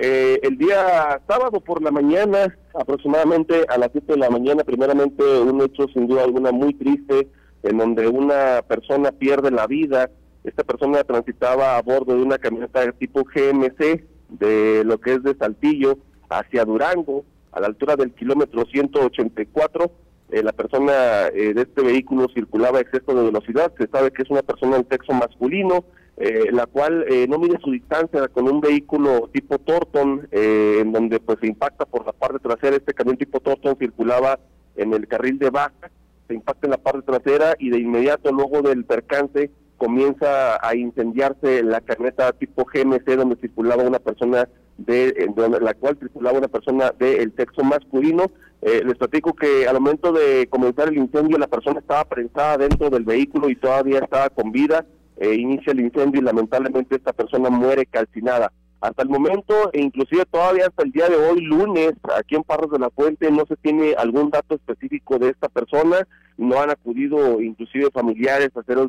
El 0.00 0.56
día 0.56 1.20
sábado 1.28 1.60
por 1.60 1.82
la 1.82 1.90
mañana, 1.90 2.56
aproximadamente 2.74 3.66
a 3.68 3.76
las 3.78 3.90
7 3.92 4.14
de 4.14 4.18
la 4.18 4.30
mañana, 4.30 4.64
primeramente 4.64 5.22
un 5.22 5.60
hecho 5.62 5.86
sin 5.92 6.06
duda 6.06 6.24
alguna 6.24 6.52
muy 6.52 6.74
triste, 6.74 7.28
en 7.62 7.78
donde 7.78 8.08
una 8.08 8.62
persona 8.66 9.12
pierde 9.12 9.50
la 9.50 9.66
vida. 9.66 10.10
Esta 10.44 10.64
persona 10.64 11.04
transitaba 11.04 11.76
a 11.76 11.82
bordo 11.82 12.14
de 12.14 12.22
una 12.22 12.38
camioneta 12.38 12.90
tipo 12.92 13.24
GMC 13.24 14.02
de 14.30 14.84
lo 14.84 14.98
que 14.98 15.14
es 15.14 15.22
de 15.22 15.34
Saltillo, 15.34 15.98
hacia 16.28 16.64
Durango, 16.64 17.24
a 17.52 17.60
la 17.60 17.66
altura 17.66 17.96
del 17.96 18.12
kilómetro 18.12 18.64
184. 18.64 19.90
Eh, 20.30 20.42
la 20.42 20.52
persona 20.52 21.26
eh, 21.34 21.52
de 21.54 21.62
este 21.62 21.82
vehículo 21.82 22.28
circulaba 22.32 22.78
a 22.78 22.82
exceso 22.82 23.12
de 23.14 23.24
velocidad. 23.24 23.72
Se 23.76 23.88
sabe 23.88 24.12
que 24.12 24.22
es 24.22 24.30
una 24.30 24.42
persona 24.42 24.78
de 24.78 24.86
sexo 24.88 25.12
masculino, 25.12 25.84
eh, 26.20 26.52
la 26.52 26.66
cual 26.66 27.04
no 27.28 27.38
mide 27.38 27.58
su 27.64 27.72
distancia 27.72 28.28
con 28.28 28.46
un 28.46 28.60
vehículo 28.60 29.28
tipo 29.32 29.58
Torton, 29.58 30.28
en 30.30 30.92
donde 30.92 31.18
pues 31.18 31.38
se 31.40 31.46
impacta 31.46 31.86
por 31.86 32.06
la 32.06 32.12
parte 32.12 32.38
trasera. 32.38 32.76
Este 32.76 32.94
camión 32.94 33.16
tipo 33.16 33.40
Torton 33.40 33.76
circulaba 33.78 34.38
en 34.76 34.92
el 34.92 35.08
carril 35.08 35.38
de 35.38 35.50
baja, 35.50 35.90
se 36.28 36.34
impacta 36.34 36.66
en 36.66 36.72
la 36.72 36.78
parte 36.78 37.02
trasera 37.02 37.54
y 37.58 37.70
de 37.70 37.78
inmediato 37.78 38.30
luego 38.30 38.62
del 38.62 38.84
percance 38.84 39.50
comienza 39.80 40.58
a 40.60 40.76
incendiarse 40.76 41.62
la 41.62 41.80
camioneta 41.80 42.32
tipo 42.32 42.66
GMC 42.66 43.16
donde 43.16 43.36
circulaba 43.36 43.82
una 43.82 43.98
persona 43.98 44.46
de, 44.76 45.32
la 45.60 45.74
cual 45.74 45.96
tripulaba 45.96 46.38
una 46.38 46.48
persona 46.48 46.92
del 46.98 47.32
sexo 47.34 47.64
masculino. 47.64 48.30
Eh, 48.60 48.82
les 48.84 48.98
platico 48.98 49.32
que 49.32 49.66
al 49.66 49.80
momento 49.80 50.12
de 50.12 50.46
comenzar 50.50 50.88
el 50.88 50.98
incendio 50.98 51.38
la 51.38 51.46
persona 51.46 51.80
estaba 51.80 52.04
prensada 52.04 52.58
dentro 52.58 52.90
del 52.90 53.04
vehículo 53.04 53.48
y 53.48 53.56
todavía 53.56 54.00
estaba 54.00 54.28
con 54.28 54.52
vida. 54.52 54.84
Eh, 55.20 55.34
inicia 55.34 55.72
el 55.72 55.80
incendio 55.80 56.20
y 56.20 56.24
lamentablemente 56.24 56.96
esta 56.96 57.12
persona 57.12 57.50
muere 57.50 57.86
calcinada. 57.86 58.52
Hasta 58.80 59.02
el 59.02 59.10
momento, 59.10 59.70
e 59.72 59.80
inclusive 59.82 60.24
todavía 60.24 60.66
hasta 60.66 60.82
el 60.82 60.90
día 60.90 61.08
de 61.08 61.16
hoy, 61.16 61.42
lunes, 61.42 61.92
aquí 62.18 62.34
en 62.34 62.42
Parras 62.42 62.70
de 62.70 62.78
la 62.78 62.90
Fuente, 62.90 63.30
no 63.30 63.44
se 63.46 63.56
tiene 63.56 63.92
algún 63.92 64.30
dato 64.30 64.54
específico 64.54 65.18
de 65.18 65.28
esta 65.28 65.48
persona. 65.50 66.08
No 66.38 66.58
han 66.58 66.70
acudido 66.70 67.40
inclusive 67.42 67.90
familiares 67.92 68.48
a 68.56 68.60
hacer 68.60 68.78
el 68.78 68.88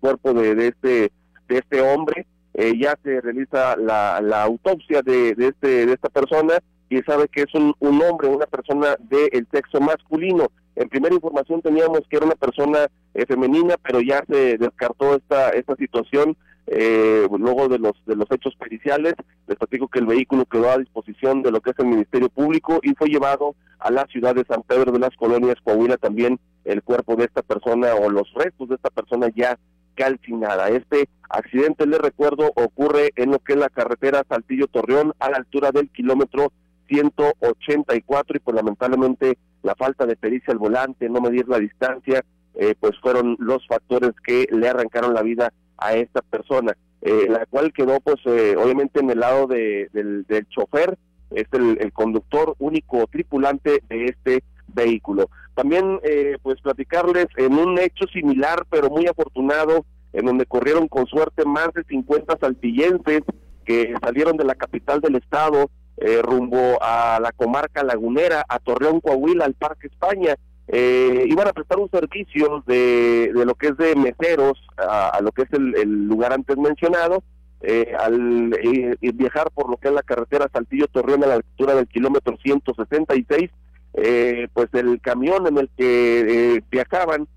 cuerpo 0.00 0.32
de, 0.32 0.54
de 0.54 0.68
este 0.68 1.12
de 1.48 1.58
este 1.58 1.80
hombre 1.82 2.26
eh, 2.54 2.72
ya 2.78 2.96
se 3.02 3.20
realiza 3.20 3.76
la, 3.76 4.20
la 4.22 4.44
autopsia 4.44 5.02
de, 5.02 5.34
de 5.34 5.48
este 5.48 5.86
de 5.86 5.92
esta 5.92 6.08
persona 6.08 6.58
y 6.88 6.98
sabe 7.02 7.26
que 7.28 7.42
es 7.42 7.54
un, 7.54 7.74
un 7.80 8.00
hombre 8.02 8.28
una 8.28 8.46
persona 8.46 8.96
del 9.00 9.46
sexo 9.50 9.80
masculino 9.80 10.50
en 10.76 10.88
primera 10.88 11.14
información 11.14 11.62
teníamos 11.62 12.00
que 12.08 12.16
era 12.16 12.26
una 12.26 12.34
persona 12.34 12.86
eh, 13.14 13.26
femenina 13.26 13.76
pero 13.82 14.00
ya 14.00 14.24
se 14.28 14.58
descartó 14.58 15.16
esta 15.16 15.50
esta 15.50 15.76
situación 15.76 16.36
eh, 16.66 17.26
luego 17.30 17.68
de 17.68 17.78
los 17.78 17.92
de 18.06 18.16
los 18.16 18.30
hechos 18.30 18.54
periciales 18.56 19.14
les 19.46 19.58
platico 19.58 19.88
que 19.88 19.98
el 19.98 20.06
vehículo 20.06 20.46
quedó 20.46 20.70
a 20.70 20.78
disposición 20.78 21.42
de 21.42 21.50
lo 21.50 21.60
que 21.60 21.70
es 21.70 21.78
el 21.78 21.86
Ministerio 21.86 22.28
Público 22.28 22.80
y 22.82 22.94
fue 22.94 23.08
llevado 23.08 23.54
a 23.78 23.90
la 23.90 24.06
ciudad 24.06 24.34
de 24.34 24.44
San 24.46 24.62
Pedro 24.62 24.92
de 24.92 24.98
las 24.98 25.14
Colonias 25.16 25.56
Coahuila 25.62 25.96
también 25.96 26.40
el 26.64 26.82
cuerpo 26.82 27.16
de 27.16 27.24
esta 27.24 27.42
persona 27.42 27.94
o 27.94 28.08
los 28.10 28.32
restos 28.34 28.68
de 28.68 28.76
esta 28.76 28.90
persona 28.90 29.28
ya 29.34 29.58
calcinada. 29.94 30.68
Este 30.68 31.08
accidente, 31.28 31.86
le 31.86 31.98
recuerdo, 31.98 32.52
ocurre 32.56 33.12
en 33.16 33.30
lo 33.30 33.38
que 33.38 33.54
es 33.54 33.58
la 33.58 33.68
carretera 33.68 34.24
Saltillo-Torreón 34.28 35.14
a 35.18 35.30
la 35.30 35.36
altura 35.36 35.70
del 35.72 35.88
kilómetro 35.90 36.52
184 36.88 38.36
y 38.36 38.40
pues 38.40 38.54
lamentablemente 38.54 39.38
la 39.62 39.74
falta 39.74 40.06
de 40.06 40.16
pericia 40.16 40.52
al 40.52 40.58
volante, 40.58 41.08
no 41.08 41.20
medir 41.20 41.48
la 41.48 41.58
distancia, 41.58 42.24
eh, 42.54 42.74
pues 42.78 42.92
fueron 43.00 43.36
los 43.38 43.66
factores 43.66 44.12
que 44.24 44.46
le 44.50 44.68
arrancaron 44.68 45.14
la 45.14 45.22
vida 45.22 45.52
a 45.78 45.94
esta 45.94 46.20
persona, 46.22 46.76
eh, 47.00 47.26
la 47.28 47.46
cual 47.46 47.72
quedó 47.72 48.00
pues 48.00 48.16
eh, 48.26 48.56
obviamente 48.56 49.00
en 49.00 49.10
el 49.10 49.20
lado 49.20 49.46
de, 49.46 49.88
del, 49.92 50.46
chofer, 50.48 50.98
es 51.30 51.46
el, 51.52 51.78
el, 51.80 51.92
conductor 51.92 52.54
único 52.58 53.06
tripulante 53.08 53.82
de 53.88 54.04
este 54.04 54.44
vehículo. 54.68 55.28
También, 55.54 56.00
eh, 56.02 56.36
pues, 56.42 56.60
platicarles 56.60 57.26
en 57.36 57.54
un 57.54 57.78
hecho 57.78 58.06
similar, 58.12 58.66
pero 58.68 58.90
muy 58.90 59.06
afortunado, 59.06 59.86
en 60.12 60.26
donde 60.26 60.46
corrieron 60.46 60.88
con 60.88 61.06
suerte 61.06 61.44
más 61.44 61.72
de 61.74 61.84
50 61.84 62.38
saltillenses 62.38 63.22
que 63.64 63.94
salieron 64.02 64.36
de 64.36 64.44
la 64.44 64.54
capital 64.54 65.00
del 65.00 65.16
estado 65.16 65.70
eh, 65.96 66.20
rumbo 66.22 66.78
a 66.80 67.18
la 67.20 67.32
comarca 67.32 67.82
lagunera, 67.82 68.44
a 68.48 68.58
Torreón, 68.58 69.00
Coahuila, 69.00 69.44
al 69.44 69.54
Parque 69.54 69.86
España. 69.88 70.36
Eh, 70.66 71.26
iban 71.28 71.46
a 71.46 71.52
prestar 71.52 71.78
un 71.78 71.90
servicio 71.90 72.64
de, 72.66 73.30
de 73.34 73.44
lo 73.44 73.54
que 73.54 73.68
es 73.68 73.76
de 73.76 73.94
meseros 73.96 74.58
a, 74.78 75.20
lo 75.22 75.30
que 75.32 75.42
es 75.42 75.52
el, 75.52 75.76
el 75.76 76.06
lugar 76.06 76.32
antes 76.32 76.56
mencionado, 76.56 77.22
eh, 77.60 77.94
al 77.98 78.52
eh, 78.62 78.96
viajar 79.14 79.50
por 79.52 79.70
lo 79.70 79.76
que 79.76 79.88
es 79.88 79.94
la 79.94 80.02
carretera 80.02 80.50
Saltillo-Torreón 80.52 81.24
a 81.24 81.28
la 81.28 81.34
altura 81.34 81.74
del 81.74 81.86
kilómetro 81.86 82.36
166, 82.42 83.50
eh, 83.94 84.48
pues 84.52 84.68
el 84.72 85.00
camión 85.00 85.46
en 85.46 85.58
el 85.58 85.70
que 85.76 86.56
eh, 86.56 86.62
viajaban 86.70 87.28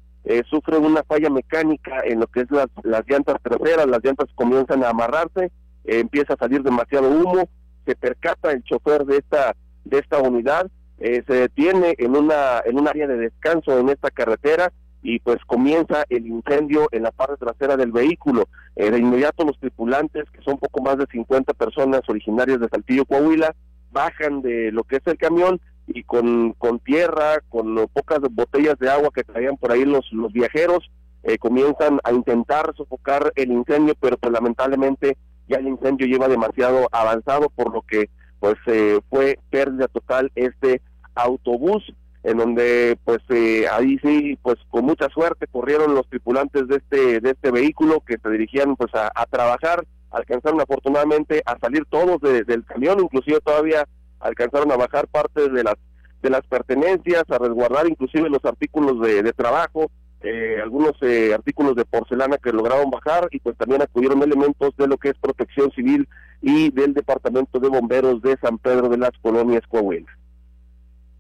sufre 0.50 0.78
una 0.78 1.04
falla 1.04 1.30
mecánica 1.30 2.02
en 2.04 2.20
lo 2.20 2.28
que 2.28 2.42
es 2.42 2.52
las, 2.52 2.68
las 2.84 3.02
llantas 3.08 3.38
traseras, 3.42 3.88
las 3.88 4.04
llantas 4.04 4.28
comienzan 4.36 4.84
a 4.84 4.90
amarrarse, 4.90 5.54
empieza 5.86 6.34
a 6.34 6.38
salir 6.38 6.64
demasiado 6.64 7.10
humo, 7.10 7.48
se 7.88 7.96
percata 7.96 8.52
el 8.52 8.64
chofer 8.64 9.06
de 9.06 9.18
esta 9.18 9.56
de 9.86 10.00
esta 10.00 10.20
unidad, 10.20 10.70
se 11.00 11.34
detiene 11.34 11.96
en 11.98 12.16
una 12.16 12.62
en 12.66 12.78
un 12.78 12.88
área 12.88 13.08
de 13.08 13.18
descanso 13.18 13.80
en 13.80 13.88
esta 13.90 14.12
carretera 14.12 14.72
y 15.02 15.20
pues 15.20 15.38
comienza 15.46 16.04
el 16.10 16.28
incendio 16.28 16.90
en 16.92 17.04
la 17.04 17.12
parte 17.12 17.38
trasera 17.38 17.78
del 17.78 17.92
vehículo. 17.92 18.50
de 18.76 18.98
inmediato 18.98 19.46
los 19.46 19.58
tripulantes, 19.60 20.30
que 20.32 20.42
son 20.42 20.58
poco 20.58 20.82
más 20.82 20.98
de 20.98 21.06
50 21.10 21.54
personas 21.54 22.02
originarias 22.08 22.60
de 22.60 22.68
Saltillo, 22.68 23.06
Coahuila, 23.06 23.56
bajan 23.92 24.42
de 24.42 24.72
lo 24.72 24.84
que 24.84 24.98
es 24.98 25.02
el 25.06 25.18
camión 25.18 25.62
y 25.88 26.04
con, 26.04 26.54
con 26.54 26.80
tierra, 26.80 27.40
con 27.48 27.88
pocas 27.94 28.20
botellas 28.32 28.78
de 28.80 28.90
agua 28.90 29.10
que 29.14 29.24
traían 29.24 29.58
por 29.58 29.72
ahí 29.72 29.86
los, 29.86 30.06
los 30.12 30.34
viajeros, 30.34 30.92
eh, 31.24 31.38
comienzan 31.38 32.00
a 32.04 32.12
intentar 32.12 32.74
sofocar 32.76 33.32
el 33.36 33.52
incendio, 33.52 33.96
pero 34.00 34.18
pues 34.18 34.32
lamentablemente 34.32 35.18
ya 35.48 35.58
el 35.58 35.68
incendio 35.68 36.08
lleva 36.08 36.28
demasiado 36.28 36.88
avanzado, 36.92 37.50
por 37.50 37.74
lo 37.74 37.82
que 37.82 38.10
pues 38.40 38.56
eh, 38.68 39.00
fue 39.10 39.40
pérdida 39.50 39.88
total 39.88 40.32
este 40.36 40.82
autobús, 41.16 41.84
en 42.24 42.38
donde 42.38 42.98
pues 43.04 43.20
eh, 43.30 43.66
ahí 43.72 43.98
sí, 44.00 44.38
pues 44.42 44.58
con 44.70 44.86
mucha 44.86 45.10
suerte 45.10 45.48
corrieron 45.48 45.96
los 45.96 46.08
tripulantes 46.10 46.68
de 46.68 46.78
este, 46.78 47.20
de 47.20 47.32
este 47.32 47.52
vehículo 47.52 48.02
que 48.06 48.18
se 48.22 48.30
dirigían 48.30 48.76
pues 48.76 48.92
a, 48.94 49.26
trabajar, 49.26 49.86
alcanzaron 50.12 50.62
afortunadamente 50.62 51.42
a 51.46 51.58
salir 51.60 51.86
todos 51.90 52.20
del 52.22 52.66
camión, 52.66 53.00
inclusive 53.00 53.40
todavía 53.40 53.88
alcanzaron 54.20 54.72
a 54.72 54.78
bajar 54.78 55.08
parte 55.08 55.50
de 55.50 55.64
las 55.64 55.76
de 56.22 56.30
las 56.30 56.42
pertenencias, 56.48 57.24
a 57.30 57.38
resguardar 57.38 57.88
inclusive 57.88 58.30
los 58.30 58.44
artículos 58.44 59.00
de, 59.02 59.34
trabajo, 59.34 59.92
eh, 60.22 60.58
algunos 60.62 60.96
eh, 61.02 61.32
artículos 61.34 61.76
de 61.76 61.86
porcelana 61.86 62.38
que 62.38 62.52
lograron 62.52 62.90
bajar 62.90 63.28
y 63.32 63.40
pues 63.40 63.56
también 63.56 63.84
acudieron 63.84 64.24
elementos 64.24 64.76
de 64.76 64.88
lo 64.88 64.98
que 64.98 65.10
es 65.10 65.16
protección 65.20 65.72
civil 65.72 66.08
y 66.42 66.72
del 66.72 66.96
departamento 66.96 67.60
de 67.60 67.70
bomberos 67.70 68.22
de 68.24 68.36
San 68.42 68.58
Pedro 68.58 68.90
de 68.90 68.98
las 68.98 69.12
Colonias 69.22 69.62
Coahuila. 69.68 70.08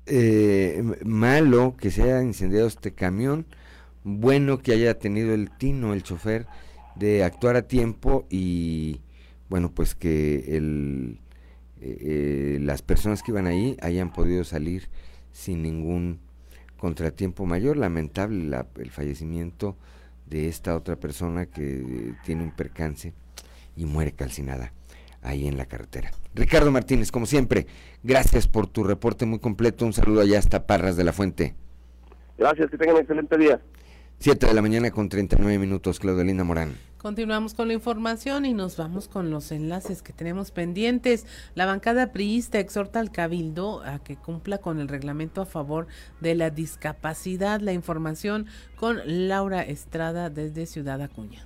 Eh, 0.08 0.82
malo 1.06 1.76
que 1.80 1.92
se 1.92 2.04
haya 2.04 2.24
incendiado 2.24 2.66
este 2.66 2.94
camión, 2.94 3.46
bueno 4.04 4.60
que 4.60 4.72
haya 4.72 4.98
tenido 4.98 5.34
el 5.36 5.52
tino, 5.52 5.94
el 5.94 6.02
chofer, 6.02 6.48
de 6.96 7.24
actuar 7.24 7.56
a 7.56 7.68
tiempo 7.68 8.26
y 8.32 9.02
bueno, 9.50 9.72
pues 9.72 9.94
que 9.94 10.58
el, 10.58 11.20
las 12.66 12.82
personas 12.82 13.22
que 13.22 13.32
iban 13.32 13.46
ahí 13.46 13.78
hayan 13.82 14.12
podido 14.12 14.44
salir 14.44 14.90
sin 15.32 15.62
ningún 15.62 16.20
contratiempo 16.78 17.46
mayor, 17.46 17.78
lamentable 17.78 18.56
el 18.76 18.92
fallecimiento 18.92 19.76
de 20.26 20.48
esta 20.48 20.76
otra 20.76 20.96
persona 20.96 21.46
que 21.46 22.14
tiene 22.26 22.44
un 22.44 22.52
percance 22.52 23.14
y 23.76 23.86
muere 23.86 24.12
calcinada 24.12 24.74
ahí 25.22 25.48
en 25.48 25.58
la 25.58 25.66
carretera. 25.66 26.12
Ricardo 26.34 26.72
Martínez, 26.72 27.12
como 27.12 27.26
siempre, 27.26 27.68
gracias 28.04 28.48
por 28.48 28.68
tu 28.68 28.84
reporte 28.84 29.26
muy 29.26 29.40
completo. 29.40 29.86
Un 29.86 29.94
saludo 29.94 30.22
allá 30.22 30.40
hasta 30.40 30.68
Parras 30.68 30.96
de 30.96 31.04
la 31.04 31.14
Fuente. 31.14 31.56
Gracias, 32.38 32.70
que 32.70 32.78
tengan 32.78 32.96
un 32.96 33.02
excelente 33.02 33.38
día. 33.38 33.60
Siete 34.20 34.48
de 34.48 34.54
la 34.54 34.62
mañana 34.62 34.92
con 34.92 35.10
39 35.10 35.60
minutos, 35.60 36.00
Claudelina 36.00 36.44
Morán. 36.44 36.76
Continuamos 36.98 37.54
con 37.54 37.68
la 37.68 37.76
información 37.76 38.46
y 38.46 38.54
nos 38.54 38.76
vamos 38.76 39.08
con 39.08 39.30
los 39.30 39.52
enlaces 39.52 40.02
que 40.02 40.14
tenemos 40.14 40.50
pendientes. 40.50 41.28
La 41.54 41.68
bancada 41.68 42.12
priista 42.12 42.58
exhorta 42.58 43.00
al 43.00 43.12
Cabildo 43.12 43.84
a 43.84 44.00
que 44.00 44.16
cumpla 44.16 44.58
con 44.58 44.80
el 44.80 44.88
reglamento 44.88 45.42
a 45.42 45.46
favor 45.46 45.86
de 46.22 46.34
la 46.34 46.50
discapacidad. 46.50 47.62
La 47.62 47.74
información 47.74 48.48
con 48.78 49.00
Laura 49.06 49.62
Estrada 49.62 50.32
desde 50.32 50.66
Ciudad 50.66 51.00
Acuña. 51.04 51.46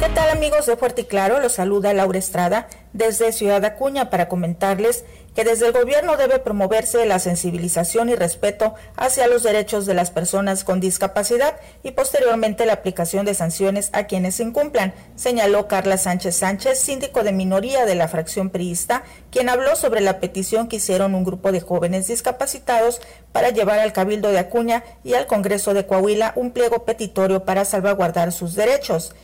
¿Qué 0.00 0.08
tal 0.08 0.30
amigos 0.30 0.64
de 0.66 0.76
Fuerte 0.76 1.02
y 1.02 1.04
Claro? 1.04 1.38
Los 1.40 1.52
saluda 1.52 1.92
Laura 1.92 2.18
Estrada 2.18 2.68
desde 2.94 3.30
Ciudad 3.30 3.64
Acuña 3.64 4.08
para 4.08 4.28
comentarles 4.28 5.04
que 5.34 5.44
desde 5.44 5.66
el 5.66 5.72
gobierno 5.72 6.16
debe 6.16 6.38
promoverse 6.38 7.04
la 7.06 7.18
sensibilización 7.18 8.08
y 8.08 8.14
respeto 8.14 8.74
hacia 8.96 9.26
los 9.26 9.42
derechos 9.42 9.86
de 9.86 9.94
las 9.94 10.10
personas 10.10 10.64
con 10.64 10.80
discapacidad 10.80 11.56
y 11.82 11.92
posteriormente 11.92 12.66
la 12.66 12.74
aplicación 12.74 13.26
de 13.26 13.34
sanciones 13.34 13.90
a 13.92 14.04
quienes 14.04 14.40
incumplan, 14.40 14.94
señaló 15.16 15.68
Carla 15.68 15.98
Sánchez 15.98 16.36
Sánchez, 16.36 16.78
síndico 16.78 17.22
de 17.22 17.32
minoría 17.32 17.84
de 17.84 17.94
la 17.94 18.08
fracción 18.08 18.50
priista, 18.50 19.02
quien 19.30 19.48
habló 19.48 19.76
sobre 19.76 20.00
la 20.00 20.20
petición 20.20 20.68
que 20.68 20.76
hicieron 20.76 21.14
un 21.14 21.24
grupo 21.24 21.52
de 21.52 21.60
jóvenes 21.60 22.06
discapacitados 22.06 23.00
para 23.32 23.50
llevar 23.50 23.80
al 23.80 23.92
Cabildo 23.92 24.30
de 24.30 24.38
Acuña 24.38 24.84
y 25.02 25.14
al 25.14 25.26
Congreso 25.26 25.74
de 25.74 25.86
Coahuila 25.86 26.32
un 26.36 26.52
pliego 26.52 26.84
petitorio 26.84 27.44
para 27.44 27.64
salvaguardar 27.64 28.32
sus 28.32 28.54
derechos 28.54 29.14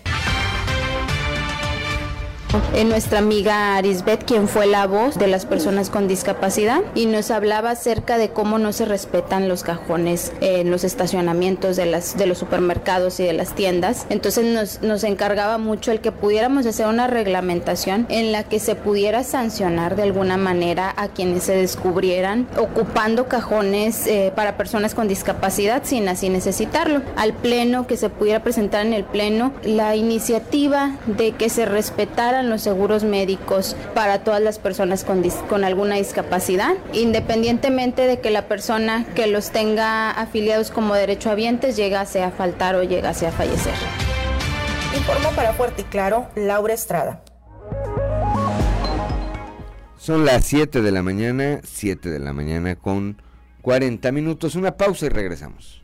en 2.75 2.89
nuestra 2.89 3.19
amiga 3.19 3.77
Arisbet, 3.77 4.25
quien 4.25 4.49
fue 4.49 4.67
la 4.67 4.87
voz 4.87 5.19
de 5.19 5.27
las 5.27 5.47
personas 5.47 5.91
con 5.91 6.09
discapacidad, 6.09 6.81
y 6.95 7.07
nos 7.07 7.31
hablaba 7.31 7.71
acerca 7.71 8.19
de 8.19 8.31
cómo 8.31 8.59
no 8.59 8.73
se 8.73 8.85
respetan 8.85 9.49
los 9.49 9.63
cajones 9.63 10.33
en 10.41 10.71
los 10.71 10.85
estacionamientos 10.85 11.77
de, 11.77 11.87
las, 11.87 12.17
de 12.17 12.27
los 12.27 12.39
supermercados 12.39 13.21
y 13.21 13.25
de 13.25 13.33
las 13.33 13.55
tiendas. 13.55 14.07
Entonces 14.09 14.45
nos, 14.45 14.83
nos 14.83 15.05
encargaba 15.05 15.59
mucho 15.59 15.93
el 15.93 16.01
que 16.01 16.13
pudiéramos 16.13 16.67
hacer 16.67 16.87
una 16.87 17.07
reglamentación 17.07 18.07
en 18.09 18.33
la 18.33 18.45
que 18.45 18.59
se 18.59 18.75
pudiera 18.75 19.25
sancionar 19.25 19.97
de 19.97 20.03
alguna 20.03 20.37
manera 20.37 20.93
a 20.97 21.09
quienes 21.09 21.45
se 21.45 21.55
descubrieran 21.57 22.47
ocupando 22.57 23.29
cajones 23.29 24.07
eh, 24.07 24.33
para 24.35 24.57
personas 24.57 24.95
con 24.95 25.09
discapacidad 25.09 25.83
sin 25.85 26.09
así 26.09 26.29
necesitarlo. 26.29 27.03
Al 27.17 27.33
pleno, 27.33 27.87
que 27.87 27.97
se 27.97 28.09
pudiera 28.09 28.43
presentar 28.43 28.87
en 28.87 28.93
el 28.93 29.05
pleno 29.05 29.53
la 29.65 29.97
iniciativa 29.97 30.97
de 31.07 31.33
que 31.33 31.49
se 31.49 31.67
respetara 31.67 32.40
los 32.49 32.63
seguros 32.63 33.05
médicos 33.05 33.77
para 33.95 34.25
todas 34.25 34.41
las 34.41 34.59
personas 34.59 35.05
con, 35.05 35.23
con 35.49 35.65
alguna 35.65 35.97
discapacidad, 35.97 36.75
independientemente 36.93 38.07
de 38.07 38.21
que 38.21 38.31
la 38.31 38.49
persona 38.49 39.05
que 39.15 39.27
los 39.27 39.51
tenga 39.51 40.11
afiliados 40.11 40.71
como 40.71 40.95
derechohabientes 40.95 41.77
llegase 41.77 42.23
a 42.23 42.31
faltar 42.31 42.77
o 42.77 42.83
llegase 42.83 43.27
a 43.27 43.33
fallecer. 43.33 43.75
Informó 44.97 45.31
para 45.37 45.53
Fuerte 45.53 45.83
y 45.83 45.85
Claro, 45.85 46.29
Laura 46.37 46.73
Estrada. 46.73 47.23
Son 49.99 50.25
las 50.25 50.47
7 50.47 50.81
de 50.81 50.93
la 50.93 51.03
mañana, 51.03 51.61
7 51.63 52.09
de 52.09 52.19
la 52.19 52.33
mañana 52.33 52.75
con 52.75 53.21
40 53.61 54.11
minutos. 54.13 54.55
Una 54.55 54.77
pausa 54.77 55.07
y 55.07 55.09
regresamos. 55.11 55.80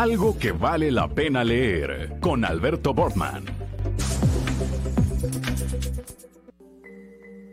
Algo 0.00 0.38
que 0.38 0.52
vale 0.52 0.90
la 0.90 1.14
pena 1.14 1.44
leer 1.44 2.12
con 2.20 2.42
Alberto 2.46 2.94
Bortman. 2.94 3.44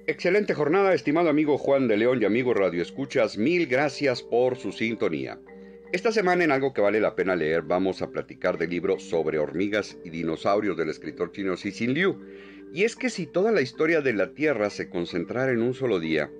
Excelente 0.07 0.53
jornada, 0.53 0.94
estimado 0.94 1.28
amigo 1.28 1.57
Juan 1.57 1.90
de 1.90 1.98
León 1.98 2.22
y 2.22 2.26
amigo 2.26 2.53
Radio 2.53 2.82
Escuchas. 2.82 3.38
Mil 3.38 3.68
gracias 3.68 4.24
por 4.24 4.56
su 4.56 4.72
sintonía. 4.72 5.38
Esta 5.91 6.14
semana 6.14 6.45
en 6.45 6.52
Algo 6.52 6.74
que 6.74 6.80
vale 6.80 7.02
la 7.02 7.15
pena 7.15 7.36
leer 7.36 7.64
vamos 7.64 8.02
a 8.02 8.11
platicar 8.11 8.57
del 8.57 8.69
libro 8.69 8.98
sobre 8.98 9.40
hormigas 9.40 9.98
y 10.06 10.10
dinosaurios 10.10 10.78
del 10.78 10.88
escritor 10.88 11.34
chino 11.34 11.57
Cixin 11.57 11.94
Liu. 11.94 12.18
Y 12.72 12.86
es 12.86 12.95
que 12.95 13.10
si 13.10 13.28
toda 13.28 13.52
la 13.52 13.60
historia 13.60 13.99
de 13.99 14.14
la 14.14 14.34
Tierra 14.34 14.69
se 14.69 14.90
concentrara 14.90 15.52
en 15.52 15.61
un 15.61 15.74
solo 15.74 15.99
día, 15.99 16.32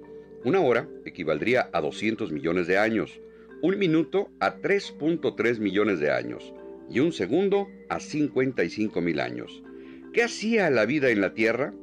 una 0.46 0.62
hora 0.62 0.88
equivaldría 1.04 1.70
a 1.74 1.82
200 1.82 2.32
millones 2.32 2.66
de 2.66 2.78
años 2.78 3.20
un 3.62 3.80
minuto 3.80 4.30
a 4.40 4.58
3.3 4.58 5.60
millones 5.60 6.00
de 6.00 6.12
años 6.12 6.54
y 6.90 7.00
un 7.00 7.12
segundo 7.12 7.68
a 7.90 8.00
55 8.00 9.02
mil 9.02 9.20
años. 9.20 9.64
¿Qué 10.14 10.24
hacía 10.24 10.70
la 10.70 10.86
vida 10.86 11.10
en 11.10 11.22
la 11.22 11.34
Tierra? 11.34 11.74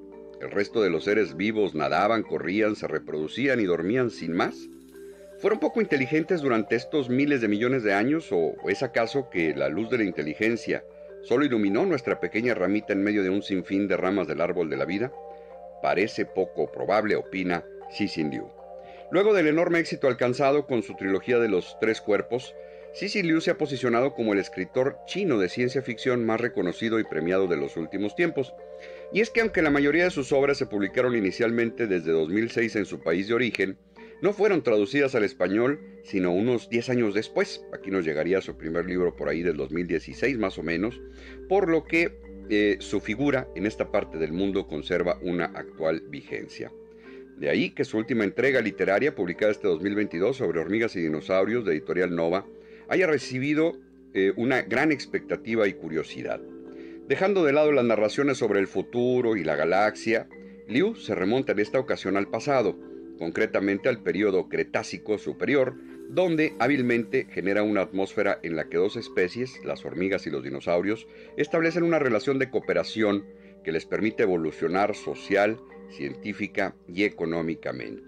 ¿El 0.40 0.50
resto 0.50 0.82
de 0.82 0.90
los 0.90 1.04
seres 1.04 1.36
vivos 1.36 1.74
nadaban, 1.74 2.22
corrían, 2.22 2.76
se 2.76 2.86
reproducían 2.86 3.60
y 3.60 3.64
dormían 3.64 4.10
sin 4.10 4.34
más? 4.34 4.68
¿Fueron 5.38 5.58
poco 5.58 5.80
inteligentes 5.80 6.40
durante 6.42 6.76
estos 6.76 7.10
miles 7.10 7.40
de 7.40 7.48
millones 7.48 7.82
de 7.82 7.92
años 7.92 8.28
o 8.30 8.54
es 8.68 8.82
acaso 8.82 9.28
que 9.28 9.54
la 9.54 9.68
luz 9.68 9.90
de 9.90 9.98
la 9.98 10.04
inteligencia 10.04 10.84
solo 11.22 11.44
iluminó 11.44 11.86
nuestra 11.86 12.20
pequeña 12.20 12.54
ramita 12.54 12.92
en 12.92 13.02
medio 13.02 13.22
de 13.22 13.30
un 13.30 13.42
sinfín 13.42 13.88
de 13.88 13.96
ramas 13.96 14.28
del 14.28 14.40
árbol 14.40 14.70
de 14.70 14.76
la 14.76 14.84
vida? 14.84 15.12
Parece 15.82 16.24
poco 16.24 16.70
probable, 16.70 17.16
opina 17.16 17.64
Xi 17.90 18.08
Liu. 18.24 18.53
Luego 19.14 19.32
del 19.32 19.46
enorme 19.46 19.78
éxito 19.78 20.08
alcanzado 20.08 20.66
con 20.66 20.82
su 20.82 20.96
trilogía 20.96 21.38
de 21.38 21.48
los 21.48 21.76
tres 21.80 22.00
cuerpos, 22.00 22.52
Cixi 22.96 23.22
Liu 23.22 23.40
se 23.40 23.52
ha 23.52 23.56
posicionado 23.56 24.12
como 24.12 24.32
el 24.32 24.40
escritor 24.40 24.98
chino 25.06 25.38
de 25.38 25.48
ciencia 25.48 25.82
ficción 25.82 26.26
más 26.26 26.40
reconocido 26.40 26.98
y 26.98 27.04
premiado 27.04 27.46
de 27.46 27.56
los 27.56 27.76
últimos 27.76 28.16
tiempos. 28.16 28.52
Y 29.12 29.20
es 29.20 29.30
que 29.30 29.40
aunque 29.40 29.62
la 29.62 29.70
mayoría 29.70 30.02
de 30.02 30.10
sus 30.10 30.32
obras 30.32 30.58
se 30.58 30.66
publicaron 30.66 31.14
inicialmente 31.14 31.86
desde 31.86 32.10
2006 32.10 32.74
en 32.74 32.86
su 32.86 32.98
país 33.04 33.28
de 33.28 33.34
origen, 33.34 33.78
no 34.20 34.32
fueron 34.32 34.64
traducidas 34.64 35.14
al 35.14 35.22
español 35.22 35.78
sino 36.02 36.32
unos 36.32 36.68
10 36.68 36.88
años 36.88 37.14
después. 37.14 37.64
Aquí 37.72 37.92
nos 37.92 38.04
llegaría 38.04 38.40
su 38.40 38.56
primer 38.56 38.84
libro 38.86 39.14
por 39.14 39.28
ahí 39.28 39.42
del 39.42 39.56
2016 39.56 40.38
más 40.38 40.58
o 40.58 40.64
menos, 40.64 41.00
por 41.48 41.68
lo 41.68 41.84
que 41.84 42.18
eh, 42.50 42.78
su 42.80 42.98
figura 42.98 43.46
en 43.54 43.66
esta 43.66 43.92
parte 43.92 44.18
del 44.18 44.32
mundo 44.32 44.66
conserva 44.66 45.20
una 45.22 45.44
actual 45.44 46.02
vigencia. 46.08 46.72
De 47.36 47.50
ahí 47.50 47.70
que 47.70 47.84
su 47.84 47.98
última 47.98 48.24
entrega 48.24 48.60
literaria, 48.60 49.14
publicada 49.14 49.52
este 49.52 49.66
2022 49.66 50.36
sobre 50.36 50.60
hormigas 50.60 50.94
y 50.96 51.00
dinosaurios 51.02 51.64
de 51.64 51.72
Editorial 51.72 52.14
Nova, 52.14 52.46
haya 52.88 53.06
recibido 53.06 53.76
eh, 54.12 54.32
una 54.36 54.62
gran 54.62 54.92
expectativa 54.92 55.66
y 55.66 55.74
curiosidad. 55.74 56.40
Dejando 57.08 57.44
de 57.44 57.52
lado 57.52 57.72
las 57.72 57.84
narraciones 57.84 58.38
sobre 58.38 58.60
el 58.60 58.66
futuro 58.66 59.36
y 59.36 59.44
la 59.44 59.56
galaxia, 59.56 60.28
Liu 60.68 60.94
se 60.94 61.14
remonta 61.14 61.52
en 61.52 61.58
esta 61.58 61.78
ocasión 61.78 62.16
al 62.16 62.28
pasado, 62.28 62.78
concretamente 63.18 63.88
al 63.88 64.02
periodo 64.02 64.48
Cretácico 64.48 65.18
superior, 65.18 65.74
donde 66.08 66.54
hábilmente 66.58 67.26
genera 67.30 67.62
una 67.62 67.82
atmósfera 67.82 68.38
en 68.42 68.56
la 68.56 68.68
que 68.68 68.76
dos 68.76 68.96
especies, 68.96 69.60
las 69.64 69.84
hormigas 69.84 70.26
y 70.26 70.30
los 70.30 70.42
dinosaurios, 70.42 71.06
establecen 71.36 71.82
una 71.82 71.98
relación 71.98 72.38
de 72.38 72.50
cooperación 72.50 73.26
que 73.64 73.72
les 73.72 73.86
permite 73.86 74.22
evolucionar 74.22 74.94
social, 74.94 75.58
científica 75.90 76.74
y 76.88 77.04
económicamente. 77.04 78.02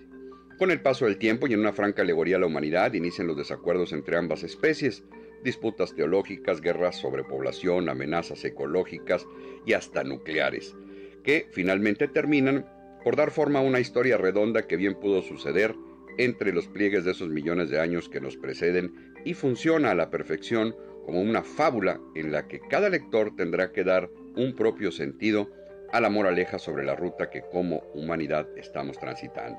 Con 0.58 0.70
el 0.70 0.80
paso 0.80 1.04
del 1.04 1.18
tiempo 1.18 1.46
y 1.46 1.52
en 1.52 1.60
una 1.60 1.72
franca 1.72 2.02
alegoría 2.02 2.36
a 2.36 2.40
la 2.40 2.46
humanidad 2.46 2.94
inician 2.94 3.26
los 3.26 3.36
desacuerdos 3.36 3.92
entre 3.92 4.16
ambas 4.16 4.42
especies, 4.42 5.04
disputas 5.44 5.94
teológicas, 5.94 6.60
guerras 6.60 6.96
sobre 6.96 7.24
población, 7.24 7.88
amenazas 7.88 8.44
ecológicas 8.44 9.26
y 9.66 9.74
hasta 9.74 10.02
nucleares, 10.02 10.74
que 11.22 11.46
finalmente 11.52 12.08
terminan 12.08 12.66
por 13.04 13.16
dar 13.16 13.30
forma 13.30 13.58
a 13.58 13.62
una 13.62 13.80
historia 13.80 14.16
redonda 14.16 14.66
que 14.66 14.76
bien 14.76 14.94
pudo 14.94 15.22
suceder 15.22 15.74
entre 16.18 16.52
los 16.52 16.68
pliegues 16.68 17.04
de 17.04 17.12
esos 17.12 17.28
millones 17.28 17.68
de 17.68 17.78
años 17.78 18.08
que 18.08 18.20
nos 18.20 18.36
preceden 18.36 19.14
y 19.24 19.34
funciona 19.34 19.90
a 19.90 19.94
la 19.94 20.10
perfección 20.10 20.74
como 21.04 21.20
una 21.20 21.42
fábula 21.42 22.00
en 22.14 22.32
la 22.32 22.48
que 22.48 22.60
cada 22.60 22.88
lector 22.88 23.36
tendrá 23.36 23.72
que 23.72 23.84
dar 23.84 24.10
un 24.34 24.54
propio 24.54 24.90
sentido 24.90 25.50
a 25.92 26.00
la 26.00 26.10
moraleja 26.10 26.58
sobre 26.58 26.84
la 26.84 26.96
ruta 26.96 27.30
que 27.30 27.42
como 27.42 27.82
humanidad 27.94 28.46
estamos 28.56 28.98
transitando. 28.98 29.58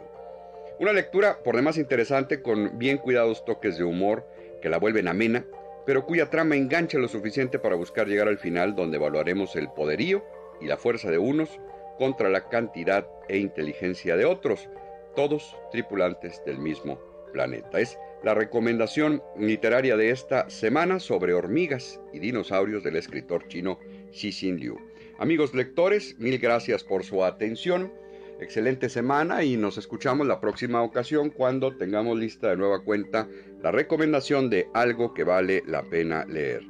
Una 0.80 0.94
lectura 0.94 1.40
por 1.44 1.56
demás 1.56 1.78
interesante 1.78 2.42
con 2.42 2.78
bien 2.78 2.98
cuidados 2.98 3.44
toques 3.46 3.78
de 3.78 3.84
humor 3.84 4.28
que 4.62 4.70
la 4.70 4.78
vuelven 4.78 5.08
amena, 5.08 5.46
pero 5.86 6.06
cuya 6.06 6.30
trama 6.30 6.56
engancha 6.56 6.98
lo 6.98 7.08
suficiente 7.08 7.60
para 7.60 7.76
buscar 7.76 8.08
llegar 8.08 8.28
al 8.28 8.38
final 8.38 8.76
donde 8.76 8.98
evaluaremos 8.98 9.56
el 9.56 9.70
poderío 9.70 10.24
y 10.62 10.66
la 10.66 10.78
fuerza 10.78 11.10
de 11.10 11.18
unos 11.18 11.60
contra 11.98 12.30
la 12.30 12.48
cantidad 12.50 13.08
e 13.28 13.38
inteligencia 13.38 14.16
de 14.16 14.26
otros, 14.26 14.70
todos 15.16 15.56
tripulantes 15.72 16.44
del 16.46 16.60
mismo 16.60 17.00
planeta. 17.34 17.80
Es 17.80 17.98
la 18.24 18.34
recomendación 18.34 19.24
literaria 19.38 19.98
de 19.98 20.12
esta 20.12 20.50
semana 20.50 21.00
sobre 21.00 21.34
hormigas 21.34 22.00
y 22.14 22.20
dinosaurios 22.20 22.84
del 22.84 22.98
escritor 22.98 23.48
chino 23.48 23.80
Xixin 24.12 24.58
Liu. 24.58 24.87
Amigos 25.20 25.56
lectores, 25.56 26.16
mil 26.20 26.38
gracias 26.38 26.84
por 26.84 27.04
su 27.04 27.24
atención. 27.24 27.92
Excelente 28.40 28.88
semana 28.88 29.44
y 29.44 29.58
nos 29.58 29.80
escuchamos 29.80 30.28
la 30.28 30.40
próxima 30.40 30.84
ocasión 30.84 31.32
cuando 31.32 31.76
tengamos 31.76 32.20
lista 32.20 32.52
de 32.52 32.58
nueva 32.58 32.84
cuenta 32.84 33.28
la 33.64 33.72
recomendación 33.72 34.52
de 34.52 34.68
algo 34.76 35.16
que 35.16 35.24
vale 35.24 35.64
la 35.66 35.82
pena 35.82 36.24
leer. 36.26 36.62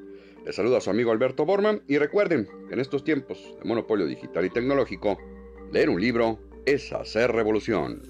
Les 0.46 0.56
saluda 0.56 0.78
a 0.78 0.82
su 0.82 0.90
amigo 0.90 1.12
Alberto 1.12 1.46
Borman 1.46 1.82
y 1.90 1.98
recuerden 1.98 2.48
que 2.70 2.76
en 2.76 2.80
estos 2.80 3.04
tiempos 3.04 3.54
de 3.62 3.68
monopolio 3.68 4.06
digital 4.06 4.46
y 4.46 4.50
tecnológico, 4.50 5.18
leer 5.74 5.90
un 5.90 6.00
libro 6.00 6.40
es 6.66 6.94
hacer 6.94 7.34
revolución. 7.34 8.02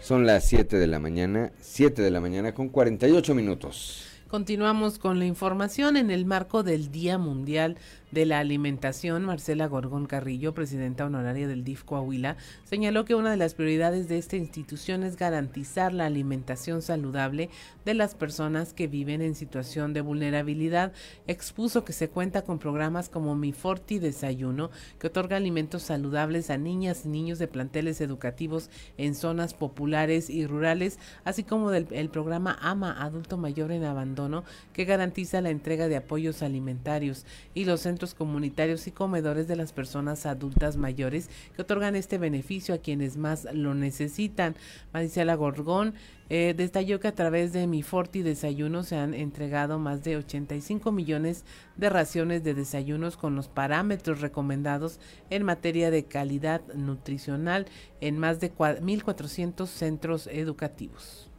Son 0.00 0.24
las 0.24 0.48
7 0.48 0.78
de 0.78 0.86
la 0.86 0.98
mañana, 0.98 1.52
7 1.60 2.00
de 2.00 2.10
la 2.10 2.22
mañana 2.22 2.54
con 2.54 2.70
48 2.70 3.34
minutos. 3.34 4.15
Continuamos 4.28 4.98
con 4.98 5.20
la 5.20 5.24
información 5.24 5.96
en 5.96 6.10
el 6.10 6.26
marco 6.26 6.64
del 6.64 6.90
Día 6.90 7.16
Mundial 7.16 7.76
de 8.10 8.24
la 8.24 8.38
Alimentación, 8.38 9.24
Marcela 9.24 9.66
Gorgón 9.66 10.06
Carrillo, 10.06 10.54
presidenta 10.54 11.04
honoraria 11.04 11.48
del 11.48 11.64
DIF 11.64 11.82
Coahuila, 11.84 12.36
señaló 12.64 13.04
que 13.04 13.14
una 13.14 13.30
de 13.30 13.36
las 13.36 13.54
prioridades 13.54 14.08
de 14.08 14.18
esta 14.18 14.36
institución 14.36 15.02
es 15.02 15.16
garantizar 15.16 15.92
la 15.92 16.06
alimentación 16.06 16.82
saludable 16.82 17.50
de 17.84 17.94
las 17.94 18.14
personas 18.14 18.72
que 18.72 18.86
viven 18.86 19.22
en 19.22 19.34
situación 19.34 19.92
de 19.92 20.00
vulnerabilidad. 20.00 20.92
Expuso 21.26 21.84
que 21.84 21.92
se 21.92 22.08
cuenta 22.08 22.42
con 22.42 22.58
programas 22.58 23.08
como 23.08 23.34
Mi 23.34 23.52
Forti 23.52 23.98
Desayuno, 23.98 24.70
que 24.98 25.08
otorga 25.08 25.36
alimentos 25.36 25.82
saludables 25.82 26.50
a 26.50 26.58
niñas 26.58 27.04
y 27.04 27.08
niños 27.08 27.38
de 27.38 27.48
planteles 27.48 28.00
educativos 28.00 28.70
en 28.98 29.14
zonas 29.14 29.54
populares 29.54 30.30
y 30.30 30.46
rurales, 30.46 30.98
así 31.24 31.42
como 31.42 31.70
del 31.70 31.86
el 31.90 32.08
programa 32.08 32.58
AMA 32.60 33.02
Adulto 33.02 33.36
Mayor 33.36 33.72
en 33.72 33.84
Abandono, 33.84 34.44
que 34.72 34.84
garantiza 34.84 35.40
la 35.40 35.50
entrega 35.50 35.88
de 35.88 35.96
apoyos 35.96 36.42
alimentarios 36.42 37.24
y 37.54 37.64
los 37.64 37.80
centros 37.80 37.95
comunitarios 38.14 38.86
y 38.86 38.92
comedores 38.92 39.48
de 39.48 39.56
las 39.56 39.72
personas 39.72 40.26
adultas 40.26 40.76
mayores 40.76 41.30
que 41.54 41.62
otorgan 41.62 41.96
este 41.96 42.18
beneficio 42.18 42.74
a 42.74 42.78
quienes 42.78 43.16
más 43.16 43.48
lo 43.52 43.74
necesitan. 43.74 44.54
Maricela 44.92 45.34
Gorgón 45.34 45.94
eh, 46.28 46.54
detalló 46.56 47.00
que 47.00 47.08
a 47.08 47.14
través 47.14 47.52
de 47.52 47.66
Mi 47.66 47.82
Forti 47.82 48.22
Desayuno 48.22 48.82
se 48.82 48.96
han 48.96 49.14
entregado 49.14 49.78
más 49.78 50.02
de 50.04 50.16
85 50.16 50.92
millones 50.92 51.44
de 51.76 51.88
raciones 51.88 52.44
de 52.44 52.54
desayunos 52.54 53.16
con 53.16 53.36
los 53.36 53.48
parámetros 53.48 54.20
recomendados 54.20 54.98
en 55.30 55.44
materia 55.44 55.90
de 55.90 56.04
calidad 56.04 56.62
nutricional 56.74 57.66
en 58.00 58.18
más 58.18 58.40
de 58.40 58.52
1.400 58.52 59.66
centros 59.66 60.26
educativos. 60.26 61.30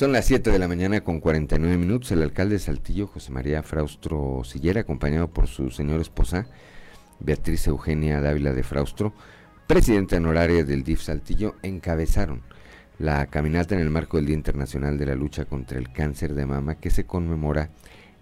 Son 0.00 0.12
las 0.12 0.24
7 0.24 0.50
de 0.50 0.58
la 0.58 0.66
mañana 0.66 1.02
con 1.02 1.20
49 1.20 1.76
minutos. 1.76 2.10
El 2.10 2.22
alcalde 2.22 2.54
de 2.54 2.58
Saltillo, 2.58 3.06
José 3.06 3.32
María 3.32 3.62
Fraustro 3.62 4.40
Sillera, 4.44 4.80
acompañado 4.80 5.28
por 5.28 5.46
su 5.46 5.68
señora 5.68 6.00
esposa, 6.00 6.46
Beatriz 7.18 7.66
Eugenia 7.66 8.22
Dávila 8.22 8.54
de 8.54 8.62
Fraustro, 8.62 9.12
presidenta 9.66 10.16
honoraria 10.16 10.64
del 10.64 10.84
DIF 10.84 11.02
Saltillo, 11.02 11.56
encabezaron 11.62 12.40
la 12.98 13.26
caminata 13.26 13.74
en 13.74 13.82
el 13.82 13.90
marco 13.90 14.16
del 14.16 14.24
Día 14.24 14.36
Internacional 14.36 14.96
de 14.96 15.04
la 15.04 15.14
Lucha 15.14 15.44
contra 15.44 15.78
el 15.78 15.92
Cáncer 15.92 16.32
de 16.32 16.46
Mama 16.46 16.76
que 16.76 16.88
se 16.88 17.04
conmemora 17.04 17.68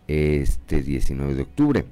este 0.08 0.82
19 0.82 1.36
de 1.36 1.42
octubre. 1.42 1.84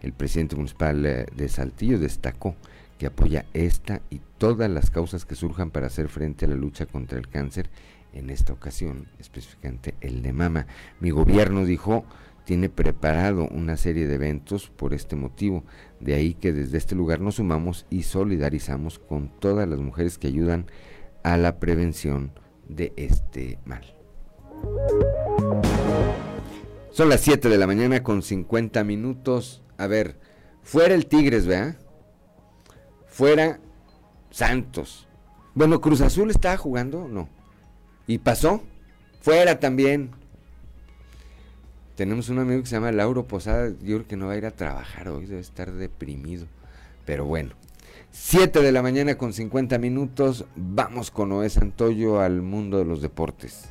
El 0.00 0.14
presidente 0.14 0.56
municipal 0.56 1.04
eh, 1.04 1.26
de 1.36 1.50
Saltillo 1.50 1.98
destacó 1.98 2.56
que 2.98 3.08
apoya 3.08 3.44
esta 3.52 4.00
y 4.08 4.22
todas 4.38 4.70
las 4.70 4.90
causas 4.90 5.26
que 5.26 5.34
surjan 5.34 5.70
para 5.70 5.88
hacer 5.88 6.08
frente 6.08 6.46
a 6.46 6.48
la 6.48 6.54
lucha 6.54 6.86
contra 6.86 7.18
el 7.18 7.28
cáncer 7.28 7.68
en 8.14 8.30
esta 8.30 8.52
ocasión, 8.52 9.08
específicamente 9.18 9.94
el 10.00 10.22
de 10.22 10.32
Mama. 10.32 10.66
Mi 11.00 11.10
gobierno 11.10 11.64
dijo 11.64 12.04
tiene 12.44 12.68
preparado 12.68 13.48
una 13.48 13.76
serie 13.76 14.06
de 14.06 14.14
eventos 14.14 14.68
por 14.68 14.92
este 14.92 15.16
motivo. 15.16 15.64
De 16.00 16.14
ahí 16.14 16.34
que 16.34 16.52
desde 16.52 16.78
este 16.78 16.94
lugar 16.94 17.20
nos 17.20 17.36
sumamos 17.36 17.86
y 17.90 18.02
solidarizamos 18.02 18.98
con 18.98 19.28
todas 19.40 19.68
las 19.68 19.80
mujeres 19.80 20.18
que 20.18 20.28
ayudan 20.28 20.66
a 21.22 21.36
la 21.36 21.58
prevención 21.58 22.32
de 22.68 22.92
este 22.96 23.58
mal. 23.64 23.82
Son 26.90 27.08
las 27.08 27.22
7 27.22 27.48
de 27.48 27.58
la 27.58 27.66
mañana 27.66 28.02
con 28.02 28.22
50 28.22 28.84
minutos. 28.84 29.62
A 29.78 29.86
ver, 29.86 30.18
fuera 30.62 30.94
el 30.94 31.06
Tigres, 31.06 31.46
¿verdad? 31.46 31.76
Fuera 33.06 33.58
Santos. 34.30 35.08
Bueno, 35.54 35.80
Cruz 35.80 36.00
Azul 36.02 36.30
estaba 36.30 36.56
jugando, 36.56 37.08
no. 37.08 37.28
Y 38.06 38.18
pasó. 38.18 38.62
Fuera 39.20 39.58
también. 39.58 40.10
Tenemos 41.96 42.28
un 42.28 42.40
amigo 42.40 42.60
que 42.60 42.68
se 42.68 42.74
llama 42.74 42.92
Lauro 42.92 43.26
Posada. 43.26 43.68
Yo 43.82 43.96
creo 43.96 44.06
que 44.06 44.16
no 44.16 44.26
va 44.26 44.32
a 44.32 44.36
ir 44.36 44.46
a 44.46 44.50
trabajar 44.50 45.08
hoy. 45.08 45.26
Debe 45.26 45.40
estar 45.40 45.72
deprimido. 45.72 46.46
Pero 47.06 47.24
bueno. 47.24 47.54
7 48.10 48.60
de 48.60 48.72
la 48.72 48.82
mañana 48.82 49.16
con 49.16 49.32
50 49.32 49.78
minutos. 49.78 50.44
Vamos 50.54 51.10
con 51.10 51.30
Noé 51.30 51.50
Santoyo 51.50 52.20
al 52.20 52.42
mundo 52.42 52.78
de 52.78 52.84
los 52.84 53.00
deportes. 53.02 53.64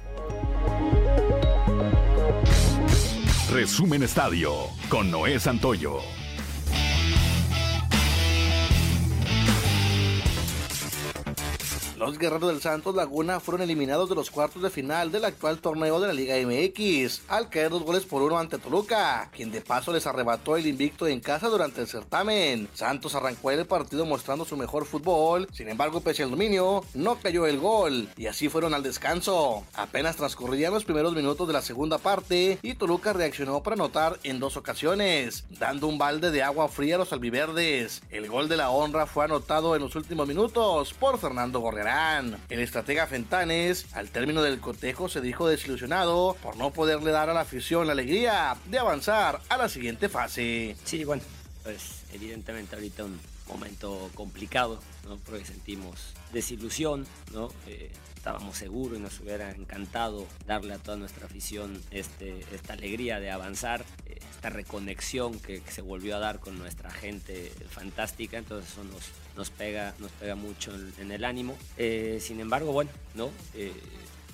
Resumen 3.52 4.04
Estadio 4.04 4.52
con 4.90 5.12
Noé 5.12 5.40
Santoyo. 5.40 6.00
Los 12.06 12.20
guerreros 12.20 12.50
del 12.50 12.60
Santos 12.60 12.96
Laguna 12.96 13.40
fueron 13.40 13.62
eliminados 13.62 14.10
de 14.10 14.16
los 14.16 14.30
cuartos 14.30 14.62
de 14.62 14.70
final 14.70 15.10
del 15.10 15.24
actual 15.24 15.60
torneo 15.60 16.02
de 16.02 16.08
la 16.08 16.14
Liga 16.14 16.36
MX, 16.36 17.22
al 17.30 17.48
caer 17.48 17.70
dos 17.70 17.84
goles 17.84 18.04
por 18.04 18.22
uno 18.22 18.38
ante 18.38 18.58
Toluca, 18.58 19.30
quien 19.34 19.54
de 19.54 19.62
paso 19.62 19.94
les 19.94 20.06
arrebató 20.06 20.58
el 20.58 20.68
invicto 20.68 21.08
en 21.08 21.22
casa 21.22 21.48
durante 21.48 21.80
el 21.80 21.88
certamen. 21.88 22.68
Santos 22.74 23.16
arrancó 23.16 23.52
el 23.52 23.66
partido 23.66 24.06
mostrando 24.06 24.44
su 24.44 24.58
mejor 24.58 24.86
fútbol, 24.86 25.48
sin 25.54 25.70
embargo, 25.70 26.02
pese 26.02 26.24
al 26.24 26.32
dominio, 26.32 26.84
no 26.94 27.16
cayó 27.22 27.48
el 27.48 27.58
gol, 27.58 28.10
y 28.18 28.28
así 28.28 28.50
fueron 28.50 28.74
al 28.74 28.84
descanso. 28.84 29.64
Apenas 29.74 30.18
transcurrían 30.18 30.74
los 30.74 30.84
primeros 30.84 31.16
minutos 31.16 31.48
de 31.48 31.54
la 31.54 31.62
segunda 31.62 32.00
parte, 32.00 32.60
y 32.62 32.74
Toluca 32.74 33.14
reaccionó 33.14 33.64
para 33.64 33.76
anotar 33.76 34.20
en 34.24 34.42
dos 34.42 34.58
ocasiones, 34.58 35.46
dando 35.52 35.88
un 35.88 35.98
balde 35.98 36.32
de 36.32 36.44
agua 36.44 36.68
fría 36.68 36.96
a 36.96 36.98
los 36.98 37.14
albiverdes. 37.14 38.02
El 38.10 38.28
gol 38.28 38.50
de 38.50 38.58
la 38.58 38.72
honra 38.72 39.06
fue 39.06 39.24
anotado 39.24 39.74
en 39.78 39.84
los 39.84 39.96
últimos 39.96 40.28
minutos 40.28 40.94
por 40.94 41.18
Fernando 41.18 41.62
El 42.50 42.60
estratega 42.60 43.06
Fentanes, 43.06 43.86
al 43.94 44.10
término 44.10 44.42
del 44.42 44.60
cotejo, 44.60 45.10
se 45.10 45.22
dijo 45.22 45.48
desilusionado 45.48 46.36
por 46.42 46.58
no 46.58 46.72
poderle 46.72 47.12
dar 47.12 47.30
a 47.30 47.36
la 47.36 47.42
afición 47.42 47.86
la 47.86 47.94
alegría 47.94 48.58
de 48.66 48.80
avanzar 48.80 49.40
a 49.48 49.58
la 49.58 49.70
siguiente 49.70 50.10
fase. 50.10 50.76
Sí, 50.86 51.04
bueno, 51.04 51.22
pues 51.62 52.04
evidentemente 52.12 52.76
ahorita 52.76 53.06
un 53.06 53.20
momento 53.48 54.10
complicado, 54.16 54.80
¿no? 55.08 55.18
Porque 55.18 55.46
sentimos 55.46 56.14
desilusión, 56.32 57.06
¿no? 57.32 57.52
Eh, 57.68 57.92
estábamos 58.16 58.58
seguros 58.58 58.98
y 58.98 59.02
nos 59.02 59.20
hubiera 59.20 59.52
encantado 59.52 60.26
darle 60.48 60.74
a 60.74 60.80
toda 60.80 60.98
nuestra 60.98 61.28
afición 61.28 61.80
este, 61.92 62.44
esta 62.56 62.74
alegría 62.74 63.20
de 63.20 63.30
avanzar, 63.30 63.86
eh, 64.08 64.18
esta 64.32 64.50
reconexión 64.50 65.40
que, 65.40 65.62
se 65.70 65.82
volvió 65.82 66.16
a 66.16 66.20
dar 66.20 66.40
con 66.40 66.58
nuestra 66.58 66.90
gente 66.90 67.52
fantástica, 67.70 68.38
entonces 68.38 68.72
eso 68.72 68.84
nos, 68.84 69.12
nos, 69.36 69.50
pega, 69.50 69.94
nos 70.00 70.12
pega 70.12 70.36
mucho 70.36 70.74
en, 71.00 71.12
el 71.12 71.24
ánimo. 71.24 71.58
Eh, 71.78 72.20
sin 72.22 72.40
embargo, 72.40 72.72
bueno, 72.72 72.92
¿no? 73.16 73.32
Eh, 73.54 73.72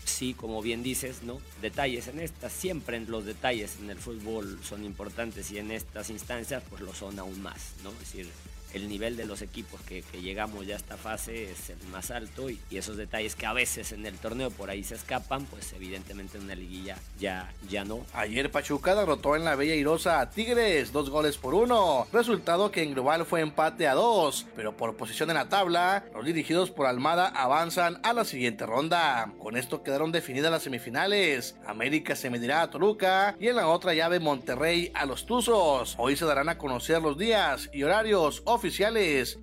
sí, 0.05 0.33
como 0.33 0.61
bien 0.61 0.83
dices, 0.83 1.23
¿no? 1.23 1.39
Detalles 1.61 2.07
en 2.07 2.19
estas, 2.19 2.51
siempre 2.51 2.97
en 2.97 3.09
los 3.09 3.25
detalles 3.25 3.77
en 3.79 3.89
el 3.89 3.97
fútbol 3.97 4.59
son 4.63 4.83
importantes 4.83 5.51
y 5.51 5.59
en 5.59 5.71
estas 5.71 6.09
instancias 6.09 6.63
pues 6.69 6.81
lo 6.81 6.93
son 6.93 7.17
aún 7.19 7.41
más, 7.41 7.73
¿no? 7.83 7.91
Es 7.91 7.99
decir, 7.99 8.29
el 8.73 8.87
nivel 8.87 9.17
de 9.17 9.25
los 9.25 9.41
equipos 9.41 9.81
que, 9.81 10.03
llegamos 10.19 10.67
ya 10.67 10.75
a 10.75 10.77
esta 10.77 10.97
fase 10.97 11.51
es 11.51 11.69
el 11.69 11.81
más 11.91 12.11
alto 12.11 12.49
y, 12.49 12.59
esos 12.71 12.97
detalles 12.97 13.35
que 13.35 13.45
a 13.45 13.51
veces 13.51 13.91
en 13.91 14.05
el 14.05 14.17
torneo 14.17 14.51
por 14.51 14.69
ahí 14.69 14.83
se 14.83 14.95
escapan, 14.95 15.45
pues 15.45 15.73
evidentemente 15.73 16.37
en 16.37 16.45
una 16.45 16.55
liguilla 16.55 16.97
ya, 17.19 17.51
ya 17.69 17.83
no. 17.83 18.05
Ayer 18.13 18.49
Pachuca 18.51 18.95
derrotó 18.95 19.35
en 19.35 19.43
la 19.43 19.55
Bella 19.55 19.75
Irosa 19.75 20.21
a 20.21 20.29
Tigres, 20.29 20.93
dos 20.93 21.09
goles 21.09 21.37
por 21.37 21.53
uno, 21.53 22.07
resultado 22.13 22.71
que 22.71 22.83
en 22.83 22.93
global 22.93 23.25
fue 23.25 23.41
empate 23.41 23.87
a 23.87 23.95
dos, 23.95 24.45
pero 24.55 24.77
por 24.77 24.95
posición 24.95 25.29
en 25.29 25.35
la 25.35 25.49
tabla, 25.49 26.05
los 26.13 26.25
dirigidos 26.25 26.71
por 26.71 26.85
Almada 26.85 27.27
avanzan 27.27 27.99
a 28.03 28.13
la 28.13 28.23
siguiente 28.23 28.65
ronda. 28.65 29.31
Con 29.39 29.57
esto 29.57 29.83
quedaron 29.83 30.11
definidas 30.11 30.51
las 30.51 30.63
semifinales. 30.63 31.55
América 31.65 32.15
se 32.15 32.29
medirá 32.29 32.61
a 32.61 32.69
Toluca 32.69 33.35
y 33.39 33.47
en 33.47 33.55
la 33.55 33.67
otra 33.67 33.93
llave 33.93 34.19
Monterrey 34.19 34.91
a 34.93 35.05
los 35.05 35.25
Tuzos. 35.25 35.95
Hoy 35.97 36.15
se 36.15 36.25
darán 36.25 36.49
a 36.49 36.57
conocer 36.57 37.01
los 37.01 37.17
días 37.17 37.69
y 37.73 37.83
horarios 37.83 38.41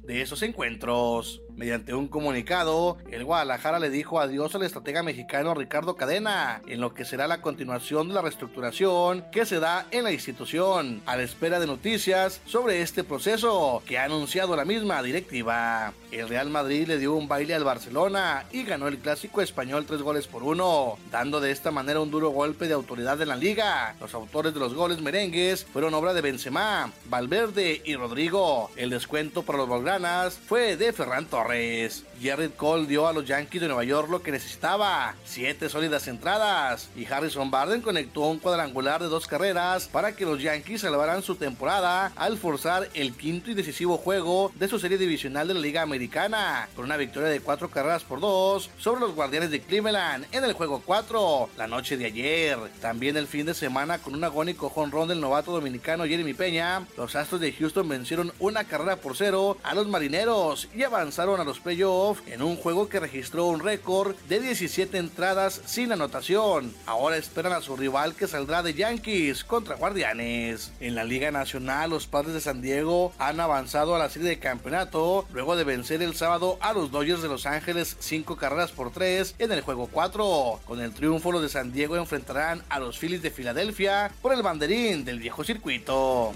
de 0.04 0.22
esos 0.22 0.42
encuentros. 0.42 1.42
Mediante 1.56 1.94
un 1.94 2.06
comunicado, 2.08 2.98
el 3.10 3.24
Guadalajara 3.24 3.78
le 3.78 3.88
dijo 3.88 4.20
adiós 4.20 4.54
al 4.54 4.62
estratega 4.62 5.02
mexicano 5.02 5.54
Ricardo 5.54 5.96
Cadena, 5.96 6.60
en 6.66 6.82
lo 6.82 6.92
que 6.92 7.06
será 7.06 7.26
la 7.26 7.40
continuación 7.40 8.08
de 8.08 8.14
la 8.14 8.20
reestructuración 8.20 9.24
que 9.32 9.46
se 9.46 9.58
da 9.58 9.86
en 9.90 10.04
la 10.04 10.12
institución, 10.12 11.00
a 11.06 11.16
la 11.16 11.22
espera 11.22 11.58
de 11.58 11.66
noticias 11.66 12.42
sobre 12.44 12.82
este 12.82 13.04
proceso 13.04 13.82
que 13.86 13.96
ha 13.96 14.04
anunciado 14.04 14.54
la 14.54 14.66
misma 14.66 15.02
directiva. 15.02 15.94
El 16.12 16.28
Real 16.28 16.50
Madrid 16.50 16.88
le 16.88 16.98
dio 16.98 17.14
un 17.14 17.26
baile 17.26 17.54
al 17.54 17.64
Barcelona 17.64 18.44
y 18.52 18.64
ganó 18.64 18.86
el 18.86 18.98
clásico 18.98 19.40
español 19.40 19.86
tres 19.86 20.02
goles 20.02 20.26
por 20.26 20.42
uno, 20.42 20.98
dando 21.10 21.40
de 21.40 21.52
esta 21.52 21.70
manera 21.70 22.00
un 22.00 22.10
duro 22.10 22.30
golpe 22.30 22.68
de 22.68 22.74
autoridad 22.74 23.20
en 23.22 23.28
la 23.28 23.36
liga. 23.36 23.94
Los 23.98 24.12
autores 24.12 24.52
de 24.52 24.60
los 24.60 24.74
goles 24.74 25.00
merengues 25.00 25.64
fueron 25.64 25.94
obra 25.94 26.12
de 26.12 26.20
Benzema, 26.20 26.92
Valverde 27.06 27.80
y 27.82 27.96
Rodrigo. 27.96 28.70
El 28.76 28.90
descuento 28.90 29.42
para 29.42 29.58
los 29.58 29.68
Bolgranas 29.68 30.38
fue 30.46 30.76
de 30.76 30.92
Ferran 30.92 31.24
Torres. 31.24 31.45
Torres. 31.46 32.02
Jared 32.22 32.52
Cole 32.52 32.86
dio 32.86 33.06
a 33.06 33.12
los 33.12 33.26
Yankees 33.26 33.60
de 33.60 33.68
Nueva 33.68 33.84
York 33.84 34.08
lo 34.10 34.22
que 34.22 34.32
necesitaba, 34.32 35.14
siete 35.24 35.68
sólidas 35.68 36.08
entradas, 36.08 36.88
y 36.96 37.04
Harrison 37.06 37.50
Barden 37.50 37.82
conectó 37.82 38.22
un 38.22 38.38
cuadrangular 38.38 39.02
de 39.02 39.08
dos 39.08 39.26
carreras 39.26 39.88
para 39.88 40.14
que 40.14 40.24
los 40.24 40.40
Yankees 40.40 40.82
salvaran 40.82 41.22
su 41.22 41.36
temporada 41.36 42.12
al 42.16 42.38
forzar 42.38 42.88
el 42.94 43.14
quinto 43.14 43.50
y 43.50 43.54
decisivo 43.54 43.96
juego 43.96 44.52
de 44.54 44.68
su 44.68 44.78
serie 44.78 44.98
divisional 44.98 45.48
de 45.48 45.54
la 45.54 45.60
Liga 45.60 45.82
Americana, 45.82 46.68
con 46.74 46.84
una 46.84 46.96
victoria 46.96 47.28
de 47.28 47.40
cuatro 47.40 47.70
carreras 47.70 48.04
por 48.04 48.20
dos 48.20 48.70
sobre 48.78 49.00
los 49.00 49.14
Guardianes 49.14 49.50
de 49.50 49.60
Cleveland 49.60 50.26
en 50.32 50.44
el 50.44 50.52
juego 50.52 50.82
4 50.84 51.50
la 51.56 51.66
noche 51.66 51.96
de 51.96 52.06
ayer. 52.06 52.58
También 52.80 53.16
el 53.16 53.26
fin 53.26 53.46
de 53.46 53.54
semana 53.54 53.98
con 53.98 54.14
un 54.14 54.24
agónico 54.24 54.68
jonrón 54.68 55.08
del 55.08 55.20
novato 55.20 55.52
dominicano 55.52 56.04
Jeremy 56.04 56.34
Peña, 56.34 56.86
los 56.96 57.16
Astros 57.16 57.40
de 57.40 57.52
Houston 57.52 57.88
vencieron 57.88 58.32
una 58.38 58.64
carrera 58.64 58.96
por 58.96 59.16
cero 59.16 59.56
a 59.62 59.74
los 59.74 59.88
Marineros 59.88 60.68
y 60.74 60.82
avanzaron 60.82 61.40
a 61.40 61.44
los 61.44 61.60
playoffs 61.60 62.05
en 62.26 62.42
un 62.42 62.56
juego 62.56 62.88
que 62.88 63.00
registró 63.00 63.46
un 63.46 63.60
récord 63.60 64.14
de 64.28 64.40
17 64.40 64.96
entradas 64.98 65.60
sin 65.66 65.90
anotación. 65.90 66.72
Ahora 66.86 67.16
esperan 67.16 67.52
a 67.52 67.60
su 67.60 67.76
rival 67.76 68.14
que 68.14 68.28
saldrá 68.28 68.62
de 68.62 68.74
Yankees 68.74 69.42
contra 69.42 69.76
Guardianes. 69.76 70.72
En 70.80 70.94
la 70.94 71.04
Liga 71.04 71.30
Nacional, 71.30 71.90
los 71.90 72.06
Padres 72.06 72.34
de 72.34 72.40
San 72.40 72.62
Diego 72.62 73.12
han 73.18 73.40
avanzado 73.40 73.96
a 73.96 73.98
la 73.98 74.10
serie 74.10 74.28
de 74.28 74.38
campeonato 74.38 75.26
luego 75.32 75.56
de 75.56 75.64
vencer 75.64 76.02
el 76.02 76.14
sábado 76.14 76.58
a 76.60 76.72
los 76.72 76.90
Dodgers 76.90 77.22
de 77.22 77.28
Los 77.28 77.46
Ángeles 77.46 77.96
5 77.98 78.36
carreras 78.36 78.70
por 78.70 78.92
3 78.92 79.34
en 79.38 79.52
el 79.52 79.62
juego 79.62 79.88
4. 79.90 80.60
Con 80.64 80.80
el 80.80 80.92
triunfo, 80.92 81.32
los 81.32 81.42
de 81.42 81.48
San 81.48 81.72
Diego 81.72 81.96
enfrentarán 81.96 82.62
a 82.68 82.78
los 82.78 82.98
Phillies 82.98 83.22
de 83.22 83.30
Filadelfia 83.30 84.12
por 84.22 84.32
el 84.32 84.42
banderín 84.42 85.04
del 85.04 85.18
viejo 85.18 85.42
circuito. 85.42 86.34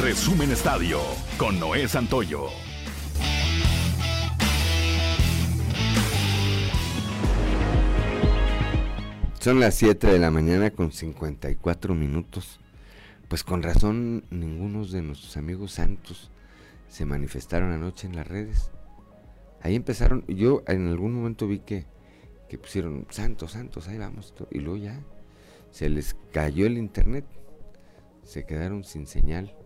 Resumen 0.00 0.50
Estadio 0.50 1.00
con 1.36 1.60
Noé 1.60 1.86
Santoyo. 1.86 2.69
Son 9.40 9.58
las 9.58 9.74
7 9.76 10.06
de 10.06 10.18
la 10.18 10.30
mañana 10.30 10.70
con 10.70 10.92
54 10.92 11.94
minutos. 11.94 12.60
Pues 13.26 13.42
con 13.42 13.62
razón 13.62 14.26
ninguno 14.28 14.84
de 14.84 15.00
nuestros 15.00 15.38
amigos 15.38 15.72
santos 15.72 16.30
se 16.90 17.06
manifestaron 17.06 17.72
anoche 17.72 18.06
en 18.06 18.16
las 18.16 18.28
redes. 18.28 18.70
Ahí 19.62 19.76
empezaron, 19.76 20.26
yo 20.26 20.62
en 20.66 20.88
algún 20.88 21.14
momento 21.14 21.48
vi 21.48 21.60
que, 21.60 21.86
que 22.50 22.58
pusieron 22.58 23.06
santos, 23.08 23.52
santos, 23.52 23.88
ahí 23.88 23.96
vamos. 23.96 24.34
Y 24.50 24.58
luego 24.58 24.76
ya 24.76 25.00
se 25.70 25.88
les 25.88 26.14
cayó 26.32 26.66
el 26.66 26.76
internet. 26.76 27.24
Se 28.24 28.44
quedaron 28.44 28.84
sin 28.84 29.06
señal. 29.06 29.56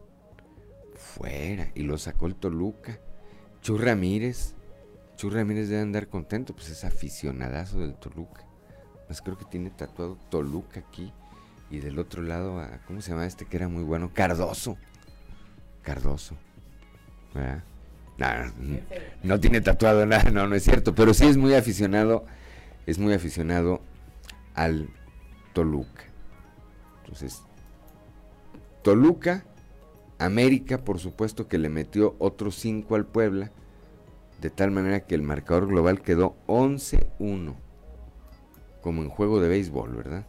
Fuera. 0.95 1.73
Y 1.75 1.83
lo 1.83 1.99
sacó 1.99 2.29
el 2.29 2.37
Toluca. 2.37 3.01
Chu 3.61 3.77
Ramírez. 3.77 4.55
Chu 5.17 5.31
Ramírez 5.31 5.69
debe 5.69 5.83
andar 5.83 6.07
contento, 6.07 6.55
pues 6.55 6.71
es 6.71 6.85
aficionadazo 6.85 7.81
del 7.81 7.97
Toluca. 7.97 8.47
Pues 9.07 9.21
creo 9.21 9.37
que 9.37 9.45
tiene 9.45 9.71
tatuado 9.71 10.19
Toluca 10.31 10.81
aquí. 10.81 11.13
Y 11.71 11.79
del 11.79 11.99
otro 11.99 12.23
lado, 12.23 12.61
a, 12.61 12.79
¿cómo 12.87 13.01
se 13.01 13.11
llama 13.11 13.27
este 13.27 13.47
que 13.47 13.57
era 13.57 13.69
muy 13.69 13.83
bueno? 13.83 14.11
Cardoso. 14.13 14.77
Cardoso. 15.83 16.37
no, 19.23 19.41
tiene 19.41 19.61
tatuado 19.61 20.07
nada, 20.07 20.31
no, 20.31 20.47
no 20.47 20.55
es 20.55 20.63
cierto. 20.63 20.95
Pero 20.95 21.15
sí 21.15 21.27
es 21.27 21.37
muy 21.37 21.55
aficionado. 21.55 22.25
Es 22.87 22.99
muy 22.99 23.15
aficionado 23.15 23.81
al 24.55 24.89
Toluca. 25.53 26.05
Entonces, 27.03 27.43
Toluca, 28.83 29.45
América, 30.19 30.85
por 30.85 30.99
supuesto 30.99 31.49
que 31.49 31.59
le 31.59 31.71
metió 31.71 32.15
otros 32.19 32.57
5 32.57 32.95
al 32.95 33.07
Puebla. 33.07 33.51
De 34.41 34.51
tal 34.51 34.71
manera 34.71 35.01
que 35.01 35.15
el 35.15 35.23
marcador 35.23 35.69
global 35.69 36.03
quedó 36.03 36.37
11-1 36.47 37.64
como 38.85 39.01
en 39.01 39.09
juego 39.09 39.41
de 39.41 39.49
béisbol, 39.49 39.95
¿verdad? 39.97 40.27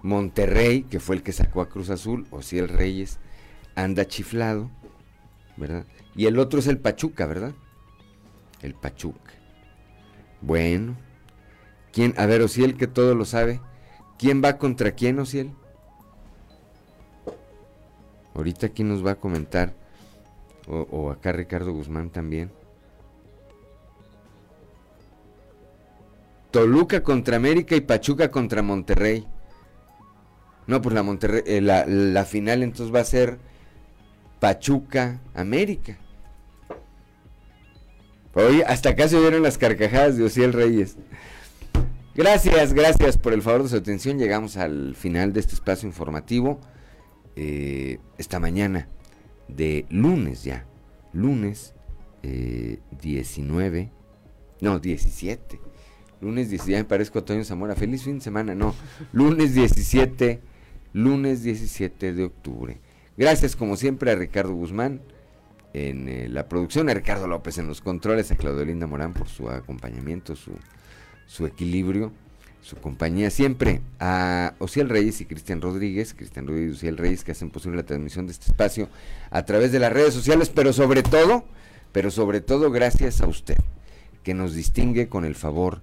Monterrey, 0.00 0.84
que 0.84 1.00
fue 1.00 1.16
el 1.16 1.22
que 1.22 1.32
sacó 1.32 1.60
a 1.60 1.68
Cruz 1.68 1.90
Azul, 1.90 2.26
o 2.30 2.40
si 2.40 2.58
el 2.58 2.66
Reyes, 2.66 3.18
anda 3.74 4.06
chiflado, 4.06 4.70
¿verdad? 5.58 5.84
Y 6.16 6.24
el 6.24 6.38
otro 6.38 6.60
es 6.60 6.66
el 6.66 6.78
Pachuca, 6.78 7.26
¿verdad? 7.26 7.52
El 8.62 8.72
Pachuca. 8.72 9.32
Bueno, 10.40 10.96
¿quién? 11.92 12.14
A 12.16 12.24
ver, 12.24 12.40
Ociel, 12.40 12.78
que 12.78 12.86
todo 12.86 13.14
lo 13.14 13.26
sabe. 13.26 13.60
¿Quién 14.18 14.42
va 14.42 14.56
contra 14.56 14.92
quién, 14.92 15.18
Ociel? 15.18 15.52
Ahorita 18.34 18.70
quién 18.70 18.88
nos 18.88 19.04
va 19.04 19.10
a 19.10 19.20
comentar, 19.20 19.74
o 20.66 21.10
acá 21.10 21.32
Ricardo 21.32 21.70
Guzmán 21.74 22.08
también. 22.08 22.50
Toluca 26.52 27.02
contra 27.02 27.36
América 27.36 27.74
y 27.74 27.80
Pachuca 27.80 28.30
contra 28.30 28.62
Monterrey. 28.62 29.26
No, 30.66 30.80
pues 30.82 30.94
la 30.94 31.02
Monterrey, 31.02 31.42
eh, 31.46 31.60
la, 31.60 32.24
final 32.24 32.62
entonces 32.62 32.94
va 32.94 33.00
a 33.00 33.04
ser 33.04 33.38
Pachuca 34.38 35.20
América. 35.34 35.98
Hoy 38.34 38.62
hasta 38.62 38.90
acá 38.90 39.08
se 39.08 39.16
oyeron 39.16 39.42
las 39.42 39.58
carcajadas 39.58 40.16
de 40.18 40.24
Ociel 40.24 40.52
Reyes. 40.52 40.96
Gracias, 42.14 42.74
gracias 42.74 43.16
por 43.16 43.32
el 43.32 43.40
favor 43.40 43.62
de 43.62 43.70
su 43.70 43.76
atención. 43.76 44.18
Llegamos 44.18 44.58
al 44.58 44.94
final 44.94 45.32
de 45.32 45.40
este 45.40 45.54
espacio 45.54 45.88
informativo. 45.88 46.60
Eh, 47.34 47.98
esta 48.18 48.38
mañana 48.38 48.88
de 49.48 49.86
lunes 49.88 50.44
ya. 50.44 50.66
Lunes 51.14 51.74
19. 52.22 53.80
Eh, 53.80 53.90
no, 54.60 54.78
17 54.78 55.71
Lunes 56.22 56.50
17, 56.50 56.72
ya 56.72 56.78
me 56.78 56.84
parezco 56.84 57.18
a 57.18 57.24
Toño 57.24 57.44
Zamora. 57.44 57.74
Feliz 57.74 58.04
fin 58.04 58.18
de 58.18 58.24
semana, 58.24 58.54
no. 58.54 58.76
Lunes 59.12 59.54
17, 59.54 60.40
lunes 60.92 61.42
17 61.42 62.12
de 62.12 62.24
octubre. 62.24 62.78
Gracias 63.16 63.56
como 63.56 63.76
siempre 63.76 64.12
a 64.12 64.14
Ricardo 64.14 64.54
Guzmán 64.54 65.00
en 65.74 66.08
eh, 66.08 66.28
la 66.28 66.48
producción, 66.48 66.88
a 66.88 66.94
Ricardo 66.94 67.26
López 67.26 67.58
en 67.58 67.66
los 67.66 67.80
controles, 67.80 68.30
a 68.30 68.36
Claudio 68.36 68.64
Linda 68.64 68.86
Morán 68.86 69.14
por 69.14 69.28
su 69.28 69.50
acompañamiento, 69.50 70.36
su, 70.36 70.52
su 71.26 71.44
equilibrio, 71.44 72.12
su 72.60 72.76
compañía 72.76 73.30
siempre, 73.30 73.80
a 73.98 74.54
Ociel 74.60 74.88
Reyes 74.88 75.20
y 75.20 75.24
Cristian 75.24 75.60
Rodríguez, 75.60 76.14
Cristian 76.14 76.46
Rodríguez 76.46 76.74
y 76.74 76.76
Ociel 76.76 76.98
Reyes 76.98 77.24
que 77.24 77.32
hacen 77.32 77.50
posible 77.50 77.78
la 77.78 77.86
transmisión 77.86 78.26
de 78.26 78.32
este 78.32 78.46
espacio 78.46 78.88
a 79.30 79.44
través 79.44 79.72
de 79.72 79.80
las 79.80 79.92
redes 79.92 80.14
sociales, 80.14 80.50
pero 80.54 80.72
sobre 80.72 81.02
todo, 81.02 81.44
pero 81.90 82.12
sobre 82.12 82.40
todo 82.40 82.70
gracias 82.70 83.20
a 83.20 83.26
usted, 83.26 83.56
que 84.22 84.34
nos 84.34 84.54
distingue 84.54 85.08
con 85.08 85.24
el 85.24 85.34
favor 85.34 85.82